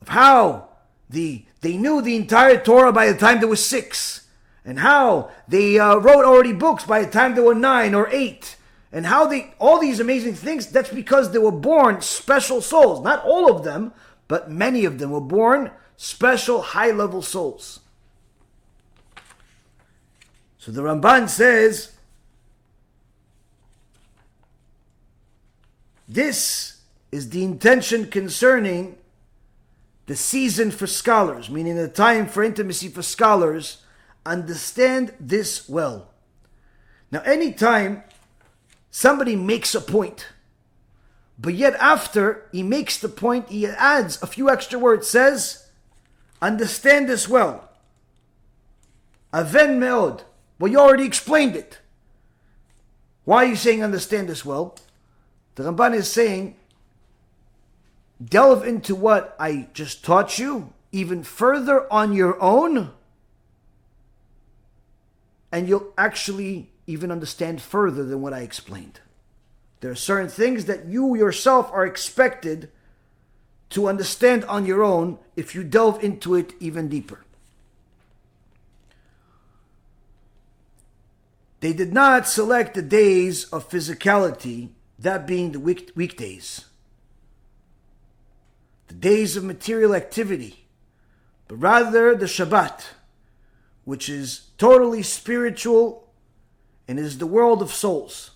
of 0.00 0.08
how 0.08 0.68
the, 1.08 1.44
they 1.60 1.76
knew 1.76 2.02
the 2.02 2.16
entire 2.16 2.58
Torah 2.58 2.92
by 2.92 3.10
the 3.10 3.18
time 3.18 3.40
they 3.40 3.46
were 3.46 3.56
six, 3.56 4.25
and 4.66 4.80
how 4.80 5.30
they 5.46 5.78
uh, 5.78 5.96
wrote 5.96 6.24
already 6.24 6.52
books 6.52 6.84
by 6.84 7.02
the 7.02 7.10
time 7.10 7.34
they 7.34 7.40
were 7.40 7.54
nine 7.54 7.94
or 7.94 8.08
eight, 8.10 8.56
and 8.92 9.06
how 9.06 9.26
they, 9.26 9.54
all 9.58 9.78
these 9.78 10.00
amazing 10.00 10.34
things, 10.34 10.66
that's 10.66 10.90
because 10.90 11.30
they 11.30 11.38
were 11.38 11.52
born 11.52 12.00
special 12.00 12.60
souls. 12.60 13.02
Not 13.02 13.24
all 13.24 13.50
of 13.50 13.64
them, 13.64 13.92
but 14.26 14.50
many 14.50 14.84
of 14.84 14.98
them 14.98 15.10
were 15.12 15.20
born 15.20 15.70
special 15.96 16.60
high 16.60 16.90
level 16.90 17.22
souls. 17.22 17.80
So 20.58 20.72
the 20.72 20.82
Ramban 20.82 21.28
says, 21.28 21.92
this 26.08 26.80
is 27.12 27.30
the 27.30 27.44
intention 27.44 28.08
concerning 28.08 28.98
the 30.06 30.16
season 30.16 30.70
for 30.72 30.86
scholars, 30.86 31.50
meaning 31.50 31.76
the 31.76 31.88
time 31.88 32.26
for 32.26 32.42
intimacy 32.42 32.88
for 32.88 33.02
scholars. 33.02 33.82
Understand 34.26 35.14
this 35.20 35.68
well. 35.68 36.10
Now, 37.12 37.20
anytime 37.20 38.02
somebody 38.90 39.36
makes 39.36 39.74
a 39.74 39.80
point, 39.80 40.26
but 41.38 41.54
yet 41.54 41.74
after 41.74 42.48
he 42.50 42.62
makes 42.62 42.98
the 42.98 43.08
point, 43.08 43.48
he 43.48 43.66
adds 43.66 44.20
a 44.20 44.26
few 44.26 44.50
extra 44.50 44.78
words, 44.78 45.06
says, 45.06 45.68
Understand 46.42 47.08
this 47.08 47.28
well. 47.28 47.68
Aven 49.32 49.80
meod. 49.80 50.22
Well, 50.58 50.72
you 50.72 50.78
already 50.78 51.04
explained 51.04 51.54
it. 51.54 51.78
Why 53.24 53.44
are 53.44 53.48
you 53.48 53.56
saying 53.56 53.82
understand 53.82 54.28
this 54.28 54.44
well? 54.44 54.76
The 55.54 55.64
Ramban 55.64 55.94
is 55.94 56.10
saying 56.10 56.56
delve 58.22 58.66
into 58.66 58.94
what 58.94 59.36
I 59.38 59.68
just 59.72 60.04
taught 60.04 60.38
you 60.38 60.72
even 60.90 61.22
further 61.22 61.90
on 61.92 62.12
your 62.12 62.40
own, 62.42 62.92
and 65.52 65.68
you'll 65.68 65.92
actually 65.96 66.70
even 66.86 67.10
understand 67.10 67.60
further 67.60 68.04
than 68.04 68.20
what 68.20 68.32
I 68.32 68.40
explained. 68.40 69.00
There 69.80 69.90
are 69.90 69.96
certain 69.96 70.28
things 70.28 70.64
that 70.66 70.86
you 70.86 71.16
yourself 71.16 71.70
are 71.72 71.86
expected 71.86 72.70
to 73.70 73.88
understand 73.88 74.44
on 74.44 74.66
your 74.66 74.82
own 74.82 75.18
if 75.34 75.54
you 75.54 75.64
delve 75.64 76.02
into 76.02 76.34
it 76.34 76.52
even 76.60 76.88
deeper. 76.88 77.24
They 81.60 81.72
did 81.72 81.92
not 81.92 82.28
select 82.28 82.74
the 82.74 82.82
days 82.82 83.44
of 83.44 83.68
physicality, 83.68 84.70
that 84.98 85.26
being 85.26 85.52
the 85.52 85.60
week- 85.60 85.92
weekdays 85.94 86.66
the 88.88 88.94
days 88.94 89.36
of 89.36 89.44
material 89.44 89.94
activity, 89.94 90.66
but 91.48 91.56
rather 91.56 92.14
the 92.14 92.26
Shabbat, 92.26 92.84
which 93.86 94.10
is 94.10 94.50
totally 94.58 95.02
spiritual 95.02 96.10
and 96.86 96.98
is 96.98 97.16
the 97.16 97.26
world 97.26 97.62
of 97.62 97.72
souls. 97.72 98.32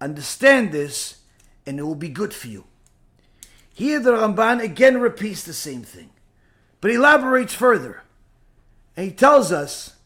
Understand 0.00 0.70
this, 0.70 1.22
and 1.66 1.78
it 1.80 1.82
will 1.82 1.94
be 1.94 2.10
good 2.10 2.32
for 2.32 2.46
you. 2.46 2.64
Here, 3.72 3.98
the 3.98 4.12
Ramban 4.12 4.62
again 4.62 5.00
repeats 5.00 5.42
the 5.42 5.54
same 5.54 5.82
thing, 5.82 6.10
but 6.80 6.90
elaborates 6.90 7.54
further. 7.54 8.02
And 8.94 9.06
he 9.06 9.12
tells 9.12 9.52
us 9.52 9.96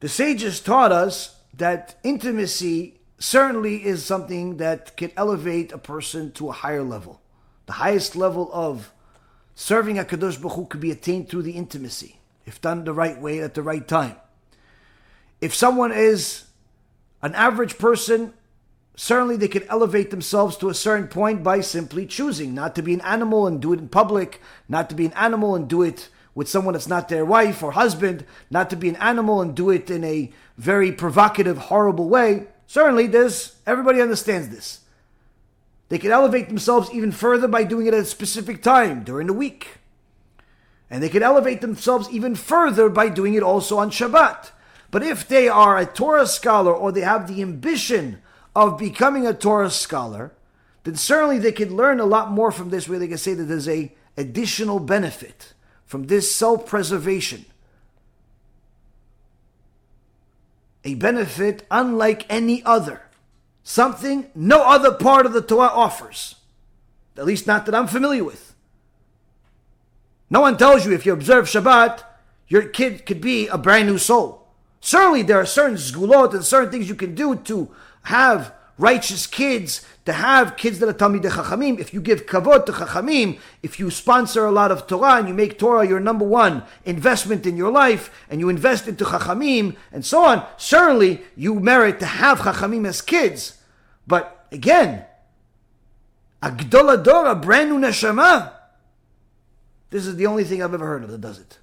the 0.00 0.08
sages 0.08 0.60
taught 0.60 0.92
us 0.92 1.40
that 1.52 1.96
intimacy 2.04 3.00
certainly 3.18 3.84
is 3.84 4.04
something 4.04 4.58
that 4.58 4.96
can 4.96 5.10
elevate 5.16 5.72
a 5.72 5.78
person 5.78 6.30
to 6.32 6.48
a 6.48 6.52
higher 6.52 6.84
level. 6.84 7.20
The 7.66 7.72
highest 7.72 8.14
level 8.14 8.48
of 8.52 8.92
serving 9.56 9.96
HaKadosh 9.96 10.40
Baruch 10.40 10.56
Hu 10.56 10.66
could 10.66 10.80
be 10.80 10.92
attained 10.92 11.28
through 11.28 11.42
the 11.42 11.56
intimacy, 11.56 12.20
if 12.46 12.60
done 12.60 12.84
the 12.84 12.94
right 12.94 13.20
way 13.20 13.40
at 13.40 13.54
the 13.54 13.62
right 13.62 13.86
time. 13.86 14.16
If 15.40 15.54
someone 15.54 15.92
is 15.92 16.44
an 17.20 17.34
average 17.34 17.76
person, 17.76 18.32
certainly 18.94 19.36
they 19.36 19.48
can 19.48 19.64
elevate 19.64 20.10
themselves 20.10 20.56
to 20.56 20.68
a 20.68 20.74
certain 20.74 21.08
point 21.08 21.42
by 21.42 21.60
simply 21.60 22.06
choosing 22.06 22.54
not 22.54 22.74
to 22.76 22.82
be 22.82 22.94
an 22.94 23.02
animal 23.02 23.46
and 23.46 23.60
do 23.60 23.72
it 23.72 23.80
in 23.80 23.88
public, 23.88 24.40
not 24.68 24.88
to 24.88 24.94
be 24.94 25.06
an 25.06 25.12
animal 25.12 25.54
and 25.54 25.68
do 25.68 25.82
it 25.82 26.08
with 26.34 26.48
someone 26.48 26.74
that's 26.74 26.88
not 26.88 27.08
their 27.08 27.24
wife 27.24 27.62
or 27.62 27.72
husband, 27.72 28.24
not 28.50 28.70
to 28.70 28.76
be 28.76 28.88
an 28.88 28.96
animal 28.96 29.40
and 29.40 29.54
do 29.54 29.70
it 29.70 29.90
in 29.90 30.04
a 30.04 30.30
very 30.56 30.92
provocative, 30.92 31.58
horrible 31.58 32.08
way. 32.08 32.46
Certainly, 32.66 33.08
there's 33.08 33.56
everybody 33.66 34.00
understands 34.00 34.48
this. 34.48 34.80
They 35.88 35.98
can 35.98 36.10
elevate 36.10 36.48
themselves 36.48 36.90
even 36.92 37.12
further 37.12 37.48
by 37.48 37.64
doing 37.64 37.86
it 37.86 37.94
at 37.94 38.00
a 38.00 38.04
specific 38.04 38.62
time 38.62 39.04
during 39.04 39.28
the 39.28 39.32
week. 39.32 39.78
And 40.88 41.02
they 41.02 41.08
can 41.08 41.22
elevate 41.22 41.60
themselves 41.60 42.08
even 42.10 42.34
further 42.34 42.88
by 42.88 43.08
doing 43.08 43.34
it 43.34 43.42
also 43.42 43.78
on 43.78 43.90
Shabbat. 43.90 44.50
But 44.90 45.02
if 45.02 45.26
they 45.26 45.48
are 45.48 45.76
a 45.76 45.86
Torah 45.86 46.26
scholar 46.26 46.72
or 46.72 46.92
they 46.92 47.00
have 47.00 47.26
the 47.26 47.42
ambition 47.42 48.22
of 48.54 48.78
becoming 48.78 49.26
a 49.26 49.34
Torah 49.34 49.70
scholar, 49.70 50.32
then 50.84 50.94
certainly 50.94 51.38
they 51.38 51.52
can 51.52 51.76
learn 51.76 51.98
a 51.98 52.06
lot 52.06 52.30
more 52.30 52.52
from 52.52 52.70
this 52.70 52.88
where 52.88 52.98
they 52.98 53.08
can 53.08 53.18
say 53.18 53.34
that 53.34 53.44
there's 53.44 53.68
a 53.68 53.92
additional 54.16 54.78
benefit 54.78 55.52
from 55.84 56.06
this 56.06 56.34
self-preservation. 56.34 57.44
A 60.84 60.94
benefit 60.94 61.66
unlike 61.70 62.24
any 62.30 62.62
other 62.64 63.02
something 63.66 64.30
no 64.32 64.62
other 64.62 64.92
part 64.92 65.26
of 65.26 65.32
the 65.32 65.42
Torah 65.42 65.66
offers, 65.66 66.36
at 67.16 67.24
least 67.24 67.48
not 67.48 67.66
that 67.66 67.74
I'm 67.74 67.88
familiar 67.88 68.22
with. 68.22 68.45
No 70.28 70.40
one 70.40 70.56
tells 70.56 70.84
you 70.84 70.92
if 70.92 71.06
you 71.06 71.12
observe 71.12 71.46
Shabbat, 71.46 72.02
your 72.48 72.62
kid 72.62 73.06
could 73.06 73.20
be 73.20 73.48
a 73.48 73.58
brand 73.58 73.88
new 73.88 73.98
soul. 73.98 74.46
Certainly, 74.80 75.22
there 75.22 75.40
are 75.40 75.46
certain 75.46 75.76
zgulot 75.76 76.34
and 76.34 76.44
certain 76.44 76.70
things 76.70 76.88
you 76.88 76.94
can 76.94 77.14
do 77.14 77.36
to 77.36 77.70
have 78.02 78.52
righteous 78.78 79.26
kids, 79.26 79.86
to 80.04 80.12
have 80.12 80.56
kids 80.56 80.78
that 80.78 80.88
are 80.88 80.92
Talmidei 80.92 81.30
Chachamim. 81.30 81.78
If 81.78 81.94
you 81.94 82.00
give 82.00 82.26
kavod 82.26 82.66
to 82.66 82.72
Chachamim, 82.72 83.38
if 83.62 83.80
you 83.80 83.90
sponsor 83.90 84.44
a 84.44 84.52
lot 84.52 84.70
of 84.70 84.86
Torah 84.86 85.16
and 85.16 85.28
you 85.28 85.34
make 85.34 85.58
Torah 85.58 85.86
your 85.86 86.00
number 86.00 86.24
one 86.24 86.62
investment 86.84 87.46
in 87.46 87.56
your 87.56 87.72
life, 87.72 88.10
and 88.28 88.38
you 88.38 88.48
invest 88.48 88.86
into 88.86 89.04
Chachamim 89.04 89.76
and 89.92 90.04
so 90.04 90.24
on, 90.24 90.46
certainly 90.56 91.22
you 91.36 91.58
merit 91.58 91.98
to 92.00 92.06
have 92.06 92.40
Chachamim 92.40 92.86
as 92.86 93.00
kids. 93.00 93.58
But 94.06 94.46
again, 94.52 95.04
a 96.42 96.52
Gadol 96.52 96.98
HaDor, 96.98 97.32
a 97.32 97.34
brand 97.34 97.70
new 97.70 97.80
neshama, 97.80 98.52
this 99.90 100.06
is 100.06 100.16
the 100.16 100.26
only 100.26 100.44
thing 100.44 100.62
I've 100.62 100.74
ever 100.74 100.86
heard 100.86 101.04
of 101.04 101.10
that 101.10 101.20
does 101.20 101.38
it. 101.38 101.58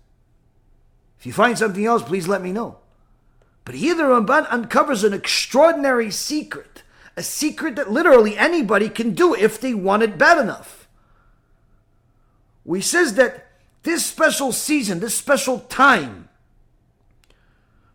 If 1.19 1.25
you 1.25 1.33
find 1.33 1.57
something 1.57 1.85
else, 1.85 2.03
please 2.03 2.27
let 2.27 2.41
me 2.41 2.51
know. 2.51 2.77
But 3.65 3.75
here 3.75 3.95
the 3.95 4.03
Ramban 4.03 4.47
uncovers 4.49 5.03
an 5.03 5.13
extraordinary 5.13 6.11
secret, 6.11 6.83
a 7.15 7.23
secret 7.23 7.75
that 7.75 7.91
literally 7.91 8.37
anybody 8.37 8.89
can 8.89 9.13
do 9.13 9.33
if 9.33 9.59
they 9.59 9.73
want 9.73 10.03
it 10.03 10.17
bad 10.17 10.37
enough. 10.37 10.87
We 12.65 12.81
says 12.81 13.15
that 13.15 13.47
this 13.83 14.05
special 14.05 14.51
season, 14.51 14.99
this 14.99 15.15
special 15.15 15.59
time 15.59 16.29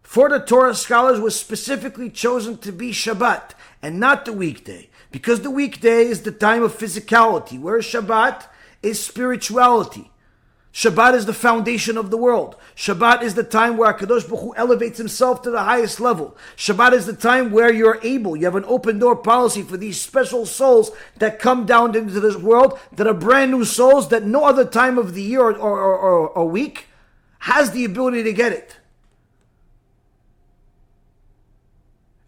for 0.02 0.30
the 0.30 0.38
Torah 0.38 0.74
scholars 0.74 1.20
was 1.20 1.38
specifically 1.38 2.08
chosen 2.08 2.56
to 2.58 2.72
be 2.72 2.92
Shabbat 2.92 3.50
and 3.82 4.00
not 4.00 4.24
the 4.24 4.32
weekday, 4.32 4.88
because 5.10 5.42
the 5.42 5.50
weekday 5.50 6.06
is 6.06 6.22
the 6.22 6.32
time 6.32 6.62
of 6.62 6.76
physicality, 6.76 7.60
whereas 7.60 7.84
Shabbat 7.84 8.46
is 8.82 9.04
spirituality. 9.04 10.10
Shabbat 10.78 11.14
is 11.14 11.26
the 11.26 11.34
foundation 11.34 11.98
of 11.98 12.12
the 12.12 12.16
world. 12.16 12.54
Shabbat 12.76 13.22
is 13.22 13.34
the 13.34 13.42
time 13.42 13.76
where 13.76 13.92
Kadosh 13.92 14.28
Baruch 14.28 14.44
Hu 14.44 14.54
elevates 14.54 14.96
himself 14.96 15.42
to 15.42 15.50
the 15.50 15.64
highest 15.64 15.98
level. 15.98 16.36
Shabbat 16.56 16.92
is 16.92 17.04
the 17.04 17.16
time 17.16 17.50
where 17.50 17.72
you're 17.72 17.98
able, 18.04 18.36
you 18.36 18.44
have 18.44 18.54
an 18.54 18.64
open 18.64 19.00
door 19.00 19.16
policy 19.16 19.62
for 19.62 19.76
these 19.76 20.00
special 20.00 20.46
souls 20.46 20.92
that 21.16 21.40
come 21.40 21.66
down 21.66 21.96
into 21.96 22.20
this 22.20 22.36
world 22.36 22.78
that 22.92 23.08
are 23.08 23.12
brand 23.12 23.50
new 23.50 23.64
souls 23.64 24.08
that 24.10 24.22
no 24.22 24.44
other 24.44 24.64
time 24.64 24.98
of 24.98 25.14
the 25.14 25.22
year 25.22 25.40
or, 25.40 25.56
or, 25.56 25.98
or, 25.98 26.28
or 26.28 26.48
week 26.48 26.86
has 27.40 27.72
the 27.72 27.84
ability 27.84 28.22
to 28.22 28.32
get 28.32 28.52
it. 28.52 28.76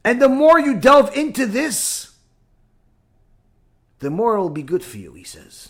And 0.04 0.20
the 0.20 0.28
more 0.28 0.58
you 0.58 0.74
delve 0.74 1.16
into 1.16 1.46
this, 1.46 2.16
the 4.00 4.10
more 4.10 4.34
it 4.34 4.40
will 4.40 4.50
be 4.50 4.64
good 4.64 4.82
for 4.82 4.96
you, 4.98 5.12
he 5.12 5.22
says. 5.22 5.69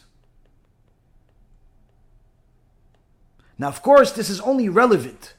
Now, 3.60 3.68
of 3.68 3.82
course, 3.82 4.10
this 4.10 4.30
is 4.30 4.40
only 4.40 4.70
relevant 4.70 5.34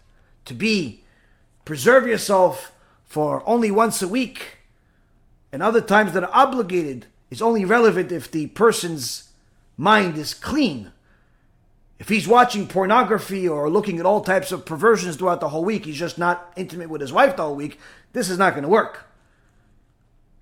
to 0.46 0.54
be 0.54 1.04
preserve 1.66 2.06
yourself 2.06 2.72
for 3.04 3.42
only 3.48 3.72
once 3.72 4.04
a 4.04 4.08
week, 4.08 4.60
and 5.52 5.64
other 5.64 5.82
times 5.82 6.14
that 6.14 6.24
are 6.24 6.32
obligated 6.32 7.08
is 7.32 7.42
only 7.42 7.66
relevant 7.66 8.12
if 8.12 8.30
the 8.30 8.46
person's 8.48 9.30
mind 9.76 10.18
is 10.18 10.36
clean. 10.36 10.92
If 11.98 12.10
he's 12.10 12.28
watching 12.28 12.68
pornography 12.68 13.50
or 13.50 13.72
looking 13.72 13.98
at 13.98 14.06
all 14.06 14.22
types 14.22 14.52
of 14.52 14.68
perversions 14.68 15.16
throughout 15.16 15.40
the 15.40 15.50
whole 15.50 15.66
week, 15.66 15.86
he's 15.86 15.98
just 15.98 16.20
not 16.20 16.54
intimate 16.56 16.92
with 16.92 17.02
his 17.02 17.12
wife 17.12 17.36
the 17.36 17.44
whole 17.44 17.56
week, 17.56 17.80
this 18.14 18.30
is 18.30 18.38
not 18.38 18.54
going 18.54 18.64
to 18.64 18.70
work. 18.70 19.08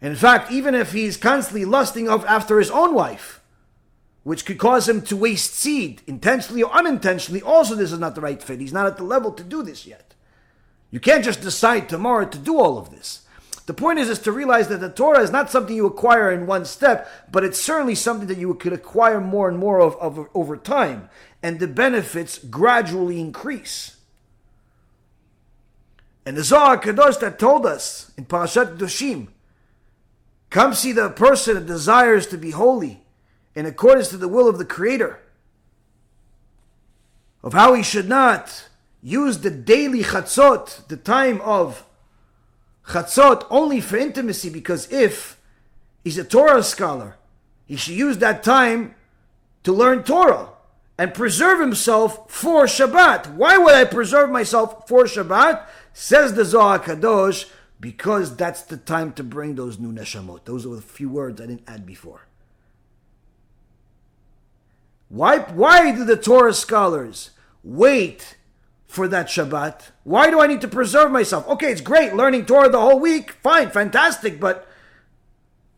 And 0.02 0.12
in 0.12 0.18
fact, 0.18 0.52
even 0.52 0.76
if 0.76 0.92
he's 0.92 1.16
constantly 1.16 1.64
lusting 1.64 2.10
after 2.10 2.60
his 2.60 2.72
own 2.72 2.94
wife, 2.94 3.39
which 4.24 4.46
could 4.46 4.58
cause 4.58 4.88
him 4.88 5.02
to 5.02 5.16
waste 5.16 5.56
seed, 5.56 6.02
intentionally 6.06 6.64
or 6.64 6.72
unintentionally, 6.72 7.42
also 7.42 7.76
this 7.76 7.92
is 7.92 8.00
not 8.00 8.16
the 8.16 8.22
right 8.22 8.42
fit. 8.44 8.60
He's 8.60 8.74
not 8.74 8.88
at 8.88 8.98
the 8.98 9.04
level 9.04 9.32
to 9.32 9.44
do 9.44 9.64
this 9.64 9.86
yet. 9.86 10.14
You 10.92 11.00
can't 11.00 11.24
just 11.24 11.42
decide 11.42 11.88
tomorrow 11.88 12.26
to 12.26 12.38
do 12.38 12.60
all 12.60 12.78
of 12.78 12.90
this. 12.90 13.22
The 13.66 13.74
point 13.76 14.00
is, 14.00 14.10
is 14.10 14.20
to 14.20 14.32
realize 14.32 14.68
that 14.70 14.80
the 14.80 14.90
Torah 14.90 15.22
is 15.22 15.32
not 15.32 15.52
something 15.52 15.76
you 15.76 15.86
acquire 15.86 16.32
in 16.32 16.48
one 16.48 16.66
step, 16.66 17.08
but 17.32 17.44
it's 17.44 17.62
certainly 17.62 17.94
something 17.94 18.28
that 18.28 18.40
you 18.40 18.52
could 18.56 18.74
acquire 18.74 19.22
more 19.22 19.48
and 19.48 19.60
more 19.60 19.80
of, 19.80 19.96
of 19.98 20.28
over 20.34 20.58
time, 20.58 21.08
and 21.44 21.60
the 21.60 21.68
benefits 21.68 22.40
gradually 22.40 23.20
increase. 23.20 23.98
And 26.26 26.36
the 26.36 26.44
Zohar 26.44 26.80
Kadosh 26.80 27.20
that 27.20 27.38
told 27.40 27.66
us 27.66 28.12
in 28.18 28.26
Parashat 28.26 28.78
Kedoshim, 28.78 29.28
come 30.50 30.74
see 30.74 30.92
the 30.92 31.10
person 31.12 31.54
that 31.54 31.68
desires 31.68 32.26
to 32.28 32.38
be 32.38 32.52
holy 32.52 33.04
in 33.60 33.66
accordance 33.66 34.08
to 34.08 34.16
the 34.16 34.30
will 34.30 34.48
of 34.48 34.58
the 34.58 34.64
Creator, 34.64 35.20
of 37.44 37.52
how 37.52 37.74
he 37.74 37.84
should 37.84 38.08
not 38.08 38.70
use 39.04 39.40
the 39.40 39.52
daily 39.52 40.02
chatzot, 40.02 40.88
the 40.88 40.96
time 40.96 41.42
of 41.42 41.86
chatzot, 42.88 43.46
only 43.50 43.82
for 43.82 43.98
intimacy, 43.98 44.50
because 44.50 44.90
if 44.94 45.38
he's 46.06 46.18
a 46.18 46.24
Torah 46.24 46.64
scholar, 46.64 47.18
he 47.66 47.76
should 47.76 47.96
use 47.96 48.20
that 48.20 48.44
time 48.44 48.96
to 49.64 49.74
learn 49.74 50.04
Torah 50.04 50.52
and 50.98 51.14
preserve 51.14 51.60
himself 51.60 52.32
for 52.32 52.64
Shabbat. 52.64 53.34
Why 53.34 53.58
would 53.58 53.74
I 53.74 53.84
preserve 53.84 54.30
myself 54.30 54.88
for 54.88 55.04
Shabbat? 55.04 55.66
Says 55.92 56.34
the 56.34 56.46
Zohar 56.46 56.80
Kadosh, 56.80 57.44
because 57.78 58.38
that's 58.38 58.62
the 58.62 58.78
time 58.78 59.12
to 59.14 59.24
bring 59.24 59.56
those 59.56 59.78
new 59.78 59.92
neshamot. 59.92 60.46
Those 60.46 60.66
are 60.66 60.76
the 60.76 60.82
few 60.82 61.10
words 61.10 61.42
I 61.42 61.48
didn't 61.48 61.68
add 61.68 61.86
before. 61.86 62.29
Why, 65.10 65.40
why 65.40 65.92
do 65.92 66.06
the 66.06 66.16
Torah 66.16 66.54
scholars 66.54 67.32
wait 67.64 68.38
for 68.88 69.08
that 69.08 69.28
Shabbat? 69.28 69.90
Why 70.04 70.30
do 70.30 70.40
I 70.40 70.48
need 70.48 70.62
to 70.62 70.68
preserve 70.68 71.12
myself? 71.12 71.48
Okay, 71.48 71.72
it's 71.72 71.82
great 71.82 72.16
learning 72.16 72.46
Torah 72.46 72.70
the 72.70 72.80
whole 72.80 73.00
week. 73.00 73.32
Fine, 73.32 73.72
fantastic, 73.72 74.40
but 74.40 74.68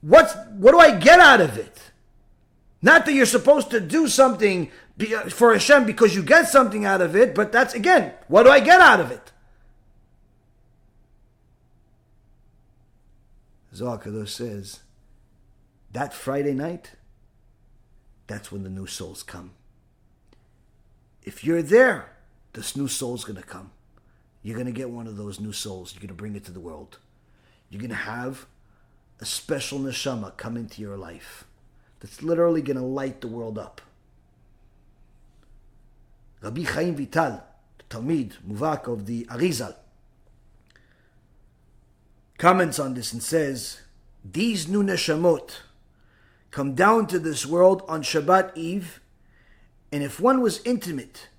what's 0.02 0.36
what 0.58 0.72
do 0.72 0.80
I 0.80 0.98
get 0.98 1.20
out 1.20 1.42
of 1.42 1.58
it? 1.58 1.92
Not 2.82 3.06
that 3.06 3.14
you're 3.14 3.26
supposed 3.26 3.70
to 3.72 3.80
do 3.80 4.08
something 4.08 4.70
for 5.30 5.54
Hashem 5.54 5.86
because 5.86 6.16
you 6.16 6.24
get 6.24 6.48
something 6.48 6.86
out 6.86 7.02
of 7.02 7.16
it, 7.16 7.34
but 7.34 7.52
that's 7.52 7.74
again, 7.74 8.14
what 8.28 8.44
do 8.44 8.50
I 8.50 8.60
get 8.60 8.82
out 8.82 9.00
of 9.00 9.12
it? 9.12 9.32
Zohar 13.74 14.26
says 14.26 14.82
that 15.92 16.14
Friday 16.14 16.54
night 16.54 16.92
that's 18.32 18.52
when 18.52 18.64
the 18.64 18.70
new 18.70 18.88
souls 18.88 19.24
come. 19.24 19.52
If 21.24 21.44
you're 21.44 21.62
there, 21.62 22.14
this 22.54 22.76
new 22.76 22.88
soul's 22.88 23.24
going 23.24 23.42
to 23.42 23.48
come. 23.48 23.72
You're 24.44 24.56
going 24.56 24.68
to 24.68 24.72
get 24.72 24.90
one 24.90 25.08
of 25.08 25.18
those 25.18 25.40
new 25.40 25.54
souls. 25.54 25.94
You're 25.94 26.02
going 26.02 26.08
to 26.08 26.14
bring 26.14 26.36
it 26.36 26.46
to 26.46 26.52
the 26.52 26.60
world. 26.60 26.98
You're 27.70 27.82
going 27.82 27.90
to 27.90 27.96
have 27.96 28.48
a 29.20 29.26
special 29.26 29.80
neshama 29.80 30.36
come 30.36 30.58
into 30.58 30.82
your 30.82 30.98
life 30.98 31.46
that's 32.00 32.24
literally 32.24 32.62
going 32.62 32.78
to 32.78 32.84
light 32.84 33.22
the 33.22 33.28
world 33.28 33.58
up. 33.60 33.82
Rabbi 36.42 36.64
Chaim 36.64 36.96
Vital, 36.96 37.44
the 37.78 37.84
Talmid, 37.96 38.34
Muvhak 38.48 38.92
of 38.92 39.06
the 39.06 39.26
Arizal, 39.26 39.76
comments 42.40 42.80
on 42.80 42.96
this 42.96 43.14
and 43.14 43.22
says, 43.22 43.82
These 44.26 44.68
new 44.68 44.82
neshamot, 44.82 45.52
come 46.52 46.76
down 46.76 47.08
to 47.08 47.18
this 47.18 47.46
world 47.46 47.82
on 47.88 48.04
Shabbat 48.04 48.56
Eve, 48.56 49.02
and 49.92 50.04
if 50.04 50.20
one 50.20 50.42
was 50.42 50.62
intimate 50.64 51.30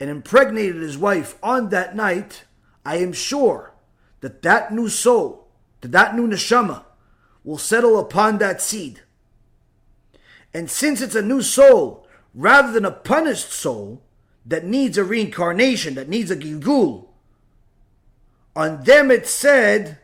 and 0.00 0.08
impregnated 0.08 0.80
his 0.80 0.96
wife 0.96 1.36
on 1.42 1.68
that 1.68 1.94
night, 1.94 2.44
I 2.84 2.96
am 2.96 3.12
sure 3.12 3.74
that 4.20 4.42
that 4.42 4.72
new 4.72 4.88
soul, 4.88 5.48
that 5.80 5.92
that 5.92 6.16
new 6.16 6.26
neshama, 6.26 6.84
will 7.42 7.58
settle 7.58 7.98
upon 7.98 8.38
that 8.38 8.62
seed. 8.62 9.02
And 10.52 10.70
since 10.70 11.00
it's 11.00 11.14
a 11.14 11.22
new 11.22 11.42
soul, 11.42 12.06
rather 12.32 12.72
than 12.72 12.84
a 12.84 12.90
punished 12.90 13.52
soul 13.52 14.02
that 14.46 14.64
needs 14.64 14.96
a 14.96 15.04
reincarnation, 15.04 15.94
that 15.94 16.08
needs 16.08 16.30
a 16.30 16.36
gilgul, 16.36 17.08
on 18.56 18.84
them 18.84 19.10
it 19.10 19.26
said 19.26 19.98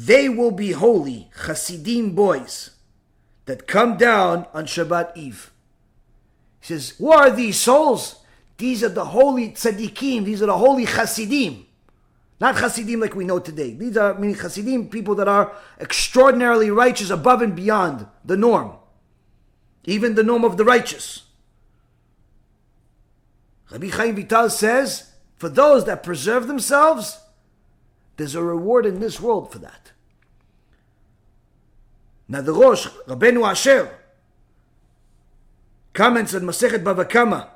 they 0.00 0.28
will 0.28 0.52
be 0.52 0.70
holy, 0.70 1.28
Hasidim 1.34 2.14
boys, 2.14 2.70
that 3.46 3.66
come 3.66 3.96
down 3.96 4.46
on 4.54 4.64
Shabbat 4.64 5.16
Eve. 5.16 5.50
He 6.60 6.66
says, 6.68 6.90
Who 6.98 7.10
are 7.10 7.30
these 7.30 7.60
souls? 7.60 8.20
These 8.58 8.84
are 8.84 8.90
the 8.90 9.06
holy 9.06 9.50
tzaddikim, 9.50 10.24
these 10.24 10.40
are 10.40 10.46
the 10.46 10.56
holy 10.56 10.84
Hasidim. 10.84 11.66
Not 12.40 12.60
Hasidim 12.60 13.00
like 13.00 13.16
we 13.16 13.24
know 13.24 13.40
today. 13.40 13.72
These 13.72 13.96
are 13.96 14.14
meaning 14.14 14.36
Hasidim, 14.36 14.88
people 14.88 15.16
that 15.16 15.26
are 15.26 15.52
extraordinarily 15.80 16.70
righteous 16.70 17.10
above 17.10 17.42
and 17.42 17.56
beyond 17.56 18.06
the 18.24 18.36
norm. 18.36 18.76
Even 19.82 20.14
the 20.14 20.22
norm 20.22 20.44
of 20.44 20.56
the 20.56 20.64
righteous. 20.64 21.24
Rabbi 23.72 23.88
Chaim 23.88 24.14
Vital 24.14 24.48
says, 24.48 25.10
for 25.34 25.48
those 25.48 25.86
that 25.86 26.04
preserve 26.04 26.46
themselves, 26.46 27.18
there's 28.18 28.34
a 28.34 28.42
reward 28.42 28.84
in 28.84 29.00
this 29.00 29.18
world 29.18 29.50
for 29.50 29.58
that. 29.60 29.92
Now 32.28 32.42
the 32.42 32.52
Rosh, 32.52 32.86
Rabbeinu 33.06 33.48
Asher, 33.48 33.90
comments 35.94 36.34
on 36.34 36.42
Masechet 36.42 36.84
Bava 36.84 37.08
Kama 37.08 37.50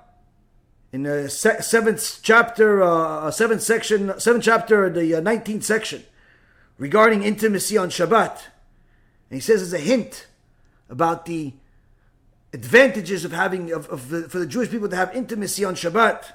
in 0.92 1.02
the 1.02 1.28
seventh 1.28 2.20
chapter, 2.22 2.82
uh, 2.82 3.30
seventh 3.30 3.62
section, 3.62 4.18
seventh 4.18 4.44
chapter, 4.44 4.88
the 4.88 5.16
uh, 5.16 5.20
nineteenth 5.20 5.64
section, 5.64 6.04
regarding 6.78 7.22
intimacy 7.22 7.76
on 7.76 7.90
Shabbat. 7.90 8.30
And 9.30 9.36
he 9.36 9.40
says 9.40 9.62
as 9.62 9.72
a 9.72 9.78
hint 9.78 10.26
about 10.88 11.26
the 11.26 11.54
advantages 12.52 13.24
of 13.24 13.32
having 13.32 13.72
of, 13.72 13.88
of 13.88 14.10
the, 14.10 14.28
for 14.28 14.38
the 14.38 14.46
Jewish 14.46 14.70
people 14.70 14.88
to 14.88 14.96
have 14.96 15.14
intimacy 15.14 15.64
on 15.64 15.74
Shabbat. 15.74 16.32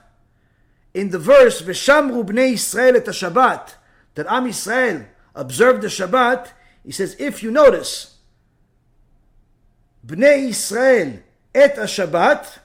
In 0.94 1.12
the 1.12 1.20
verse 1.20 1.62
"V'shamru 1.62 2.26
bnei 2.26 2.54
Israel 2.54 2.98
et 2.98 3.06
Shabbat," 3.06 3.76
that 4.18 4.28
Am 4.28 4.46
Israel 4.46 5.06
observed 5.34 5.82
the 5.82 5.88
Shabbat, 5.88 6.50
he 6.84 6.92
says, 6.92 7.16
if 7.18 7.42
you 7.42 7.52
notice, 7.52 8.18
bnei 10.06 10.50
Israel 10.50 11.20
et 11.56 11.76
Shabbat, 11.78 12.60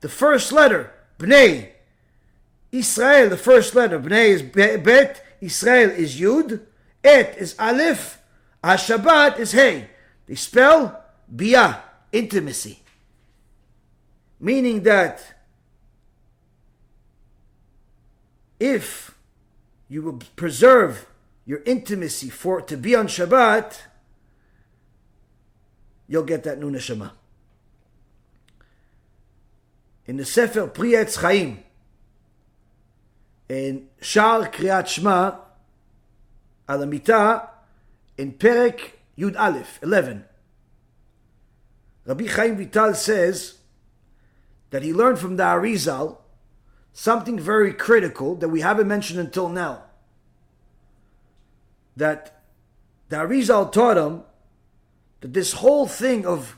the 0.00 0.08
first 0.08 0.52
letter 0.52 0.92
Bnei. 1.18 1.70
Israel, 2.72 3.30
the 3.30 3.36
first 3.36 3.74
letter. 3.74 3.98
Bnei 3.98 4.28
is 4.28 4.42
Bet, 4.42 5.24
Israel 5.40 5.90
is 5.90 6.20
Yud, 6.20 6.60
Et 7.02 7.36
is 7.38 7.54
Aleph, 7.58 8.18
Hashabbat 8.62 9.38
is 9.38 9.52
Hey. 9.52 9.88
They 10.26 10.34
spell 10.34 11.04
Bia, 11.34 11.82
intimacy. 12.12 12.80
Meaning 14.40 14.82
that 14.82 15.24
if 18.58 19.15
you 19.88 20.02
will 20.02 20.20
preserve 20.34 21.06
your 21.44 21.62
intimacy 21.64 22.28
for 22.28 22.60
to 22.60 22.76
be 22.76 22.94
on 22.94 23.06
Shabbat, 23.06 23.78
you'll 26.08 26.24
get 26.24 26.42
that 26.44 26.58
new 26.58 26.70
neshama. 26.70 27.12
In 30.06 30.16
the 30.16 30.24
Sefer 30.24 30.66
Pri 30.66 30.92
Etz 30.92 31.18
Chaim, 31.18 31.62
in 33.48 33.88
Shar 34.00 34.48
Kriyat 34.48 34.88
Shema, 34.88 35.36
al 36.68 36.78
HaMita, 36.78 37.48
in 38.18 38.32
Perek 38.32 38.92
Yud 39.16 39.38
Aleph 39.38 39.78
11, 39.82 40.24
Rabbi 42.06 42.26
Chaim 42.26 42.56
Vital 42.56 42.94
says 42.94 43.58
that 44.70 44.82
he 44.82 44.92
learned 44.92 45.18
from 45.18 45.36
the 45.36 45.42
Arizal 45.42 46.18
something 46.96 47.38
very 47.38 47.74
critical 47.74 48.34
that 48.36 48.48
we 48.48 48.62
haven't 48.62 48.88
mentioned 48.88 49.20
until 49.20 49.50
now. 49.50 49.82
That 51.94 52.40
the 53.10 53.16
Arizal 53.16 53.70
taught 53.70 53.98
him 53.98 54.22
that 55.20 55.34
this 55.34 55.52
whole 55.52 55.86
thing 55.86 56.24
of 56.24 56.56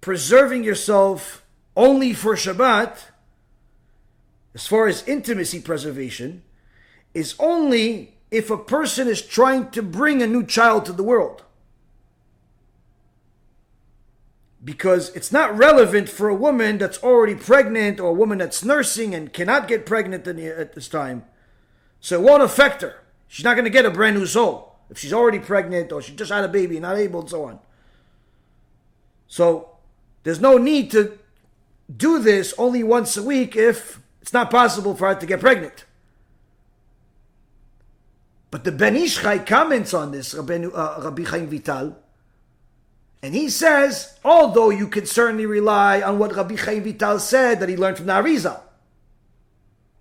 preserving 0.00 0.64
yourself 0.64 1.44
only 1.76 2.12
for 2.12 2.34
Shabbat, 2.34 2.98
as 4.54 4.66
far 4.66 4.88
as 4.88 5.06
intimacy 5.06 5.60
preservation, 5.60 6.42
is 7.14 7.36
only 7.38 8.16
if 8.32 8.50
a 8.50 8.58
person 8.58 9.06
is 9.06 9.22
trying 9.22 9.70
to 9.70 9.82
bring 9.82 10.20
a 10.20 10.26
new 10.26 10.44
child 10.44 10.84
to 10.86 10.92
the 10.92 11.04
world. 11.04 11.44
Because 14.64 15.14
it's 15.14 15.30
not 15.30 15.56
relevant 15.56 16.08
for 16.08 16.28
a 16.28 16.34
woman 16.34 16.78
that's 16.78 17.02
already 17.02 17.34
pregnant 17.34 18.00
or 18.00 18.10
a 18.10 18.14
woman 18.14 18.38
that's 18.38 18.64
nursing 18.64 19.14
and 19.14 19.32
cannot 19.32 19.68
get 19.68 19.86
pregnant 19.86 20.26
at 20.26 20.74
this 20.74 20.88
time. 20.88 21.24
So 22.00 22.18
it 22.18 22.22
won't 22.22 22.42
affect 22.42 22.82
her. 22.82 23.02
She's 23.28 23.44
not 23.44 23.54
going 23.54 23.64
to 23.64 23.70
get 23.70 23.84
a 23.84 23.90
brand 23.90 24.16
new 24.16 24.26
soul 24.26 24.76
if 24.88 24.98
she's 24.98 25.12
already 25.12 25.38
pregnant 25.38 25.92
or 25.92 26.00
she 26.00 26.14
just 26.14 26.32
had 26.32 26.44
a 26.44 26.48
baby, 26.48 26.80
not 26.80 26.96
able, 26.96 27.20
and 27.20 27.30
so 27.30 27.44
on. 27.44 27.58
So 29.28 29.76
there's 30.22 30.40
no 30.40 30.56
need 30.58 30.90
to 30.92 31.18
do 31.94 32.18
this 32.18 32.54
only 32.58 32.82
once 32.82 33.16
a 33.16 33.22
week 33.22 33.56
if 33.56 34.00
it's 34.22 34.32
not 34.32 34.50
possible 34.50 34.94
for 34.94 35.08
her 35.08 35.14
to 35.14 35.26
get 35.26 35.40
pregnant. 35.40 35.84
But 38.50 38.64
the 38.64 38.72
Ben 38.72 38.96
Ish 38.96 39.22
Chai 39.22 39.38
comments 39.38 39.92
on 39.92 40.12
this, 40.12 40.34
Rabbi, 40.34 40.64
uh, 40.64 41.00
Rabbi 41.02 41.24
Chaim 41.24 41.48
Vital, 41.48 41.96
and 43.26 43.34
he 43.34 43.48
says, 43.48 44.16
although 44.24 44.70
you 44.70 44.86
can 44.86 45.04
certainly 45.04 45.46
rely 45.46 46.00
on 46.00 46.16
what 46.16 46.36
Rabbi 46.36 46.54
Chaim 46.54 46.84
Vital 46.84 47.18
said 47.18 47.58
that 47.58 47.68
he 47.68 47.76
learned 47.76 47.96
from 47.96 48.06
the 48.06 48.12
Arizal, 48.12 48.60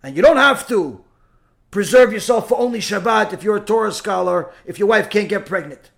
and 0.03 0.15
you 0.15 0.21
don't 0.21 0.37
have 0.37 0.67
to 0.67 1.03
preserve 1.71 2.13
yourself 2.13 2.47
for 2.47 2.59
only 2.59 2.77
Shabbat 2.77 3.33
if 3.33 3.41
you're 3.41 3.57
a 3.57 3.65
Torah 3.65 3.91
scholar, 3.91 4.53
if 4.63 4.77
your 4.77 4.87
wife 4.87 5.09
can't 5.09 5.27
get 5.27 5.47
pregnant. 5.47 5.89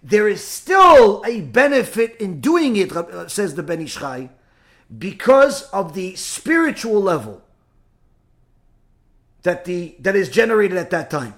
There 0.00 0.28
is 0.28 0.44
still 0.44 1.24
a 1.26 1.40
benefit 1.40 2.20
in 2.20 2.40
doing 2.40 2.76
it, 2.76 2.92
uh, 2.92 3.26
says 3.26 3.56
the 3.56 3.64
Ben 3.64 3.80
Ish 3.80 3.96
Chai, 3.96 4.30
because 4.96 5.62
of 5.70 5.94
the 5.94 6.14
spiritual 6.14 7.02
level 7.02 7.42
that 9.42 9.64
the 9.64 9.96
that 9.98 10.14
is 10.14 10.28
generated 10.28 10.78
at 10.78 10.90
that 10.90 11.10
time. 11.10 11.34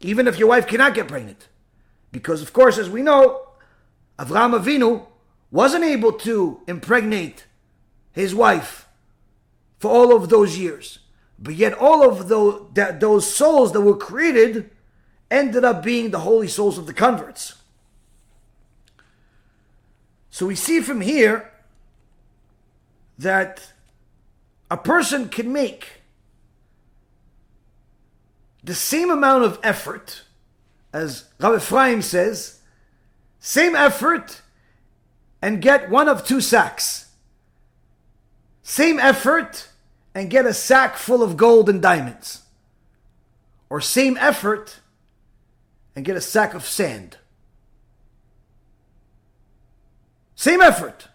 Even 0.00 0.26
if 0.26 0.36
your 0.36 0.48
wife 0.48 0.66
cannot 0.66 0.94
get 0.94 1.06
pregnant. 1.06 1.46
Because 2.10 2.42
of 2.42 2.52
course 2.52 2.76
as 2.76 2.90
we 2.90 3.02
know 3.02 3.53
Avraham 4.18 4.58
Avinu 4.58 5.06
wasn't 5.50 5.84
able 5.84 6.12
to 6.12 6.60
impregnate 6.66 7.46
his 8.12 8.34
wife 8.34 8.88
for 9.78 9.90
all 9.90 10.14
of 10.14 10.28
those 10.28 10.56
years. 10.58 11.00
But 11.38 11.54
yet 11.54 11.74
all 11.74 12.08
of 12.08 12.28
those 12.28 12.68
that, 12.74 13.00
those 13.00 13.32
souls 13.34 13.72
that 13.72 13.80
were 13.80 13.96
created 13.96 14.70
ended 15.30 15.64
up 15.64 15.82
being 15.82 16.10
the 16.10 16.20
holy 16.20 16.48
souls 16.48 16.78
of 16.78 16.86
the 16.86 16.94
converts. 16.94 17.54
So 20.30 20.46
we 20.46 20.54
see 20.54 20.80
from 20.80 21.00
here 21.00 21.52
that 23.18 23.72
a 24.70 24.76
person 24.76 25.28
can 25.28 25.52
make 25.52 26.02
the 28.62 28.74
same 28.74 29.10
amount 29.10 29.44
of 29.44 29.60
effort, 29.62 30.22
as 30.92 31.24
Rav 31.38 31.56
Ephraim 31.56 32.02
says, 32.02 32.53
same 33.46 33.76
effort, 33.76 34.40
and 35.42 35.60
get 35.60 35.90
one 35.90 36.08
of 36.08 36.26
two 36.26 36.40
sacks. 36.40 37.10
Same 38.62 38.98
effort, 38.98 39.68
and 40.14 40.30
get 40.30 40.46
a 40.46 40.54
sack 40.54 40.96
full 40.96 41.22
of 41.22 41.36
gold 41.36 41.68
and 41.68 41.82
diamonds. 41.82 42.40
Or 43.68 43.82
same 43.82 44.16
effort, 44.16 44.80
and 45.94 46.06
get 46.06 46.16
a 46.16 46.22
sack 46.22 46.54
of 46.54 46.64
sand. 46.64 47.18
Same 50.34 50.62
effort. 50.62 51.08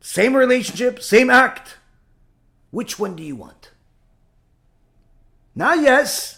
Same 0.00 0.34
relationship, 0.34 1.02
same 1.02 1.28
act. 1.28 1.76
Which 2.70 2.98
one 2.98 3.14
do 3.14 3.22
you 3.22 3.36
want? 3.36 3.72
Now, 5.54 5.74
yes, 5.74 6.37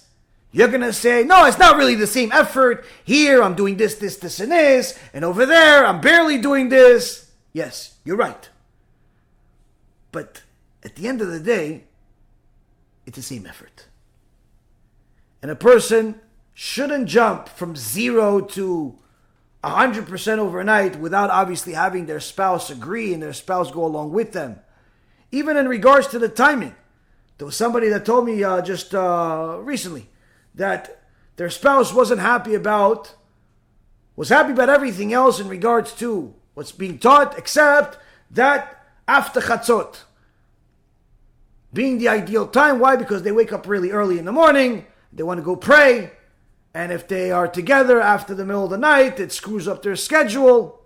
you're 0.52 0.68
going 0.68 0.80
to 0.80 0.92
say, 0.92 1.22
no, 1.22 1.44
it's 1.44 1.58
not 1.58 1.76
really 1.76 1.94
the 1.94 2.06
same 2.06 2.32
effort. 2.32 2.84
Here, 3.04 3.42
I'm 3.42 3.54
doing 3.54 3.76
this, 3.76 3.94
this, 3.96 4.16
this, 4.16 4.40
and 4.40 4.50
this. 4.50 4.98
And 5.14 5.24
over 5.24 5.46
there, 5.46 5.86
I'm 5.86 6.00
barely 6.00 6.38
doing 6.38 6.68
this. 6.68 7.30
Yes, 7.52 7.94
you're 8.04 8.16
right. 8.16 8.48
But 10.10 10.42
at 10.82 10.96
the 10.96 11.06
end 11.06 11.20
of 11.20 11.28
the 11.28 11.38
day, 11.38 11.84
it's 13.06 13.16
the 13.16 13.22
same 13.22 13.46
effort. 13.46 13.86
And 15.40 15.50
a 15.50 15.56
person 15.56 16.20
shouldn't 16.52 17.06
jump 17.08 17.48
from 17.48 17.76
zero 17.76 18.40
to 18.40 18.98
100% 19.62 20.38
overnight 20.38 20.96
without 20.96 21.30
obviously 21.30 21.74
having 21.74 22.06
their 22.06 22.20
spouse 22.20 22.70
agree 22.70 23.14
and 23.14 23.22
their 23.22 23.32
spouse 23.32 23.70
go 23.70 23.84
along 23.84 24.12
with 24.12 24.32
them. 24.32 24.58
Even 25.30 25.56
in 25.56 25.68
regards 25.68 26.08
to 26.08 26.18
the 26.18 26.28
timing. 26.28 26.74
There 27.38 27.46
was 27.46 27.56
somebody 27.56 27.88
that 27.88 28.04
told 28.04 28.26
me 28.26 28.42
uh, 28.44 28.60
just 28.62 28.94
uh, 28.94 29.58
recently 29.62 30.09
that 30.60 31.00
their 31.36 31.48
spouse 31.48 31.90
wasn't 31.90 32.20
happy 32.20 32.54
about, 32.54 33.14
was 34.14 34.28
happy 34.28 34.52
about 34.52 34.68
everything 34.68 35.10
else 35.10 35.40
in 35.40 35.48
regards 35.48 35.94
to 35.94 36.34
what's 36.52 36.70
being 36.70 36.98
taught, 36.98 37.38
except 37.38 37.96
that 38.30 38.84
after 39.08 39.40
chatzot 39.40 40.00
being 41.72 41.96
the 41.96 42.08
ideal 42.08 42.46
time. 42.46 42.78
Why? 42.78 42.94
Because 42.96 43.22
they 43.22 43.32
wake 43.32 43.54
up 43.54 43.66
really 43.66 43.90
early 43.90 44.18
in 44.18 44.26
the 44.26 44.32
morning, 44.32 44.84
they 45.14 45.22
want 45.22 45.38
to 45.38 45.44
go 45.44 45.56
pray, 45.56 46.10
and 46.74 46.92
if 46.92 47.08
they 47.08 47.30
are 47.30 47.48
together 47.48 47.98
after 47.98 48.34
the 48.34 48.44
middle 48.44 48.64
of 48.64 48.70
the 48.70 48.76
night, 48.76 49.18
it 49.18 49.32
screws 49.32 49.66
up 49.66 49.82
their 49.82 49.96
schedule. 49.96 50.84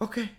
Okay. 0.00 0.30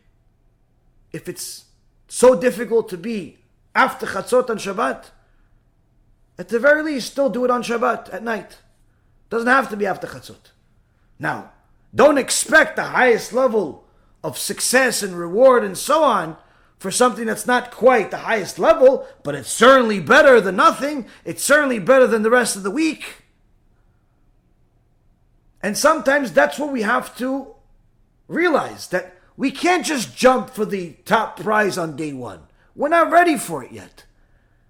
If 1.13 1.29
it's 1.29 1.65
so 2.07 2.33
difficult 2.39 2.89
to 2.89 2.97
be 2.97 3.37
after 3.75 4.07
Chatzot 4.07 4.49
on 4.49 4.57
Shabbat, 4.57 5.11
at 6.37 6.49
the 6.49 6.59
very 6.59 6.83
least, 6.83 7.11
still 7.11 7.29
do 7.29 7.45
it 7.45 7.51
on 7.51 7.63
Shabbat 7.63 8.13
at 8.13 8.23
night. 8.23 8.57
Doesn't 9.29 9.47
have 9.47 9.69
to 9.69 9.77
be 9.77 9.85
after 9.85 10.07
Chatzot. 10.07 10.51
Now, 11.19 11.51
don't 11.93 12.17
expect 12.17 12.75
the 12.75 12.83
highest 12.83 13.33
level 13.33 13.85
of 14.23 14.37
success 14.37 15.01
and 15.01 15.17
reward 15.17 15.63
and 15.63 15.77
so 15.77 16.03
on 16.03 16.37
for 16.77 16.91
something 16.91 17.25
that's 17.25 17.47
not 17.47 17.71
quite 17.71 18.11
the 18.11 18.17
highest 18.17 18.59
level, 18.59 19.07
but 19.23 19.33
it's 19.33 19.49
certainly 19.49 19.99
better 19.99 20.39
than 20.39 20.55
nothing. 20.55 21.07
It's 21.25 21.43
certainly 21.43 21.79
better 21.79 22.05
than 22.05 22.21
the 22.21 22.29
rest 22.29 22.55
of 22.55 22.63
the 22.63 22.71
week. 22.71 23.23
And 25.61 25.75
sometimes 25.75 26.31
that's 26.31 26.59
what 26.59 26.71
we 26.71 26.83
have 26.83 27.17
to 27.17 27.55
realize 28.27 28.87
that 28.89 29.17
We 29.37 29.51
can't 29.51 29.85
just 29.85 30.17
jump 30.17 30.49
for 30.49 30.65
the 30.65 30.93
top 31.05 31.39
prize 31.39 31.77
on 31.77 31.95
day 31.95 32.11
one. 32.11 32.41
We're 32.75 32.89
not 32.89 33.11
ready 33.11 33.37
for 33.37 33.63
it 33.63 33.71
yet. 33.71 34.05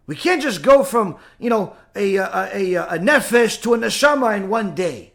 We 0.08 0.16
can't 0.16 0.42
just 0.42 0.62
go 0.62 0.84
from, 0.84 1.18
you 1.38 1.50
know, 1.50 1.76
a, 1.96 2.16
a, 2.16 2.26
a, 2.26 2.76
a 2.76 2.98
nefesh 2.98 3.62
to 3.62 3.74
a 3.74 3.78
neshama 3.78 4.36
in 4.38 4.50
one 4.50 4.74
day. 4.74 5.12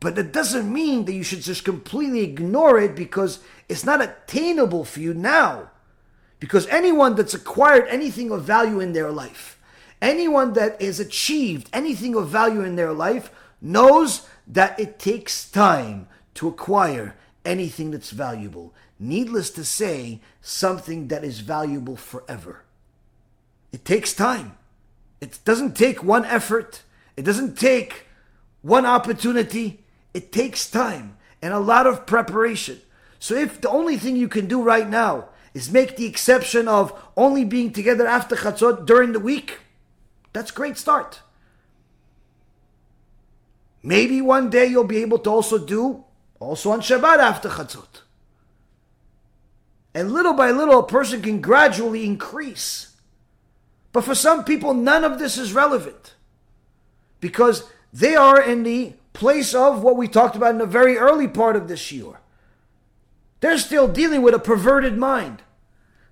But 0.00 0.16
that 0.16 0.32
doesn't 0.32 0.70
mean 0.70 1.04
that 1.04 1.14
you 1.14 1.22
should 1.22 1.40
just 1.40 1.64
completely 1.64 2.20
ignore 2.20 2.78
it 2.78 2.94
because 2.94 3.40
it's 3.68 3.84
not 3.84 4.02
attainable 4.02 4.84
for 4.84 5.00
you 5.00 5.14
now. 5.14 5.70
Because 6.38 6.66
anyone 6.66 7.14
that's 7.14 7.32
acquired 7.32 7.86
anything 7.88 8.30
of 8.30 8.42
value 8.44 8.80
in 8.80 8.92
their 8.92 9.10
life, 9.10 9.58
anyone 10.02 10.52
that 10.52 10.82
has 10.82 11.00
achieved 11.00 11.70
anything 11.72 12.14
of 12.14 12.28
value 12.28 12.62
in 12.62 12.76
their 12.76 12.92
life, 12.92 13.30
knows 13.62 14.28
that 14.46 14.78
it 14.78 14.98
takes 14.98 15.48
time 15.48 16.08
to 16.34 16.48
acquire 16.48 17.16
anything 17.44 17.90
that's 17.92 18.10
valuable. 18.10 18.74
Needless 18.98 19.50
to 19.50 19.64
say, 19.64 20.20
something 20.42 21.08
that 21.08 21.24
is 21.24 21.40
valuable 21.40 21.96
forever. 21.96 22.65
It 23.76 23.84
takes 23.84 24.14
time. 24.14 24.56
It 25.20 25.38
doesn't 25.44 25.76
take 25.76 26.02
one 26.02 26.24
effort, 26.24 26.82
it 27.14 27.26
doesn't 27.26 27.58
take 27.58 28.06
one 28.62 28.86
opportunity. 28.86 29.84
It 30.14 30.32
takes 30.32 30.70
time 30.70 31.18
and 31.42 31.52
a 31.52 31.58
lot 31.58 31.86
of 31.86 32.06
preparation. 32.06 32.80
So 33.18 33.34
if 33.34 33.60
the 33.60 33.68
only 33.68 33.98
thing 33.98 34.16
you 34.16 34.28
can 34.28 34.46
do 34.46 34.62
right 34.62 34.88
now 34.88 35.28
is 35.52 35.70
make 35.70 35.96
the 35.96 36.06
exception 36.06 36.68
of 36.68 36.90
only 37.18 37.44
being 37.44 37.70
together 37.70 38.06
after 38.06 38.34
Chatzot 38.34 38.86
during 38.86 39.12
the 39.12 39.20
week, 39.20 39.58
that's 40.32 40.50
great 40.50 40.78
start. 40.78 41.20
Maybe 43.82 44.22
one 44.22 44.48
day 44.48 44.64
you'll 44.64 44.84
be 44.84 45.02
able 45.02 45.18
to 45.18 45.30
also 45.30 45.58
do 45.58 46.02
also 46.40 46.70
on 46.70 46.80
Shabbat 46.80 47.18
after 47.18 47.50
Chatzot. 47.50 48.00
And 49.92 50.12
little 50.12 50.32
by 50.32 50.50
little, 50.50 50.78
a 50.78 50.86
person 50.86 51.20
can 51.20 51.42
gradually 51.42 52.06
increase. 52.06 52.85
But 53.96 54.04
for 54.04 54.14
some 54.14 54.44
people, 54.44 54.74
none 54.74 55.04
of 55.04 55.18
this 55.18 55.38
is 55.38 55.54
relevant 55.54 56.16
because 57.18 57.66
they 57.94 58.14
are 58.14 58.38
in 58.38 58.62
the 58.62 58.92
place 59.14 59.54
of 59.54 59.82
what 59.82 59.96
we 59.96 60.06
talked 60.06 60.36
about 60.36 60.50
in 60.50 60.58
the 60.58 60.66
very 60.66 60.98
early 60.98 61.26
part 61.26 61.56
of 61.56 61.66
this 61.66 61.90
year. 61.90 62.20
They're 63.40 63.56
still 63.56 63.88
dealing 63.88 64.20
with 64.20 64.34
a 64.34 64.38
perverted 64.38 64.98
mind. 64.98 65.40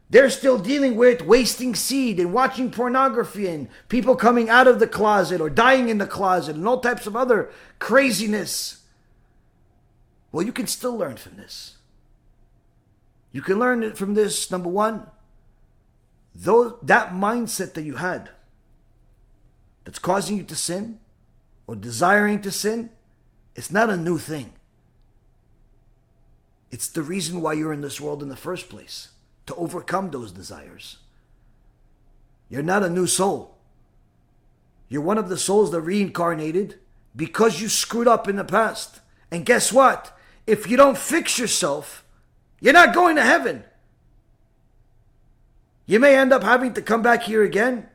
They're 0.08 0.30
still 0.30 0.56
dealing 0.56 0.96
with 0.96 1.20
wasting 1.20 1.74
seed 1.74 2.18
and 2.18 2.32
watching 2.32 2.70
pornography 2.70 3.48
and 3.48 3.68
people 3.90 4.16
coming 4.16 4.48
out 4.48 4.66
of 4.66 4.78
the 4.78 4.86
closet 4.86 5.42
or 5.42 5.50
dying 5.50 5.90
in 5.90 5.98
the 5.98 6.06
closet 6.06 6.56
and 6.56 6.66
all 6.66 6.80
types 6.80 7.06
of 7.06 7.14
other 7.14 7.50
craziness. 7.80 8.82
Well, 10.32 10.46
you 10.46 10.52
can 10.52 10.68
still 10.68 10.96
learn 10.96 11.16
from 11.16 11.36
this. 11.36 11.76
You 13.30 13.42
can 13.42 13.58
learn 13.58 13.92
from 13.92 14.14
this, 14.14 14.50
number 14.50 14.70
one, 14.70 15.06
though 16.34 16.78
that 16.82 17.10
mindset 17.12 17.74
that 17.74 17.82
you 17.82 17.96
had 17.96 18.30
that's 19.84 19.98
causing 19.98 20.36
you 20.36 20.42
to 20.44 20.56
sin 20.56 20.98
or 21.66 21.76
desiring 21.76 22.40
to 22.42 22.50
sin, 22.50 22.90
it's 23.54 23.70
not 23.70 23.90
a 23.90 23.96
new 23.96 24.18
thing. 24.18 24.52
It's 26.70 26.88
the 26.88 27.02
reason 27.02 27.40
why 27.40 27.52
you're 27.52 27.72
in 27.72 27.82
this 27.82 28.00
world 28.00 28.22
in 28.22 28.28
the 28.28 28.36
first 28.36 28.68
place 28.68 29.10
to 29.46 29.54
overcome 29.54 30.10
those 30.10 30.32
desires. 30.32 30.98
You're 32.48 32.62
not 32.62 32.82
a 32.82 32.90
new 32.90 33.06
soul. 33.06 33.56
You're 34.88 35.02
one 35.02 35.18
of 35.18 35.28
the 35.28 35.38
souls 35.38 35.70
that 35.70 35.80
reincarnated 35.80 36.78
because 37.16 37.60
you 37.60 37.68
screwed 37.68 38.08
up 38.08 38.28
in 38.28 38.36
the 38.36 38.44
past. 38.44 39.00
And 39.30 39.46
guess 39.46 39.72
what? 39.72 40.16
If 40.46 40.68
you 40.68 40.76
don't 40.76 40.98
fix 40.98 41.38
yourself, 41.38 42.04
you're 42.60 42.72
not 42.72 42.94
going 42.94 43.16
to 43.16 43.22
heaven. 43.22 43.64
You 45.86 46.00
may 46.00 46.16
end 46.16 46.32
up 46.32 46.42
having 46.42 46.72
to 46.74 46.82
come 46.82 47.02
back 47.02 47.24
here 47.24 47.42
again. 47.42 47.88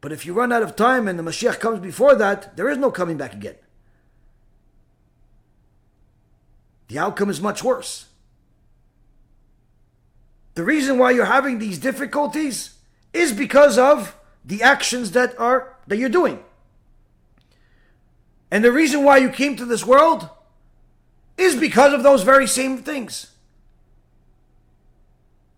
But 0.00 0.12
if 0.12 0.26
you 0.26 0.34
run 0.34 0.52
out 0.52 0.62
of 0.62 0.76
time 0.76 1.08
and 1.08 1.18
the 1.18 1.22
Mashiach 1.22 1.58
comes 1.60 1.80
before 1.80 2.14
that, 2.16 2.56
there 2.56 2.68
is 2.68 2.76
no 2.76 2.90
coming 2.90 3.16
back 3.16 3.32
again. 3.32 3.56
The 6.88 6.98
outcome 6.98 7.30
is 7.30 7.40
much 7.40 7.64
worse. 7.64 8.06
The 10.54 10.62
reason 10.62 10.98
why 10.98 11.10
you're 11.10 11.24
having 11.24 11.58
these 11.58 11.78
difficulties 11.78 12.74
is 13.12 13.32
because 13.32 13.78
of 13.78 14.16
the 14.44 14.62
actions 14.62 15.12
that 15.12 15.38
are 15.40 15.76
that 15.86 15.96
you're 15.96 16.08
doing. 16.08 16.42
And 18.50 18.62
the 18.62 18.70
reason 18.70 19.02
why 19.02 19.16
you 19.16 19.30
came 19.30 19.56
to 19.56 19.64
this 19.64 19.84
world 19.84 20.28
is 21.36 21.56
because 21.56 21.92
of 21.92 22.02
those 22.02 22.22
very 22.22 22.46
same 22.46 22.82
things. 22.82 23.33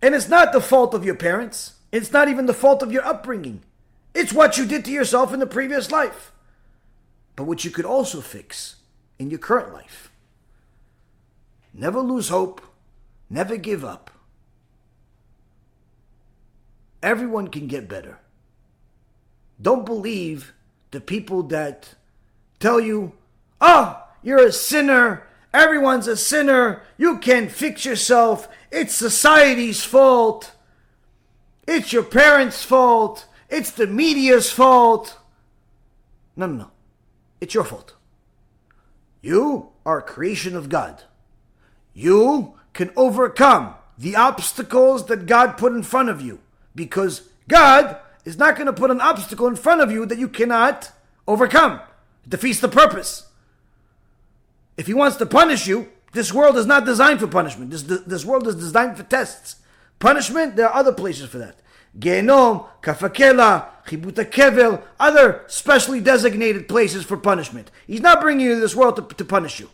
And 0.02 0.14
it's 0.14 0.28
not 0.28 0.52
the 0.52 0.60
fault 0.60 0.94
of 0.94 1.04
your 1.04 1.14
parents. 1.14 1.74
It's 1.92 2.12
not 2.12 2.28
even 2.28 2.46
the 2.46 2.54
fault 2.54 2.82
of 2.82 2.92
your 2.92 3.04
upbringing. 3.04 3.62
It's 4.14 4.32
what 4.32 4.56
you 4.56 4.66
did 4.66 4.84
to 4.84 4.90
yourself 4.90 5.32
in 5.32 5.40
the 5.40 5.46
previous 5.46 5.90
life. 5.90 6.32
But 7.34 7.44
what 7.44 7.64
you 7.64 7.70
could 7.70 7.84
also 7.84 8.20
fix 8.20 8.76
in 9.18 9.30
your 9.30 9.38
current 9.38 9.72
life. 9.72 10.10
Never 11.72 12.00
lose 12.00 12.28
hope. 12.28 12.62
Never 13.28 13.56
give 13.56 13.84
up. 13.84 14.10
Everyone 17.02 17.48
can 17.48 17.66
get 17.66 17.88
better. 17.88 18.18
Don't 19.60 19.86
believe 19.86 20.54
the 20.90 21.00
people 21.00 21.42
that 21.44 21.94
tell 22.58 22.80
you, 22.80 23.12
oh, 23.60 24.02
you're 24.22 24.46
a 24.46 24.52
sinner. 24.52 25.26
Everyone's 25.52 26.06
a 26.06 26.16
sinner. 26.16 26.82
You 26.96 27.18
can't 27.18 27.50
fix 27.50 27.84
yourself. 27.84 28.48
It's 28.76 28.94
society's 28.94 29.82
fault. 29.82 30.52
It's 31.66 31.94
your 31.94 32.02
parents' 32.02 32.62
fault. 32.62 33.24
It's 33.48 33.70
the 33.70 33.86
media's 33.86 34.50
fault. 34.52 35.16
No, 36.36 36.46
no, 36.46 36.54
no. 36.56 36.70
It's 37.40 37.54
your 37.54 37.64
fault. 37.64 37.94
You 39.22 39.70
are 39.86 40.00
a 40.00 40.02
creation 40.02 40.54
of 40.54 40.68
God. 40.68 41.04
You 41.94 42.52
can 42.74 42.90
overcome 42.96 43.76
the 43.96 44.14
obstacles 44.14 45.06
that 45.06 45.24
God 45.24 45.56
put 45.56 45.72
in 45.72 45.82
front 45.82 46.10
of 46.10 46.20
you 46.20 46.40
because 46.74 47.22
God 47.48 47.96
is 48.26 48.36
not 48.36 48.56
going 48.56 48.66
to 48.66 48.74
put 48.74 48.90
an 48.90 49.00
obstacle 49.00 49.46
in 49.46 49.56
front 49.56 49.80
of 49.80 49.90
you 49.90 50.04
that 50.04 50.18
you 50.18 50.28
cannot 50.28 50.92
overcome. 51.26 51.80
It 52.24 52.30
defeats 52.30 52.60
the 52.60 52.68
purpose. 52.68 53.24
If 54.76 54.86
He 54.86 54.92
wants 54.92 55.16
to 55.16 55.24
punish 55.24 55.66
you, 55.66 55.88
this 56.12 56.32
world 56.32 56.56
is 56.56 56.66
not 56.66 56.84
designed 56.84 57.20
for 57.20 57.26
punishment. 57.26 57.70
This, 57.70 57.82
this 57.82 58.24
world 58.24 58.46
is 58.46 58.54
designed 58.54 58.96
for 58.96 59.02
tests. 59.02 59.56
Punishment, 59.98 60.56
there 60.56 60.68
are 60.68 60.74
other 60.74 60.92
places 60.92 61.28
for 61.28 61.38
that. 61.38 61.56
Genom, 61.98 62.66
Kafakela, 62.82 63.66
Chibut 63.86 64.12
HaKever, 64.12 64.82
other 65.00 65.44
specially 65.46 66.00
designated 66.00 66.68
places 66.68 67.04
for 67.04 67.16
punishment. 67.16 67.70
He's 67.86 68.00
not 68.00 68.20
bringing 68.20 68.46
you 68.46 68.54
to 68.54 68.60
this 68.60 68.76
world 68.76 68.96
to, 68.96 69.14
to 69.14 69.24
punish 69.24 69.60
you. 69.60 69.70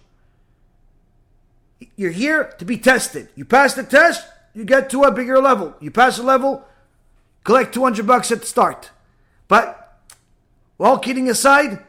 You're 1.96 2.12
here 2.12 2.54
to 2.58 2.64
be 2.64 2.78
tested. 2.78 3.28
You 3.34 3.44
pass 3.44 3.74
the 3.74 3.82
test, 3.82 4.26
you 4.54 4.64
get 4.64 4.90
to 4.90 5.02
a 5.02 5.10
bigger 5.10 5.40
level. 5.40 5.74
You 5.80 5.90
pass 5.90 6.18
a 6.18 6.22
level, 6.22 6.64
collect 7.42 7.74
200 7.74 8.06
bucks 8.06 8.30
at 8.30 8.40
the 8.40 8.46
start. 8.46 8.90
But, 9.48 9.98
all 10.78 10.98
kidding 10.98 11.28
aside, 11.28 11.82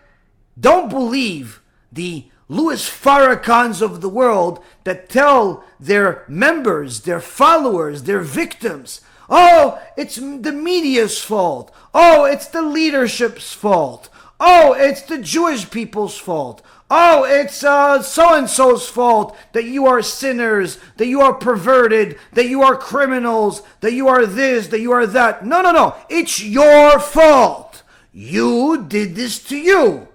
don't 0.60 0.90
believe 0.90 1.62
the 1.92 2.26
Louis 2.48 2.88
Farrakhan's 2.88 3.82
of 3.82 4.02
the 4.02 4.10
world 4.10 4.64
that 4.84 5.10
tell 5.10 5.64
their 5.80 6.24
members, 6.28 7.02
their 7.02 7.22
followers, 7.22 8.04
their 8.04 8.22
victims, 8.22 9.02
oh, 9.30 9.82
it's 9.98 10.16
the 10.16 10.52
media's 10.52 11.20
fault. 11.20 11.74
Oh, 11.94 12.26
it's 12.26 12.48
the 12.48 12.62
leadership's 12.62 13.54
fault. 13.54 14.10
Oh, 14.40 14.74
it's 14.74 15.02
the 15.04 15.20
Jewish 15.20 15.70
people's 15.70 16.18
fault. 16.18 16.62
Oh, 16.90 17.24
it's 17.24 17.64
uh, 17.64 18.04
so 18.04 18.36
and 18.36 18.50
so's 18.50 18.88
fault 18.88 19.36
that 19.54 19.64
you 19.64 19.88
are 19.88 20.02
sinners, 20.02 20.78
that 20.98 21.08
you 21.08 21.22
are 21.22 21.34
perverted, 21.34 22.20
that 22.34 22.48
you 22.48 22.62
are 22.62 22.76
criminals, 22.76 23.64
that 23.80 23.94
you 23.94 24.08
are 24.08 24.26
this, 24.26 24.68
that 24.68 24.82
you 24.82 24.92
are 24.92 25.08
that. 25.08 25.46
No, 25.46 25.62
no, 25.62 25.72
no. 25.72 25.96
It's 26.10 26.44
your 26.44 27.00
fault. 27.00 27.82
You 28.12 28.86
did 28.88 29.16
this 29.16 29.42
to 29.46 29.58
you, 29.58 30.08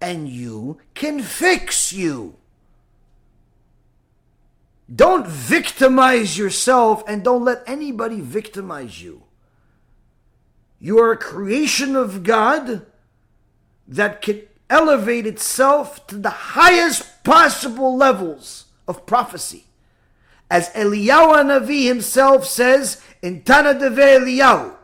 and 0.00 0.28
you 0.28 0.78
can 0.94 1.20
fix 1.22 1.92
you. 1.92 2.36
Don't 4.94 5.26
victimize 5.26 6.36
yourself 6.36 7.04
and 7.06 7.22
don't 7.22 7.44
let 7.44 7.62
anybody 7.66 8.20
victimize 8.20 9.02
you. 9.02 9.22
You 10.80 10.98
are 10.98 11.12
a 11.12 11.16
creation 11.16 11.94
of 11.94 12.22
God 12.22 12.86
that 13.86 14.22
can 14.22 14.42
elevate 14.68 15.26
itself 15.26 16.06
to 16.08 16.16
the 16.16 16.30
highest 16.30 17.22
possible 17.22 17.96
levels 17.96 18.66
of 18.88 19.06
prophecy. 19.06 19.66
As 20.50 20.70
Eliyahu 20.70 21.44
Navi 21.44 21.86
himself 21.86 22.46
says 22.46 23.00
in 23.22 23.42
Tana 23.42 23.74
Deve 23.74 23.98
Eliyahu, 23.98 24.74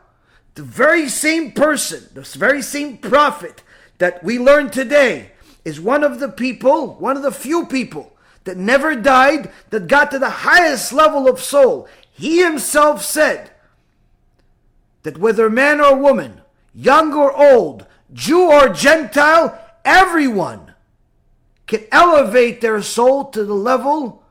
the 0.55 0.63
very 0.63 1.09
same 1.09 1.51
person, 1.51 2.07
the 2.13 2.21
very 2.21 2.61
same 2.61 2.97
prophet 2.97 3.63
that 3.97 4.23
we 4.23 4.39
learn 4.39 4.69
today 4.69 5.31
is 5.65 5.79
one 5.79 6.03
of 6.03 6.19
the 6.19 6.29
people, 6.29 6.95
one 6.95 7.17
of 7.17 7.23
the 7.23 7.31
few 7.31 7.65
people 7.65 8.13
that 8.43 8.57
never 8.57 8.95
died, 8.95 9.51
that 9.69 9.87
got 9.87 10.11
to 10.11 10.19
the 10.19 10.29
highest 10.29 10.93
level 10.93 11.27
of 11.27 11.41
soul. 11.41 11.87
He 12.11 12.41
himself 12.41 13.03
said 13.03 13.51
that 15.03 15.17
whether 15.17 15.49
man 15.49 15.81
or 15.81 15.95
woman, 15.95 16.41
young 16.73 17.13
or 17.13 17.35
old, 17.35 17.85
Jew 18.13 18.49
or 18.49 18.69
Gentile, 18.69 19.59
everyone 19.83 20.73
can 21.65 21.83
elevate 21.91 22.61
their 22.61 22.81
soul 22.81 23.25
to 23.25 23.43
the 23.43 23.53
level 23.53 24.23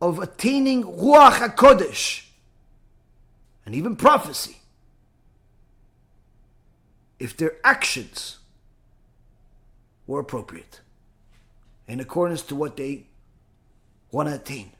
of 0.00 0.18
attaining 0.18 0.84
Ruach 0.84 1.34
HaKodesh 1.34 2.24
and 3.66 3.74
even 3.74 3.96
prophecy 3.96 4.56
if 7.18 7.36
their 7.36 7.56
actions 7.62 8.37
were 10.08 10.18
appropriate 10.18 10.80
in 11.86 12.00
accordance 12.00 12.42
to 12.42 12.56
what 12.56 12.76
they 12.76 13.06
want 14.10 14.28
to 14.28 14.34
attain. 14.34 14.72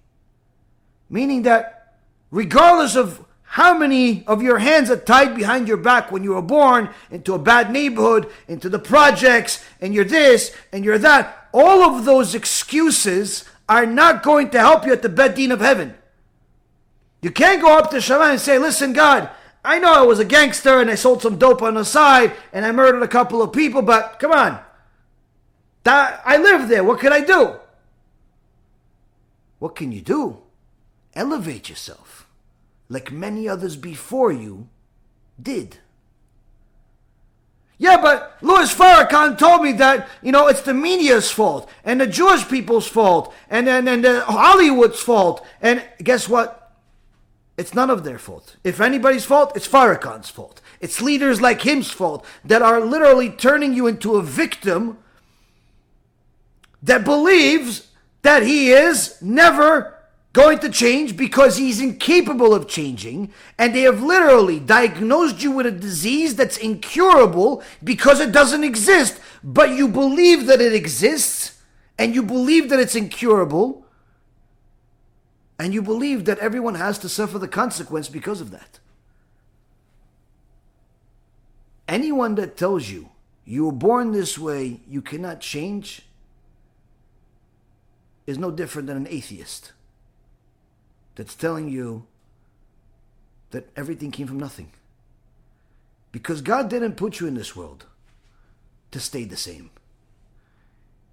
Meaning 1.09 1.43
that 1.43 1.95
regardless 2.33 2.97
of 2.97 3.25
how 3.43 3.77
many 3.77 4.27
of 4.27 4.43
your 4.43 4.59
hands 4.59 4.91
are 4.91 4.97
tied 4.97 5.37
behind 5.37 5.69
your 5.69 5.77
back 5.77 6.11
when 6.11 6.25
you 6.25 6.35
were 6.35 6.43
born 6.43 6.91
into 7.11 7.35
a 7.35 7.39
bad 7.39 7.71
neighborhood, 7.71 8.29
into 8.47 8.69
the 8.69 8.79
projects, 8.79 9.65
and 9.81 9.95
you're 9.95 10.05
this 10.05 10.55
and 10.73 10.85
you're 10.85 10.99
that, 10.99 11.49
all 11.53 11.83
of 11.83 12.05
those 12.05 12.35
excuses 12.35 13.45
are 13.69 13.87
not 13.87 14.23
going 14.23 14.51
to 14.51 14.59
help 14.59 14.85
you 14.85 14.93
at 14.93 15.03
the 15.03 15.09
Beit 15.09 15.37
Din 15.37 15.53
of 15.53 15.61
heaven. 15.61 15.95
You 17.23 17.31
can't 17.31 17.63
go 17.63 17.77
up 17.77 17.91
to 17.91 18.01
Shaman 18.01 18.31
and 18.33 18.41
say, 18.41 18.59
Listen, 18.59 18.93
God, 18.93 19.31
I 19.65 19.79
know 19.79 19.93
I 19.93 20.03
was 20.03 20.19
a 20.19 20.25
gangster 20.25 20.81
and 20.81 20.91
I 20.91 20.95
sold 20.95 21.23
some 21.23 21.39
dope 21.39 21.63
on 21.63 21.75
the 21.75 21.85
side 21.85 22.33
and 22.53 22.65
I 22.65 22.73
murdered 22.73 23.03
a 23.03 23.09
couple 23.09 23.43
of 23.43 23.53
people, 23.53 23.83
but 23.83 24.19
come 24.19 24.33
on. 24.33 24.61
That, 25.89 26.21
I 26.23 26.37
live 26.37 26.69
there. 26.69 26.85
What 26.85 27.01
can 27.01 27.15
I 27.15 27.23
do? 27.23 27.55
What 29.59 29.75
can 29.75 29.91
you 29.91 30.03
do? 30.03 30.37
Elevate 31.15 31.71
yourself 31.71 32.29
like 32.91 33.11
many 33.11 33.49
others 33.49 33.75
before 33.75 34.31
you 34.31 34.69
did. 35.43 35.79
Yeah, 37.79 38.03
but 38.03 38.37
Louis 38.43 38.75
Farrakhan 38.75 39.39
told 39.39 39.63
me 39.63 39.73
that, 39.85 40.07
you 40.21 40.31
know, 40.31 40.47
it's 40.47 40.61
the 40.61 40.75
media's 40.75 41.31
fault 41.31 41.71
and 41.83 42.03
the 42.03 42.07
Jewish 42.07 42.47
people's 42.47 42.87
fault 42.87 43.33
and, 43.49 43.67
and, 43.67 43.89
and 43.89 44.05
Hollywood's 44.05 45.01
fault. 45.01 45.43
And 45.63 45.83
guess 46.03 46.29
what? 46.29 46.71
It's 47.57 47.73
none 47.73 47.89
of 47.89 48.05
their 48.05 48.19
fault. 48.19 48.57
If 48.63 48.83
anybody's 48.83 49.25
fault, 49.25 49.57
it's 49.57 49.67
Farrakhan's 49.67 50.29
fault. 50.29 50.61
It's 50.83 51.01
leaders 51.01 51.41
like 51.41 51.63
him's 51.63 51.91
fault 51.91 52.27
that 52.45 52.61
are 52.61 52.79
literally 52.83 53.31
turning 53.31 53.73
you 53.73 53.87
into 53.87 54.17
a 54.17 54.23
victim 54.23 54.99
that 56.83 57.05
believes 57.05 57.89
that 58.23 58.43
he 58.43 58.71
is 58.71 59.21
never 59.21 59.95
going 60.33 60.59
to 60.61 60.69
change 60.69 61.17
because 61.17 61.57
he's 61.57 61.81
incapable 61.81 62.55
of 62.55 62.69
changing. 62.69 63.33
And 63.59 63.75
they 63.75 63.83
have 63.83 64.03
literally 64.03 64.61
diagnosed 64.61 65.43
you 65.43 65.53
with 65.53 65.67
a 65.67 65.73
disease 65.73 66.37
that's 66.37 66.57
incurable 66.57 67.63
because 67.83 68.21
it 68.21 68.33
doesn't 68.33 68.65
exist. 68.65 69.21
But 69.43 69.71
you 69.71 69.89
believe 69.89 70.47
that 70.47 70.61
it 70.61 70.73
exists 70.73 71.61
and 71.99 72.15
you 72.15 72.23
believe 72.23 72.69
that 72.69 72.79
it's 72.79 72.95
incurable 72.95 73.85
and 75.59 75.75
you 75.75 75.83
believe 75.83 76.25
that 76.27 76.39
everyone 76.39 76.77
has 76.77 76.99
to 77.01 77.09
suffer 77.09 77.39
the 77.39 77.49
consequence 77.49 78.09
because 78.09 78.41
of 78.41 78.51
that. 78.53 78.79
Anyone 81.89 82.37
that 82.37 82.57
tells 82.57 82.89
you 82.89 83.09
you 83.45 83.65
were 83.65 83.73
born 83.73 84.13
this 84.13 84.39
way, 84.39 84.81
you 84.87 85.01
cannot 85.01 85.41
change, 85.41 86.03
is 88.29 88.37
no 88.37 88.51
different 88.51 88.87
than 88.87 88.99
an 88.99 89.07
atheist 89.09 89.73
that's 91.15 91.35
telling 91.35 91.67
you 91.67 92.05
that 93.53 93.71
everything 93.75 94.11
came 94.11 94.27
from 94.27 94.39
nothing. 94.39 94.71
Because 96.13 96.43
God 96.43 96.69
didn't 96.69 96.97
put 96.99 97.21
you 97.21 97.27
in 97.27 97.37
this 97.37 97.57
world 97.57 97.87
to 98.91 99.01
stay 99.01 99.25
the 99.25 99.39
same. 99.39 99.71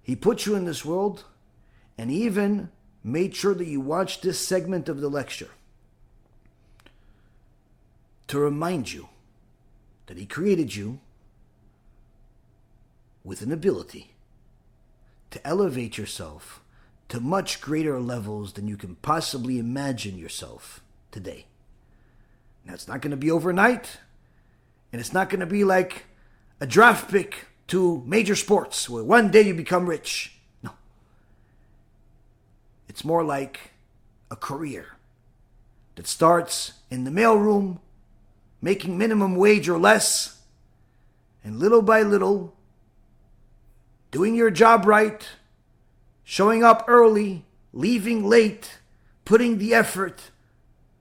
He 0.02 0.14
put 0.14 0.44
you 0.44 0.56
in 0.56 0.66
this 0.66 0.84
world 0.84 1.24
and 1.96 2.10
even 2.10 2.68
made 3.02 3.34
sure 3.34 3.54
that 3.54 3.66
you 3.66 3.80
watch 3.80 4.20
this 4.20 4.38
segment 4.38 4.86
of 4.90 5.00
the 5.00 5.08
lecture 5.08 5.50
to 8.28 8.38
remind 8.38 8.92
you 8.92 9.08
that 10.04 10.18
He 10.18 10.26
created 10.26 10.76
you 10.76 11.00
with 13.24 13.40
an 13.40 13.52
ability 13.52 14.12
to 15.30 15.46
elevate 15.46 15.96
yourself 15.96 16.60
to 17.08 17.20
much 17.20 17.60
greater 17.60 18.00
levels 18.00 18.54
than 18.54 18.66
you 18.66 18.76
can 18.76 18.96
possibly 18.96 19.58
imagine 19.58 20.18
yourself 20.18 20.80
today. 21.10 21.46
Now, 22.64 22.74
it's 22.74 22.88
not 22.88 23.00
going 23.00 23.12
to 23.12 23.16
be 23.16 23.30
overnight, 23.30 23.98
and 24.92 25.00
it's 25.00 25.12
not 25.12 25.30
going 25.30 25.40
to 25.40 25.46
be 25.46 25.62
like 25.62 26.06
a 26.60 26.66
draft 26.66 27.10
pick 27.10 27.46
to 27.68 28.02
major 28.06 28.34
sports 28.34 28.88
where 28.88 29.04
one 29.04 29.30
day 29.30 29.42
you 29.42 29.54
become 29.54 29.88
rich. 29.88 30.34
No. 30.62 30.70
It's 32.88 33.04
more 33.04 33.24
like 33.24 33.72
a 34.30 34.36
career 34.36 34.96
that 35.94 36.06
starts 36.06 36.72
in 36.90 37.04
the 37.04 37.10
mailroom, 37.10 37.78
making 38.60 38.98
minimum 38.98 39.36
wage 39.36 39.68
or 39.68 39.78
less, 39.78 40.40
and 41.44 41.58
little 41.58 41.82
by 41.82 42.02
little, 42.02 42.54
doing 44.10 44.34
your 44.34 44.50
job 44.50 44.86
right, 44.86 45.28
showing 46.28 46.62
up 46.62 46.84
early, 46.86 47.46
leaving 47.72 48.28
late, 48.28 48.80
putting 49.24 49.56
the 49.56 49.72
effort, 49.72 50.30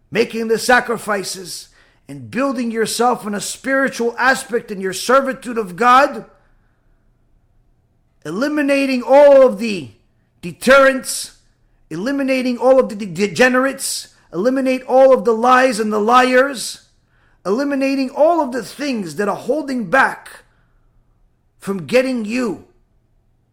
making 0.10 0.48
the 0.48 0.58
sacrifices, 0.58 1.70
and 2.08 2.32
building 2.32 2.72
yourself 2.72 3.26
in 3.26 3.36
a 3.36 3.42
spiritual 3.42 4.16
aspect 4.18 4.72
in 4.72 4.80
your 4.80 4.94
servitude 4.94 5.58
of 5.58 5.76
God, 5.76 6.30
eliminating 8.24 9.04
all 9.04 9.46
of 9.46 9.60
the 9.60 9.90
deterrents 10.42 11.36
eliminating 11.90 12.58
all 12.58 12.80
of 12.80 12.90
the 12.90 13.06
degenerates, 13.06 14.16
eliminate 14.34 14.84
all 14.84 15.14
of 15.14 15.26
the 15.26 15.34
lies 15.34 15.80
and 15.80 15.92
the 15.92 16.00
liars, 16.00 16.90
eliminating 17.46 18.10
all 18.10 18.42
of 18.42 18.52
the 18.52 18.64
things 18.64 19.16
that 19.16 19.30
are 19.30 19.36
holding 19.36 19.90
back 19.90 20.44
from 21.60 21.86
getting 21.86 22.26
you 22.26 22.68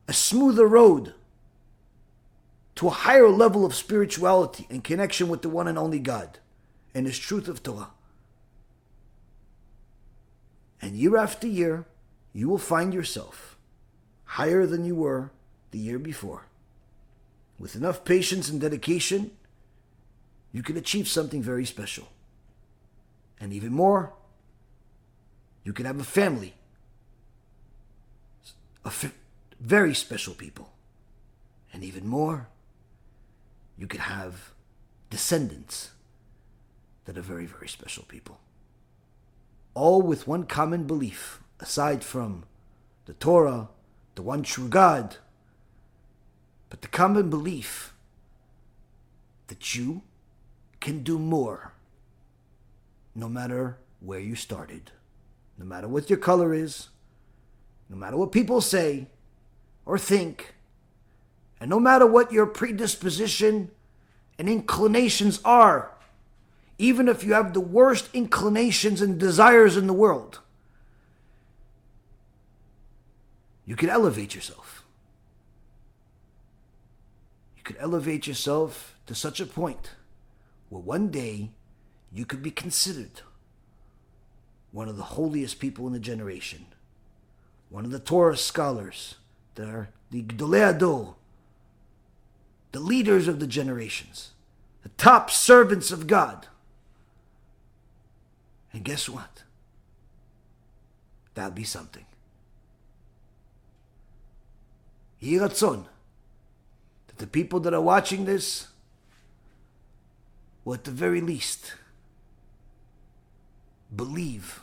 a 0.08 0.12
smoother 0.12 0.66
road 0.66 1.14
to 2.76 2.88
a 2.88 2.90
higher 2.90 3.28
level 3.28 3.64
of 3.64 3.74
spirituality 3.74 4.66
and 4.70 4.82
connection 4.82 5.28
with 5.28 5.42
the 5.42 5.48
one 5.48 5.68
and 5.68 5.78
only 5.78 5.98
God 5.98 6.38
and 6.94 7.06
His 7.06 7.18
truth 7.18 7.48
of 7.48 7.62
Torah. 7.62 7.90
And 10.80 10.96
year 10.96 11.16
after 11.16 11.46
year, 11.46 11.86
you 12.32 12.48
will 12.48 12.58
find 12.58 12.92
yourself 12.92 13.56
higher 14.24 14.66
than 14.66 14.84
you 14.84 14.94
were 14.94 15.30
the 15.70 15.78
year 15.78 15.98
before 15.98 16.46
with 17.62 17.76
enough 17.76 18.04
patience 18.04 18.48
and 18.48 18.60
dedication, 18.60 19.30
you 20.50 20.64
can 20.64 20.76
achieve 20.76 21.06
something 21.06 21.40
very 21.40 21.64
special. 21.64 22.08
And 23.38 23.52
even 23.52 23.72
more, 23.72 24.12
you 25.62 25.72
can 25.72 25.86
have 25.86 26.00
a 26.00 26.04
family 26.04 26.54
of 28.84 29.14
very 29.60 29.94
special 29.94 30.34
people. 30.34 30.72
And 31.72 31.84
even 31.84 32.04
more, 32.04 32.48
you 33.82 33.88
could 33.88 33.98
have 33.98 34.52
descendants 35.10 35.90
that 37.04 37.18
are 37.18 37.20
very, 37.20 37.46
very 37.46 37.66
special 37.66 38.04
people. 38.04 38.38
All 39.74 40.00
with 40.00 40.28
one 40.28 40.44
common 40.44 40.84
belief, 40.84 41.40
aside 41.58 42.04
from 42.04 42.44
the 43.06 43.14
Torah, 43.14 43.70
the 44.14 44.22
one 44.22 44.44
true 44.44 44.68
God, 44.68 45.16
but 46.70 46.82
the 46.82 46.86
common 46.86 47.28
belief 47.28 47.92
that 49.48 49.74
you 49.74 50.02
can 50.78 51.02
do 51.02 51.18
more 51.18 51.72
no 53.16 53.28
matter 53.28 53.78
where 53.98 54.20
you 54.20 54.36
started, 54.36 54.92
no 55.58 55.64
matter 55.64 55.88
what 55.88 56.08
your 56.08 56.20
color 56.20 56.54
is, 56.54 56.90
no 57.88 57.96
matter 57.96 58.16
what 58.16 58.30
people 58.30 58.60
say 58.60 59.08
or 59.84 59.98
think, 59.98 60.54
and 61.62 61.70
no 61.70 61.78
matter 61.78 62.04
what 62.04 62.32
your 62.32 62.46
predisposition 62.46 63.70
and 64.36 64.48
inclinations 64.48 65.40
are, 65.44 65.92
even 66.76 67.06
if 67.06 67.22
you 67.22 67.34
have 67.34 67.54
the 67.54 67.60
worst 67.60 68.08
inclinations 68.12 69.00
and 69.00 69.16
desires 69.16 69.76
in 69.76 69.86
the 69.86 69.92
world, 69.92 70.40
you 73.64 73.76
could 73.76 73.90
elevate 73.90 74.34
yourself. 74.34 74.82
You 77.56 77.62
could 77.62 77.76
elevate 77.78 78.26
yourself 78.26 78.98
to 79.06 79.14
such 79.14 79.38
a 79.38 79.46
point 79.46 79.92
where 80.68 80.82
one 80.82 81.10
day 81.10 81.50
you 82.12 82.26
could 82.26 82.42
be 82.42 82.50
considered 82.50 83.20
one 84.72 84.88
of 84.88 84.96
the 84.96 85.14
holiest 85.14 85.60
people 85.60 85.86
in 85.86 85.92
the 85.92 86.00
generation, 86.00 86.66
one 87.70 87.84
of 87.84 87.92
the 87.92 88.00
Torah 88.00 88.36
scholars, 88.36 89.14
that 89.54 89.68
are 89.68 89.90
the 90.10 90.24
Gedolei 90.24 90.76
HaDor, 90.76 91.14
the 92.72 92.80
leaders 92.80 93.28
of 93.28 93.38
the 93.38 93.46
generations, 93.46 94.30
the 94.82 94.88
top 94.90 95.30
servants 95.30 95.92
of 95.92 96.06
God. 96.06 96.46
And 98.72 98.82
guess 98.84 99.08
what? 99.08 99.42
That'll 101.34 101.52
be 101.52 101.64
something. 101.64 102.06
Yehi 105.22 105.38
Ratzon, 105.38 105.84
that 107.06 107.18
the 107.18 107.26
people 107.26 107.60
that 107.60 107.74
are 107.74 107.80
watching 107.80 108.24
this 108.24 108.68
will 110.64 110.74
at 110.74 110.84
the 110.84 110.90
very 110.90 111.20
least 111.20 111.74
believe 113.94 114.60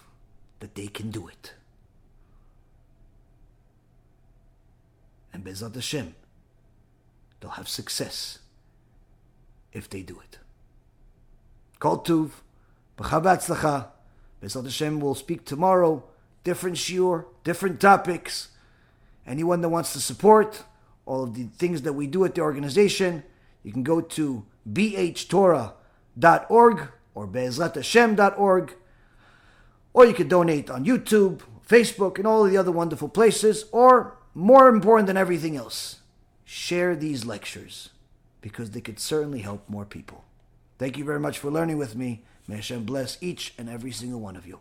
that 0.59 0.75
they 0.75 0.87
can 0.87 1.11
do 1.11 1.27
it. 1.27 1.53
And 5.31 5.43
Be'ezrat 5.43 5.75
Hashem, 5.75 6.15
they'll 7.39 7.51
have 7.51 7.69
success 7.69 8.39
if 9.71 9.89
they 9.89 10.01
do 10.01 10.19
it. 10.19 10.39
Kol 11.79 11.99
Tuv, 11.99 12.31
B'chav 12.97 13.23
Be'ezrat 14.41 14.63
Hashem 14.63 14.99
will 14.99 15.15
speak 15.15 15.45
tomorrow, 15.45 16.03
different 16.43 16.75
shiur, 16.77 17.25
different 17.43 17.79
topics. 17.79 18.49
Anyone 19.25 19.61
that 19.61 19.69
wants 19.69 19.93
to 19.93 19.99
support 19.99 20.63
all 21.05 21.23
of 21.23 21.33
the 21.35 21.45
things 21.57 21.81
that 21.83 21.93
we 21.93 22.07
do 22.07 22.25
at 22.25 22.35
the 22.35 22.41
organization, 22.41 23.23
you 23.63 23.71
can 23.71 23.83
go 23.83 24.01
to 24.01 24.45
bhtorah.org 24.71 25.73
or 27.15 27.27
be'ezrathashem.org, 27.27 28.73
or 29.93 30.05
you 30.05 30.13
could 30.13 30.29
donate 30.29 30.69
on 30.69 30.85
YouTube, 30.85 31.41
Facebook, 31.67 32.17
and 32.17 32.27
all 32.27 32.45
of 32.45 32.51
the 32.51 32.57
other 32.57 32.71
wonderful 32.71 33.09
places, 33.09 33.65
or 33.71 34.17
more 34.33 34.69
important 34.69 35.07
than 35.07 35.17
everything 35.17 35.57
else, 35.57 35.98
share 36.51 36.95
these 36.95 37.25
lectures 37.25 37.89
because 38.41 38.71
they 38.71 38.81
could 38.81 38.99
certainly 38.99 39.41
help 39.41 39.69
more 39.69 39.85
people. 39.85 40.23
Thank 40.79 40.97
you 40.97 41.05
very 41.05 41.19
much 41.19 41.37
for 41.37 41.51
learning 41.51 41.77
with 41.77 41.95
me. 41.95 42.23
May 42.47 42.55
Hashem 42.55 42.85
bless 42.85 43.19
each 43.21 43.53
and 43.59 43.69
every 43.69 43.91
single 43.91 44.19
one 44.19 44.35
of 44.35 44.47
you. 44.47 44.57